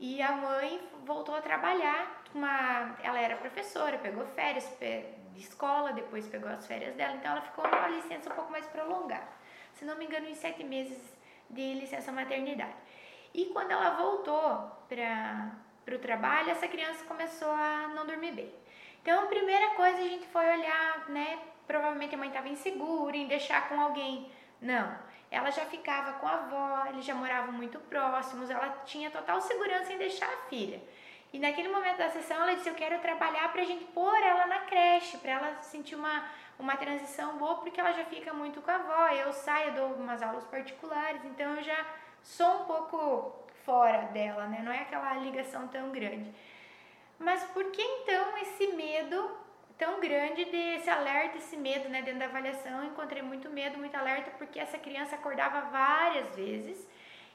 e 0.00 0.20
a 0.20 0.32
mãe 0.32 0.80
voltou 1.04 1.36
a 1.36 1.40
trabalhar. 1.40 2.24
Uma, 2.34 2.96
ela 3.00 3.20
era 3.20 3.36
professora, 3.36 3.96
pegou 3.98 4.26
férias 4.26 4.68
de 4.80 5.40
escola, 5.40 5.92
depois 5.92 6.26
pegou 6.26 6.50
as 6.50 6.66
férias 6.66 6.96
dela, 6.96 7.14
então 7.14 7.30
ela 7.30 7.42
ficou 7.42 7.64
numa 7.64 7.88
licença 7.88 8.28
um 8.28 8.34
pouco 8.34 8.50
mais 8.50 8.66
prolongada 8.66 9.35
se 9.76 9.84
não 9.84 9.96
me 9.96 10.06
engano, 10.06 10.26
em 10.28 10.34
sete 10.34 10.64
meses 10.64 10.98
de 11.48 11.74
licença 11.74 12.10
maternidade. 12.10 12.74
E 13.32 13.46
quando 13.46 13.70
ela 13.70 13.90
voltou 13.90 14.72
para 14.88 15.94
o 15.94 15.98
trabalho, 15.98 16.50
essa 16.50 16.66
criança 16.66 17.04
começou 17.04 17.50
a 17.50 17.88
não 17.94 18.06
dormir 18.06 18.32
bem. 18.32 18.52
Então, 19.02 19.22
a 19.22 19.26
primeira 19.26 19.74
coisa 19.74 19.98
a 19.98 20.08
gente 20.08 20.26
foi 20.28 20.44
olhar, 20.44 21.08
né? 21.10 21.38
Provavelmente 21.66 22.14
a 22.14 22.18
mãe 22.18 22.28
estava 22.28 22.48
insegura 22.48 23.16
em 23.16 23.28
deixar 23.28 23.68
com 23.68 23.80
alguém. 23.80 24.30
Não, 24.60 24.98
ela 25.30 25.50
já 25.50 25.66
ficava 25.66 26.14
com 26.14 26.26
a 26.26 26.32
avó, 26.32 26.86
eles 26.88 27.04
já 27.04 27.14
moravam 27.14 27.52
muito 27.52 27.78
próximos, 27.78 28.48
ela 28.48 28.68
tinha 28.84 29.10
total 29.10 29.40
segurança 29.40 29.92
em 29.92 29.98
deixar 29.98 30.26
a 30.26 30.48
filha. 30.48 30.80
E 31.32 31.38
naquele 31.38 31.68
momento 31.68 31.98
da 31.98 32.08
sessão 32.08 32.38
ela 32.38 32.54
disse: 32.54 32.68
Eu 32.68 32.74
quero 32.74 32.98
trabalhar 33.00 33.52
para 33.52 33.60
a 33.60 33.64
gente 33.64 33.84
pôr 33.86 34.16
ela 34.22 34.46
na 34.46 34.60
creche, 34.60 35.18
para 35.18 35.32
ela 35.32 35.62
sentir 35.62 35.94
uma 35.94 36.24
uma 36.58 36.76
transição 36.76 37.36
boa 37.38 37.56
porque 37.56 37.80
ela 37.80 37.92
já 37.92 38.04
fica 38.04 38.32
muito 38.32 38.60
com 38.60 38.70
a 38.70 38.76
avó. 38.76 39.08
Eu 39.08 39.32
saio, 39.32 39.74
dou 39.74 39.94
umas 39.94 40.22
aulas 40.22 40.44
particulares, 40.44 41.24
então 41.24 41.54
eu 41.54 41.62
já 41.62 41.86
sou 42.22 42.62
um 42.62 42.64
pouco 42.64 43.46
fora 43.64 44.02
dela, 44.12 44.46
né? 44.46 44.60
Não 44.62 44.72
é 44.72 44.80
aquela 44.80 45.14
ligação 45.14 45.68
tão 45.68 45.90
grande. 45.90 46.32
Mas 47.18 47.42
por 47.44 47.70
que 47.70 47.82
então 47.82 48.36
esse 48.38 48.68
medo 48.68 49.30
tão 49.78 50.00
grande 50.00 50.44
desse 50.46 50.88
alerta, 50.88 51.38
esse 51.38 51.56
medo, 51.56 51.88
né? 51.88 52.02
Dentro 52.02 52.20
da 52.20 52.26
avaliação, 52.26 52.84
encontrei 52.84 53.22
muito 53.22 53.48
medo, 53.50 53.78
muito 53.78 53.94
alerta, 53.96 54.30
porque 54.38 54.58
essa 54.58 54.78
criança 54.78 55.16
acordava 55.16 55.62
várias 55.70 56.34
vezes 56.34 56.86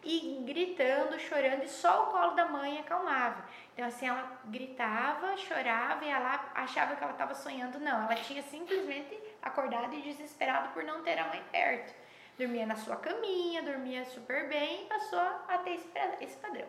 e 0.03 0.43
gritando, 0.45 1.19
chorando, 1.19 1.63
e 1.63 1.67
só 1.67 2.03
o 2.03 2.07
colo 2.07 2.31
da 2.31 2.45
mãe 2.45 2.79
acalmava. 2.79 3.43
Então, 3.73 3.85
assim, 3.85 4.07
ela 4.07 4.39
gritava, 4.45 5.37
chorava 5.37 6.03
e 6.03 6.09
ela 6.09 6.51
achava 6.55 6.95
que 6.95 7.03
ela 7.03 7.13
estava 7.13 7.33
sonhando. 7.35 7.79
Não, 7.79 8.03
ela 8.03 8.15
tinha 8.15 8.41
simplesmente 8.41 9.17
acordado 9.41 9.93
e 9.93 10.01
desesperado 10.01 10.69
por 10.69 10.83
não 10.83 11.03
ter 11.03 11.17
a 11.19 11.27
mãe 11.27 11.43
perto. 11.51 11.93
Dormia 12.37 12.65
na 12.65 12.75
sua 12.75 12.95
caminha, 12.95 13.61
dormia 13.61 14.03
super 14.05 14.49
bem 14.49 14.83
e 14.83 14.85
passou 14.87 15.19
a 15.19 15.57
ter 15.59 15.79
esse 16.19 16.37
padrão. 16.37 16.67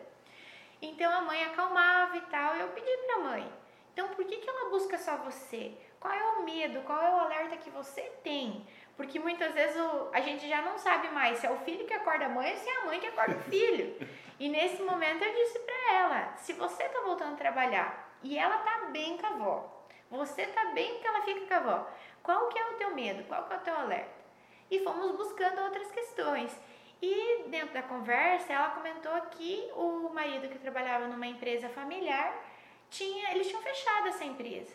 Então, 0.81 1.11
a 1.11 1.21
mãe 1.21 1.43
acalmava 1.45 2.17
e 2.17 2.21
tal. 2.21 2.55
E 2.55 2.59
eu 2.59 2.67
pedi 2.69 2.97
para 3.05 3.15
a 3.15 3.19
mãe: 3.19 3.53
então, 3.93 4.09
por 4.09 4.25
que, 4.25 4.37
que 4.37 4.49
ela 4.49 4.69
busca 4.69 4.97
só 4.97 5.17
você? 5.17 5.71
Qual 5.99 6.13
é 6.13 6.23
o 6.23 6.43
medo? 6.43 6.81
Qual 6.81 7.01
é 7.01 7.09
o 7.11 7.19
alerta 7.19 7.57
que 7.57 7.69
você 7.69 8.01
tem? 8.23 8.67
Porque 8.95 9.19
muitas 9.19 9.53
vezes 9.53 9.75
o, 9.75 10.09
a 10.13 10.21
gente 10.21 10.47
já 10.47 10.61
não 10.61 10.77
sabe 10.77 11.09
mais 11.09 11.39
se 11.39 11.47
é 11.47 11.51
o 11.51 11.57
filho 11.57 11.85
que 11.85 11.93
acorda 11.93 12.25
a 12.25 12.29
mãe 12.29 12.51
ou 12.51 12.57
se 12.57 12.69
é 12.69 12.77
a 12.81 12.85
mãe 12.85 12.99
que 12.99 13.07
acorda 13.07 13.35
o 13.35 13.43
filho. 13.49 13.95
E 14.39 14.49
nesse 14.49 14.81
momento 14.83 15.23
eu 15.23 15.33
disse 15.33 15.59
para 15.59 15.93
ela: 15.93 16.33
se 16.37 16.53
você 16.53 16.83
tá 16.89 17.01
voltando 17.01 17.33
a 17.33 17.37
trabalhar 17.37 18.17
e 18.21 18.37
ela 18.37 18.57
tá 18.57 18.89
bem 18.91 19.17
com 19.17 19.25
a 19.25 19.29
avó, 19.29 19.87
você 20.09 20.45
tá 20.45 20.65
bem 20.65 20.99
que 20.99 21.07
ela 21.07 21.21
fica 21.21 21.45
com 21.47 21.53
a 21.53 21.57
avó, 21.57 21.87
qual 22.21 22.47
que 22.47 22.59
é 22.59 22.69
o 22.69 22.75
teu 22.75 22.93
medo? 22.93 23.23
Qual 23.23 23.43
que 23.45 23.53
é 23.53 23.57
o 23.57 23.61
teu 23.61 23.75
alerta? 23.75 24.23
E 24.69 24.79
fomos 24.79 25.15
buscando 25.15 25.61
outras 25.61 25.91
questões. 25.91 26.57
E 27.01 27.43
dentro 27.49 27.73
da 27.73 27.83
conversa, 27.83 28.53
ela 28.53 28.69
comentou 28.69 29.13
que 29.31 29.69
o 29.75 30.09
marido 30.13 30.47
que 30.47 30.57
trabalhava 30.57 31.07
numa 31.07 31.27
empresa 31.27 31.67
familiar 31.67 32.33
tinha, 32.89 33.31
eles 33.31 33.47
tinham 33.47 33.61
fechado 33.61 34.07
essa 34.07 34.23
empresa. 34.23 34.73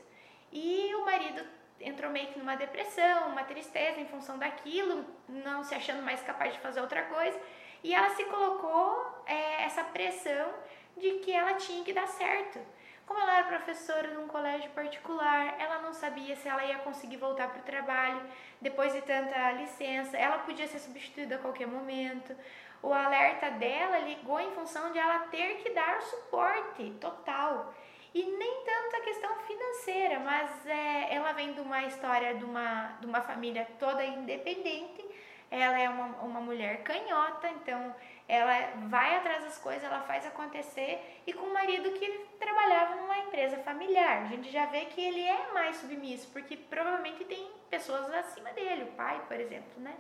E 0.53 0.95
o 0.95 1.05
marido 1.07 1.43
entrou 1.81 2.11
meio 2.11 2.29
que 2.29 2.39
numa 2.39 2.57
depressão, 2.57 3.29
uma 3.29 3.45
tristeza 3.45 4.01
em 4.01 4.07
função 4.07 4.39
daquilo, 4.39 5.05
não 5.29 5.63
se 5.63 5.75
achando 5.75 6.03
mais 6.03 6.21
capaz 6.23 6.53
de 6.53 6.61
fazer 6.61 6.81
outra 6.81 7.03
coisa. 7.03 7.39
E 7.83 7.95
ela 7.95 8.11
se 8.11 8.25
colocou 8.25 9.23
é, 9.27 9.63
essa 9.65 9.85
pressão 9.85 10.53
de 10.97 11.11
que 11.21 11.33
ela 11.33 11.55
tinha 11.55 11.85
que 11.85 11.93
dar 11.93 12.09
certo. 12.09 12.59
Como 13.07 13.21
ela 13.21 13.39
era 13.39 13.47
professora 13.47 14.09
num 14.09 14.29
colégio 14.29 14.71
particular, 14.73 15.55
ela 15.59 15.79
não 15.79 15.95
sabia 15.95 16.37
se 16.37 16.47
ela 16.47 16.63
ia 16.65 16.79
conseguir 16.79 17.17
voltar 17.17 17.49
para 17.49 17.61
o 17.61 17.65
trabalho 17.65 18.21
depois 18.61 18.93
de 18.93 19.01
tanta 19.01 19.53
licença. 19.53 20.17
Ela 20.17 20.41
podia 20.41 20.67
ser 20.67 20.79
substituída 20.79 21.37
a 21.37 21.39
qualquer 21.39 21.67
momento. 21.67 22.37
O 22.83 22.93
alerta 22.93 23.51
dela 23.53 23.99
ligou 24.01 24.39
em 24.39 24.51
função 24.53 24.93
de 24.93 24.99
ela 24.99 25.21
ter 25.29 25.57
que 25.57 25.71
dar 25.71 26.03
suporte 26.03 26.91
total. 27.01 27.73
E 28.15 28.23
nem 28.23 28.65
tanto 28.65 28.97
a 28.97 29.01
questão 29.01 29.37
financeira, 29.41 30.21
mas 30.21 30.67
é, 30.67 31.15
ela 31.15 31.33
vem 31.33 31.53
de 31.53 31.61
uma 31.61 31.85
história 31.85 32.35
de 32.35 32.45
uma, 32.45 32.97
de 33.01 33.07
uma 33.07 33.21
família 33.21 33.67
toda 33.79 34.05
independente. 34.05 35.05
Ela 35.51 35.79
é 35.81 35.89
uma, 35.89 36.07
uma 36.23 36.41
mulher 36.41 36.83
canhota, 36.83 37.49
então 37.49 37.95
ela 38.27 38.73
vai 38.89 39.17
atrás 39.17 39.45
das 39.45 39.59
coisas, 39.59 39.83
ela 39.83 40.01
faz 40.03 40.27
acontecer. 40.27 41.23
E 41.27 41.33
com 41.33 41.47
um 41.47 41.53
marido 41.53 41.91
que 41.93 42.27
trabalhava 42.39 42.97
numa 42.97 43.19
empresa 43.19 43.57
familiar. 43.59 44.23
A 44.23 44.27
gente 44.27 44.51
já 44.51 44.67
vê 44.67 44.85
que 44.87 45.01
ele 45.01 45.23
é 45.23 45.53
mais 45.53 45.77
submisso, 45.77 46.29
porque 46.33 46.57
provavelmente 46.57 47.25
tem 47.25 47.51
pessoas 47.71 48.13
acima 48.13 48.53
dele, 48.53 48.85
o 48.85 48.93
pai, 48.93 49.23
por 49.27 49.39
exemplo, 49.41 49.81
né? 49.81 49.95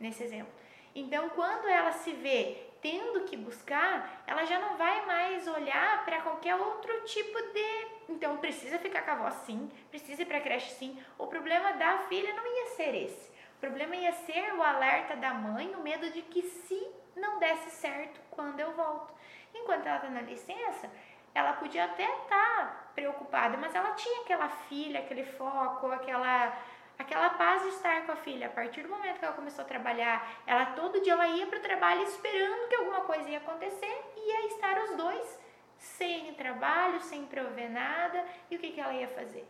Nesse 0.00 0.22
exemplo. 0.24 0.52
Então, 0.94 1.28
quando 1.30 1.68
ela 1.68 1.92
se 1.92 2.12
vê 2.12 2.67
tendo 2.80 3.24
que 3.24 3.36
buscar, 3.36 4.22
ela 4.26 4.44
já 4.44 4.58
não 4.58 4.76
vai 4.76 5.04
mais 5.06 5.46
olhar 5.48 6.04
para 6.04 6.20
qualquer 6.20 6.54
outro 6.54 7.00
tipo 7.04 7.40
de. 7.52 7.86
Então, 8.08 8.36
precisa 8.38 8.78
ficar 8.78 9.02
com 9.02 9.10
a 9.10 9.14
avó 9.14 9.30
sim, 9.30 9.70
precisa 9.90 10.22
ir 10.22 10.26
para 10.26 10.38
a 10.38 10.40
creche 10.40 10.70
sim. 10.74 10.98
O 11.18 11.26
problema 11.26 11.72
da 11.72 11.98
filha 12.08 12.32
não 12.34 12.46
ia 12.46 12.66
ser 12.76 12.94
esse. 12.94 13.30
O 13.56 13.60
problema 13.60 13.96
ia 13.96 14.12
ser 14.12 14.54
o 14.54 14.62
alerta 14.62 15.16
da 15.16 15.34
mãe, 15.34 15.74
o 15.74 15.82
medo 15.82 16.10
de 16.10 16.22
que 16.22 16.42
se 16.42 16.86
não 17.16 17.38
desse 17.38 17.70
certo 17.70 18.20
quando 18.30 18.60
eu 18.60 18.72
volto. 18.72 19.12
Enquanto 19.54 19.86
ela 19.86 19.96
está 19.96 20.10
na 20.10 20.20
licença, 20.20 20.90
ela 21.34 21.54
podia 21.54 21.84
até 21.84 22.04
estar 22.04 22.26
tá 22.26 22.90
preocupada, 22.94 23.56
mas 23.56 23.74
ela 23.74 23.92
tinha 23.94 24.20
aquela 24.22 24.48
filha, 24.48 25.00
aquele 25.00 25.24
foco, 25.24 25.90
aquela 25.90 26.56
aquela 26.98 27.30
paz 27.30 27.62
de 27.62 27.68
estar 27.68 28.04
com 28.04 28.12
a 28.12 28.16
filha. 28.16 28.48
A 28.48 28.50
partir 28.50 28.82
do 28.82 28.88
momento 28.88 29.18
que 29.18 29.24
ela 29.24 29.34
começou 29.34 29.64
a 29.64 29.68
trabalhar, 29.68 30.42
ela 30.46 30.66
todo 30.66 31.00
dia 31.00 31.12
ela 31.12 31.28
ia 31.28 31.46
para 31.46 31.58
o 31.58 31.62
trabalho 31.62 32.02
esperando 32.02 32.68
que 32.68 32.74
alguma 32.74 33.02
coisa 33.02 33.28
ia 33.30 33.38
acontecer 33.38 34.02
e 34.16 34.30
ia 34.30 34.46
estar 34.48 34.78
os 34.82 34.96
dois 34.96 35.38
sem 35.78 36.34
trabalho, 36.34 37.00
sem 37.00 37.24
prover 37.26 37.70
nada. 37.70 38.24
E 38.50 38.56
o 38.56 38.58
que, 38.58 38.72
que 38.72 38.80
ela 38.80 38.92
ia 38.92 39.08
fazer? 39.08 39.46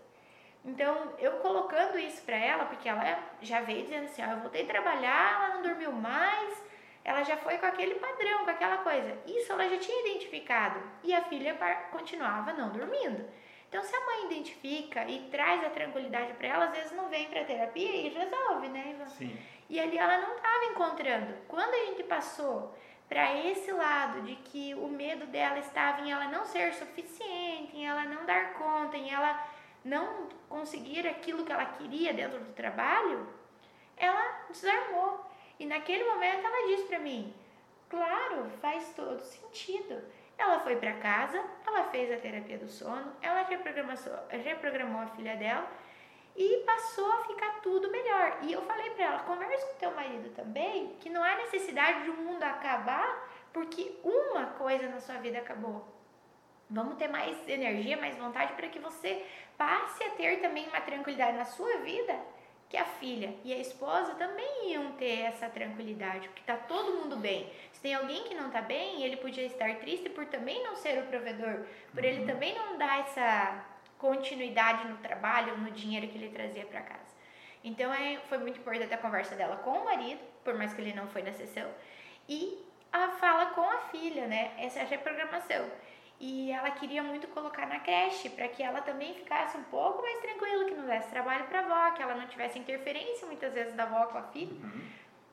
Então, 0.65 1.15
eu 1.19 1.33
colocando 1.39 1.99
isso 1.99 2.23
para 2.23 2.37
ela, 2.37 2.67
porque 2.67 2.89
ela 2.89 3.19
já 3.41 3.61
veio 3.61 3.83
dizendo 3.83 4.05
assim: 4.05 4.23
ó, 4.23 4.33
eu 4.33 4.41
voltei 4.41 4.63
a 4.63 4.67
trabalhar, 4.67 5.35
ela 5.35 5.55
não 5.55 5.63
dormiu 5.63 5.93
mais, 5.93 6.63
ela 7.05 7.23
já 7.23 7.37
foi 7.39 7.57
com 7.59 7.67
aquele 7.67 7.95
padrão, 7.95 8.45
com 8.45 8.51
aquela 8.51 8.79
coisa. 8.79 9.17
Isso 9.27 9.51
ela 9.53 9.69
já 9.69 9.79
tinha 9.79 10.07
identificado 10.07 10.81
e 11.03 11.15
a 11.15 11.23
filha 11.23 11.57
continuava 11.91 12.53
não 12.53 12.71
dormindo. 12.71 13.27
Então, 13.69 13.83
se 13.83 13.95
a 13.95 14.07
mãe 14.07 14.27
identifica 14.27 15.05
e 15.05 15.29
traz 15.31 15.63
a 15.63 15.71
tranquilidade 15.71 16.33
para 16.35 16.49
ela, 16.49 16.65
às 16.67 16.73
vezes 16.73 16.93
não 16.93 17.09
vem 17.11 17.29
para 17.29 17.45
terapia 17.45 17.97
e 17.97 18.09
resolve, 18.09 18.69
né, 18.69 18.95
Ivan? 18.95 19.07
Sim. 19.07 19.39
E 19.69 19.79
ali 19.79 19.99
ela 19.99 20.19
não 20.19 20.37
estava 20.37 20.65
encontrando. 20.65 21.35
Quando 21.47 21.75
a 21.75 21.87
gente 21.87 22.03
passou 22.05 22.75
para 23.07 23.35
esse 23.47 23.71
lado 23.71 24.23
de 24.23 24.37
que 24.37 24.75
o 24.75 24.89
medo 24.89 25.27
dela 25.27 25.59
estava 25.59 26.01
em 26.01 26.11
ela 26.11 26.29
não 26.29 26.47
ser 26.47 26.73
suficiente, 26.75 27.77
em 27.77 27.87
ela 27.87 28.05
não 28.05 28.25
dar 28.25 28.55
conta, 28.55 28.97
em 28.97 29.11
ela 29.11 29.47
não 29.85 30.29
conseguir 30.49 31.07
aquilo 31.07 31.45
que 31.45 31.53
ela 31.53 31.67
queria 31.67 32.15
dentro 32.15 32.39
do 32.39 32.53
trabalho, 32.53 33.29
ela 33.97 34.47
desarmou. 34.49 35.27
E 35.59 35.67
naquele 35.67 36.05
momento 36.05 36.47
ela 36.47 36.69
disse 36.69 36.85
para 36.85 36.99
mim: 36.99 37.35
"Claro, 37.89 38.51
faz 38.63 38.95
todo 38.95 39.21
sentido. 39.21 40.03
Ela 40.39 40.61
foi 40.61 40.77
para 40.77 40.93
casa, 40.95 41.45
ela 41.67 41.85
fez 41.91 42.11
a 42.13 42.17
terapia 42.17 42.57
do 42.57 42.69
sono, 42.69 43.13
ela 43.21 43.43
reprogramou, 43.43 43.97
reprogramou 44.31 45.03
a 45.03 45.07
filha 45.09 45.37
dela 45.37 45.69
e 46.37 46.63
passou 46.65 47.11
a 47.11 47.25
ficar 47.25 47.61
tudo 47.61 47.91
melhor. 47.91 48.39
E 48.43 48.53
eu 48.53 48.63
falei 48.63 48.91
para 48.91 49.05
ela: 49.05 49.19
converse 49.21 49.67
com 49.67 49.79
teu 49.79 49.91
marido 49.91 50.31
também, 50.35 50.95
que 51.01 51.11
não 51.11 51.23
há 51.23 51.35
necessidade 51.37 52.05
de 52.05 52.11
o 52.11 52.13
um 52.15 52.25
mundo 52.25 52.45
acabar 52.45 53.29
porque 53.53 53.99
uma 54.05 54.47
coisa 54.47 54.89
na 54.89 55.01
sua 55.01 55.17
vida 55.17 55.39
acabou. 55.39 55.85
Vamos 56.71 56.97
ter 56.97 57.09
mais 57.09 57.49
energia, 57.49 57.97
mais 57.97 58.17
vontade 58.17 58.53
para 58.53 58.69
que 58.69 58.79
você 58.79 59.27
passe 59.57 60.05
a 60.05 60.11
ter 60.11 60.41
também 60.41 60.69
uma 60.69 60.81
tranquilidade 60.81 61.37
na 61.37 61.45
sua 61.45 61.79
vida 61.79 62.15
que 62.69 62.77
a 62.77 62.85
filha 62.85 63.35
e 63.43 63.53
a 63.53 63.59
esposa 63.59 64.15
também 64.15 64.73
iam 64.73 64.93
ter 64.93 65.21
essa 65.21 65.49
tranquilidade, 65.49 66.29
porque 66.29 66.43
tá 66.43 66.57
todo 66.57 66.99
mundo 66.99 67.17
bem. 67.17 67.51
Se 67.79 67.83
tem 67.83 67.95
alguém 67.95 68.25
que 68.25 68.35
não 68.35 68.51
tá 68.51 68.61
bem, 68.61 69.05
ele 69.05 69.17
podia 69.19 69.47
estar 69.47 69.73
triste 69.77 70.09
por 70.09 70.27
também 70.27 70.61
não 70.65 70.75
ser 70.75 70.99
o 70.99 71.07
provedor, 71.07 71.65
por 71.95 72.03
uhum. 72.03 72.11
ele 72.11 72.27
também 72.27 72.53
não 72.53 72.77
dar 72.77 72.99
essa 72.99 73.65
continuidade 73.97 74.89
no 74.89 74.97
trabalho, 74.97 75.57
no 75.57 75.71
dinheiro 75.71 76.09
que 76.09 76.19
ele 76.19 76.29
trazia 76.31 76.67
para 76.67 76.81
casa. 76.81 77.15
Então 77.63 77.95
é, 77.95 78.19
foi 78.29 78.39
muito 78.39 78.59
importante 78.59 78.93
a 78.93 78.99
conversa 78.99 79.37
dela 79.37 79.59
com 79.59 79.71
o 79.71 79.85
marido, 79.85 80.19
por 80.43 80.55
mais 80.55 80.75
que 80.75 80.81
ele 80.81 80.93
não 80.93 81.07
foi 81.07 81.23
na 81.23 81.33
sessão, 81.33 81.71
e 82.29 82.59
a 82.93 83.11
fala 83.11 83.47
com 83.47 83.63
a 83.63 83.79
filha, 83.93 84.27
né? 84.27 84.55
Essa 84.59 84.83
reprogramação 84.83 85.71
e 86.21 86.51
ela 86.51 86.73
queria 86.73 87.01
muito 87.01 87.29
colocar 87.29 87.67
na 87.69 87.79
creche 87.79 88.29
para 88.29 88.49
que 88.49 88.61
ela 88.61 88.81
também 88.81 89.15
ficasse 89.15 89.57
um 89.57 89.63
pouco 89.65 90.03
mais 90.03 90.19
tranquila, 90.19 90.65
que 90.65 90.75
não 90.75 90.85
desse 90.85 91.09
trabalho 91.11 91.45
para 91.45 91.61
a 91.61 91.65
avó, 91.65 91.95
que 91.95 92.03
ela 92.03 92.17
não 92.17 92.27
tivesse 92.27 92.59
interferência 92.59 93.25
muitas 93.25 93.55
vezes 93.55 93.73
da 93.75 93.85
avó 93.85 94.07
com 94.07 94.19
a 94.19 94.23
filha. 94.25 94.51
Uhum. 94.51 94.81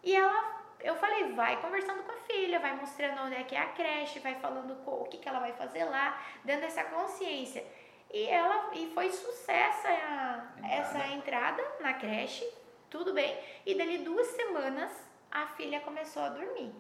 E 0.04 0.16
ela, 0.16 0.62
eu 0.80 0.96
falei, 0.96 1.34
vai 1.34 1.60
conversando 1.62 2.04
com 2.04 2.12
a 2.12 2.18
filha, 2.28 2.60
vai 2.60 2.76
mostrando 2.76 3.22
onde 3.24 3.36
é 3.36 3.44
que 3.44 3.56
é 3.56 3.60
a 3.60 3.68
creche, 3.68 4.20
vai 4.20 4.36
falando 4.36 4.78
o 4.86 5.06
que, 5.06 5.18
que 5.18 5.28
ela 5.28 5.40
vai 5.40 5.54
fazer 5.54 5.86
lá, 5.86 6.22
dando 6.44 6.64
essa 6.64 6.84
consciência. 6.84 7.66
E 8.12 8.28
ela 8.28 8.72
e 8.74 8.92
foi 8.94 9.12
sucesso 9.12 9.88
a, 9.88 10.54
essa 10.70 11.08
entrada 11.08 11.64
na 11.80 11.94
creche, 11.94 12.48
tudo 12.90 13.14
bem. 13.14 13.38
E 13.66 13.76
dali 13.76 14.00
duas 14.00 14.28
semanas 14.28 14.92
a 15.32 15.48
filha 15.48 15.82
começou 15.82 16.24
a 16.24 16.30
dormir. 16.30 16.72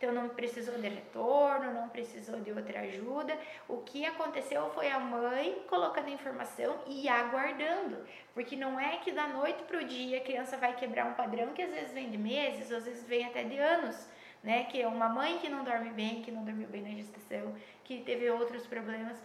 Então 0.00 0.12
não 0.14 0.30
precisou 0.30 0.78
de 0.78 0.88
retorno, 0.88 1.74
não 1.74 1.90
precisou 1.90 2.40
de 2.40 2.50
outra 2.50 2.80
ajuda. 2.80 3.38
O 3.68 3.82
que 3.82 4.06
aconteceu 4.06 4.70
foi 4.70 4.88
a 4.88 4.98
mãe 4.98 5.62
colocando 5.68 6.06
a 6.06 6.10
informação 6.10 6.78
e 6.86 7.06
aguardando, 7.06 7.98
porque 8.32 8.56
não 8.56 8.80
é 8.80 8.96
que 8.96 9.12
da 9.12 9.26
noite 9.26 9.62
para 9.64 9.76
o 9.76 9.84
dia 9.84 10.16
a 10.16 10.22
criança 10.22 10.56
vai 10.56 10.74
quebrar 10.74 11.04
um 11.04 11.12
padrão 11.12 11.52
que 11.52 11.60
às 11.60 11.70
vezes 11.70 11.92
vem 11.92 12.08
de 12.08 12.16
meses, 12.16 12.72
às 12.72 12.86
vezes 12.86 13.06
vem 13.06 13.26
até 13.26 13.44
de 13.44 13.58
anos. 13.58 14.08
Né, 14.42 14.64
que 14.64 14.80
é 14.80 14.88
uma 14.88 15.06
mãe 15.06 15.36
que 15.36 15.50
não 15.50 15.62
dorme 15.62 15.90
bem, 15.90 16.22
que 16.22 16.30
não 16.30 16.42
dormiu 16.42 16.66
bem 16.66 16.80
na 16.80 16.88
gestação, 16.96 17.54
que 17.84 18.00
teve 18.00 18.30
outros 18.30 18.66
problemas. 18.66 19.22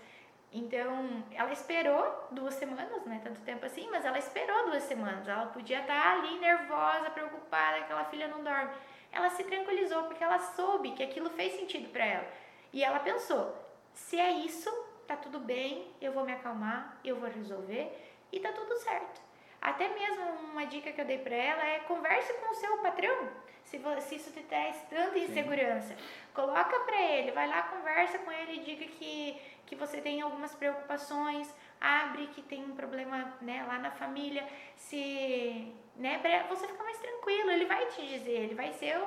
Então, 0.52 1.24
ela 1.32 1.54
esperou 1.54 2.28
duas 2.32 2.56
semanas, 2.56 3.06
não 3.06 3.14
é 3.14 3.20
tanto 3.20 3.40
tempo 3.40 3.66
assim, 3.66 3.88
mas 3.90 4.04
ela 4.04 4.18
esperou 4.18 4.66
duas 4.66 4.84
semanas. 4.84 5.26
Ela 5.26 5.46
podia 5.46 5.80
estar 5.80 6.18
ali 6.18 6.38
nervosa, 6.40 7.10
preocupada, 7.12 7.78
que 7.78 7.84
aquela 7.84 8.04
filha 8.04 8.28
não 8.28 8.44
dorme 8.44 8.72
ela 9.16 9.30
se 9.30 9.44
tranquilizou 9.46 10.04
porque 10.04 10.24
ela 10.24 10.38
soube 10.38 10.92
que 10.92 11.02
aquilo 11.02 11.30
fez 11.30 11.54
sentido 11.54 11.90
para 11.90 12.06
ela. 12.06 12.28
E 12.74 12.84
ela 12.84 13.00
pensou: 13.00 13.56
se 13.94 14.20
é 14.20 14.30
isso, 14.30 14.70
tá 15.08 15.16
tudo 15.16 15.40
bem, 15.40 15.88
eu 16.02 16.12
vou 16.12 16.26
me 16.26 16.34
acalmar, 16.34 17.00
eu 17.04 17.16
vou 17.16 17.30
resolver 17.30 17.92
e 18.32 18.40
tá 18.40 18.52
tudo 18.52 18.76
certo. 18.76 19.22
Até 19.62 19.88
mesmo 19.88 20.24
uma 20.52 20.66
dica 20.66 20.92
que 20.92 21.00
eu 21.02 21.06
dei 21.06 21.18
para 21.18 21.36
ela 21.36 21.66
é 21.66 21.80
converse 21.80 22.34
com 22.34 22.52
o 22.52 22.56
seu 22.56 22.78
patrão. 22.80 23.30
Se, 23.64 23.82
se 24.02 24.16
isso 24.16 24.32
te 24.32 24.44
traz 24.44 24.80
tanta 24.90 25.18
insegurança, 25.18 25.96
Sim. 25.96 26.04
coloca 26.36 26.80
para 26.82 27.02
ele, 27.02 27.32
vai 27.32 27.48
lá, 27.48 27.64
conversa 27.64 28.20
com 28.20 28.32
ele, 28.32 28.60
diga 28.60 28.86
que, 28.86 29.42
que 29.66 29.76
você 29.76 30.00
tem 30.02 30.22
algumas 30.22 30.54
preocupações, 30.54 31.52
abre 31.82 32.28
que 32.28 32.44
tem 32.44 32.64
um 32.64 32.76
problema 32.76 33.34
né, 33.42 33.66
lá 33.68 33.80
na 33.80 33.90
família, 33.90 34.48
se 34.76 35.74
né, 35.96 36.20
para 36.20 36.44
você 36.48 36.68
ficar 36.68 36.84
mais 36.84 36.98
tranquilo, 36.98 37.52
ele 37.52 37.66
vai 37.66 37.86
te 37.88 38.06
dizer, 38.06 38.32
ele 38.32 38.56
vai 38.56 38.74
ser 38.74 39.00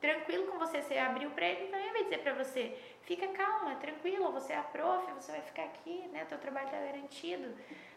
tranquilo 0.00 0.46
com 0.46 0.58
você, 0.58 0.80
você 0.80 0.96
abriu 0.96 1.30
para 1.30 1.46
ele, 1.46 1.70
também 1.70 1.92
vai 1.92 2.04
dizer 2.04 2.18
para 2.18 2.32
você, 2.34 2.76
fica 3.02 3.28
calma, 3.28 3.76
tranquilo, 3.76 4.32
você 4.32 4.52
é 4.52 4.56
a 4.56 4.62
prof, 4.62 5.12
você 5.12 5.32
vai 5.32 5.42
ficar 5.42 5.64
aqui, 5.64 6.08
né, 6.08 6.24
teu 6.24 6.38
trabalho 6.38 6.66
está 6.66 6.78
garantido, 6.78 7.54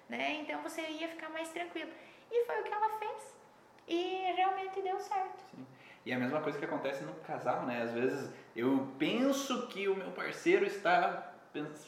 né, 0.09 0.33
então 0.41 0.61
você 0.61 0.81
ia 0.81 1.07
ficar 1.07 1.29
mais 1.29 1.49
tranquilo. 1.49 1.91
E 2.31 2.45
foi 2.45 2.59
o 2.61 2.63
que 2.63 2.73
ela 2.73 2.89
fez. 2.97 3.35
E 3.87 4.31
realmente 4.35 4.81
deu 4.81 4.99
certo. 4.99 5.43
Sim. 5.51 5.65
E 6.05 6.11
é 6.11 6.15
a 6.15 6.19
mesma 6.19 6.41
coisa 6.41 6.57
que 6.57 6.65
acontece 6.65 7.03
no 7.03 7.13
casal, 7.15 7.63
né? 7.63 7.81
Às 7.81 7.93
vezes 7.93 8.29
eu 8.55 8.87
penso 8.97 9.67
que 9.67 9.87
o 9.87 9.95
meu 9.95 10.11
parceiro 10.11 10.65
está 10.65 11.32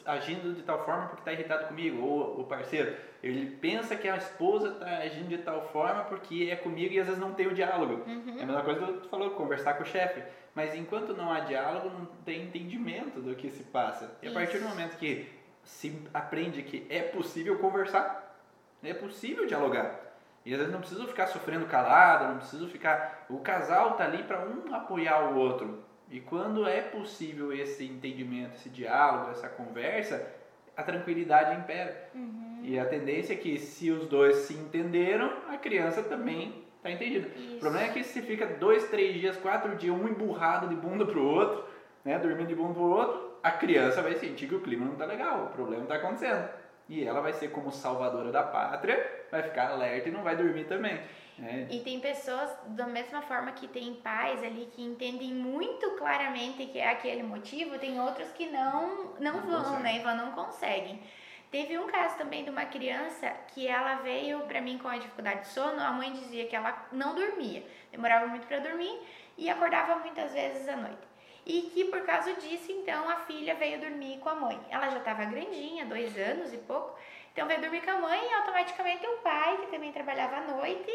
agindo 0.04 0.54
de 0.54 0.62
tal 0.62 0.84
forma 0.84 1.06
porque 1.06 1.20
está 1.20 1.32
irritado 1.32 1.66
comigo, 1.66 2.04
ou 2.04 2.40
o 2.40 2.44
parceiro, 2.44 2.96
ele 3.22 3.56
pensa 3.56 3.96
que 3.96 4.08
a 4.08 4.16
esposa 4.16 4.68
está 4.68 4.98
agindo 4.98 5.28
de 5.28 5.38
tal 5.38 5.68
forma 5.68 6.04
porque 6.04 6.48
é 6.50 6.56
comigo 6.56 6.94
e 6.94 7.00
às 7.00 7.06
vezes 7.06 7.20
não 7.20 7.34
tem 7.34 7.46
o 7.46 7.54
diálogo. 7.54 8.04
Uhum. 8.06 8.36
É 8.38 8.42
a 8.42 8.46
mesma 8.46 8.62
coisa 8.62 8.86
que 8.86 8.92
tu 9.00 9.08
falou, 9.08 9.30
conversar 9.30 9.74
com 9.74 9.82
o 9.82 9.86
chefe. 9.86 10.22
Mas 10.54 10.74
enquanto 10.74 11.14
não 11.14 11.32
há 11.32 11.40
diálogo, 11.40 11.90
não 11.90 12.06
tem 12.24 12.44
entendimento 12.44 13.20
do 13.20 13.34
que 13.34 13.50
se 13.50 13.64
passa. 13.64 14.16
E 14.22 14.28
a 14.28 14.32
partir 14.32 14.58
do 14.58 14.68
momento 14.68 14.96
que 14.96 15.28
se 15.62 16.00
aprende 16.14 16.62
que 16.62 16.86
é 16.88 17.02
possível 17.02 17.58
conversar, 17.58 18.38
é 18.82 18.94
possível 18.94 19.46
dialogar. 19.46 20.06
E 20.44 20.52
às 20.52 20.58
vezes 20.58 20.72
não 20.72 20.80
preciso 20.80 21.06
ficar 21.08 21.26
sofrendo 21.26 21.66
calado, 21.66 22.28
não 22.28 22.38
preciso 22.38 22.68
ficar. 22.68 23.26
O 23.28 23.40
casal 23.40 23.94
tá 23.94 24.04
ali 24.04 24.22
para 24.22 24.46
um 24.46 24.72
apoiar 24.72 25.32
o 25.32 25.36
outro. 25.36 25.84
E 26.10 26.20
quando 26.20 26.66
é 26.66 26.80
possível 26.80 27.52
esse 27.52 27.84
entendimento, 27.84 28.54
esse 28.54 28.68
diálogo, 28.68 29.32
essa 29.32 29.48
conversa, 29.48 30.32
a 30.76 30.82
tranquilidade 30.82 31.58
impera. 31.58 32.10
Uhum. 32.14 32.60
E 32.62 32.78
a 32.78 32.84
tendência 32.84 33.32
é 33.32 33.36
que 33.36 33.58
se 33.58 33.90
os 33.90 34.06
dois 34.06 34.36
se 34.38 34.54
entenderam, 34.54 35.32
a 35.48 35.56
criança 35.56 36.02
também 36.02 36.64
está 36.76 36.90
entendida. 36.90 37.28
Isso. 37.28 37.56
O 37.56 37.58
problema 37.58 37.86
é 37.86 37.92
que 37.92 38.04
se 38.04 38.22
fica 38.22 38.46
dois, 38.46 38.88
três 38.88 39.14
dias, 39.14 39.36
quatro 39.36 39.74
dias, 39.76 39.94
um 39.94 40.06
emburrado 40.08 40.68
de 40.68 40.76
bunda 40.76 41.04
pro 41.04 41.24
outro, 41.24 41.64
né, 42.04 42.18
dormindo 42.18 42.48
de 42.48 42.54
bunda 42.54 42.74
pro 42.74 42.82
outro, 42.82 43.36
a 43.42 43.50
criança 43.50 44.02
vai 44.02 44.14
sentir 44.14 44.48
que 44.48 44.54
o 44.54 44.60
clima 44.60 44.84
não 44.84 44.92
está 44.92 45.04
legal, 45.04 45.44
o 45.44 45.48
problema 45.48 45.82
está 45.82 45.96
acontecendo. 45.96 46.48
E 46.88 47.04
ela 47.04 47.20
vai 47.20 47.32
ser 47.32 47.48
como 47.48 47.72
salvadora 47.72 48.30
da 48.30 48.44
pátria, 48.44 49.24
vai 49.30 49.42
ficar 49.42 49.70
alerta 49.70 50.08
e 50.08 50.12
não 50.12 50.22
vai 50.22 50.36
dormir 50.36 50.64
também. 50.64 51.00
É. 51.42 51.66
E 51.70 51.80
tem 51.80 52.00
pessoas, 52.00 52.50
da 52.68 52.86
mesma 52.86 53.20
forma 53.22 53.52
que 53.52 53.68
tem 53.68 53.94
pais 53.96 54.42
ali 54.42 54.70
que 54.74 54.82
entendem 54.82 55.34
muito 55.34 55.90
claramente 55.92 56.66
que 56.66 56.78
é 56.78 56.88
aquele 56.88 57.22
motivo, 57.22 57.78
tem 57.78 58.00
outros 58.00 58.30
que 58.32 58.46
não, 58.46 59.14
não, 59.20 59.34
não 59.34 59.40
vão, 59.42 59.74
consegue. 59.74 60.04
né? 60.04 60.14
Não 60.14 60.32
conseguem. 60.32 61.02
Teve 61.50 61.78
um 61.78 61.86
caso 61.86 62.16
também 62.16 62.42
de 62.42 62.50
uma 62.50 62.64
criança 62.64 63.28
que 63.48 63.66
ela 63.68 63.96
veio 63.96 64.40
para 64.40 64.60
mim 64.60 64.78
com 64.78 64.88
a 64.88 64.96
dificuldade 64.96 65.42
de 65.42 65.48
sono, 65.48 65.80
a 65.80 65.92
mãe 65.92 66.12
dizia 66.12 66.46
que 66.46 66.56
ela 66.56 66.86
não 66.90 67.14
dormia, 67.14 67.64
demorava 67.92 68.26
muito 68.26 68.46
para 68.46 68.58
dormir 68.58 68.98
e 69.38 69.48
acordava 69.48 69.96
muitas 69.96 70.32
vezes 70.32 70.66
à 70.68 70.76
noite. 70.76 71.06
E 71.44 71.62
que 71.72 71.84
por 71.84 72.00
causa 72.02 72.32
disso, 72.34 72.72
então, 72.72 73.08
a 73.08 73.16
filha 73.20 73.54
veio 73.54 73.78
dormir 73.78 74.18
com 74.18 74.28
a 74.28 74.34
mãe. 74.34 74.60
Ela 74.68 74.88
já 74.88 74.98
estava 74.98 75.24
grandinha, 75.24 75.86
dois 75.86 76.18
anos 76.18 76.52
e 76.52 76.58
pouco, 76.58 76.98
então 77.32 77.46
veio 77.46 77.60
dormir 77.60 77.82
com 77.82 77.90
a 77.92 78.00
mãe 78.00 78.20
e 78.28 78.34
automaticamente 78.34 79.06
o 79.06 79.18
pai, 79.18 79.58
que 79.58 79.66
também 79.66 79.92
trabalhava 79.92 80.38
à 80.38 80.40
noite, 80.40 80.90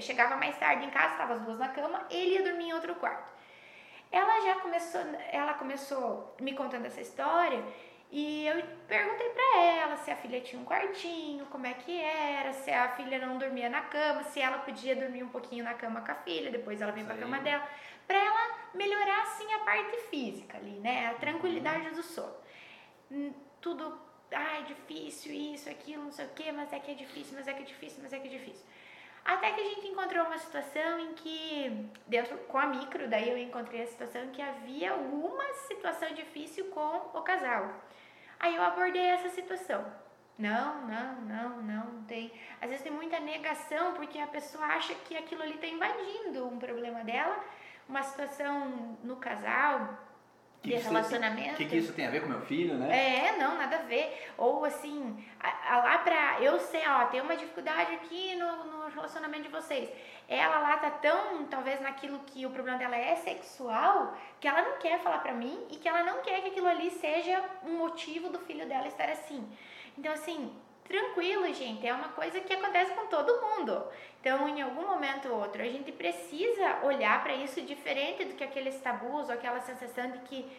chegava 0.00 0.36
mais 0.36 0.58
tarde 0.58 0.84
em 0.84 0.90
casa, 0.90 1.12
estava 1.12 1.34
as 1.34 1.40
duas 1.42 1.58
na 1.58 1.68
cama, 1.68 2.06
ele 2.10 2.34
ia 2.34 2.42
dormir 2.42 2.68
em 2.68 2.72
outro 2.72 2.94
quarto. 2.96 3.32
Ela 4.10 4.40
já 4.42 4.60
começou, 4.60 5.00
ela 5.32 5.54
começou 5.54 6.34
me 6.40 6.54
contando 6.54 6.86
essa 6.86 7.00
história 7.00 7.62
e 8.10 8.46
eu 8.46 8.62
perguntei 8.86 9.28
para 9.30 9.62
ela 9.62 9.96
se 9.96 10.10
a 10.10 10.16
filha 10.16 10.40
tinha 10.40 10.60
um 10.60 10.64
quartinho, 10.64 11.44
como 11.46 11.66
é 11.66 11.74
que 11.74 12.00
era, 12.00 12.52
se 12.52 12.70
a 12.70 12.88
filha 12.90 13.18
não 13.18 13.36
dormia 13.36 13.68
na 13.68 13.82
cama, 13.82 14.22
se 14.24 14.40
ela 14.40 14.58
podia 14.58 14.94
dormir 14.94 15.24
um 15.24 15.28
pouquinho 15.28 15.64
na 15.64 15.74
cama 15.74 16.00
com 16.00 16.12
a 16.12 16.14
filha, 16.14 16.50
depois 16.50 16.80
ela 16.80 16.92
vem 16.92 17.04
para 17.04 17.14
a 17.14 17.18
cama 17.18 17.40
dela, 17.40 17.68
para 18.06 18.18
ela 18.18 18.70
melhorar 18.74 19.22
assim 19.22 19.52
a 19.54 19.58
parte 19.60 19.96
física 20.08 20.56
ali, 20.56 20.78
né, 20.78 21.08
a 21.08 21.14
tranquilidade 21.14 21.90
do 21.90 22.02
sono. 22.02 22.34
Hum, 23.10 23.32
tudo, 23.60 24.00
ai, 24.30 24.62
difícil 24.64 25.32
isso, 25.32 25.68
aquilo, 25.68 26.04
não 26.04 26.12
sei 26.12 26.26
o 26.26 26.30
que, 26.30 26.50
mas 26.52 26.72
é 26.72 26.78
que 26.78 26.92
é 26.92 26.94
difícil, 26.94 27.34
mas 27.36 27.48
é 27.48 27.54
que 27.54 27.62
é 27.62 27.66
difícil, 27.66 27.98
mas 28.02 28.12
é 28.12 28.18
que 28.20 28.28
é 28.28 28.30
difícil. 28.30 28.64
Até 29.26 29.50
que 29.50 29.60
a 29.60 29.64
gente 29.64 29.88
encontrou 29.88 30.24
uma 30.24 30.38
situação 30.38 31.00
em 31.00 31.12
que, 31.14 31.90
dentro 32.06 32.38
com 32.38 32.58
a 32.58 32.66
micro, 32.66 33.08
daí 33.08 33.28
eu 33.28 33.36
encontrei 33.36 33.82
a 33.82 33.86
situação 33.86 34.24
em 34.24 34.30
que 34.30 34.40
havia 34.40 34.92
alguma 34.92 35.52
situação 35.66 36.08
difícil 36.14 36.66
com 36.66 37.10
o 37.12 37.22
casal. 37.22 37.68
Aí 38.38 38.54
eu 38.54 38.62
abordei 38.62 39.04
essa 39.04 39.28
situação. 39.30 39.84
Não, 40.38 40.86
não, 40.86 41.22
não, 41.22 41.62
não, 41.62 41.86
não 41.86 42.04
tem. 42.04 42.30
Às 42.60 42.68
vezes 42.68 42.84
tem 42.84 42.92
muita 42.92 43.18
negação 43.18 43.94
porque 43.94 44.18
a 44.20 44.28
pessoa 44.28 44.64
acha 44.64 44.94
que 44.94 45.16
aquilo 45.16 45.42
ali 45.42 45.54
está 45.54 45.66
invadindo 45.66 46.46
um 46.46 46.58
problema 46.58 47.02
dela, 47.02 47.42
uma 47.88 48.04
situação 48.04 48.96
no 49.02 49.16
casal, 49.16 50.05
que 50.70 50.76
de 50.76 50.82
relacionamento. 50.82 51.54
O 51.54 51.56
que, 51.56 51.64
que 51.64 51.76
isso 51.76 51.92
tem 51.92 52.06
a 52.06 52.10
ver 52.10 52.22
com 52.22 52.28
meu 52.28 52.40
filho, 52.42 52.74
né? 52.74 53.28
É, 53.28 53.36
não, 53.38 53.56
nada 53.56 53.76
a 53.76 53.82
ver. 53.82 54.30
Ou 54.36 54.64
assim, 54.64 55.24
a, 55.40 55.74
a 55.74 55.78
lá 55.78 55.98
pra. 55.98 56.38
Eu 56.40 56.58
sei, 56.60 56.82
ó, 56.86 57.06
tem 57.06 57.20
uma 57.20 57.36
dificuldade 57.36 57.94
aqui 57.94 58.34
no, 58.36 58.64
no 58.64 58.88
relacionamento 58.88 59.44
de 59.44 59.48
vocês. 59.48 59.88
Ela 60.28 60.58
lá 60.58 60.76
tá 60.78 60.90
tão, 60.90 61.46
talvez, 61.46 61.80
naquilo 61.80 62.18
que 62.26 62.44
o 62.44 62.50
problema 62.50 62.78
dela 62.78 62.96
é 62.96 63.14
sexual, 63.16 64.16
que 64.40 64.48
ela 64.48 64.60
não 64.62 64.78
quer 64.78 64.98
falar 64.98 65.18
pra 65.18 65.32
mim 65.32 65.66
e 65.70 65.76
que 65.76 65.88
ela 65.88 66.02
não 66.02 66.20
quer 66.20 66.40
que 66.42 66.48
aquilo 66.48 66.66
ali 66.66 66.90
seja 66.90 67.44
um 67.64 67.78
motivo 67.78 68.28
do 68.28 68.38
filho 68.40 68.66
dela 68.66 68.88
estar 68.88 69.08
assim. 69.08 69.46
Então, 69.96 70.12
assim, 70.12 70.52
tranquilo, 70.86 71.52
gente, 71.52 71.86
é 71.86 71.92
uma 71.92 72.08
coisa 72.08 72.40
que 72.40 72.52
acontece 72.52 72.92
com 72.92 73.06
todo 73.06 73.40
mundo. 73.40 73.86
Então, 74.20 74.48
em 74.48 74.62
algum 74.62 74.86
momento 74.86 75.28
ou 75.28 75.40
outro, 75.40 75.62
a 75.62 75.66
gente 75.66 75.92
precisa 75.92 76.80
olhar 76.82 77.22
para 77.22 77.34
isso 77.34 77.60
diferente 77.62 78.24
do 78.24 78.34
que 78.34 78.44
aqueles 78.44 78.80
tabus 78.80 79.28
ou 79.28 79.34
aquela 79.34 79.60
sensação 79.60 80.10
de 80.10 80.18
que 80.20 80.50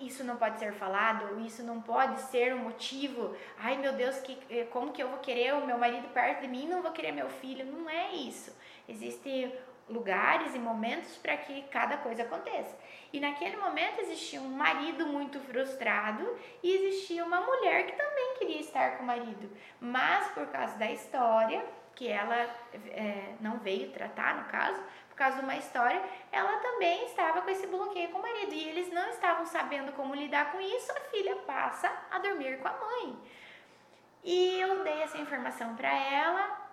isso 0.00 0.24
não 0.24 0.36
pode 0.36 0.58
ser 0.58 0.72
falado, 0.72 1.30
ou 1.30 1.40
isso 1.40 1.62
não 1.62 1.80
pode 1.80 2.20
ser 2.22 2.54
um 2.54 2.58
motivo. 2.58 3.36
Ai, 3.58 3.76
meu 3.76 3.92
Deus, 3.92 4.18
que 4.18 4.36
eh, 4.50 4.64
como 4.64 4.92
que 4.92 5.02
eu 5.02 5.08
vou 5.08 5.18
querer 5.18 5.54
o 5.54 5.66
meu 5.66 5.78
marido 5.78 6.08
perto 6.08 6.42
de 6.42 6.48
mim, 6.48 6.66
não 6.66 6.82
vou 6.82 6.90
querer 6.90 7.12
meu 7.12 7.28
filho? 7.28 7.64
Não 7.64 7.88
é 7.88 8.12
isso. 8.12 8.56
Existem 8.88 9.52
lugares 9.88 10.54
e 10.54 10.58
momentos 10.58 11.16
para 11.16 11.36
que 11.36 11.62
cada 11.70 11.98
coisa 11.98 12.22
aconteça. 12.22 12.76
E 13.12 13.20
naquele 13.20 13.56
momento 13.56 14.00
existia 14.00 14.40
um 14.40 14.48
marido 14.48 15.06
muito 15.06 15.38
frustrado 15.40 16.36
e 16.62 16.74
existia 16.74 17.24
uma 17.24 17.40
mulher 17.40 17.86
que 17.86 17.92
também 17.92 18.13
queria 18.34 18.60
estar 18.60 18.96
com 18.96 19.04
o 19.04 19.06
marido, 19.06 19.50
mas 19.80 20.28
por 20.28 20.46
causa 20.48 20.76
da 20.76 20.90
história 20.90 21.64
que 21.94 22.08
ela 22.08 22.34
é, 22.34 23.34
não 23.40 23.58
veio 23.58 23.92
tratar, 23.92 24.36
no 24.36 24.44
caso, 24.44 24.82
por 25.08 25.16
causa 25.16 25.38
de 25.38 25.44
uma 25.44 25.56
história, 25.56 26.02
ela 26.32 26.56
também 26.58 27.04
estava 27.06 27.40
com 27.40 27.48
esse 27.48 27.66
bloqueio 27.68 28.08
com 28.08 28.18
o 28.18 28.22
marido 28.22 28.52
e 28.52 28.68
eles 28.68 28.92
não 28.92 29.08
estavam 29.10 29.46
sabendo 29.46 29.92
como 29.92 30.14
lidar 30.14 30.50
com 30.50 30.60
isso. 30.60 30.90
A 30.90 31.00
filha 31.02 31.36
passa 31.36 31.90
a 32.10 32.18
dormir 32.18 32.58
com 32.58 32.66
a 32.66 32.72
mãe. 32.72 33.16
E 34.24 34.60
eu 34.60 34.82
dei 34.82 35.02
essa 35.02 35.18
informação 35.18 35.76
para 35.76 35.88
ela. 35.88 36.68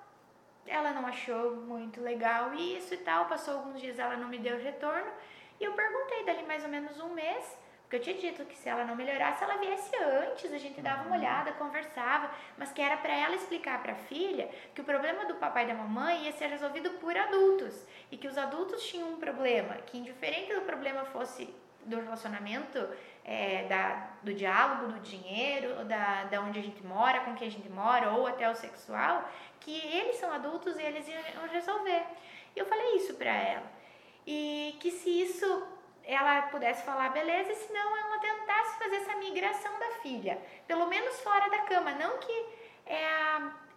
Ela 0.66 0.92
não 0.92 1.06
achou 1.06 1.56
muito 1.58 2.02
legal 2.02 2.54
isso 2.56 2.96
e 2.96 2.98
tal. 2.98 3.26
Passou 3.26 3.56
alguns 3.56 3.80
dias, 3.80 4.00
ela 4.00 4.18
não 4.18 4.28
me 4.28 4.40
deu 4.40 4.58
retorno. 4.58 5.12
E 5.60 5.64
eu 5.64 5.74
perguntei 5.74 6.26
dali 6.26 6.44
mais 6.44 6.64
ou 6.64 6.70
menos 6.70 7.00
um 7.00 7.10
mês 7.10 7.58
porque 7.92 8.10
eu 8.10 8.16
tinha 8.16 8.32
dito 8.32 8.46
que 8.46 8.58
se 8.58 8.70
ela 8.70 8.86
não 8.86 8.96
melhorasse, 8.96 9.44
ela 9.44 9.58
viesse 9.58 9.94
antes, 10.02 10.54
a 10.54 10.58
gente 10.58 10.80
dava 10.80 11.04
uma 11.04 11.18
olhada, 11.18 11.52
conversava, 11.52 12.32
mas 12.58 12.72
que 12.72 12.82
era 12.82 12.96
para 12.96 13.14
ela 13.14 13.36
explicar 13.36 13.84
para 13.84 13.92
a 13.92 13.96
filha 13.96 14.50
que 14.74 14.80
o 14.80 14.84
problema 14.86 15.26
do 15.26 15.36
papai 15.36 15.66
e 15.66 15.68
da 15.68 15.74
mamãe 15.74 16.24
ia 16.24 16.32
ser 16.32 16.48
resolvido 16.48 16.92
por 17.02 17.18
adultos 17.18 17.86
e 18.10 18.16
que 18.16 18.30
os 18.30 18.38
adultos 18.38 18.82
tinham 18.88 19.10
um 19.10 19.18
problema, 19.18 19.74
que 19.86 19.98
indiferente 19.98 20.54
do 20.54 20.62
problema 20.62 21.04
fosse 21.04 21.54
do 21.84 22.00
relacionamento, 22.00 22.80
é, 23.26 23.66
da, 23.68 24.12
do 24.24 24.34
diálogo, 24.34 24.94
do 24.94 25.00
dinheiro, 25.02 25.84
da, 25.84 26.24
da 26.24 26.40
onde 26.40 26.60
a 26.60 26.64
gente 26.64 26.82
mora, 26.86 27.20
com 27.26 27.36
quem 27.36 27.50
a 27.50 27.52
gente 27.52 27.70
mora, 27.70 28.12
ou 28.12 28.26
até 28.26 28.50
o 28.50 28.56
sexual, 28.56 29.30
que 29.60 29.76
eles 29.76 30.16
são 30.16 30.32
adultos 30.32 30.78
e 30.78 30.82
eles 30.82 31.06
iam 31.10 31.46
resolver. 31.52 32.04
E 32.56 32.60
eu 32.60 32.66
falei 32.66 32.96
isso 32.96 33.16
para 33.16 33.32
ela. 33.32 33.70
E 34.26 34.78
que 34.80 34.92
se 34.92 35.10
isso 35.10 35.81
ela 36.04 36.44
pudesse 36.44 36.84
falar 36.84 37.10
beleza, 37.10 37.52
e 37.52 37.56
se 37.56 37.72
não 37.72 37.98
ela 37.98 38.20
tentasse 38.20 38.78
fazer 38.78 38.96
essa 38.98 39.16
migração 39.16 39.80
da 39.80 39.92
filha, 40.02 40.42
pelo 40.68 40.88
menos 40.88 41.20
fora 41.22 41.50
da 41.50 41.60
cama, 41.60 41.92
não 41.92 42.18
que 42.18 42.46
é, 42.86 43.06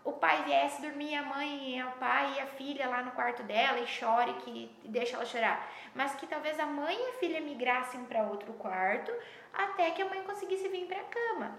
o 0.04 0.12
pai 0.12 0.42
viesse 0.44 0.82
dormir 0.82 1.14
a 1.14 1.22
mãe, 1.22 1.82
o 1.82 1.92
pai 1.92 2.34
e 2.36 2.40
a 2.40 2.46
filha 2.46 2.88
lá 2.88 3.02
no 3.02 3.12
quarto 3.12 3.42
dela 3.42 3.78
e 3.80 3.86
chore 3.86 4.34
que 4.34 4.70
e 4.84 4.88
deixa 4.88 5.16
ela 5.16 5.24
chorar, 5.24 5.70
mas 5.94 6.14
que 6.14 6.26
talvez 6.26 6.58
a 6.60 6.66
mãe 6.66 6.96
e 6.96 7.08
a 7.10 7.12
filha 7.14 7.40
migrassem 7.40 8.04
para 8.04 8.22
outro 8.24 8.52
quarto 8.54 9.12
até 9.52 9.90
que 9.92 10.02
a 10.02 10.06
mãe 10.06 10.22
conseguisse 10.22 10.68
vir 10.68 10.86
para 10.86 11.00
a 11.00 11.04
cama. 11.04 11.58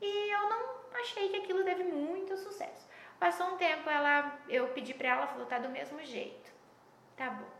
E 0.00 0.32
eu 0.32 0.48
não 0.48 0.78
achei 1.00 1.28
que 1.28 1.36
aquilo 1.36 1.64
teve 1.64 1.84
muito 1.84 2.36
sucesso. 2.36 2.88
Passou 3.18 3.46
um 3.48 3.56
tempo, 3.56 3.88
ela, 3.90 4.38
eu 4.48 4.68
pedi 4.68 4.94
para 4.94 5.08
ela, 5.08 5.26
falou 5.26 5.46
tá 5.46 5.58
do 5.58 5.68
mesmo 5.68 6.02
jeito. 6.04 6.52
Tá 7.16 7.30
bom. 7.30 7.57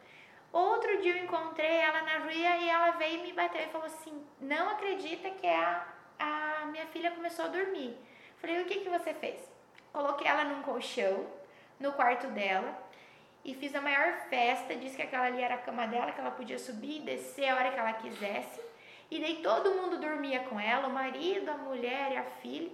Outro 0.52 1.00
dia 1.02 1.16
eu 1.16 1.24
encontrei 1.24 1.76
ela 1.76 2.02
na 2.02 2.18
rua 2.18 2.32
e 2.32 2.68
ela 2.68 2.92
veio 2.92 3.22
me 3.22 3.32
bater 3.32 3.68
e 3.68 3.70
falou 3.70 3.86
assim: 3.86 4.24
Não 4.40 4.70
acredita 4.70 5.30
que 5.30 5.46
a, 5.46 5.86
a 6.18 6.66
minha 6.66 6.86
filha 6.86 7.10
começou 7.10 7.44
a 7.44 7.48
dormir. 7.48 7.96
Falei: 8.38 8.62
O 8.62 8.64
que, 8.64 8.80
que 8.80 8.88
você 8.88 9.12
fez? 9.12 9.40
Coloquei 9.92 10.26
ela 10.26 10.44
num 10.44 10.62
colchão 10.62 11.26
no 11.78 11.92
quarto 11.92 12.28
dela 12.28 12.76
e 13.44 13.54
fiz 13.54 13.74
a 13.74 13.80
maior 13.80 14.12
festa. 14.30 14.74
Disse 14.74 14.96
que 14.96 15.02
aquela 15.02 15.26
ali 15.26 15.42
era 15.42 15.56
a 15.56 15.58
cama 15.58 15.86
dela, 15.86 16.12
que 16.12 16.20
ela 16.20 16.30
podia 16.30 16.58
subir 16.58 16.96
e 16.96 17.00
descer 17.00 17.48
a 17.48 17.56
hora 17.56 17.70
que 17.70 17.78
ela 17.78 17.92
quisesse. 17.92 18.60
E 19.10 19.20
daí 19.20 19.42
todo 19.42 19.74
mundo 19.74 19.98
dormia 19.98 20.40
com 20.40 20.58
ela: 20.58 20.88
o 20.88 20.92
marido, 20.92 21.50
a 21.50 21.58
mulher 21.58 22.12
e 22.12 22.16
a 22.16 22.24
filha. 22.24 22.70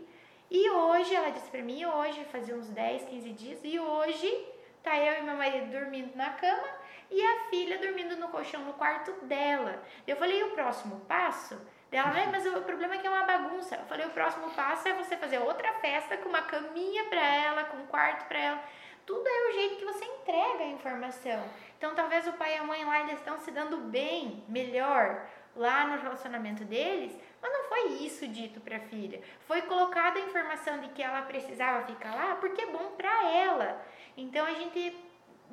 E 0.48 0.70
hoje, 0.70 1.12
ela 1.12 1.30
disse 1.30 1.50
pra 1.50 1.62
mim: 1.62 1.84
Hoje, 1.84 2.24
fazia 2.26 2.54
uns 2.54 2.68
10, 2.68 3.06
15 3.06 3.30
dias, 3.30 3.60
e 3.64 3.80
hoje 3.80 4.48
tá 4.80 4.96
eu 4.96 5.18
e 5.18 5.22
meu 5.22 5.34
marido 5.34 5.72
dormindo 5.72 6.14
na 6.14 6.30
cama 6.34 6.83
e 7.10 7.24
a 7.24 7.44
filha 7.50 7.78
dormindo 7.78 8.16
no 8.16 8.28
colchão 8.28 8.62
no 8.62 8.74
quarto 8.74 9.12
dela. 9.24 9.82
Eu 10.06 10.16
falei, 10.16 10.40
e 10.40 10.44
o 10.44 10.50
próximo 10.50 11.00
passo? 11.00 11.60
Ela, 11.90 12.10
Ai, 12.12 12.28
mas 12.30 12.44
o 12.44 12.60
problema 12.62 12.94
é 12.94 12.98
que 12.98 13.06
é 13.06 13.10
uma 13.10 13.22
bagunça. 13.24 13.76
Eu 13.76 13.84
falei, 13.84 14.04
o 14.06 14.10
próximo 14.10 14.50
passo 14.50 14.88
é 14.88 14.92
você 14.94 15.16
fazer 15.16 15.38
outra 15.38 15.72
festa 15.74 16.16
com 16.16 16.28
uma 16.28 16.42
caminha 16.42 17.04
para 17.04 17.20
ela, 17.20 17.64
com 17.64 17.76
um 17.76 17.86
quarto 17.86 18.26
para 18.26 18.38
ela. 18.38 18.64
Tudo 19.06 19.28
é 19.28 19.48
o 19.48 19.52
jeito 19.52 19.76
que 19.76 19.84
você 19.84 20.04
entrega 20.04 20.64
a 20.64 20.68
informação. 20.68 21.44
Então, 21.78 21.94
talvez 21.94 22.26
o 22.26 22.32
pai 22.32 22.54
e 22.54 22.56
a 22.56 22.64
mãe 22.64 22.84
lá 22.84 22.94
ainda 22.94 23.12
estão 23.12 23.38
se 23.38 23.50
dando 23.50 23.76
bem, 23.76 24.42
melhor, 24.48 25.24
lá 25.54 25.86
no 25.86 26.02
relacionamento 26.02 26.64
deles, 26.64 27.16
mas 27.40 27.52
não 27.52 27.64
foi 27.68 27.88
isso 28.04 28.26
dito 28.26 28.60
para 28.60 28.78
a 28.78 28.80
filha. 28.80 29.20
Foi 29.46 29.62
colocada 29.62 30.18
a 30.18 30.22
informação 30.22 30.80
de 30.80 30.88
que 30.88 31.02
ela 31.02 31.22
precisava 31.22 31.86
ficar 31.86 32.14
lá 32.14 32.36
porque 32.36 32.62
é 32.62 32.66
bom 32.66 32.92
para 32.96 33.30
ela. 33.30 33.84
Então, 34.16 34.44
a 34.44 34.52
gente 34.52 34.96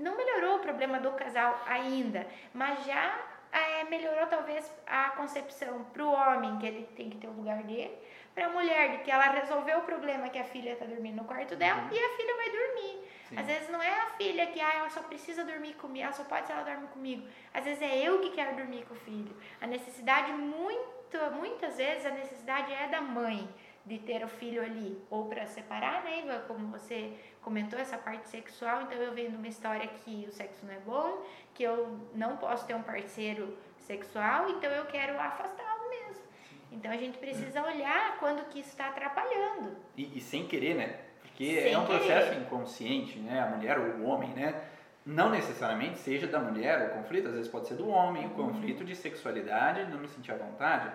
não 0.01 0.17
melhorou 0.17 0.57
o 0.57 0.59
problema 0.59 0.99
do 0.99 1.11
casal 1.11 1.61
ainda, 1.67 2.25
mas 2.53 2.83
já 2.85 3.19
é, 3.51 3.83
melhorou 3.85 4.27
talvez 4.27 4.71
a 4.87 5.09
concepção 5.11 5.83
para 5.85 6.03
o 6.03 6.11
homem, 6.11 6.57
que 6.57 6.65
ele 6.65 6.87
tem 6.95 7.09
que 7.09 7.17
ter 7.17 7.27
o 7.27 7.33
lugar 7.33 7.63
dele, 7.63 7.97
para 8.33 8.45
a 8.45 8.49
mulher, 8.49 8.91
de 8.91 9.03
que 9.03 9.11
ela 9.11 9.25
resolveu 9.25 9.79
o 9.79 9.83
problema 9.83 10.29
que 10.29 10.39
a 10.39 10.43
filha 10.43 10.71
está 10.71 10.85
dormindo 10.85 11.17
no 11.17 11.25
quarto 11.25 11.55
dela 11.55 11.81
uhum. 11.81 11.89
e 11.91 11.99
a 11.99 12.09
filha 12.15 12.35
vai 12.35 12.49
dormir. 12.49 13.11
Sim. 13.27 13.37
Às 13.37 13.45
vezes 13.45 13.69
não 13.69 13.81
é 13.81 13.93
a 13.93 14.05
filha 14.11 14.47
que 14.47 14.61
ah, 14.61 14.73
ela 14.73 14.89
só 14.89 15.01
precisa 15.01 15.43
dormir 15.43 15.73
comigo, 15.73 16.05
ela 16.05 16.13
só 16.13 16.23
pode 16.23 16.47
se 16.47 16.51
ela 16.53 16.63
dorme 16.63 16.87
comigo. 16.87 17.27
Às 17.53 17.65
vezes 17.65 17.81
é 17.81 17.97
eu 17.97 18.21
que 18.21 18.29
quero 18.31 18.55
dormir 18.55 18.85
com 18.85 18.93
o 18.93 18.97
filho. 18.97 19.35
A 19.59 19.67
necessidade, 19.67 20.31
muito, 20.31 21.17
muitas 21.33 21.77
vezes, 21.77 22.05
a 22.05 22.11
necessidade 22.11 22.73
é 22.73 22.87
da 22.87 23.01
mãe 23.01 23.49
de 23.85 23.97
ter 23.99 24.23
o 24.23 24.27
filho 24.27 24.61
ali, 24.61 24.97
ou 25.09 25.25
para 25.25 25.45
separar, 25.47 26.03
né, 26.03 26.19
Iva? 26.19 26.43
Como 26.47 26.67
você 26.67 27.13
comentou, 27.41 27.79
essa 27.79 27.97
parte 27.97 28.27
sexual. 28.29 28.83
Então 28.83 28.97
eu 28.97 29.13
vendo 29.13 29.35
uma 29.35 29.47
história 29.47 29.87
que 29.87 30.25
o 30.27 30.31
sexo 30.31 30.65
não 30.65 30.73
é 30.73 30.79
bom, 30.79 31.25
que 31.53 31.63
eu 31.63 31.99
não 32.13 32.37
posso 32.37 32.65
ter 32.65 32.75
um 32.75 32.83
parceiro 32.83 33.57
sexual, 33.77 34.49
então 34.49 34.71
eu 34.71 34.85
quero 34.85 35.19
afastá-lo 35.19 35.89
mesmo. 35.89 36.23
Então 36.71 36.91
a 36.91 36.97
gente 36.97 37.17
precisa 37.17 37.61
olhar 37.63 38.17
quando 38.19 38.47
que 38.49 38.59
isso 38.59 38.69
está 38.69 38.87
atrapalhando. 38.87 39.75
E, 39.97 40.17
e, 40.17 40.21
sem 40.21 40.47
querer, 40.47 40.75
né? 40.75 40.99
Porque 41.21 41.61
sem 41.61 41.73
é 41.73 41.77
um 41.77 41.85
processo 41.85 42.29
querer. 42.29 42.41
inconsciente, 42.41 43.19
né? 43.19 43.41
A 43.41 43.47
mulher 43.47 43.79
ou 43.79 43.85
o 43.85 44.03
homem, 44.05 44.29
né? 44.29 44.61
Não 45.03 45.31
necessariamente 45.31 45.97
seja 45.97 46.27
da 46.27 46.39
mulher 46.39 46.91
o 46.91 46.93
conflito, 46.93 47.27
às 47.27 47.33
vezes 47.33 47.49
pode 47.49 47.67
ser 47.67 47.73
do 47.73 47.89
homem, 47.89 48.27
o 48.27 48.29
uhum. 48.29 48.53
conflito 48.53 48.85
de 48.85 48.95
sexualidade, 48.95 49.89
não 49.91 49.97
me 49.97 50.07
sentir 50.07 50.31
à 50.31 50.35
vontade. 50.35 50.91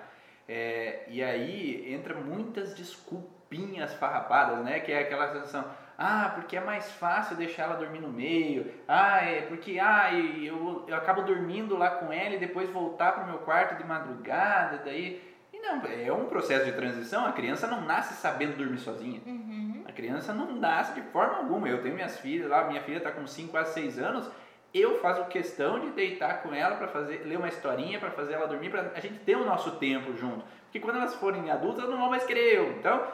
É, 0.48 1.04
e 1.08 1.22
aí 1.22 1.92
entra 1.92 2.14
muitas 2.14 2.74
desculpinhas 2.74 3.94
farrapadas, 3.94 4.64
né? 4.64 4.80
Que 4.80 4.92
é 4.92 5.00
aquela 5.00 5.32
sensação, 5.32 5.64
ah, 5.98 6.32
porque 6.34 6.56
é 6.56 6.60
mais 6.60 6.90
fácil 6.92 7.36
deixar 7.36 7.64
ela 7.64 7.76
dormir 7.76 8.00
no 8.00 8.08
meio. 8.08 8.72
Ah, 8.86 9.24
é 9.24 9.42
porque 9.42 9.78
ah, 9.80 10.12
eu, 10.12 10.84
eu 10.86 10.94
acabo 10.94 11.22
dormindo 11.22 11.76
lá 11.76 11.90
com 11.90 12.12
ela 12.12 12.34
e 12.34 12.38
depois 12.38 12.68
voltar 12.70 13.12
para 13.12 13.24
o 13.24 13.26
meu 13.26 13.38
quarto 13.38 13.76
de 13.76 13.84
madrugada, 13.84 14.82
daí 14.84 15.22
e 15.56 15.58
não, 15.58 15.82
é 15.86 16.12
um 16.12 16.26
processo 16.26 16.66
de 16.66 16.72
transição. 16.72 17.24
A 17.24 17.32
criança 17.32 17.66
não 17.66 17.80
nasce 17.80 18.14
sabendo 18.14 18.58
dormir 18.58 18.78
sozinha. 18.78 19.22
Uhum. 19.24 19.84
A 19.86 19.92
criança 19.92 20.34
não 20.34 20.52
nasce 20.52 20.92
de 20.92 21.00
forma 21.08 21.38
alguma. 21.38 21.66
Eu 21.66 21.80
tenho 21.80 21.94
minhas 21.94 22.18
filhas 22.20 22.50
lá, 22.50 22.64
minha 22.64 22.82
filha 22.82 22.98
está 22.98 23.10
com 23.10 23.26
5 23.26 23.56
a 23.56 23.64
6 23.64 23.98
anos. 23.98 24.30
Eu 24.78 25.00
faço 25.00 25.24
questão 25.24 25.80
de 25.80 25.90
deitar 25.92 26.42
com 26.42 26.54
ela 26.54 26.76
para 26.76 26.88
fazer, 26.88 27.22
ler 27.24 27.38
uma 27.38 27.48
historinha 27.48 27.98
para 27.98 28.10
fazer 28.10 28.34
ela 28.34 28.46
dormir, 28.46 28.68
para 28.68 28.92
a 28.94 29.00
gente 29.00 29.18
ter 29.20 29.34
o 29.34 29.44
nosso 29.44 29.72
tempo 29.72 30.14
junto. 30.14 30.44
Porque 30.64 30.80
quando 30.80 30.96
elas 30.96 31.14
forem 31.14 31.50
adultas, 31.50 31.78
elas 31.78 31.90
não 31.90 32.00
vão 32.00 32.10
mais 32.10 32.24
querer 32.24 32.56
eu. 32.56 32.72
Então, 32.72 33.06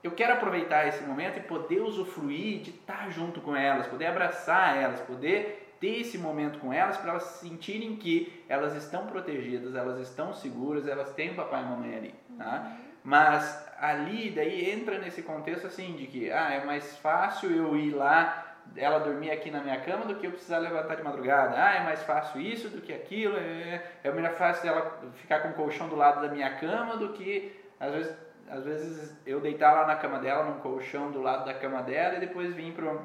eu 0.00 0.12
quero 0.12 0.34
aproveitar 0.34 0.86
esse 0.86 1.02
momento 1.02 1.38
e 1.38 1.42
poder 1.42 1.80
usufruir 1.80 2.60
de 2.60 2.70
estar 2.70 3.10
junto 3.10 3.40
com 3.40 3.56
elas, 3.56 3.88
poder 3.88 4.06
abraçar 4.06 4.76
elas, 4.76 5.00
poder 5.00 5.74
ter 5.80 6.02
esse 6.02 6.16
momento 6.16 6.60
com 6.60 6.72
elas 6.72 6.96
para 6.96 7.10
elas 7.10 7.24
sentirem 7.24 7.96
que 7.96 8.44
elas 8.48 8.76
estão 8.76 9.06
protegidas, 9.06 9.74
elas 9.74 9.98
estão 9.98 10.32
seguras, 10.32 10.86
elas 10.86 11.12
têm 11.14 11.30
o 11.30 11.34
papai 11.34 11.62
e 11.62 11.66
mamãe 11.66 11.96
ali, 11.96 12.14
tá? 12.36 12.76
Mas 13.02 13.66
ali 13.80 14.30
daí 14.30 14.70
entra 14.70 14.98
nesse 14.98 15.22
contexto 15.22 15.66
assim 15.66 15.94
de 15.94 16.06
que 16.06 16.30
ah, 16.30 16.52
é 16.52 16.64
mais 16.64 16.96
fácil 16.98 17.50
eu 17.50 17.76
ir 17.76 17.90
lá 17.90 18.47
ela 18.76 18.98
dormir 18.98 19.30
aqui 19.30 19.50
na 19.50 19.60
minha 19.60 19.80
cama 19.80 20.04
do 20.04 20.16
que 20.16 20.26
eu 20.26 20.32
precisar 20.32 20.58
levantar 20.58 20.94
de 20.94 21.02
madrugada. 21.02 21.54
Ah, 21.56 21.74
é 21.74 21.84
mais 21.84 22.02
fácil 22.02 22.40
isso 22.40 22.68
do 22.68 22.80
que 22.80 22.92
aquilo. 22.92 23.36
É, 23.36 23.82
é 24.04 24.10
melhor 24.12 24.32
fácil 24.32 24.68
ela 24.68 25.00
ficar 25.14 25.40
com 25.40 25.48
o 25.48 25.54
colchão 25.54 25.88
do 25.88 25.96
lado 25.96 26.20
da 26.20 26.28
minha 26.28 26.54
cama 26.56 26.96
do 26.96 27.12
que 27.12 27.56
às 27.80 27.92
vezes 27.92 28.28
às 28.50 28.64
vezes 28.64 29.16
eu 29.26 29.40
deitar 29.40 29.72
lá 29.72 29.86
na 29.86 29.96
cama 29.96 30.18
dela, 30.18 30.44
num 30.44 30.58
colchão 30.60 31.10
do 31.10 31.20
lado 31.20 31.44
da 31.44 31.54
cama 31.54 31.82
dela 31.82 32.16
e 32.16 32.20
depois 32.20 32.54
vir 32.54 32.72
pro, 32.72 33.00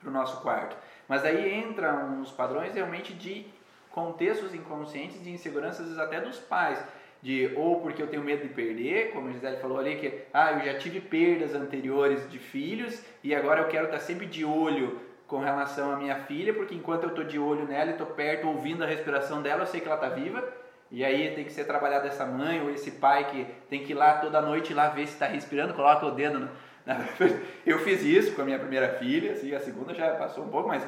pro 0.00 0.10
nosso 0.10 0.40
quarto. 0.40 0.76
Mas 1.06 1.24
aí 1.24 1.54
entra 1.54 1.94
uns 1.94 2.30
padrões 2.30 2.74
realmente 2.74 3.12
de 3.12 3.46
contextos 3.90 4.54
inconscientes 4.54 5.22
de 5.22 5.30
inseguranças 5.30 5.98
até 5.98 6.20
dos 6.20 6.38
pais. 6.38 6.82
De, 7.22 7.52
ou 7.54 7.80
porque 7.80 8.02
eu 8.02 8.08
tenho 8.08 8.24
medo 8.24 8.42
de 8.42 8.48
perder, 8.48 9.12
como 9.12 9.28
a 9.28 9.32
Gisele 9.32 9.58
falou 9.58 9.78
ali, 9.78 9.94
que 9.94 10.12
ah, 10.34 10.52
eu 10.52 10.64
já 10.64 10.76
tive 10.76 11.00
perdas 11.00 11.54
anteriores 11.54 12.28
de 12.28 12.38
filhos 12.38 13.00
e 13.22 13.32
agora 13.32 13.60
eu 13.60 13.68
quero 13.68 13.84
estar 13.84 14.00
sempre 14.00 14.26
de 14.26 14.44
olho 14.44 15.00
com 15.28 15.38
relação 15.38 15.92
à 15.92 15.96
minha 15.96 16.16
filha, 16.16 16.52
porque 16.52 16.74
enquanto 16.74 17.04
eu 17.04 17.10
estou 17.10 17.24
de 17.24 17.38
olho 17.38 17.64
nela 17.64 17.90
e 17.90 17.92
estou 17.92 18.08
perto 18.08 18.48
ouvindo 18.48 18.82
a 18.82 18.86
respiração 18.86 19.40
dela, 19.40 19.62
eu 19.62 19.66
sei 19.66 19.80
que 19.80 19.86
ela 19.86 19.94
está 19.94 20.08
viva. 20.08 20.46
E 20.90 21.02
aí 21.02 21.34
tem 21.34 21.44
que 21.44 21.52
ser 21.52 21.64
trabalhado 21.64 22.06
essa 22.06 22.26
mãe 22.26 22.60
ou 22.60 22.70
esse 22.70 22.90
pai 22.90 23.30
que 23.30 23.46
tem 23.70 23.82
que 23.82 23.92
ir 23.92 23.94
lá 23.94 24.18
toda 24.18 24.42
noite 24.42 24.74
lá 24.74 24.88
ver 24.88 25.06
se 25.06 25.14
está 25.14 25.26
respirando, 25.26 25.72
coloca 25.72 26.04
o 26.04 26.10
dedo 26.10 26.38
no, 26.38 26.50
na... 26.84 26.98
Eu 27.64 27.78
fiz 27.78 28.02
isso 28.02 28.34
com 28.34 28.42
a 28.42 28.44
minha 28.44 28.58
primeira 28.58 28.90
filha, 28.98 29.32
assim, 29.32 29.54
a 29.54 29.60
segunda 29.60 29.94
já 29.94 30.14
passou 30.16 30.44
um 30.44 30.48
pouco, 30.48 30.68
mas 30.68 30.86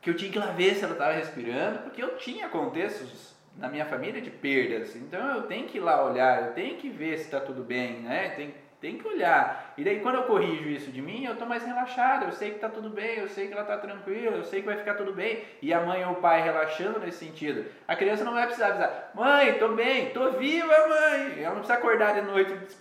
que 0.00 0.10
eu 0.10 0.14
tinha 0.14 0.30
que 0.30 0.38
ir 0.38 0.40
lá 0.40 0.52
ver 0.52 0.74
se 0.74 0.84
ela 0.84 0.92
estava 0.92 1.12
respirando, 1.12 1.78
porque 1.78 2.02
eu 2.02 2.16
tinha 2.18 2.48
contextos 2.48 3.33
na 3.56 3.68
minha 3.68 3.84
família 3.86 4.20
de 4.20 4.30
perdas, 4.30 4.96
então 4.96 5.36
eu 5.36 5.42
tenho 5.42 5.66
que 5.66 5.78
ir 5.78 5.80
lá 5.80 6.04
olhar, 6.04 6.42
eu 6.42 6.52
tenho 6.52 6.76
que 6.76 6.88
ver 6.88 7.18
se 7.18 7.24
está 7.24 7.40
tudo 7.40 7.62
bem, 7.62 8.00
né? 8.00 8.30
Tem, 8.30 8.54
tem 8.80 8.98
que 8.98 9.06
olhar. 9.06 9.72
E 9.78 9.84
daí 9.84 10.00
quando 10.00 10.16
eu 10.16 10.22
corrijo 10.24 10.68
isso 10.68 10.90
de 10.90 11.00
mim, 11.00 11.24
eu 11.24 11.32
estou 11.32 11.46
mais 11.46 11.64
relaxado, 11.64 12.24
eu 12.24 12.32
sei 12.32 12.50
que 12.50 12.56
está 12.56 12.68
tudo 12.68 12.90
bem, 12.90 13.18
eu 13.18 13.28
sei 13.28 13.46
que 13.46 13.52
ela 13.52 13.62
está 13.62 13.78
tranquila, 13.78 14.36
eu 14.36 14.44
sei 14.44 14.60
que 14.60 14.66
vai 14.66 14.76
ficar 14.76 14.94
tudo 14.94 15.12
bem. 15.12 15.44
E 15.62 15.72
a 15.72 15.80
mãe 15.80 16.04
ou 16.04 16.12
o 16.12 16.16
pai 16.16 16.42
relaxando 16.42 16.98
nesse 16.98 17.24
sentido. 17.24 17.64
A 17.86 17.94
criança 17.94 18.24
não 18.24 18.34
vai 18.34 18.44
precisar 18.44 18.68
avisar, 18.68 19.12
mãe, 19.14 19.50
estou 19.50 19.74
bem, 19.74 20.08
estou 20.08 20.32
viva, 20.32 20.88
mãe. 20.88 21.38
Ela 21.38 21.54
não 21.54 21.60
precisa 21.60 21.74
acordar 21.74 22.14
de 22.14 22.22
noite 22.22 22.76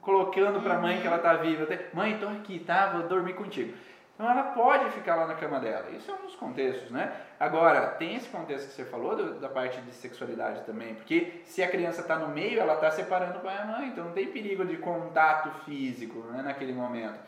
colocando 0.00 0.60
para 0.60 0.74
a 0.74 0.78
mãe 0.78 1.00
que 1.00 1.06
ela 1.06 1.16
está 1.16 1.34
viva. 1.34 1.66
Mãe, 1.92 2.14
estou 2.14 2.28
aqui, 2.28 2.60
tá? 2.60 2.92
Vou 2.92 3.02
dormir 3.08 3.34
contigo. 3.34 3.74
Então 4.16 4.30
ela 4.30 4.44
pode 4.44 4.90
ficar 4.92 5.14
lá 5.14 5.26
na 5.26 5.34
cama 5.34 5.60
dela. 5.60 5.90
Isso 5.90 6.10
é 6.10 6.14
um 6.14 6.24
dos 6.24 6.34
contextos, 6.34 6.90
né? 6.90 7.12
Agora, 7.38 7.88
tem 7.88 8.16
esse 8.16 8.26
contexto 8.30 8.68
que 8.68 8.72
você 8.72 8.84
falou 8.86 9.14
do, 9.14 9.34
da 9.38 9.48
parte 9.48 9.78
de 9.82 9.92
sexualidade 9.92 10.62
também, 10.62 10.94
porque 10.94 11.42
se 11.44 11.62
a 11.62 11.68
criança 11.68 12.00
está 12.00 12.18
no 12.18 12.28
meio, 12.28 12.58
ela 12.58 12.74
está 12.74 12.90
separando 12.90 13.38
o 13.38 13.42
pai 13.42 13.54
e 13.54 13.58
a 13.58 13.64
mãe, 13.66 13.88
então 13.88 14.06
não 14.06 14.12
tem 14.12 14.28
perigo 14.28 14.64
de 14.64 14.78
contato 14.78 15.50
físico 15.66 16.18
né, 16.30 16.40
naquele 16.42 16.72
momento. 16.72 17.18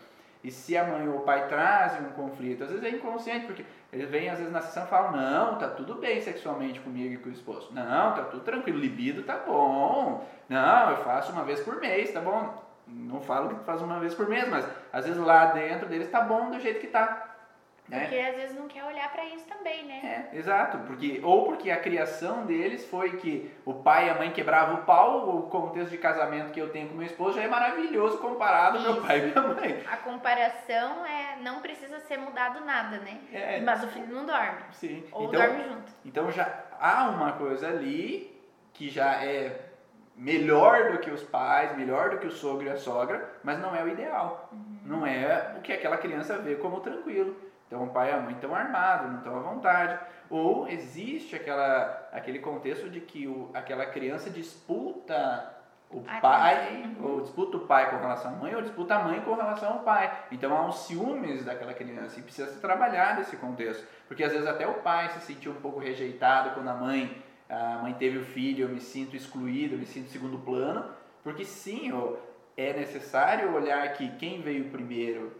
E 0.43 0.51
se 0.51 0.79
a 0.79 0.85
mãe 0.85 1.07
ou 1.09 1.19
o 1.19 1.21
pai 1.21 1.47
trazem 1.47 2.07
um 2.07 2.13
conflito, 2.13 2.65
às 2.65 2.71
vezes 2.71 2.85
é 2.85 2.89
inconsciente, 2.89 3.45
porque 3.45 3.67
eles 3.93 4.09
vêm 4.09 4.31
às 4.31 4.39
vezes 4.39 4.53
na 4.53 4.63
sessão 4.63 4.85
e 4.85 4.87
falam, 4.87 5.13
não, 5.13 5.59
tá 5.59 5.69
tudo 5.69 5.97
bem 5.97 6.23
sexualmente 6.23 6.81
comigo 6.81 7.13
e 7.13 7.19
com 7.19 7.29
o 7.29 7.33
esposo. 7.33 7.69
Não, 7.71 8.15
tá 8.15 8.23
tudo 8.31 8.45
tranquilo, 8.45 8.79
libido 8.79 9.25
tá 9.25 9.37
bom. 9.37 10.27
Não, 10.49 10.91
eu 10.91 11.05
faço 11.05 11.33
uma 11.33 11.45
vez 11.45 11.61
por 11.61 11.79
mês, 11.81 12.13
tá 12.13 12.21
bom 12.21 12.68
não 12.89 13.21
falo 13.21 13.51
que 13.51 13.65
faz 13.65 13.81
uma 13.83 14.01
vez 14.01 14.15
por 14.15 14.29
mês, 14.29 14.49
mas 14.49 14.67
às 14.93 15.05
vezes 15.05 15.21
lá 15.21 15.47
dentro 15.47 15.87
deles 15.89 16.11
tá 16.11 16.21
bom 16.21 16.51
do 16.51 16.61
jeito 16.61 16.81
que 16.81 16.87
tá. 16.87 17.29
Né? 17.89 18.01
Porque 18.01 18.19
às 18.19 18.37
vezes 18.37 18.55
não 18.55 18.69
quer 18.69 18.85
olhar 18.85 19.11
para 19.11 19.25
isso 19.25 19.47
também, 19.47 19.87
né? 19.87 20.29
É, 20.31 20.37
exato, 20.37 20.77
porque 20.87 21.23
ou 21.25 21.45
porque 21.47 21.71
a 21.71 21.81
criação 21.81 22.45
deles 22.45 22.85
foi 22.85 23.17
que 23.17 23.51
o 23.65 23.73
pai 23.73 24.09
e 24.09 24.11
a 24.11 24.15
mãe 24.15 24.31
quebravam 24.31 24.77
o 24.77 24.85
pau, 24.85 25.37
o 25.37 25.43
contexto 25.45 25.91
de 25.91 25.97
casamento 25.97 26.53
que 26.53 26.61
eu 26.61 26.69
tenho 26.69 26.89
com 26.89 26.97
meu 26.97 27.07
esposo 27.07 27.37
já 27.37 27.45
é 27.45 27.49
maravilhoso 27.49 28.19
comparado 28.19 28.77
ao 28.77 28.83
meu 28.83 29.03
pai 29.03 29.21
e 29.21 29.23
minha 29.23 29.43
mãe. 29.43 29.83
A 29.91 29.97
comparação 29.97 31.07
é 31.07 31.39
não 31.41 31.61
precisa 31.61 31.99
ser 32.01 32.19
mudado 32.19 32.63
nada, 32.63 32.99
né? 32.99 33.21
É, 33.33 33.61
Mas 33.61 33.83
o 33.83 33.89
filho 33.89 34.15
não 34.15 34.27
dorme. 34.27 34.61
Sim. 34.73 35.05
Ou 35.11 35.29
então, 35.29 35.41
dorme 35.41 35.65
junto. 35.65 35.93
Então 36.05 36.31
já 36.31 36.65
há 36.79 37.09
uma 37.09 37.33
coisa 37.33 37.69
ali 37.69 38.39
que 38.75 38.91
já 38.91 39.25
é 39.25 39.68
melhor 40.19 40.91
do 40.91 40.99
que 40.99 41.11
os 41.11 41.23
pais, 41.23 41.77
melhor 41.77 42.11
do 42.11 42.19
que 42.19 42.27
o 42.27 42.33
sogro 42.33 42.67
e 42.67 42.71
a 42.71 42.77
sogra, 42.77 43.27
mas 43.43 43.59
não 43.61 43.75
é 43.75 43.83
o 43.85 43.89
ideal. 43.89 44.51
Uhum. 44.53 44.79
Não 44.85 45.07
é 45.07 45.55
o 45.57 45.61
que 45.61 45.73
aquela 45.73 45.97
criança 45.97 46.37
vê 46.39 46.57
como 46.57 46.81
tranquilo. 46.81 47.37
Então 47.67 47.85
o 47.85 47.91
pai 47.91 48.11
e 48.11 48.15
a 48.15 48.21
mãe 48.21 48.35
estão 48.35 48.55
armados, 48.55 49.11
não 49.11 49.19
estão 49.19 49.37
à 49.37 49.41
vontade. 49.41 49.99
Ou 50.29 50.69
existe 50.69 51.37
aquela, 51.37 52.09
aquele 52.13 52.41
contexto 52.41 52.91
de 52.91 53.01
que 53.01 53.29
o, 53.29 53.51
aquela 53.55 53.87
criança 53.87 54.29
disputa 54.29 55.55
o 55.91 56.03
pai, 56.21 56.83
uhum. 56.83 57.13
ou 57.13 57.21
disputa 57.23 57.57
o 57.57 57.61
pai 57.61 57.89
com 57.89 57.97
relação 57.97 58.33
à 58.33 58.37
mãe, 58.37 58.55
ou 58.55 58.61
disputa 58.61 58.97
a 58.97 59.05
mãe 59.05 59.21
com 59.21 59.35
relação 59.35 59.75
ao 59.75 59.79
pai. 59.81 60.13
Então 60.31 60.55
há 60.55 60.67
uns 60.67 60.81
ciúmes 60.81 61.45
daquela 61.45 61.73
criança 61.73 62.19
e 62.19 62.23
precisa 62.23 62.51
se 62.51 62.61
trabalhar 62.61 63.17
nesse 63.17 63.37
contexto. 63.37 63.87
Porque 64.07 64.25
às 64.25 64.33
vezes 64.33 64.47
até 64.47 64.67
o 64.67 64.75
pai 64.75 65.09
se 65.11 65.21
sentiu 65.21 65.53
um 65.53 65.61
pouco 65.61 65.79
rejeitado 65.79 66.51
quando 66.51 66.69
a 66.69 66.75
mãe 66.75 67.23
a 67.49 67.79
mãe 67.83 67.95
teve 67.95 68.19
o 68.19 68.25
filho, 68.25 68.65
eu 68.65 68.69
me 68.69 68.81
sinto 68.81 69.17
excluído, 69.17 69.75
eu 69.75 69.79
me 69.79 69.87
sinto 69.87 70.11
segundo 70.11 70.39
plano, 70.39 70.85
porque 71.25 71.45
sim, 71.45 71.89
eu, 71.89 72.19
é 72.57 72.73
necessário 72.73 73.55
olhar 73.55 73.91
que 73.95 74.11
quem 74.17 74.41
veio 74.43 74.71
primeiro 74.71 75.33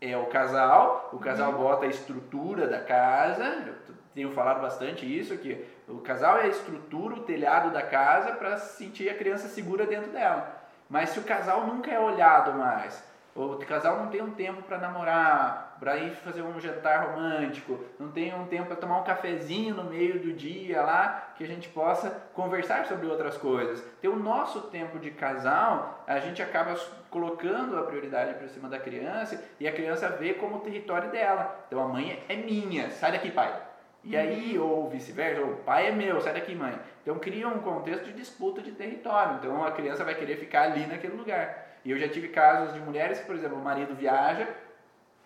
é 0.00 0.16
o 0.16 0.26
casal, 0.26 1.10
o 1.12 1.18
casal 1.18 1.52
uhum. 1.52 1.58
bota 1.58 1.84
a 1.84 1.88
estrutura 1.88 2.66
da 2.66 2.80
casa, 2.80 3.74
tenho 4.14 4.32
falado 4.32 4.62
bastante 4.62 5.04
isso, 5.04 5.36
que 5.36 5.64
o 5.86 5.98
casal 5.98 6.38
é 6.38 6.44
a 6.44 6.48
estrutura, 6.48 7.14
o 7.14 7.24
telhado 7.24 7.70
da 7.70 7.82
casa 7.82 8.32
para 8.32 8.56
sentir 8.56 9.10
a 9.10 9.14
criança 9.14 9.48
segura 9.48 9.86
dentro 9.86 10.10
dela. 10.10 10.58
Mas 10.88 11.10
se 11.10 11.18
o 11.18 11.24
casal 11.24 11.66
nunca 11.66 11.90
é 11.90 12.00
olhado 12.00 12.58
mais, 12.58 13.04
o 13.34 13.56
casal 13.58 13.98
não 13.98 14.08
tem 14.08 14.20
um 14.20 14.32
tempo 14.32 14.62
para 14.62 14.78
namorar, 14.78 15.76
para 15.78 15.96
ir 15.96 16.10
fazer 16.16 16.42
um 16.42 16.60
jantar 16.60 17.06
romântico, 17.06 17.78
não 17.98 18.10
tem 18.10 18.34
um 18.34 18.46
tempo 18.46 18.66
para 18.66 18.76
tomar 18.76 18.98
um 18.98 19.04
cafezinho 19.04 19.74
no 19.74 19.84
meio 19.84 20.18
do 20.20 20.32
dia 20.32 20.82
lá, 20.82 21.32
que 21.36 21.44
a 21.44 21.46
gente 21.46 21.68
possa 21.68 22.10
conversar 22.34 22.86
sobre 22.86 23.06
outras 23.06 23.38
coisas. 23.38 23.82
Ter 24.00 24.08
o 24.08 24.16
nosso 24.16 24.62
tempo 24.62 24.98
de 24.98 25.10
casal, 25.10 26.04
a 26.06 26.18
gente 26.18 26.42
acaba 26.42 26.74
colocando 27.08 27.78
a 27.78 27.82
prioridade 27.82 28.34
para 28.34 28.48
cima 28.48 28.68
da 28.68 28.78
criança 28.78 29.42
e 29.58 29.66
a 29.66 29.72
criança 29.72 30.08
vê 30.10 30.34
como 30.34 30.56
o 30.56 30.60
território 30.60 31.10
dela. 31.10 31.64
Então 31.66 31.80
a 31.80 31.88
mãe 31.88 32.22
é 32.28 32.36
minha, 32.36 32.90
sai 32.90 33.12
daqui, 33.12 33.30
pai. 33.30 33.54
E 34.02 34.16
aí, 34.16 34.58
ou 34.58 34.88
vice-versa, 34.88 35.42
o 35.42 35.56
pai 35.56 35.88
é 35.88 35.92
meu, 35.92 36.20
sai 36.20 36.32
daqui, 36.32 36.54
mãe. 36.54 36.78
Então 37.02 37.18
cria 37.18 37.46
um 37.48 37.58
contexto 37.58 38.04
de 38.04 38.12
disputa 38.14 38.62
de 38.62 38.72
território. 38.72 39.36
Então 39.36 39.62
a 39.64 39.72
criança 39.72 40.04
vai 40.04 40.14
querer 40.14 40.36
ficar 40.36 40.62
ali 40.62 40.86
naquele 40.86 41.14
lugar. 41.14 41.69
E 41.84 41.90
eu 41.90 41.98
já 41.98 42.08
tive 42.08 42.28
casos 42.28 42.74
de 42.74 42.80
mulheres 42.80 43.20
que, 43.20 43.26
por 43.26 43.34
exemplo, 43.34 43.56
o 43.56 43.62
marido 43.62 43.94
viaja 43.94 44.46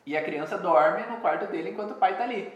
e 0.06 0.16
a 0.16 0.22
criança 0.22 0.58
dorme 0.58 1.02
no 1.06 1.18
quarto 1.18 1.46
dele 1.46 1.70
enquanto 1.70 1.92
o 1.92 1.96
pai 1.96 2.12
está 2.12 2.24
ali. 2.24 2.52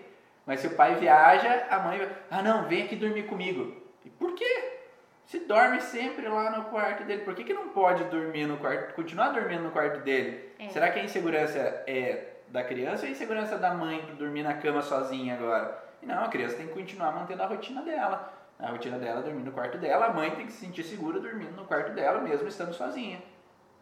Mas 0.46 0.60
se 0.60 0.66
o 0.66 0.74
pai 0.74 0.94
viaja, 0.94 1.66
a 1.70 1.78
mãe 1.80 1.98
vai, 1.98 2.08
ah 2.30 2.42
não, 2.42 2.68
vem 2.68 2.84
aqui 2.84 2.96
dormir 2.96 3.24
comigo. 3.24 3.76
E 4.04 4.10
por 4.10 4.34
quê? 4.34 4.78
Se 5.26 5.40
dorme 5.40 5.80
sempre 5.80 6.26
lá 6.26 6.50
no 6.50 6.64
quarto 6.66 7.04
dele, 7.04 7.22
por 7.22 7.34
que, 7.34 7.44
que 7.44 7.52
não 7.52 7.68
pode 7.68 8.04
dormir 8.04 8.46
no 8.46 8.56
quarto, 8.56 8.94
continuar 8.94 9.28
dormindo 9.28 9.62
no 9.62 9.70
quarto 9.70 10.00
dele? 10.00 10.52
É. 10.58 10.68
Será 10.70 10.90
que 10.90 10.98
a 10.98 11.04
insegurança 11.04 11.58
é 11.86 12.36
da 12.48 12.64
criança 12.64 13.02
ou 13.02 13.08
a 13.08 13.12
insegurança 13.12 13.58
da 13.58 13.74
mãe 13.74 14.00
por 14.06 14.14
dormir 14.14 14.42
na 14.42 14.54
cama 14.54 14.80
sozinha 14.80 15.34
agora? 15.34 15.84
Não, 16.02 16.24
a 16.24 16.28
criança 16.28 16.56
tem 16.56 16.66
que 16.66 16.72
continuar 16.72 17.12
mantendo 17.12 17.42
a 17.42 17.46
rotina 17.46 17.82
dela. 17.82 18.32
A 18.58 18.70
rotina 18.70 18.98
dela 18.98 19.20
é 19.20 19.22
dormir 19.22 19.42
no 19.42 19.52
quarto 19.52 19.76
dela, 19.76 20.06
a 20.06 20.12
mãe 20.12 20.30
tem 20.30 20.46
que 20.46 20.52
se 20.52 20.64
sentir 20.64 20.82
segura 20.82 21.20
dormindo 21.20 21.54
no 21.54 21.66
quarto 21.66 21.92
dela, 21.92 22.20
mesmo 22.20 22.48
estando 22.48 22.72
sozinha. 22.72 23.20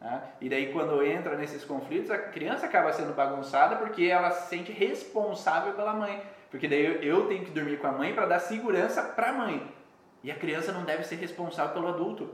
Tá? 0.07 0.23
E 0.41 0.49
daí, 0.49 0.73
quando 0.73 1.03
entra 1.03 1.37
nesses 1.37 1.65
conflitos, 1.65 2.13
a 2.13 2.17
criança 2.17 2.65
acaba 2.65 2.93
sendo 2.93 3.13
bagunçada 3.13 3.75
porque 3.75 4.05
ela 4.05 4.31
se 4.31 4.49
sente 4.49 4.71
responsável 4.71 5.73
pela 5.73 5.93
mãe. 5.93 6.23
Porque 6.49 6.69
daí 6.69 6.87
eu, 6.87 7.03
eu 7.03 7.27
tenho 7.27 7.45
que 7.45 7.51
dormir 7.51 7.81
com 7.81 7.89
a 7.89 7.93
mãe 7.93 8.15
para 8.15 8.25
dar 8.25 8.39
segurança 8.39 9.03
para 9.03 9.31
a 9.31 9.33
mãe. 9.33 9.69
E 10.23 10.31
a 10.31 10.37
criança 10.37 10.71
não 10.71 10.85
deve 10.85 11.03
ser 11.03 11.17
responsável 11.17 11.75
pelo 11.75 11.89
adulto. 11.89 12.33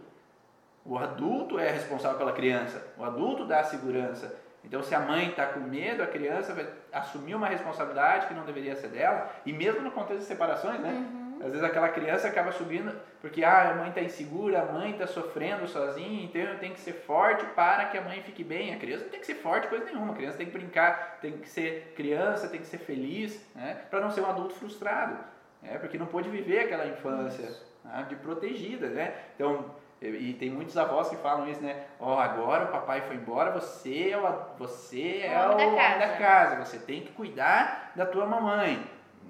O 0.84 0.98
adulto 0.98 1.58
é 1.58 1.70
responsável 1.70 2.18
pela 2.18 2.32
criança. 2.32 2.92
O 2.98 3.04
adulto 3.04 3.46
dá 3.46 3.60
a 3.60 3.64
segurança. 3.64 4.38
Então, 4.62 4.82
se 4.82 4.94
a 4.94 5.00
mãe 5.00 5.30
está 5.30 5.46
com 5.46 5.60
medo, 5.60 6.02
a 6.02 6.06
criança 6.06 6.52
vai 6.52 6.68
assumir 6.92 7.34
uma 7.34 7.46
responsabilidade 7.46 8.26
que 8.26 8.34
não 8.34 8.44
deveria 8.44 8.76
ser 8.76 8.88
dela. 8.88 9.30
E 9.46 9.52
mesmo 9.52 9.80
no 9.80 9.92
contexto 9.92 10.20
de 10.20 10.26
separações, 10.26 10.78
né? 10.78 10.90
Uhum. 10.90 11.21
Às 11.42 11.48
vezes 11.48 11.64
aquela 11.64 11.88
criança 11.88 12.28
acaba 12.28 12.52
subindo 12.52 12.94
porque 13.20 13.42
ah, 13.42 13.70
a 13.70 13.74
mãe 13.74 13.88
está 13.88 14.00
insegura, 14.00 14.62
a 14.62 14.72
mãe 14.72 14.92
está 14.92 15.06
sofrendo 15.06 15.66
sozinha, 15.66 16.24
então 16.24 16.40
eu 16.40 16.58
tenho 16.58 16.72
que 16.72 16.80
ser 16.80 16.92
forte 16.92 17.44
para 17.46 17.86
que 17.86 17.98
a 17.98 18.00
mãe 18.00 18.22
fique 18.22 18.44
bem. 18.44 18.72
A 18.72 18.78
criança 18.78 19.04
não 19.04 19.10
tem 19.10 19.20
que 19.20 19.26
ser 19.26 19.34
forte 19.34 19.66
coisa 19.66 19.84
nenhuma, 19.84 20.12
a 20.12 20.16
criança 20.16 20.38
tem 20.38 20.46
que 20.46 20.52
brincar, 20.52 21.18
tem 21.20 21.38
que 21.38 21.48
ser 21.48 21.92
criança, 21.96 22.48
tem 22.48 22.60
que 22.60 22.66
ser 22.66 22.78
feliz, 22.78 23.44
né? 23.54 23.80
para 23.90 24.00
não 24.00 24.10
ser 24.10 24.20
um 24.20 24.30
adulto 24.30 24.54
frustrado, 24.54 25.18
né? 25.60 25.78
porque 25.78 25.98
não 25.98 26.06
pôde 26.06 26.28
viver 26.30 26.60
aquela 26.60 26.86
infância 26.86 27.48
né? 27.84 28.06
de 28.08 28.14
protegida. 28.16 28.88
Né? 28.88 29.12
Então, 29.34 29.74
e 30.00 30.34
tem 30.34 30.50
muitos 30.50 30.76
avós 30.76 31.08
que 31.08 31.16
falam 31.16 31.48
isso, 31.48 31.60
né? 31.60 31.84
Ó, 32.00 32.16
oh, 32.16 32.18
agora 32.18 32.64
o 32.64 32.72
papai 32.72 33.02
foi 33.02 33.14
embora, 33.14 33.52
você 33.52 34.10
é 34.10 34.18
o, 34.18 34.56
você 34.58 35.20
é 35.24 35.46
o 35.46 35.52
homem 35.52 35.76
da, 35.76 35.98
da 35.98 36.16
casa, 36.16 36.64
você 36.64 36.76
tem 36.76 37.02
que 37.02 37.12
cuidar 37.12 37.92
da 37.94 38.04
tua 38.04 38.26
mamãe. 38.26 38.84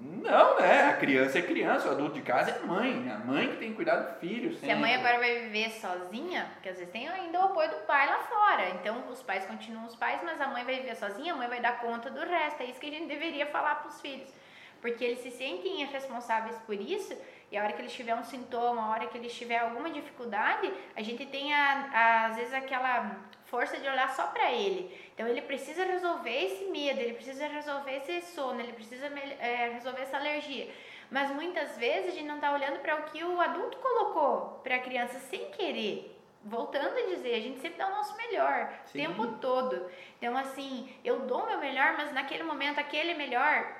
Não, 0.05 0.59
né? 0.59 0.89
A 0.89 0.97
criança 0.97 1.39
é 1.39 1.43
criança, 1.43 1.89
o 1.89 1.93
adulto 1.93 2.15
de 2.15 2.23
casa 2.23 2.51
é 2.51 2.59
mãe. 2.66 3.11
A 3.11 3.19
mãe 3.19 3.49
que 3.49 3.57
tem 3.57 3.70
que 3.70 3.77
cuidar 3.77 3.97
do 3.97 4.19
filho. 4.19 4.51
Sempre. 4.51 4.66
Se 4.66 4.73
a 4.73 4.77
mãe 4.77 4.95
agora 4.97 5.19
vai 5.19 5.41
viver 5.41 5.70
sozinha, 5.70 6.49
porque 6.55 6.69
às 6.69 6.77
vezes 6.77 6.93
tem 6.93 7.09
ainda 7.09 7.41
o 7.41 7.45
apoio 7.45 7.70
do 7.70 7.87
pai 7.87 8.07
lá 8.07 8.19
fora. 8.19 8.70
Então 8.70 9.09
os 9.11 9.23
pais 9.23 9.45
continuam 9.47 9.87
os 9.87 9.95
pais, 9.95 10.20
mas 10.24 10.41
a 10.41 10.49
mãe 10.49 10.65
vai 10.65 10.77
viver 10.77 10.97
sozinha, 10.97 11.33
a 11.33 11.37
mãe 11.37 11.49
vai 11.49 11.61
dar 11.61 11.81
conta 11.81 12.11
do 12.11 12.20
resto. 12.20 12.62
É 12.62 12.66
isso 12.66 12.81
que 12.81 12.87
a 12.87 12.91
gente 12.91 13.07
deveria 13.07 13.47
falar 13.47 13.77
para 13.77 13.89
os 13.89 14.01
filhos. 14.01 14.33
Porque 14.81 15.05
eles 15.05 15.20
se 15.20 15.31
sentem 15.31 15.85
responsáveis 15.85 16.57
por 16.66 16.74
isso, 16.74 17.16
e 17.53 17.57
a 17.57 17.62
hora 17.62 17.73
que 17.73 17.81
eles 17.81 17.93
tiver 17.93 18.16
um 18.16 18.24
sintoma, 18.24 18.83
a 18.83 18.91
hora 18.91 19.07
que 19.07 19.16
eles 19.16 19.33
tiver 19.33 19.59
alguma 19.59 19.89
dificuldade, 19.89 20.73
a 20.97 21.03
gente 21.03 21.24
tem 21.27 21.55
a, 21.55 21.91
a, 21.93 22.27
às 22.27 22.37
vezes 22.37 22.53
aquela 22.53 23.16
força 23.45 23.79
de 23.79 23.87
olhar 23.87 24.11
só 24.11 24.27
para 24.29 24.51
ele. 24.51 24.91
Então 25.23 25.31
ele 25.31 25.43
precisa 25.43 25.85
resolver 25.85 26.47
esse 26.47 26.65
medo, 26.65 26.99
ele 26.99 27.15
precisa 27.15 27.47
resolver 27.47 27.93
esse 27.99 28.23
sono, 28.32 28.59
ele 28.59 28.73
precisa 28.73 29.07
é, 29.07 29.70
resolver 29.73 30.03
essa 30.03 30.16
alergia. 30.16 30.69
Mas 31.12 31.31
muitas 31.31 31.78
vezes 31.78 32.09
a 32.09 32.15
gente 32.16 32.27
não 32.27 32.35
está 32.36 32.53
olhando 32.53 32.81
para 32.81 32.97
o 32.97 33.05
que 33.05 33.23
o 33.23 33.40
adulto 33.40 33.78
colocou 33.78 34.61
para 34.65 34.74
a 34.74 34.78
criança 34.81 35.20
sem 35.20 35.49
querer. 35.53 36.19
Voltando 36.44 36.99
a 36.99 37.07
dizer, 37.15 37.36
a 37.36 37.40
gente 37.40 37.61
sempre 37.61 37.78
dá 37.78 37.86
o 37.86 37.94
nosso 37.94 38.16
melhor, 38.16 38.74
o 38.89 38.93
tempo 38.93 39.24
todo. 39.36 39.89
Então, 40.19 40.36
assim, 40.36 40.93
eu 41.05 41.20
dou 41.20 41.44
o 41.44 41.47
meu 41.47 41.61
melhor, 41.61 41.94
mas 41.97 42.12
naquele 42.12 42.43
momento, 42.43 42.81
aquele 42.81 43.15
melhor 43.15 43.77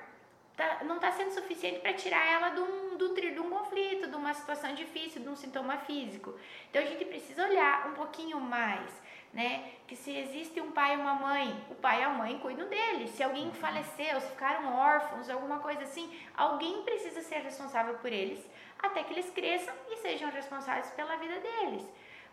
tá, 0.55 0.85
não 0.85 0.95
está 0.95 1.11
sendo 1.11 1.31
suficiente 1.31 1.81
para 1.81 1.91
tirar 1.91 2.25
ela 2.25 2.49
de 2.51 2.61
um, 2.61 2.93
um, 2.93 2.97
de 2.97 3.39
um 3.41 3.49
conflito, 3.49 4.07
de 4.07 4.15
uma 4.15 4.33
situação 4.33 4.73
difícil, 4.73 5.21
de 5.21 5.27
um 5.27 5.35
sintoma 5.35 5.75
físico. 5.79 6.39
Então, 6.69 6.81
a 6.81 6.85
gente 6.85 7.03
precisa 7.03 7.45
olhar 7.45 7.89
um 7.89 7.95
pouquinho 7.95 8.39
mais 8.39 9.02
né? 9.33 9.71
Que 9.87 9.95
se 9.95 10.15
existe 10.15 10.61
um 10.61 10.71
pai 10.71 10.93
e 10.93 10.97
uma 10.97 11.15
mãe, 11.15 11.65
o 11.69 11.75
pai 11.75 12.01
e 12.01 12.03
a 12.03 12.09
mãe 12.09 12.37
cuidam 12.39 12.69
deles. 12.69 13.09
Se 13.11 13.23
alguém 13.23 13.47
uhum. 13.47 13.53
faleceu, 13.53 14.21
se 14.21 14.27
ficaram 14.27 14.73
órfãos, 14.75 15.29
alguma 15.29 15.59
coisa 15.59 15.83
assim, 15.83 16.09
alguém 16.37 16.83
precisa 16.83 17.21
ser 17.21 17.39
responsável 17.39 17.95
por 17.95 18.11
eles 18.11 18.39
até 18.79 19.03
que 19.03 19.13
eles 19.13 19.29
cresçam 19.29 19.73
e 19.89 19.97
sejam 19.97 20.29
responsáveis 20.29 20.91
pela 20.91 21.15
vida 21.15 21.39
deles. 21.39 21.83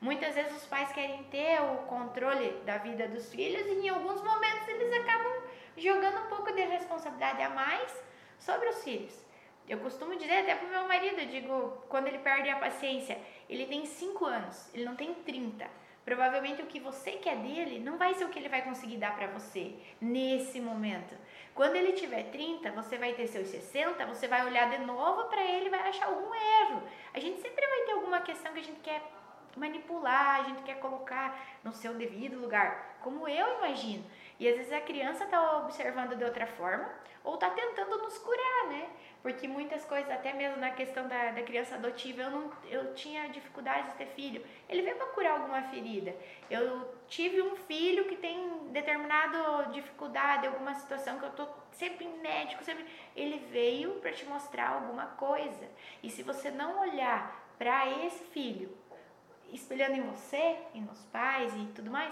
Muitas 0.01 0.35
vezes 0.35 0.56
os 0.56 0.66
pais 0.66 0.93
querem 0.93 1.24
ter 1.24 1.60
o 1.60 1.86
controle 1.86 2.51
da 2.64 2.78
vida 2.78 3.06
dos 3.06 3.32
filhos 3.32 3.66
e 3.66 3.86
em 3.86 3.89
alguns 3.89 4.22
momentos 4.22 4.66
eles 4.68 4.93
acabam 5.01 5.43
jogando 5.77 6.24
um 6.24 6.28
pouco 6.28 6.52
de 6.52 6.62
responsabilidade 6.62 7.43
a 7.43 7.51
mais 7.51 7.93
sobre 8.39 8.68
os 8.68 8.82
filhos. 8.82 9.24
Eu 9.68 9.78
costumo 9.78 10.16
dizer 10.16 10.39
até 10.39 10.56
pro 10.56 10.68
meu 10.68 10.89
marido, 10.89 11.24
digo, 11.27 11.85
quando 11.89 12.09
ele 12.09 12.18
perde 12.18 12.48
a 12.48 12.56
paciência, 12.56 13.20
ele 13.48 13.66
tem 13.66 13.85
5 13.85 14.24
anos, 14.24 14.68
ele 14.74 14.85
não 14.85 14.97
tem 14.97 15.14
30. 15.14 15.68
Provavelmente 16.05 16.62
o 16.62 16.66
que 16.66 16.81
você 16.81 17.12
quer 17.12 17.36
dele 17.36 17.78
não 17.78 17.98
vai 17.98 18.14
ser 18.14 18.24
o 18.24 18.28
que 18.28 18.39
ele 18.39 18.48
vai 18.48 18.62
conseguir 18.62 18.97
dar 18.97 19.14
para 19.14 19.27
você 19.28 19.74
nesse 20.01 20.60
momento. 20.60 21.14
Quando 21.55 21.77
ele 21.77 21.93
tiver 21.93 22.31
30, 22.31 22.70
você 22.72 22.97
vai 22.97 23.12
ter 23.12 23.27
seus 23.27 23.48
60, 23.48 24.06
você 24.06 24.27
vai 24.27 24.44
olhar 24.47 24.70
de 24.70 24.78
novo 24.78 25.24
para 25.24 25.43
ele 25.43 25.66
e 25.66 25.70
vai 25.70 25.81
achar 25.89 26.06
algum 26.06 26.35
erro. 26.35 26.82
A 27.12 27.20
gente 27.20 27.40
sempre 27.40 27.66
vai 27.66 27.81
ter 27.85 27.93
alguma 27.93 28.20
questão 28.20 28.52
que 28.52 28.60
a 28.60 28.64
gente 28.64 28.81
quer 28.81 29.02
manipular, 29.56 30.40
a 30.40 30.43
gente 30.44 30.62
quer 30.62 30.78
colocar 30.78 31.39
no 31.62 31.72
seu 31.72 31.94
devido 31.94 32.40
lugar, 32.40 32.98
como 33.01 33.28
eu 33.28 33.59
imagino. 33.59 34.05
E 34.39 34.48
às 34.48 34.56
vezes 34.56 34.72
a 34.72 34.81
criança 34.81 35.24
está 35.24 35.59
observando 35.59 36.16
de 36.16 36.24
outra 36.24 36.47
forma 36.47 36.89
ou 37.22 37.35
está 37.35 37.51
tentando 37.51 37.98
nos 37.98 38.16
curar, 38.18 38.68
né? 38.68 38.89
Porque 39.22 39.47
muitas 39.47 39.84
coisas, 39.84 40.10
até 40.10 40.32
mesmo 40.32 40.56
na 40.56 40.70
questão 40.70 41.06
da, 41.06 41.30
da 41.32 41.42
criança 41.42 41.74
adotiva, 41.74 42.22
eu, 42.22 42.30
não, 42.30 42.51
eu 42.70 42.94
tinha 42.94 43.28
dificuldades 43.28 43.92
de 43.92 43.98
ter 43.98 44.06
filho. 44.06 44.44
Ele 44.68 44.80
veio 44.82 44.97
para 44.97 45.06
curar 45.09 45.32
alguma 45.32 45.62
ferida. 45.64 46.14
Eu 46.48 46.94
tive 47.06 47.42
um 47.42 47.55
filho 47.55 48.06
que 48.06 48.16
tem 48.16 48.68
determinada 48.68 49.64
dificuldade, 49.72 50.47
alguma 50.47 50.74
situação 50.74 51.18
que 51.18 51.26
eu 51.26 51.32
tô 51.32 51.47
sempre 51.72 52.09
médico, 52.22 52.64
sempre. 52.64 52.86
Ele 53.14 53.38
veio 53.51 53.92
para 54.01 54.12
te 54.12 54.24
mostrar 54.24 54.70
alguma 54.70 55.06
coisa. 55.06 55.68
E 56.02 56.09
se 56.09 56.22
você 56.22 56.51
não 56.51 56.80
olhar 56.80 57.55
para 57.59 57.90
esse 58.06 58.24
filho, 58.24 58.74
espelhando 59.52 59.97
em 59.97 60.02
você, 60.02 60.56
e 60.72 60.80
nos 60.80 61.05
pais 61.06 61.52
e 61.55 61.66
tudo 61.74 61.90
mais, 61.90 62.10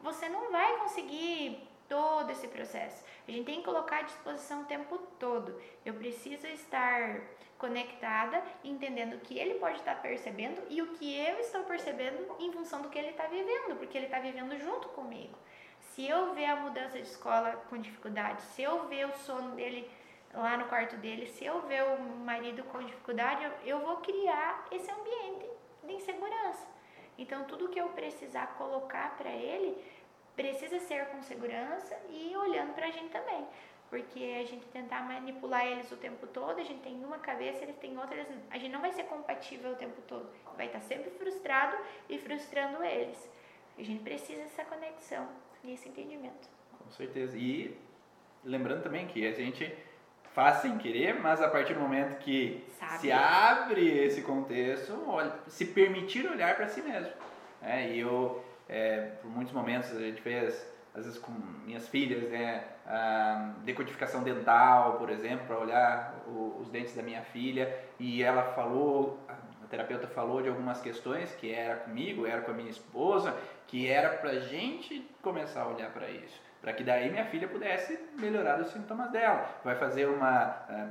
você 0.00 0.28
não 0.28 0.50
vai 0.50 0.76
conseguir 0.78 1.67
todo 1.88 2.30
esse 2.30 2.46
processo. 2.48 3.04
A 3.26 3.30
gente 3.30 3.46
tem 3.46 3.58
que 3.58 3.64
colocar 3.64 3.98
à 3.98 4.02
disposição 4.02 4.62
o 4.62 4.66
tempo 4.66 4.98
todo. 5.18 5.60
Eu 5.84 5.94
preciso 5.94 6.46
estar 6.46 7.20
conectada, 7.58 8.42
entendendo 8.62 9.14
o 9.14 9.20
que 9.20 9.38
ele 9.38 9.54
pode 9.54 9.78
estar 9.78 10.00
percebendo 10.00 10.62
e 10.68 10.80
o 10.80 10.88
que 10.94 11.18
eu 11.18 11.40
estou 11.40 11.64
percebendo 11.64 12.36
em 12.38 12.52
função 12.52 12.82
do 12.82 12.88
que 12.88 12.98
ele 12.98 13.10
está 13.10 13.26
vivendo, 13.26 13.76
porque 13.76 13.98
ele 13.98 14.06
está 14.06 14.20
vivendo 14.20 14.56
junto 14.58 14.88
comigo. 14.90 15.36
Se 15.80 16.06
eu 16.06 16.32
ver 16.34 16.44
a 16.44 16.56
mudança 16.56 16.96
de 16.96 17.08
escola 17.08 17.52
com 17.68 17.76
dificuldade, 17.76 18.42
se 18.42 18.62
eu 18.62 18.86
ver 18.86 19.06
o 19.06 19.16
sono 19.18 19.56
dele 19.56 19.90
lá 20.32 20.56
no 20.56 20.66
quarto 20.66 20.96
dele, 20.96 21.26
se 21.26 21.44
eu 21.44 21.60
ver 21.62 21.82
o 21.82 22.00
marido 22.24 22.62
com 22.64 22.78
dificuldade, 22.78 23.50
eu, 23.64 23.80
vou 23.80 23.96
criar 23.98 24.66
esse 24.70 24.90
ambiente 24.90 25.46
de 25.82 25.92
insegurança. 25.94 26.66
Então, 27.16 27.44
tudo 27.44 27.68
que 27.68 27.80
eu 27.80 27.88
precisar 27.88 28.54
colocar 28.56 29.16
para 29.16 29.30
ele, 29.30 29.76
precisa 30.38 30.78
ser 30.78 31.06
com 31.06 31.20
segurança 31.20 31.98
e 32.08 32.34
olhando 32.36 32.72
para 32.72 32.86
a 32.86 32.90
gente 32.92 33.10
também. 33.10 33.44
Porque 33.90 34.36
a 34.40 34.46
gente 34.46 34.64
tentar 34.66 35.02
manipular 35.02 35.66
eles 35.66 35.90
o 35.90 35.96
tempo 35.96 36.28
todo, 36.28 36.60
a 36.60 36.62
gente 36.62 36.80
tem 36.80 37.04
uma 37.04 37.18
cabeça, 37.18 37.64
eles 37.64 37.76
têm 37.76 37.98
outra, 37.98 38.24
a 38.48 38.56
gente 38.56 38.70
não 38.70 38.80
vai 38.80 38.92
ser 38.92 39.02
compatível 39.04 39.72
o 39.72 39.74
tempo 39.74 40.00
todo. 40.06 40.30
Vai 40.56 40.66
estar 40.66 40.80
sempre 40.80 41.10
frustrado 41.10 41.76
e 42.08 42.18
frustrando 42.18 42.84
eles. 42.84 43.18
A 43.76 43.82
gente 43.82 44.04
precisa 44.04 44.42
dessa 44.42 44.64
conexão 44.64 45.26
e 45.64 45.72
esse 45.72 45.88
entendimento. 45.88 46.48
Com 46.78 46.90
certeza. 46.92 47.36
E 47.36 47.76
lembrando 48.44 48.84
também 48.84 49.08
que 49.08 49.26
a 49.26 49.32
gente 49.32 49.76
faz 50.34 50.58
sem 50.58 50.78
querer, 50.78 51.18
mas 51.18 51.42
a 51.42 51.48
partir 51.48 51.74
do 51.74 51.80
momento 51.80 52.18
que 52.18 52.64
Sabe. 52.78 52.98
se 52.98 53.10
abre 53.10 54.04
esse 54.04 54.22
contexto, 54.22 55.02
olha, 55.08 55.34
se 55.48 55.64
permitir 55.64 56.30
olhar 56.30 56.54
para 56.54 56.68
si 56.68 56.80
mesmo. 56.80 57.12
É, 57.60 57.88
e 57.88 57.98
eu, 58.00 58.44
é, 58.68 59.12
por 59.22 59.30
muitos 59.30 59.52
momentos, 59.52 59.90
a 59.96 60.00
gente 60.00 60.20
fez, 60.20 60.70
às 60.94 61.04
vezes 61.04 61.18
com 61.18 61.32
minhas 61.64 61.88
filhas, 61.88 62.28
né, 62.30 62.64
a 62.86 63.52
decodificação 63.64 64.22
dental, 64.22 64.94
por 64.94 65.10
exemplo, 65.10 65.46
para 65.46 65.58
olhar 65.58 66.14
o- 66.26 66.58
os 66.60 66.68
dentes 66.70 66.94
da 66.94 67.02
minha 67.02 67.22
filha, 67.22 67.72
e 67.98 68.22
ela 68.22 68.42
falou, 68.54 69.18
a 69.28 69.66
terapeuta 69.68 70.06
falou 70.06 70.42
de 70.42 70.48
algumas 70.48 70.80
questões 70.80 71.34
que 71.34 71.52
era 71.52 71.76
comigo, 71.76 72.26
era 72.26 72.40
com 72.40 72.50
a 72.50 72.54
minha 72.54 72.70
esposa, 72.70 73.34
que 73.66 73.88
era 73.88 74.10
pra 74.16 74.34
gente 74.40 75.06
começar 75.22 75.62
a 75.62 75.68
olhar 75.68 75.90
para 75.90 76.08
isso, 76.10 76.40
para 76.60 76.72
que 76.72 76.82
daí 76.82 77.10
minha 77.10 77.26
filha 77.26 77.46
pudesse 77.46 77.98
melhorar 78.18 78.60
os 78.60 78.68
sintomas 78.72 79.10
dela. 79.10 79.46
Vai 79.62 79.74
fazer 79.76 80.06
uma 80.06 80.28
ah, 80.68 80.88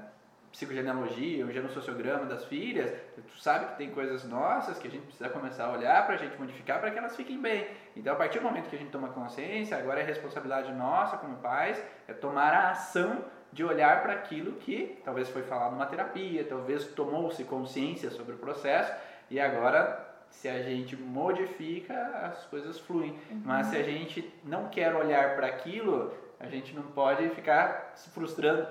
psicogenealogia, 0.51 1.45
um 1.45 1.51
genossociograma 1.51 2.25
das 2.25 2.45
filhas, 2.45 2.91
tu 3.15 3.41
sabe 3.41 3.67
que 3.67 3.77
tem 3.77 3.91
coisas 3.91 4.23
nossas 4.23 4.77
que 4.79 4.87
a 4.87 4.91
gente 4.91 5.03
precisa 5.03 5.29
começar 5.29 5.65
a 5.65 5.71
olhar 5.71 6.05
para 6.05 6.15
a 6.15 6.17
gente 6.17 6.37
modificar 6.37 6.79
para 6.79 6.91
que 6.91 6.97
elas 6.97 7.15
fiquem 7.15 7.39
bem. 7.39 7.67
Então, 7.95 8.13
a 8.13 8.15
partir 8.15 8.39
do 8.39 8.45
momento 8.45 8.69
que 8.69 8.75
a 8.75 8.79
gente 8.79 8.91
toma 8.91 9.09
consciência, 9.09 9.77
agora 9.77 9.99
é 9.99 10.03
responsabilidade 10.03 10.71
nossa 10.73 11.17
como 11.17 11.37
pais, 11.37 11.81
é 12.07 12.13
tomar 12.13 12.53
a 12.53 12.71
ação 12.71 13.25
de 13.51 13.63
olhar 13.63 14.01
para 14.01 14.13
aquilo 14.13 14.53
que 14.53 14.99
talvez 15.03 15.29
foi 15.29 15.43
falado 15.43 15.71
numa 15.71 15.85
terapia, 15.85 16.43
talvez 16.43 16.85
tomou-se 16.87 17.43
consciência 17.43 18.09
sobre 18.11 18.35
o 18.35 18.37
processo 18.37 18.93
e 19.29 19.39
agora 19.39 20.05
se 20.29 20.47
a 20.47 20.61
gente 20.61 20.95
modifica, 20.95 21.93
as 22.23 22.45
coisas 22.45 22.79
fluem. 22.79 23.17
Mas 23.43 23.67
se 23.67 23.77
a 23.77 23.83
gente 23.83 24.33
não 24.43 24.67
quer 24.67 24.93
olhar 24.93 25.35
para 25.35 25.47
aquilo, 25.47 26.13
a 26.39 26.47
gente 26.47 26.75
não 26.75 26.83
pode 26.83 27.29
ficar 27.29 27.93
se 27.95 28.09
frustrando 28.09 28.67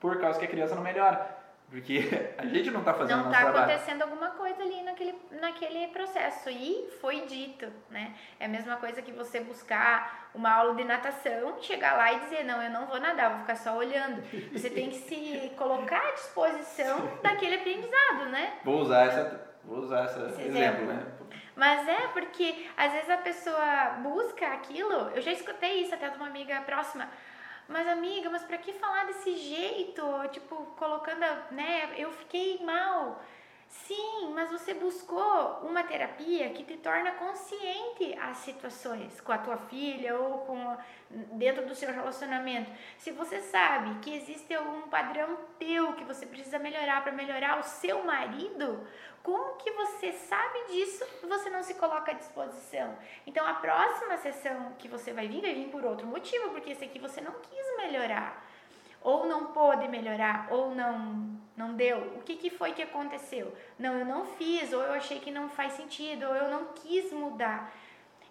por 0.00 0.20
causa 0.20 0.38
que 0.38 0.44
a 0.44 0.48
criança 0.48 0.74
não 0.74 0.82
melhora. 0.82 1.38
Porque 1.70 2.00
a 2.38 2.46
gente 2.46 2.70
não 2.70 2.80
está 2.80 2.94
fazendo 2.94 3.24
Não 3.24 3.30
está 3.30 3.48
acontecendo 3.48 4.02
alguma 4.02 4.30
coisa 4.30 4.62
ali 4.62 4.82
naquele, 4.82 5.14
naquele 5.32 5.88
processo. 5.88 6.48
E 6.48 6.88
foi 7.00 7.22
dito, 7.26 7.70
né? 7.90 8.14
É 8.40 8.46
a 8.46 8.48
mesma 8.48 8.76
coisa 8.76 9.02
que 9.02 9.12
você 9.12 9.40
buscar 9.40 10.30
uma 10.34 10.50
aula 10.50 10.74
de 10.74 10.84
natação, 10.84 11.60
chegar 11.60 11.96
lá 11.96 12.12
e 12.12 12.20
dizer, 12.20 12.44
não, 12.44 12.62
eu 12.62 12.70
não 12.70 12.86
vou 12.86 12.98
nadar, 12.98 13.30
vou 13.30 13.40
ficar 13.40 13.56
só 13.56 13.76
olhando. 13.76 14.22
Você 14.52 14.70
tem 14.70 14.88
que 14.88 14.96
se 14.96 15.52
colocar 15.56 16.00
à 16.00 16.12
disposição 16.12 17.06
daquele 17.22 17.56
aprendizado, 17.56 18.30
né? 18.30 18.54
Vou 18.64 18.80
usar 18.80 19.06
essa, 19.06 19.50
vou 19.64 19.78
usar 19.80 20.06
esse 20.06 20.18
Esse 20.20 20.42
exemplo, 20.42 20.84
exemplo. 20.84 20.86
né? 20.86 21.06
Mas 21.54 21.88
é 21.88 22.06
porque 22.12 22.68
às 22.76 22.92
vezes 22.92 23.10
a 23.10 23.16
pessoa 23.18 23.98
busca 24.00 24.46
aquilo. 24.46 25.10
Eu 25.10 25.20
já 25.20 25.32
escutei 25.32 25.82
isso 25.82 25.92
até 25.92 26.08
de 26.08 26.16
uma 26.16 26.28
amiga 26.28 26.60
próxima. 26.60 27.08
Mas 27.68 27.86
amiga, 27.86 28.30
mas 28.30 28.42
pra 28.44 28.56
que 28.58 28.72
falar 28.72 29.04
desse 29.06 29.36
jeito? 29.36 30.02
Tipo, 30.32 30.56
colocando, 30.76 31.20
né? 31.52 31.92
Eu 31.98 32.10
fiquei 32.12 32.64
mal. 32.64 33.22
Sim, 33.68 34.32
mas 34.34 34.50
você 34.50 34.72
buscou 34.72 35.60
uma 35.62 35.84
terapia 35.84 36.48
que 36.50 36.64
te 36.64 36.78
torna 36.78 37.12
consciente 37.12 38.18
às 38.18 38.38
situações 38.38 39.20
com 39.20 39.30
a 39.30 39.36
tua 39.36 39.58
filha 39.58 40.18
ou 40.18 40.38
com 40.38 40.76
dentro 41.10 41.66
do 41.66 41.74
seu 41.74 41.92
relacionamento. 41.92 42.70
Se 42.96 43.10
você 43.10 43.42
sabe 43.42 43.98
que 44.00 44.14
existe 44.14 44.54
algum 44.54 44.88
padrão 44.88 45.38
teu 45.58 45.92
que 45.92 46.04
você 46.04 46.24
precisa 46.24 46.58
melhorar 46.58 47.02
para 47.02 47.12
melhorar 47.12 47.58
o 47.58 47.62
seu 47.62 48.02
marido, 48.04 48.86
como 49.22 49.56
que 49.56 49.70
você 49.72 50.12
sabe 50.12 50.64
disso 50.68 51.04
e 51.22 51.26
você 51.26 51.50
não 51.50 51.62
se 51.62 51.74
coloca 51.74 52.12
à 52.12 52.14
disposição? 52.14 52.96
Então 53.26 53.46
a 53.46 53.54
próxima 53.54 54.16
sessão 54.16 54.72
que 54.78 54.88
você 54.88 55.12
vai 55.12 55.28
vir 55.28 55.42
vai 55.42 55.52
vir 55.52 55.68
por 55.68 55.84
outro 55.84 56.06
motivo, 56.06 56.50
porque 56.50 56.70
esse 56.70 56.84
aqui 56.84 56.98
você 56.98 57.20
não 57.20 57.32
quis 57.32 57.76
melhorar 57.76 58.47
ou 59.02 59.26
não 59.26 59.46
pôde 59.46 59.88
melhorar, 59.88 60.48
ou 60.50 60.74
não 60.74 61.38
não 61.58 61.74
deu. 61.74 61.98
O 62.16 62.22
que, 62.22 62.36
que 62.36 62.50
foi 62.50 62.72
que 62.72 62.82
aconteceu? 62.82 63.52
Não, 63.76 63.98
eu 63.98 64.06
não 64.06 64.24
fiz, 64.24 64.72
ou 64.72 64.80
eu 64.80 64.92
achei 64.92 65.18
que 65.18 65.30
não 65.30 65.48
faz 65.48 65.72
sentido, 65.72 66.26
ou 66.26 66.34
eu 66.34 66.48
não 66.48 66.66
quis 66.66 67.12
mudar. 67.12 67.72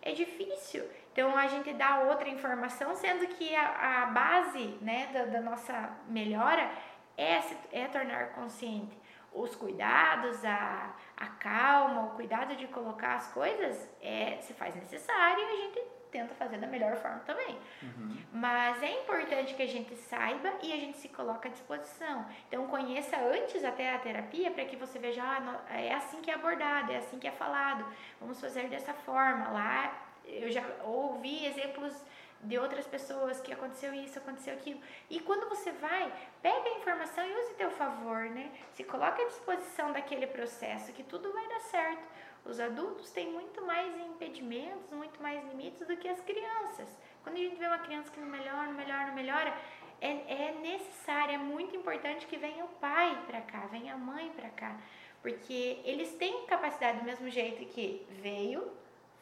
É 0.02 0.14
difícil. 0.14 0.86
Então 1.12 1.38
a 1.38 1.48
gente 1.48 1.74
dá 1.74 2.04
outra 2.04 2.30
informação, 2.30 2.96
sendo 2.96 3.28
que 3.28 3.54
a, 3.54 4.04
a 4.04 4.06
base 4.06 4.78
né, 4.82 5.10
da, 5.12 5.26
da 5.26 5.42
nossa 5.42 5.90
melhora 6.08 6.72
é, 7.18 7.42
se, 7.42 7.58
é 7.72 7.88
tornar 7.88 8.34
consciente. 8.34 8.98
Os 9.34 9.54
cuidados, 9.56 10.44
a, 10.46 10.96
a 11.18 11.28
calma, 11.28 12.06
o 12.06 12.10
cuidado 12.12 12.56
de 12.56 12.68
colocar 12.68 13.16
as 13.16 13.28
coisas 13.34 13.90
é, 14.02 14.38
se 14.42 14.54
faz 14.54 14.74
necessário 14.76 15.44
e 15.44 15.52
a 15.52 15.56
gente 15.66 15.97
tenta 16.12 16.34
fazer 16.36 16.58
da 16.58 16.68
melhor 16.68 16.96
forma 16.98 17.20
também. 17.20 17.58
Uhum. 17.82 18.18
Mas 18.34 18.82
é 18.82 19.02
importante 19.02 19.54
que 19.54 19.64
a 19.64 19.68
gente 19.68 19.96
saiba 19.96 20.54
e 20.62 20.74
a 20.74 20.78
gente 20.78 20.98
se 20.98 21.10
coloque 21.10 21.48
à 21.48 21.52
disposição. 21.52 22.26
Então 22.48 22.68
conheça 22.68 23.18
antes 23.18 23.64
até 23.64 23.94
a 23.94 24.00
terapia 24.00 24.52
para 24.52 24.66
que 24.66 24.76
você 24.76 25.00
veja, 25.00 25.24
ah, 25.24 25.78
é 25.78 25.94
assim 25.94 26.22
que 26.22 26.32
é 26.32 26.34
abordado, 26.34 26.92
é 26.92 26.98
assim 26.98 27.20
que 27.20 27.28
é 27.28 27.32
falado. 27.32 27.86
Vamos 28.20 28.40
fazer 28.40 28.68
dessa 28.68 28.94
forma. 28.94 29.50
Lá 29.50 30.08
eu 30.26 30.52
já 30.52 30.64
ouvi 30.84 31.46
exemplos 31.46 31.94
de 32.42 32.58
outras 32.58 32.86
pessoas 32.86 33.40
que 33.42 33.52
aconteceu 33.52 33.94
isso, 33.94 34.20
aconteceu 34.20 34.54
aquilo. 34.54 34.80
E 35.10 35.20
quando 35.20 35.50
você 35.50 35.72
vai, 35.72 36.12
pega 36.42 36.70
a 36.70 36.78
informação 36.78 37.26
e 37.26 37.34
use 37.34 37.56
teu 37.56 37.72
favor, 37.72 38.30
né? 38.30 38.52
Se 38.74 38.84
coloque 38.84 39.22
à 39.22 39.26
disposição 39.26 39.92
daquele 39.92 40.28
processo 40.28 40.94
que 40.94 41.04
tudo 41.04 41.32
vai 41.34 41.48
dar 41.48 41.60
certo. 41.62 42.08
Os 42.48 42.62
adultos 42.62 43.12
têm 43.12 43.30
muito 43.32 43.62
mais 43.66 43.94
impedimentos, 44.00 44.90
muito 44.92 45.22
mais 45.22 45.44
limites 45.50 45.86
do 45.86 45.98
que 45.98 46.08
as 46.08 46.22
crianças. 46.22 46.88
Quando 47.22 47.36
a 47.36 47.40
gente 47.40 47.58
vê 47.58 47.68
uma 47.68 47.80
criança 47.80 48.10
que 48.10 48.20
não 48.20 48.28
melhora, 48.28 48.68
não 48.68 48.74
melhora, 48.74 49.08
não 49.08 49.16
melhora, 49.16 49.54
é, 50.00 50.48
é 50.48 50.58
necessário, 50.62 51.36
é 51.36 51.38
muito 51.38 51.76
importante 51.76 52.26
que 52.26 52.38
venha 52.38 52.64
o 52.64 52.70
pai 52.70 53.22
para 53.28 53.42
cá, 53.42 53.66
venha 53.66 53.96
a 53.96 53.98
mãe 53.98 54.32
para 54.32 54.50
cá. 54.50 54.78
Porque 55.22 55.82
eles 55.84 56.14
têm 56.16 56.46
capacidade 56.46 57.00
do 57.00 57.06
mesmo 57.06 57.30
jeito 57.30 57.66
que 57.66 58.08
veio, 58.22 58.72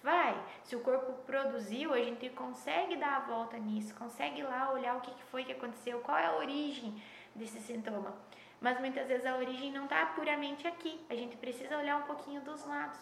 vai. 0.03 0.39
Se 0.63 0.75
o 0.75 0.81
corpo 0.81 1.13
produziu, 1.23 1.95
a 1.95 1.99
gente 1.99 2.29
consegue 2.29 2.95
dar 2.95 3.15
a 3.15 3.19
volta 3.21 3.57
nisso, 3.57 3.95
consegue 3.95 4.43
lá 4.43 4.71
olhar 4.71 4.97
o 4.97 5.01
que 5.01 5.11
que 5.11 5.23
foi 5.23 5.43
que 5.43 5.53
aconteceu, 5.53 5.99
qual 6.01 6.17
é 6.17 6.27
a 6.27 6.35
origem 6.35 7.01
desse 7.33 7.59
sintoma. 7.59 8.15
Mas 8.61 8.79
muitas 8.79 9.07
vezes 9.07 9.25
a 9.25 9.35
origem 9.35 9.71
não 9.71 9.85
está 9.85 10.05
puramente 10.07 10.67
aqui. 10.67 10.99
A 11.09 11.15
gente 11.15 11.35
precisa 11.37 11.77
olhar 11.77 11.97
um 11.97 12.03
pouquinho 12.03 12.41
dos 12.41 12.65
lados. 12.65 12.99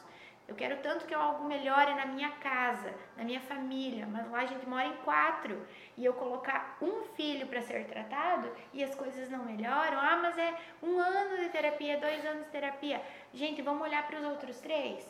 Eu 0.47 0.55
quero 0.55 0.77
tanto 0.81 1.05
que 1.05 1.13
algo 1.13 1.45
melhore 1.45 1.95
na 1.95 2.05
minha 2.05 2.29
casa, 2.31 2.93
na 3.15 3.23
minha 3.23 3.39
família, 3.39 4.05
mas 4.05 4.29
lá 4.29 4.39
a 4.39 4.45
gente 4.45 4.67
mora 4.67 4.87
em 4.87 4.95
quatro 4.97 5.65
e 5.95 6.03
eu 6.03 6.13
colocar 6.13 6.77
um 6.81 7.03
filho 7.15 7.47
para 7.47 7.61
ser 7.61 7.85
tratado 7.85 8.51
e 8.73 8.83
as 8.83 8.93
coisas 8.93 9.29
não 9.29 9.45
melhoram. 9.45 9.97
Ah, 9.99 10.19
mas 10.21 10.37
é 10.37 10.53
um 10.81 10.99
ano 10.99 11.37
de 11.37 11.49
terapia, 11.49 11.97
dois 11.97 12.25
anos 12.25 12.45
de 12.45 12.51
terapia. 12.51 13.01
Gente, 13.33 13.61
vamos 13.61 13.83
olhar 13.83 14.05
para 14.05 14.19
os 14.19 14.25
outros 14.25 14.59
três? 14.59 15.09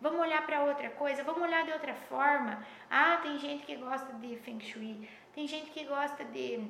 Vamos 0.00 0.20
olhar 0.20 0.46
para 0.46 0.62
outra 0.62 0.90
coisa? 0.90 1.24
Vamos 1.24 1.42
olhar 1.42 1.64
de 1.64 1.72
outra 1.72 1.92
forma? 1.92 2.64
Ah, 2.88 3.18
tem 3.20 3.36
gente 3.36 3.66
que 3.66 3.74
gosta 3.74 4.12
de 4.12 4.36
Feng 4.36 4.60
Shui, 4.60 5.08
tem 5.34 5.48
gente 5.48 5.70
que 5.72 5.84
gosta 5.84 6.24
de 6.24 6.64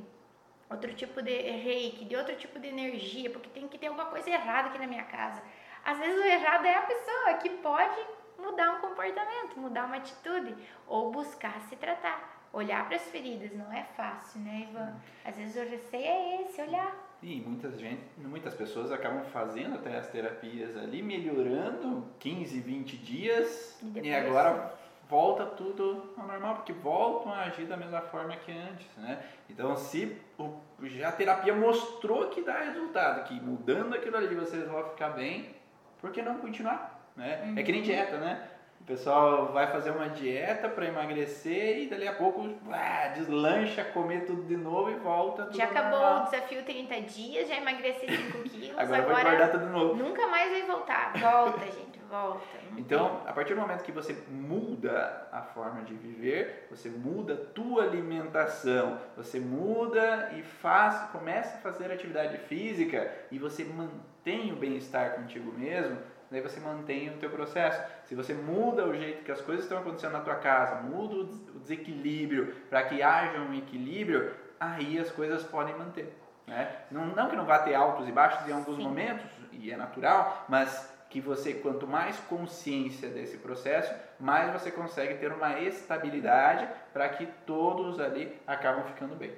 outro 0.71 0.95
tipo 0.95 1.21
de 1.21 1.31
reiki, 1.31 2.07
de 2.07 2.17
outro 2.17 2.35
tipo 2.37 2.59
de 2.59 2.69
energia, 2.69 3.29
porque 3.29 3.51
tem 3.51 3.69
que 3.69 3.77
ter 3.77 3.89
alguma 3.89 4.07
coisa 4.07 4.31
errada 4.31 4.69
aqui 4.69 4.79
na 4.79 4.87
minha 4.87 5.05
casa. 5.05 5.43
Às 5.89 5.97
vezes 5.97 6.23
o 6.23 6.27
errado 6.27 6.67
é 6.67 6.75
a 6.75 6.83
pessoa 6.83 7.35
que 7.41 7.49
pode 7.49 7.99
mudar 8.39 8.73
um 8.73 8.81
comportamento, 8.83 9.59
mudar 9.59 9.87
uma 9.87 9.97
atitude 9.97 10.55
ou 10.87 11.11
buscar 11.11 11.59
se 11.63 11.77
tratar. 11.77 12.47
Olhar 12.53 12.87
para 12.87 12.97
as 12.97 13.05
feridas 13.05 13.57
não 13.57 13.73
é 13.73 13.85
fácil, 13.97 14.39
né, 14.43 14.69
Ivan? 14.69 14.95
Às 15.25 15.35
vezes 15.37 15.57
o 15.57 15.67
receio 15.67 16.05
é 16.05 16.43
esse, 16.43 16.61
olhar. 16.61 16.95
E 17.23 17.41
muitas, 17.41 17.81
gente, 17.81 18.03
muitas 18.19 18.53
pessoas 18.53 18.93
acabam 18.93 19.25
fazendo 19.33 19.77
até 19.77 19.97
as 19.97 20.07
terapias 20.09 20.77
ali, 20.77 21.03
melhorando 21.03 22.07
15, 22.19 22.61
20 22.61 22.97
dias 22.99 23.79
E 23.83 24.09
e, 24.09 24.15
agora 24.15 24.75
volta 25.09 25.47
tudo 25.47 26.13
ao 26.19 26.27
normal, 26.27 26.57
porque 26.57 26.75
voltam 26.75 27.33
a 27.33 27.45
agir 27.45 27.65
da 27.65 27.79
mesma 27.79 28.03
forma 28.03 28.37
que 28.37 28.53
antes, 28.53 28.95
né? 28.99 29.25
Então, 29.49 29.75
se 29.75 30.21
o, 30.39 30.53
já 30.83 31.09
a 31.09 31.13
terapia 31.13 31.55
mostrou 31.55 32.29
que 32.29 32.43
dá 32.43 32.61
resultado, 32.61 33.27
que 33.27 33.41
mudando 33.41 33.95
aquilo 33.95 34.19
ali 34.19 34.35
vocês 34.35 34.69
vão 34.69 34.85
ficar 34.91 35.11
bem, 35.11 35.57
por 36.01 36.11
que 36.11 36.23
não 36.23 36.39
continuar? 36.39 36.99
Né? 37.17 37.55
É 37.57 37.63
que 37.63 37.73
nem 37.73 37.83
dieta, 37.83 38.17
né? 38.19 38.49
O 38.81 38.85
pessoal 38.85 39.53
vai 39.53 39.67
fazer 39.67 39.91
uma 39.91 40.09
dieta 40.09 40.69
para 40.69 40.87
emagrecer 40.87 41.79
e 41.79 41.89
dali 41.89 42.07
a 42.09 42.15
pouco 42.15 42.49
ah, 42.71 43.09
deslancha, 43.09 43.85
comer 43.85 44.25
tudo 44.25 44.45
de 44.45 44.57
novo 44.57 44.91
e 44.91 44.95
volta 44.95 45.45
tudo 45.45 45.57
Já 45.57 45.65
acabou 45.65 45.99
normal. 45.99 46.23
o 46.23 46.25
desafio 46.31 46.63
30 46.65 47.01
dias, 47.03 47.49
já 47.49 47.57
emagreci 47.57 48.07
5 48.07 48.39
quilos, 48.49 48.79
Agora, 48.79 49.03
agora, 49.03 49.15
vai 49.15 49.23
engordar 49.35 49.51
tudo 49.51 49.67
de 49.67 49.73
novo. 49.73 49.95
nunca 49.97 50.27
mais 50.29 50.51
vai 50.51 50.63
voltar. 50.63 51.13
Volta, 51.19 51.67
gente, 51.67 51.98
volta. 52.09 52.41
Não 52.71 52.79
Então, 52.79 53.23
a 53.27 53.33
partir 53.33 53.55
do 53.55 53.61
momento 53.61 53.85
que 53.85 53.93
você 53.93 54.17
muda 54.31 55.29
a 55.33 55.43
forma 55.43 55.83
de 55.83 55.95
viver, 55.95 56.67
você 56.71 56.89
muda 56.89 57.35
a 57.35 57.53
tua 57.53 57.85
alimentação, 57.85 58.99
você 59.17 59.39
muda 59.39 60.31
e 60.37 60.43
faz, 60.43 61.11
começa 61.11 61.57
a 61.57 61.61
fazer 61.61 61.93
atividade 61.93 62.39
física 62.39 63.11
e 63.31 63.39
você 63.39 63.65
mantém 63.65 64.53
o 64.53 64.57
bem-estar 64.57 65.13
contigo 65.13 65.53
mesmo, 65.53 65.99
daí 66.31 66.41
você 66.41 66.61
mantém 66.61 67.11
o 67.11 67.19
teu 67.19 67.31
processo. 67.31 67.83
Se 68.05 68.15
você 68.15 68.35
muda 68.35 68.87
o 68.87 68.95
jeito 68.95 69.25
que 69.25 69.33
as 69.33 69.41
coisas 69.41 69.65
estão 69.65 69.79
acontecendo 69.79 70.13
na 70.13 70.21
tua 70.21 70.37
casa, 70.37 70.83
muda 70.83 71.17
o 71.17 71.59
desequilíbrio 71.61 72.55
para 72.69 72.83
que 72.85 73.03
haja 73.03 73.39
um 73.41 73.55
equilíbrio, 73.55 74.33
aí 74.59 74.99
as 74.99 75.11
coisas 75.11 75.45
podem 75.45 75.77
manter. 75.77 76.15
Né? 76.47 76.67
Não, 76.91 77.07
não 77.09 77.29
que 77.29 77.37
não 77.37 77.45
vá 77.45 77.59
ter 77.59 77.75
altos 77.75 78.09
e 78.09 78.13
baixos 78.13 78.49
em 78.49 78.53
alguns 78.53 78.77
Sim. 78.77 78.83
momentos, 78.83 79.27
e 79.53 79.71
é 79.71 79.77
natural, 79.77 80.47
mas 80.49 80.98
que 81.09 81.21
você, 81.21 81.55
quanto 81.55 81.87
mais 81.87 82.19
consciência 82.21 83.09
desse 83.09 83.39
processo, 83.39 83.95
mais 84.21 84.53
você 84.53 84.71
consegue 84.71 85.15
ter 85.15 85.33
uma 85.33 85.59
estabilidade 85.61 86.69
para 86.93 87.09
que 87.09 87.27
todos 87.47 87.99
ali 87.99 88.37
acabam 88.47 88.85
ficando 88.85 89.15
bem. 89.15 89.33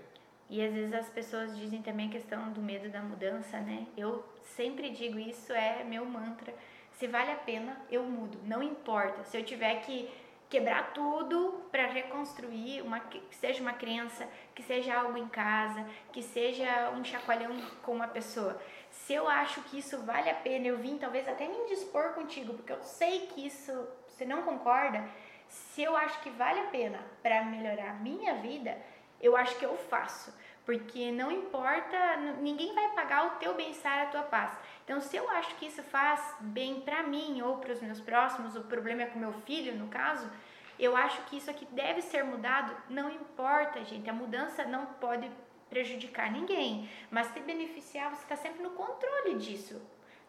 E 0.49 0.61
às 0.65 0.73
vezes 0.75 0.93
as 0.93 1.09
pessoas 1.09 1.57
dizem 1.57 1.81
também 1.81 2.09
a 2.09 2.13
questão 2.13 2.51
do 2.53 2.61
medo 2.61 2.89
da 2.89 3.01
mudança, 3.01 3.61
né? 3.61 3.87
Eu 3.97 4.25
sempre 4.43 4.91
digo 4.91 5.17
isso, 5.17 5.53
é 5.53 5.85
meu 5.85 6.05
mantra. 6.05 6.53
Se 6.99 7.07
vale 7.07 7.31
a 7.31 7.37
pena, 7.37 7.81
eu 7.89 8.03
mudo. 8.03 8.37
Não 8.45 8.61
importa. 8.61 9.23
Se 9.23 9.39
eu 9.39 9.45
tiver 9.45 9.77
que 9.83 10.11
quebrar 10.51 10.93
tudo 10.93 11.63
para 11.71 11.87
reconstruir, 11.87 12.83
uma, 12.83 12.99
que 12.99 13.23
seja 13.37 13.63
uma 13.63 13.73
crença, 13.73 14.29
que 14.53 14.63
seja 14.65 14.97
algo 14.97 15.17
em 15.17 15.29
casa, 15.29 15.87
que 16.13 16.21
seja 16.21 16.91
um 16.91 17.05
chacoalhão 17.05 17.57
com 17.83 17.93
uma 17.93 18.09
pessoa. 18.09 18.61
Se 19.05 19.15
eu 19.15 19.29
acho 19.29 19.61
que 19.63 19.79
isso 19.79 19.99
vale 19.99 20.31
a 20.31 20.35
pena, 20.35 20.67
eu 20.67 20.79
vim 20.79 20.99
talvez 20.99 21.27
até 21.29 21.47
me 21.49 21.57
indispor 21.57 22.13
contigo, 22.13 22.55
porque 22.55 22.73
eu 22.73 22.83
sei 22.83 23.27
que 23.27 23.47
isso 23.47 23.73
você 24.07 24.25
não 24.25 24.43
concorda. 24.43 25.09
Se 25.49 25.83
eu 25.83 25.97
acho 25.97 26.21
que 26.21 26.31
vale 26.31 26.61
a 26.61 26.67
pena 26.67 27.01
para 27.23 27.45
melhorar 27.45 27.91
a 27.91 27.95
minha 27.95 28.35
vida, 28.37 28.77
eu 29.21 29.37
acho 29.37 29.57
que 29.57 29.65
eu 29.65 29.77
faço. 29.77 30.33
Porque 30.65 31.11
não 31.11 31.33
importa, 31.33 32.17
ninguém 32.41 32.75
vai 32.75 32.89
pagar 32.95 33.27
o 33.27 33.31
teu 33.39 33.55
bem-estar, 33.55 34.03
a 34.03 34.07
tua 34.07 34.23
paz. 34.23 34.57
Então, 34.85 35.01
se 35.01 35.17
eu 35.17 35.29
acho 35.31 35.57
que 35.57 35.67
isso 35.67 35.83
faz 35.83 36.37
bem 36.41 36.83
pra 36.83 37.03
mim 37.03 37.43
ou 37.43 37.59
para 37.59 37.73
os 37.73 37.81
meus 37.81 38.01
próximos, 38.01 38.55
o 38.55 38.63
problema 38.63 39.03
é 39.03 39.07
com 39.07 39.19
meu 39.19 39.33
filho, 39.33 39.75
no 39.77 39.89
caso, 39.89 40.31
eu 40.79 40.97
acho 40.97 41.21
que 41.23 41.37
isso 41.39 41.51
aqui 41.51 41.67
deve 41.67 42.01
ser 42.03 42.23
mudado. 42.23 42.77
Não 42.89 43.11
importa, 43.11 43.85
gente, 43.85 44.09
a 44.09 44.13
mudança 44.13 44.65
não 44.65 44.87
pode 44.87 45.29
prejudicar 45.71 46.31
ninguém, 46.31 46.91
mas 47.11 47.33
te 47.33 47.41
beneficiar, 47.41 48.11
você 48.11 48.23
está 48.23 48.37
sempre 48.37 48.63
no 48.63 48.71
controle 48.71 49.37
disso. 49.37 49.81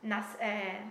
Nas, 0.02 0.40
é, 0.40 0.82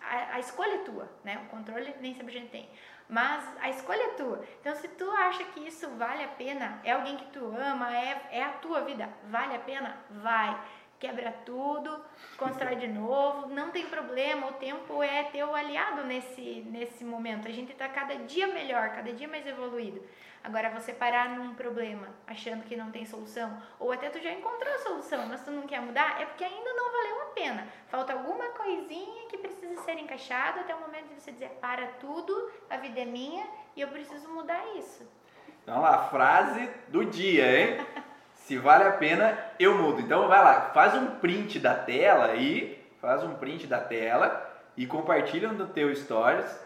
a, 0.00 0.34
a 0.34 0.40
escolha 0.40 0.74
é 0.74 0.78
tua, 0.78 1.08
né? 1.24 1.40
O 1.46 1.48
controle 1.48 1.94
nem 2.00 2.14
sempre 2.14 2.36
a 2.36 2.40
gente 2.40 2.50
tem. 2.50 2.68
Mas 3.08 3.44
a 3.60 3.68
escolha 3.68 4.02
é 4.02 4.08
tua. 4.10 4.44
Então, 4.60 4.74
se 4.76 4.86
tu 4.88 5.10
acha 5.10 5.42
que 5.44 5.66
isso 5.66 5.88
vale 5.96 6.22
a 6.22 6.28
pena, 6.28 6.80
é 6.84 6.92
alguém 6.92 7.16
que 7.16 7.26
tu 7.32 7.44
ama, 7.56 7.96
é, 7.96 8.28
é 8.30 8.42
a 8.42 8.52
tua 8.52 8.82
vida, 8.82 9.08
vale 9.24 9.56
a 9.56 9.58
pena? 9.58 9.96
Vai. 10.10 10.60
Quebra 11.00 11.32
tudo, 11.46 12.04
constrói 12.36 12.76
de 12.76 12.86
novo, 12.86 13.48
não 13.48 13.70
tem 13.70 13.86
problema, 13.86 14.48
o 14.48 14.52
tempo 14.52 15.02
é 15.02 15.24
teu 15.24 15.54
aliado 15.54 16.04
nesse, 16.04 16.62
nesse 16.68 17.02
momento. 17.04 17.48
A 17.48 17.50
gente 17.50 17.72
tá 17.72 17.88
cada 17.88 18.16
dia 18.16 18.46
melhor, 18.48 18.90
cada 18.90 19.10
dia 19.10 19.26
mais 19.26 19.46
evoluído. 19.46 20.04
Agora, 20.44 20.68
você 20.68 20.92
parar 20.92 21.30
num 21.30 21.54
problema 21.54 22.08
achando 22.26 22.64
que 22.64 22.76
não 22.76 22.90
tem 22.90 23.06
solução, 23.06 23.62
ou 23.78 23.90
até 23.90 24.10
tu 24.10 24.20
já 24.20 24.30
encontrou 24.30 24.74
a 24.74 24.78
solução, 24.80 25.26
mas 25.26 25.42
tu 25.42 25.50
não 25.50 25.66
quer 25.66 25.80
mudar, 25.80 26.20
é 26.20 26.26
porque 26.26 26.44
ainda 26.44 26.72
não 26.74 26.92
valeu 26.92 27.22
a 27.22 27.26
pena. 27.34 27.68
Falta 27.88 28.12
alguma 28.12 28.50
coisinha 28.50 29.26
que 29.28 29.38
precisa 29.38 29.80
ser 29.82 29.98
encaixada 29.98 30.60
até 30.60 30.74
o 30.74 30.80
momento 30.80 31.08
de 31.08 31.14
você 31.14 31.32
dizer: 31.32 31.48
para 31.62 31.86
tudo, 31.98 32.52
a 32.68 32.76
vida 32.76 33.00
é 33.00 33.06
minha 33.06 33.46
e 33.74 33.80
eu 33.80 33.88
preciso 33.88 34.28
mudar 34.28 34.62
isso. 34.76 35.10
Então 35.62 35.80
lá, 35.80 36.08
frase 36.10 36.70
do 36.88 37.06
dia, 37.06 37.58
hein? 37.58 37.86
Se 38.50 38.58
vale 38.58 38.82
a 38.82 38.90
pena, 38.90 39.38
eu 39.60 39.78
mudo. 39.78 40.00
Então 40.00 40.26
vai 40.26 40.42
lá, 40.42 40.72
faz 40.74 40.92
um 40.96 41.06
print 41.06 41.60
da 41.60 41.72
tela 41.72 42.32
aí, 42.32 42.84
faz 43.00 43.22
um 43.22 43.34
print 43.34 43.68
da 43.68 43.78
tela 43.78 44.44
e 44.76 44.88
compartilha 44.88 45.52
no 45.52 45.68
teu 45.68 45.94
stories 45.94 46.60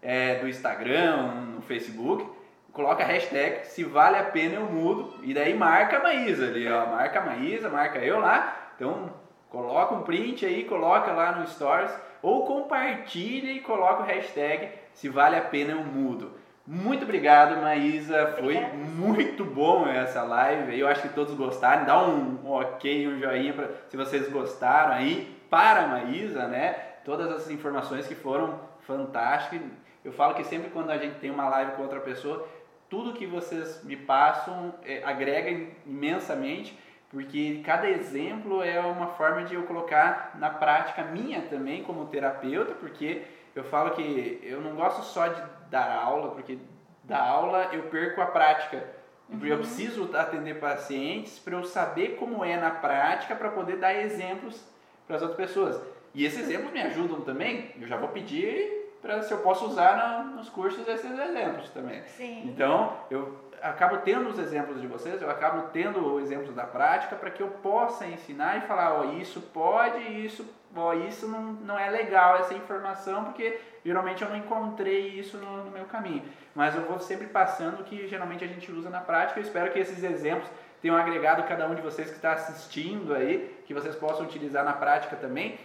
é, 0.00 0.36
do 0.36 0.48
Instagram, 0.48 1.32
no 1.54 1.60
Facebook. 1.60 2.26
Coloca 2.72 3.04
a 3.04 3.06
hashtag 3.06 3.66
se 3.66 3.84
vale 3.84 4.16
a 4.16 4.24
pena 4.24 4.54
eu 4.54 4.62
mudo 4.62 5.12
e 5.22 5.34
daí 5.34 5.52
marca 5.52 5.98
a 5.98 6.02
Maísa 6.02 6.46
ali, 6.46 6.66
ó. 6.72 6.86
Marca 6.86 7.20
a 7.20 7.26
Maísa, 7.26 7.68
marca 7.68 7.98
eu 7.98 8.18
lá. 8.18 8.70
Então 8.74 9.12
coloca 9.50 9.94
um 9.94 10.04
print 10.04 10.46
aí, 10.46 10.64
coloca 10.64 11.12
lá 11.12 11.32
no 11.32 11.46
stories 11.48 11.94
ou 12.22 12.46
compartilha 12.46 13.52
e 13.52 13.60
coloca 13.60 14.04
o 14.04 14.06
hashtag 14.06 14.70
se 14.94 15.10
vale 15.10 15.36
a 15.36 15.42
pena 15.42 15.72
eu 15.72 15.84
mudo. 15.84 16.32
Muito 16.66 17.04
obrigado, 17.04 17.60
Maísa. 17.62 18.34
Foi 18.38 18.56
Obrigada. 18.56 18.74
muito 18.74 19.44
bom 19.44 19.86
essa 19.86 20.22
live. 20.24 20.78
Eu 20.78 20.88
acho 20.88 21.02
que 21.02 21.10
todos 21.10 21.32
gostaram. 21.34 21.84
Dá 21.84 22.02
um 22.02 22.50
ok, 22.50 23.06
um 23.06 23.20
joinha 23.20 23.52
pra, 23.52 23.68
se 23.88 23.96
vocês 23.96 24.28
gostaram 24.28 24.92
aí 24.92 25.32
para 25.48 25.84
a 25.84 25.86
Maísa, 25.86 26.48
né? 26.48 26.72
Todas 27.04 27.30
essas 27.30 27.50
informações 27.52 28.08
que 28.08 28.16
foram 28.16 28.58
fantásticas. 28.80 29.60
Eu 30.04 30.12
falo 30.12 30.34
que 30.34 30.42
sempre 30.42 30.70
quando 30.70 30.90
a 30.90 30.98
gente 30.98 31.20
tem 31.20 31.30
uma 31.30 31.48
live 31.48 31.72
com 31.72 31.82
outra 31.82 32.00
pessoa, 32.00 32.48
tudo 32.90 33.12
que 33.12 33.26
vocês 33.26 33.82
me 33.84 33.96
passam 33.96 34.74
é, 34.84 35.02
agrega 35.04 35.68
imensamente, 35.86 36.76
porque 37.10 37.62
cada 37.64 37.88
exemplo 37.88 38.62
é 38.62 38.80
uma 38.80 39.08
forma 39.08 39.44
de 39.44 39.54
eu 39.54 39.62
colocar 39.62 40.32
na 40.34 40.50
prática 40.50 41.04
minha 41.04 41.42
também 41.42 41.84
como 41.84 42.06
terapeuta, 42.06 42.74
porque 42.74 43.22
eu 43.56 43.64
falo 43.64 43.90
que 43.92 44.38
eu 44.42 44.60
não 44.60 44.74
gosto 44.76 45.02
só 45.02 45.26
de 45.28 45.42
dar 45.70 45.90
aula, 46.02 46.30
porque 46.30 46.58
da 47.04 47.22
aula 47.22 47.70
eu 47.72 47.84
perco 47.84 48.20
a 48.20 48.26
prática. 48.26 48.94
Porque 49.28 49.52
Eu 49.52 49.58
preciso 49.58 50.08
atender 50.16 50.60
pacientes 50.60 51.36
para 51.40 51.56
eu 51.56 51.64
saber 51.64 52.16
como 52.16 52.44
é 52.44 52.56
na 52.56 52.70
prática 52.70 53.34
para 53.34 53.48
poder 53.48 53.76
dar 53.78 53.92
exemplos 53.92 54.62
para 55.06 55.16
as 55.16 55.22
outras 55.22 55.36
pessoas. 55.48 55.80
E 56.14 56.24
esses 56.24 56.40
exemplos 56.48 56.72
me 56.72 56.80
ajudam 56.82 57.20
também. 57.22 57.72
Eu 57.80 57.88
já 57.88 57.96
vou 57.96 58.08
pedir 58.10 58.94
para 59.02 59.22
se 59.22 59.32
eu 59.32 59.38
posso 59.38 59.66
usar 59.66 59.96
na- 59.96 60.22
nos 60.36 60.48
cursos 60.48 60.86
esses 60.86 61.10
exemplos 61.18 61.68
também. 61.70 62.02
Sim. 62.06 62.42
Então, 62.46 62.96
eu 63.10 63.34
acabo 63.62 63.98
tendo 63.98 64.28
os 64.28 64.38
exemplos 64.38 64.80
de 64.80 64.86
vocês, 64.86 65.20
eu 65.20 65.30
acabo 65.30 65.68
tendo 65.72 66.20
exemplos 66.20 66.54
da 66.54 66.64
prática 66.64 67.16
para 67.16 67.30
que 67.30 67.42
eu 67.42 67.48
possa 67.48 68.06
ensinar 68.06 68.58
e 68.58 68.60
falar, 68.62 68.94
ó, 68.94 69.04
isso 69.12 69.40
pode, 69.40 69.98
isso, 70.24 70.44
ó, 70.74 70.92
isso 70.94 71.26
não, 71.28 71.52
não 71.52 71.78
é 71.78 71.90
legal 71.90 72.36
essa 72.36 72.54
informação, 72.54 73.24
porque 73.24 73.58
geralmente 73.84 74.22
eu 74.22 74.28
não 74.28 74.36
encontrei 74.36 75.08
isso 75.08 75.36
no, 75.38 75.64
no 75.64 75.70
meu 75.70 75.84
caminho. 75.84 76.22
Mas 76.54 76.74
eu 76.74 76.82
vou 76.82 76.98
sempre 76.98 77.26
passando 77.26 77.80
o 77.80 77.84
que 77.84 78.06
geralmente 78.06 78.44
a 78.44 78.48
gente 78.48 78.70
usa 78.72 78.88
na 78.88 79.00
prática. 79.00 79.38
Eu 79.38 79.44
espero 79.44 79.72
que 79.72 79.78
esses 79.78 80.02
exemplos 80.02 80.48
tenham 80.80 80.96
agregado 80.96 81.42
cada 81.44 81.66
um 81.66 81.74
de 81.74 81.82
vocês 81.82 82.08
que 82.08 82.16
está 82.16 82.32
assistindo 82.32 83.14
aí, 83.14 83.62
que 83.66 83.74
vocês 83.74 83.94
possam 83.96 84.24
utilizar 84.24 84.64
na 84.64 84.72
prática 84.72 85.16
também 85.16 85.58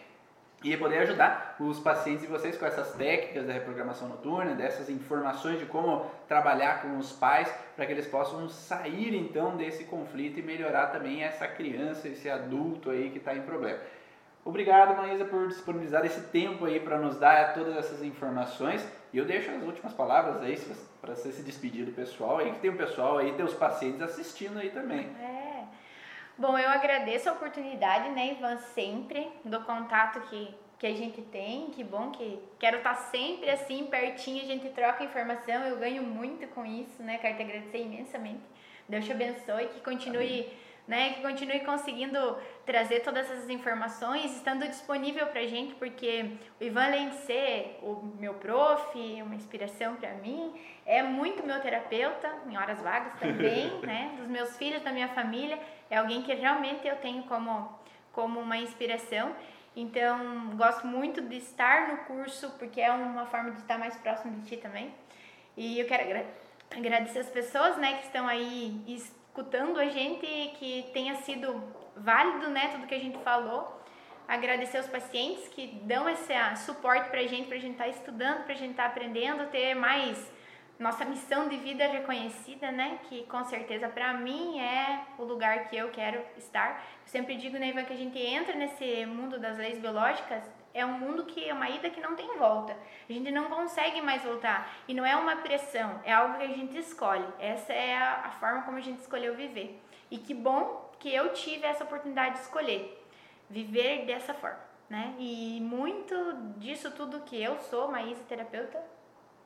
e 0.63 0.77
poder 0.77 0.99
ajudar 0.99 1.55
os 1.59 1.79
pacientes 1.79 2.21
de 2.21 2.27
vocês 2.27 2.55
com 2.55 2.65
essas 2.65 2.93
técnicas 2.93 3.47
da 3.47 3.53
reprogramação 3.53 4.07
noturna, 4.07 4.53
dessas 4.53 4.89
informações 4.89 5.59
de 5.59 5.65
como 5.65 6.05
trabalhar 6.27 6.81
com 6.81 6.97
os 6.97 7.11
pais, 7.11 7.51
para 7.75 7.85
que 7.85 7.91
eles 7.91 8.07
possam 8.07 8.47
sair 8.47 9.15
então 9.15 9.57
desse 9.57 9.85
conflito 9.85 10.39
e 10.39 10.43
melhorar 10.43 10.87
também 10.87 11.23
essa 11.23 11.47
criança, 11.47 12.07
esse 12.07 12.29
adulto 12.29 12.91
aí 12.91 13.09
que 13.09 13.17
está 13.17 13.35
em 13.35 13.41
problema. 13.41 13.79
Obrigado, 14.43 14.97
Maísa, 14.97 15.25
por 15.25 15.47
disponibilizar 15.47 16.03
esse 16.05 16.21
tempo 16.29 16.65
aí 16.65 16.79
para 16.79 16.97
nos 16.97 17.17
dar 17.17 17.53
todas 17.53 17.75
essas 17.77 18.01
informações. 18.03 18.85
E 19.13 19.17
eu 19.17 19.25
deixo 19.25 19.51
as 19.51 19.61
últimas 19.63 19.93
palavras 19.93 20.41
aí 20.41 20.59
para 20.99 21.15
você 21.15 21.31
se 21.31 21.43
despedir 21.43 21.85
do 21.85 21.91
pessoal 21.91 22.39
aí, 22.39 22.51
que 22.51 22.59
tem 22.59 22.71
o 22.71 22.77
pessoal 22.77 23.17
aí, 23.17 23.33
tem 23.33 23.45
os 23.45 23.53
pacientes 23.53 24.01
assistindo 24.01 24.57
aí 24.57 24.69
também. 24.69 25.09
É. 25.19 25.40
Bom, 26.41 26.57
eu 26.57 26.69
agradeço 26.71 27.29
a 27.29 27.33
oportunidade, 27.33 28.09
né, 28.09 28.31
Ivan, 28.31 28.57
sempre, 28.73 29.31
do 29.45 29.59
contato 29.59 30.19
que, 30.21 30.51
que 30.79 30.87
a 30.87 30.95
gente 30.95 31.21
tem. 31.21 31.69
Que 31.69 31.83
bom 31.83 32.09
que 32.09 32.39
quero 32.57 32.77
estar 32.77 32.95
sempre 32.95 33.47
assim, 33.51 33.85
pertinho, 33.85 34.41
a 34.41 34.47
gente 34.47 34.67
troca 34.69 35.03
informação. 35.03 35.61
Eu 35.63 35.77
ganho 35.77 36.01
muito 36.01 36.47
com 36.47 36.65
isso, 36.65 37.03
né? 37.03 37.19
Quero 37.19 37.35
te 37.35 37.43
agradecer 37.43 37.83
imensamente. 37.83 38.41
Deus 38.89 39.05
te 39.05 39.11
abençoe, 39.11 39.67
que 39.67 39.81
continue, 39.81 40.51
né, 40.91 41.13
que 41.13 41.21
continue 41.21 41.61
conseguindo 41.61 42.37
trazer 42.65 42.99
todas 42.99 43.31
essas 43.31 43.49
informações, 43.49 44.35
estando 44.35 44.67
disponível 44.67 45.25
pra 45.27 45.41
gente, 45.43 45.73
porque 45.75 46.31
o 46.59 46.63
Ivan, 46.65 46.83
além 46.83 47.09
de 47.11 47.15
ser 47.19 47.79
o 47.81 48.03
meu 48.19 48.33
prof, 48.33 48.93
uma 49.21 49.33
inspiração 49.33 49.95
para 49.95 50.09
mim, 50.15 50.53
é 50.85 51.01
muito 51.01 51.45
meu 51.47 51.61
terapeuta, 51.61 52.29
em 52.45 52.57
horas 52.57 52.81
vagas 52.81 53.17
também, 53.21 53.69
né? 53.87 54.15
Dos 54.17 54.27
meus 54.27 54.57
filhos, 54.57 54.81
da 54.83 54.91
minha 54.91 55.07
família. 55.07 55.57
É 55.89 55.95
alguém 55.95 56.23
que 56.23 56.33
realmente 56.33 56.85
eu 56.85 56.97
tenho 56.97 57.23
como, 57.23 57.73
como 58.11 58.41
uma 58.41 58.57
inspiração. 58.57 59.33
Então, 59.73 60.49
gosto 60.57 60.85
muito 60.85 61.21
de 61.21 61.37
estar 61.37 61.87
no 61.87 61.97
curso, 61.99 62.49
porque 62.59 62.81
é 62.81 62.91
uma 62.91 63.25
forma 63.27 63.51
de 63.51 63.61
estar 63.61 63.77
mais 63.77 63.95
próximo 63.95 64.37
de 64.41 64.45
ti 64.49 64.57
também. 64.57 64.93
E 65.55 65.79
eu 65.79 65.87
quero 65.87 66.03
agra- 66.03 66.25
agradecer 66.75 67.19
as 67.19 67.29
pessoas, 67.29 67.77
né, 67.77 67.93
que 67.93 68.07
estão 68.07 68.27
aí 68.27 68.83
escutando 69.31 69.79
a 69.79 69.85
gente, 69.85 70.25
que 70.59 70.89
tenha 70.93 71.15
sido 71.15 71.63
válido, 71.95 72.49
né, 72.49 72.67
tudo 72.73 72.85
que 72.85 72.93
a 72.93 72.99
gente 72.99 73.17
falou. 73.19 73.79
Agradecer 74.27 74.79
os 74.79 74.87
pacientes 74.87 75.47
que 75.47 75.67
dão 75.83 76.07
esse 76.09 76.33
ah, 76.33 76.55
suporte 76.57 77.09
pra 77.09 77.21
gente, 77.23 77.47
pra 77.47 77.57
gente 77.57 77.73
estar 77.73 77.87
estudando, 77.87 78.43
pra 78.43 78.53
gente 78.53 78.71
estar 78.71 78.85
aprendendo, 78.85 79.49
ter 79.49 79.73
mais 79.73 80.31
nossa 80.77 81.05
missão 81.05 81.47
de 81.47 81.57
vida 81.57 81.87
reconhecida, 81.87 82.71
né? 82.71 82.99
Que 83.03 83.23
com 83.23 83.43
certeza 83.45 83.87
para 83.87 84.13
mim 84.13 84.59
é 84.59 85.05
o 85.17 85.23
lugar 85.23 85.69
que 85.69 85.77
eu 85.77 85.89
quero 85.89 86.21
estar. 86.37 86.83
Eu 87.03 87.07
sempre 87.07 87.35
digo, 87.37 87.57
né, 87.57 87.69
Ivan, 87.69 87.83
que 87.83 87.93
a 87.93 87.97
gente 87.97 88.19
entra 88.19 88.53
nesse 88.55 89.05
mundo 89.05 89.39
das 89.39 89.57
leis 89.57 89.77
biológicas, 89.77 90.43
é 90.73 90.85
um 90.85 90.99
mundo 90.99 91.25
que 91.25 91.47
é 91.47 91.53
uma 91.53 91.69
ida 91.69 91.89
que 91.89 91.99
não 91.99 92.15
tem 92.15 92.37
volta. 92.37 92.75
A 93.09 93.11
gente 93.13 93.31
não 93.31 93.45
consegue 93.45 94.01
mais 94.01 94.23
voltar. 94.23 94.71
E 94.87 94.93
não 94.93 95.05
é 95.05 95.15
uma 95.15 95.37
pressão, 95.37 95.99
é 96.03 96.13
algo 96.13 96.37
que 96.37 96.43
a 96.43 96.47
gente 96.47 96.77
escolhe. 96.77 97.27
Essa 97.39 97.73
é 97.73 97.95
a, 97.95 98.21
a 98.25 98.31
forma 98.31 98.61
como 98.63 98.77
a 98.77 98.81
gente 98.81 98.99
escolheu 98.99 99.35
viver. 99.35 99.81
E 100.09 100.17
que 100.17 100.33
bom 100.33 100.91
que 100.99 101.13
eu 101.13 101.33
tive 101.33 101.65
essa 101.65 101.83
oportunidade 101.83 102.35
de 102.35 102.41
escolher 102.41 102.97
viver 103.49 104.05
dessa 104.05 104.33
forma, 104.33 104.59
né? 104.89 105.13
E 105.19 105.59
muito 105.61 106.15
disso 106.57 106.91
tudo 106.91 107.21
que 107.21 107.41
eu 107.41 107.59
sou, 107.59 107.91
Maísa 107.91 108.23
terapeuta, 108.23 108.81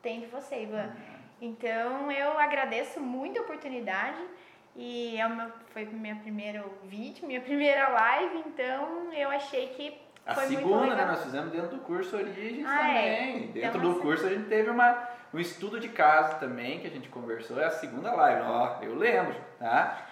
tem 0.00 0.20
de 0.20 0.26
você, 0.26 0.62
Ivan. 0.62 0.84
Uhum. 0.84 1.16
Então 1.40 2.10
eu 2.12 2.38
agradeço 2.38 3.00
muito 3.00 3.38
a 3.38 3.42
oportunidade 3.42 4.22
e 4.76 5.18
é 5.18 5.26
o 5.26 5.34
meu, 5.34 5.50
foi 5.68 5.84
meu 5.86 6.16
primeiro 6.16 6.70
vídeo, 6.84 7.26
minha 7.26 7.40
primeira 7.42 7.88
live, 7.88 8.44
então 8.46 9.12
eu 9.12 9.30
achei 9.30 9.68
que 9.68 10.05
a 10.26 10.34
foi 10.34 10.46
segunda, 10.46 10.94
né? 10.94 11.04
Nós 11.04 11.22
fizemos 11.22 11.52
dentro 11.52 11.68
do 11.68 11.78
curso 11.78 12.16
Origens 12.16 12.66
ah, 12.66 12.90
é? 12.90 13.16
também. 13.16 13.36
É. 13.36 13.46
Dentro 13.52 13.78
então, 13.78 13.80
do 13.80 14.00
curso 14.00 14.26
a 14.26 14.28
gente 14.28 14.48
teve 14.48 14.68
uma, 14.68 15.08
um 15.32 15.38
estudo 15.38 15.78
de 15.78 15.88
caso 15.88 16.40
também 16.40 16.80
que 16.80 16.86
a 16.88 16.90
gente 16.90 17.08
conversou. 17.08 17.60
É 17.60 17.66
a 17.66 17.70
segunda 17.70 18.12
live, 18.12 18.42
ó, 18.42 18.78
eu 18.82 18.96
lembro, 18.96 19.36
tá? 19.58 20.04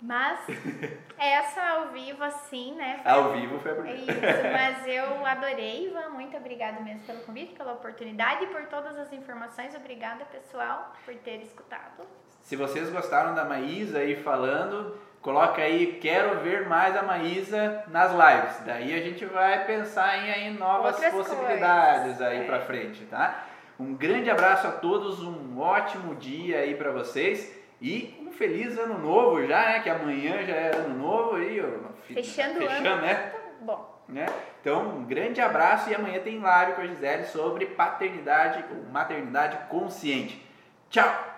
Mas 0.00 0.40
essa 1.18 1.60
ao 1.60 1.88
vivo, 1.88 2.22
assim, 2.22 2.74
né? 2.74 3.00
Foi... 3.02 3.12
Ao 3.12 3.32
vivo 3.32 3.58
foi 3.58 3.72
a 3.72 3.74
primeira. 3.74 4.00
Isso, 4.00 4.52
mas 4.52 4.86
eu 4.86 5.26
adorei, 5.26 5.88
Ivan. 5.88 6.10
Muito 6.10 6.36
obrigada 6.36 6.80
mesmo 6.80 7.02
pelo 7.02 7.20
convite, 7.20 7.52
pela 7.54 7.72
oportunidade 7.72 8.44
e 8.44 8.46
por 8.46 8.64
todas 8.66 8.96
as 8.96 9.12
informações. 9.12 9.74
Obrigada, 9.74 10.24
pessoal, 10.26 10.94
por 11.04 11.14
ter 11.16 11.42
escutado. 11.42 12.06
Se 12.42 12.56
vocês 12.56 12.88
gostaram 12.90 13.34
da 13.34 13.44
Maísa 13.44 13.98
aí 13.98 14.16
falando, 14.22 14.96
coloca 15.28 15.60
aí, 15.60 15.98
quero 16.00 16.40
ver 16.40 16.66
mais 16.66 16.96
a 16.96 17.02
Maísa 17.02 17.84
nas 17.88 18.12
lives. 18.12 18.64
Daí 18.64 18.94
a 18.94 19.02
gente 19.02 19.26
vai 19.26 19.62
pensar 19.66 20.26
em, 20.26 20.46
em 20.46 20.54
novas 20.54 20.94
Outras 20.94 21.12
possibilidades 21.12 22.16
coisas. 22.16 22.22
aí 22.22 22.38
é. 22.38 22.44
pra 22.44 22.60
frente, 22.60 23.04
tá? 23.04 23.44
Um 23.78 23.94
grande 23.94 24.30
abraço 24.30 24.66
a 24.66 24.70
todos, 24.72 25.22
um 25.22 25.60
ótimo 25.60 26.14
dia 26.14 26.60
aí 26.60 26.74
para 26.74 26.92
vocês 26.92 27.54
e 27.78 28.18
um 28.26 28.32
feliz 28.32 28.78
ano 28.78 28.96
novo 29.00 29.46
já, 29.46 29.66
né? 29.66 29.80
Que 29.80 29.90
amanhã 29.90 30.46
já 30.46 30.54
é 30.54 30.74
ano 30.74 30.96
novo 30.96 31.36
aí, 31.36 31.62
fechando, 32.06 32.64
o 32.64 32.66
ano. 32.66 32.96
né? 33.02 33.14
Tá 33.14 33.38
bom. 33.60 34.02
Né? 34.08 34.24
Então, 34.62 34.96
um 34.96 35.04
grande 35.04 35.42
abraço 35.42 35.90
e 35.90 35.94
amanhã 35.94 36.20
tem 36.20 36.40
live 36.40 36.72
com 36.72 36.80
a 36.80 36.86
Gisele 36.86 37.24
sobre 37.26 37.66
paternidade 37.66 38.64
ou 38.70 38.90
maternidade 38.90 39.58
consciente. 39.68 40.42
Tchau! 40.88 41.37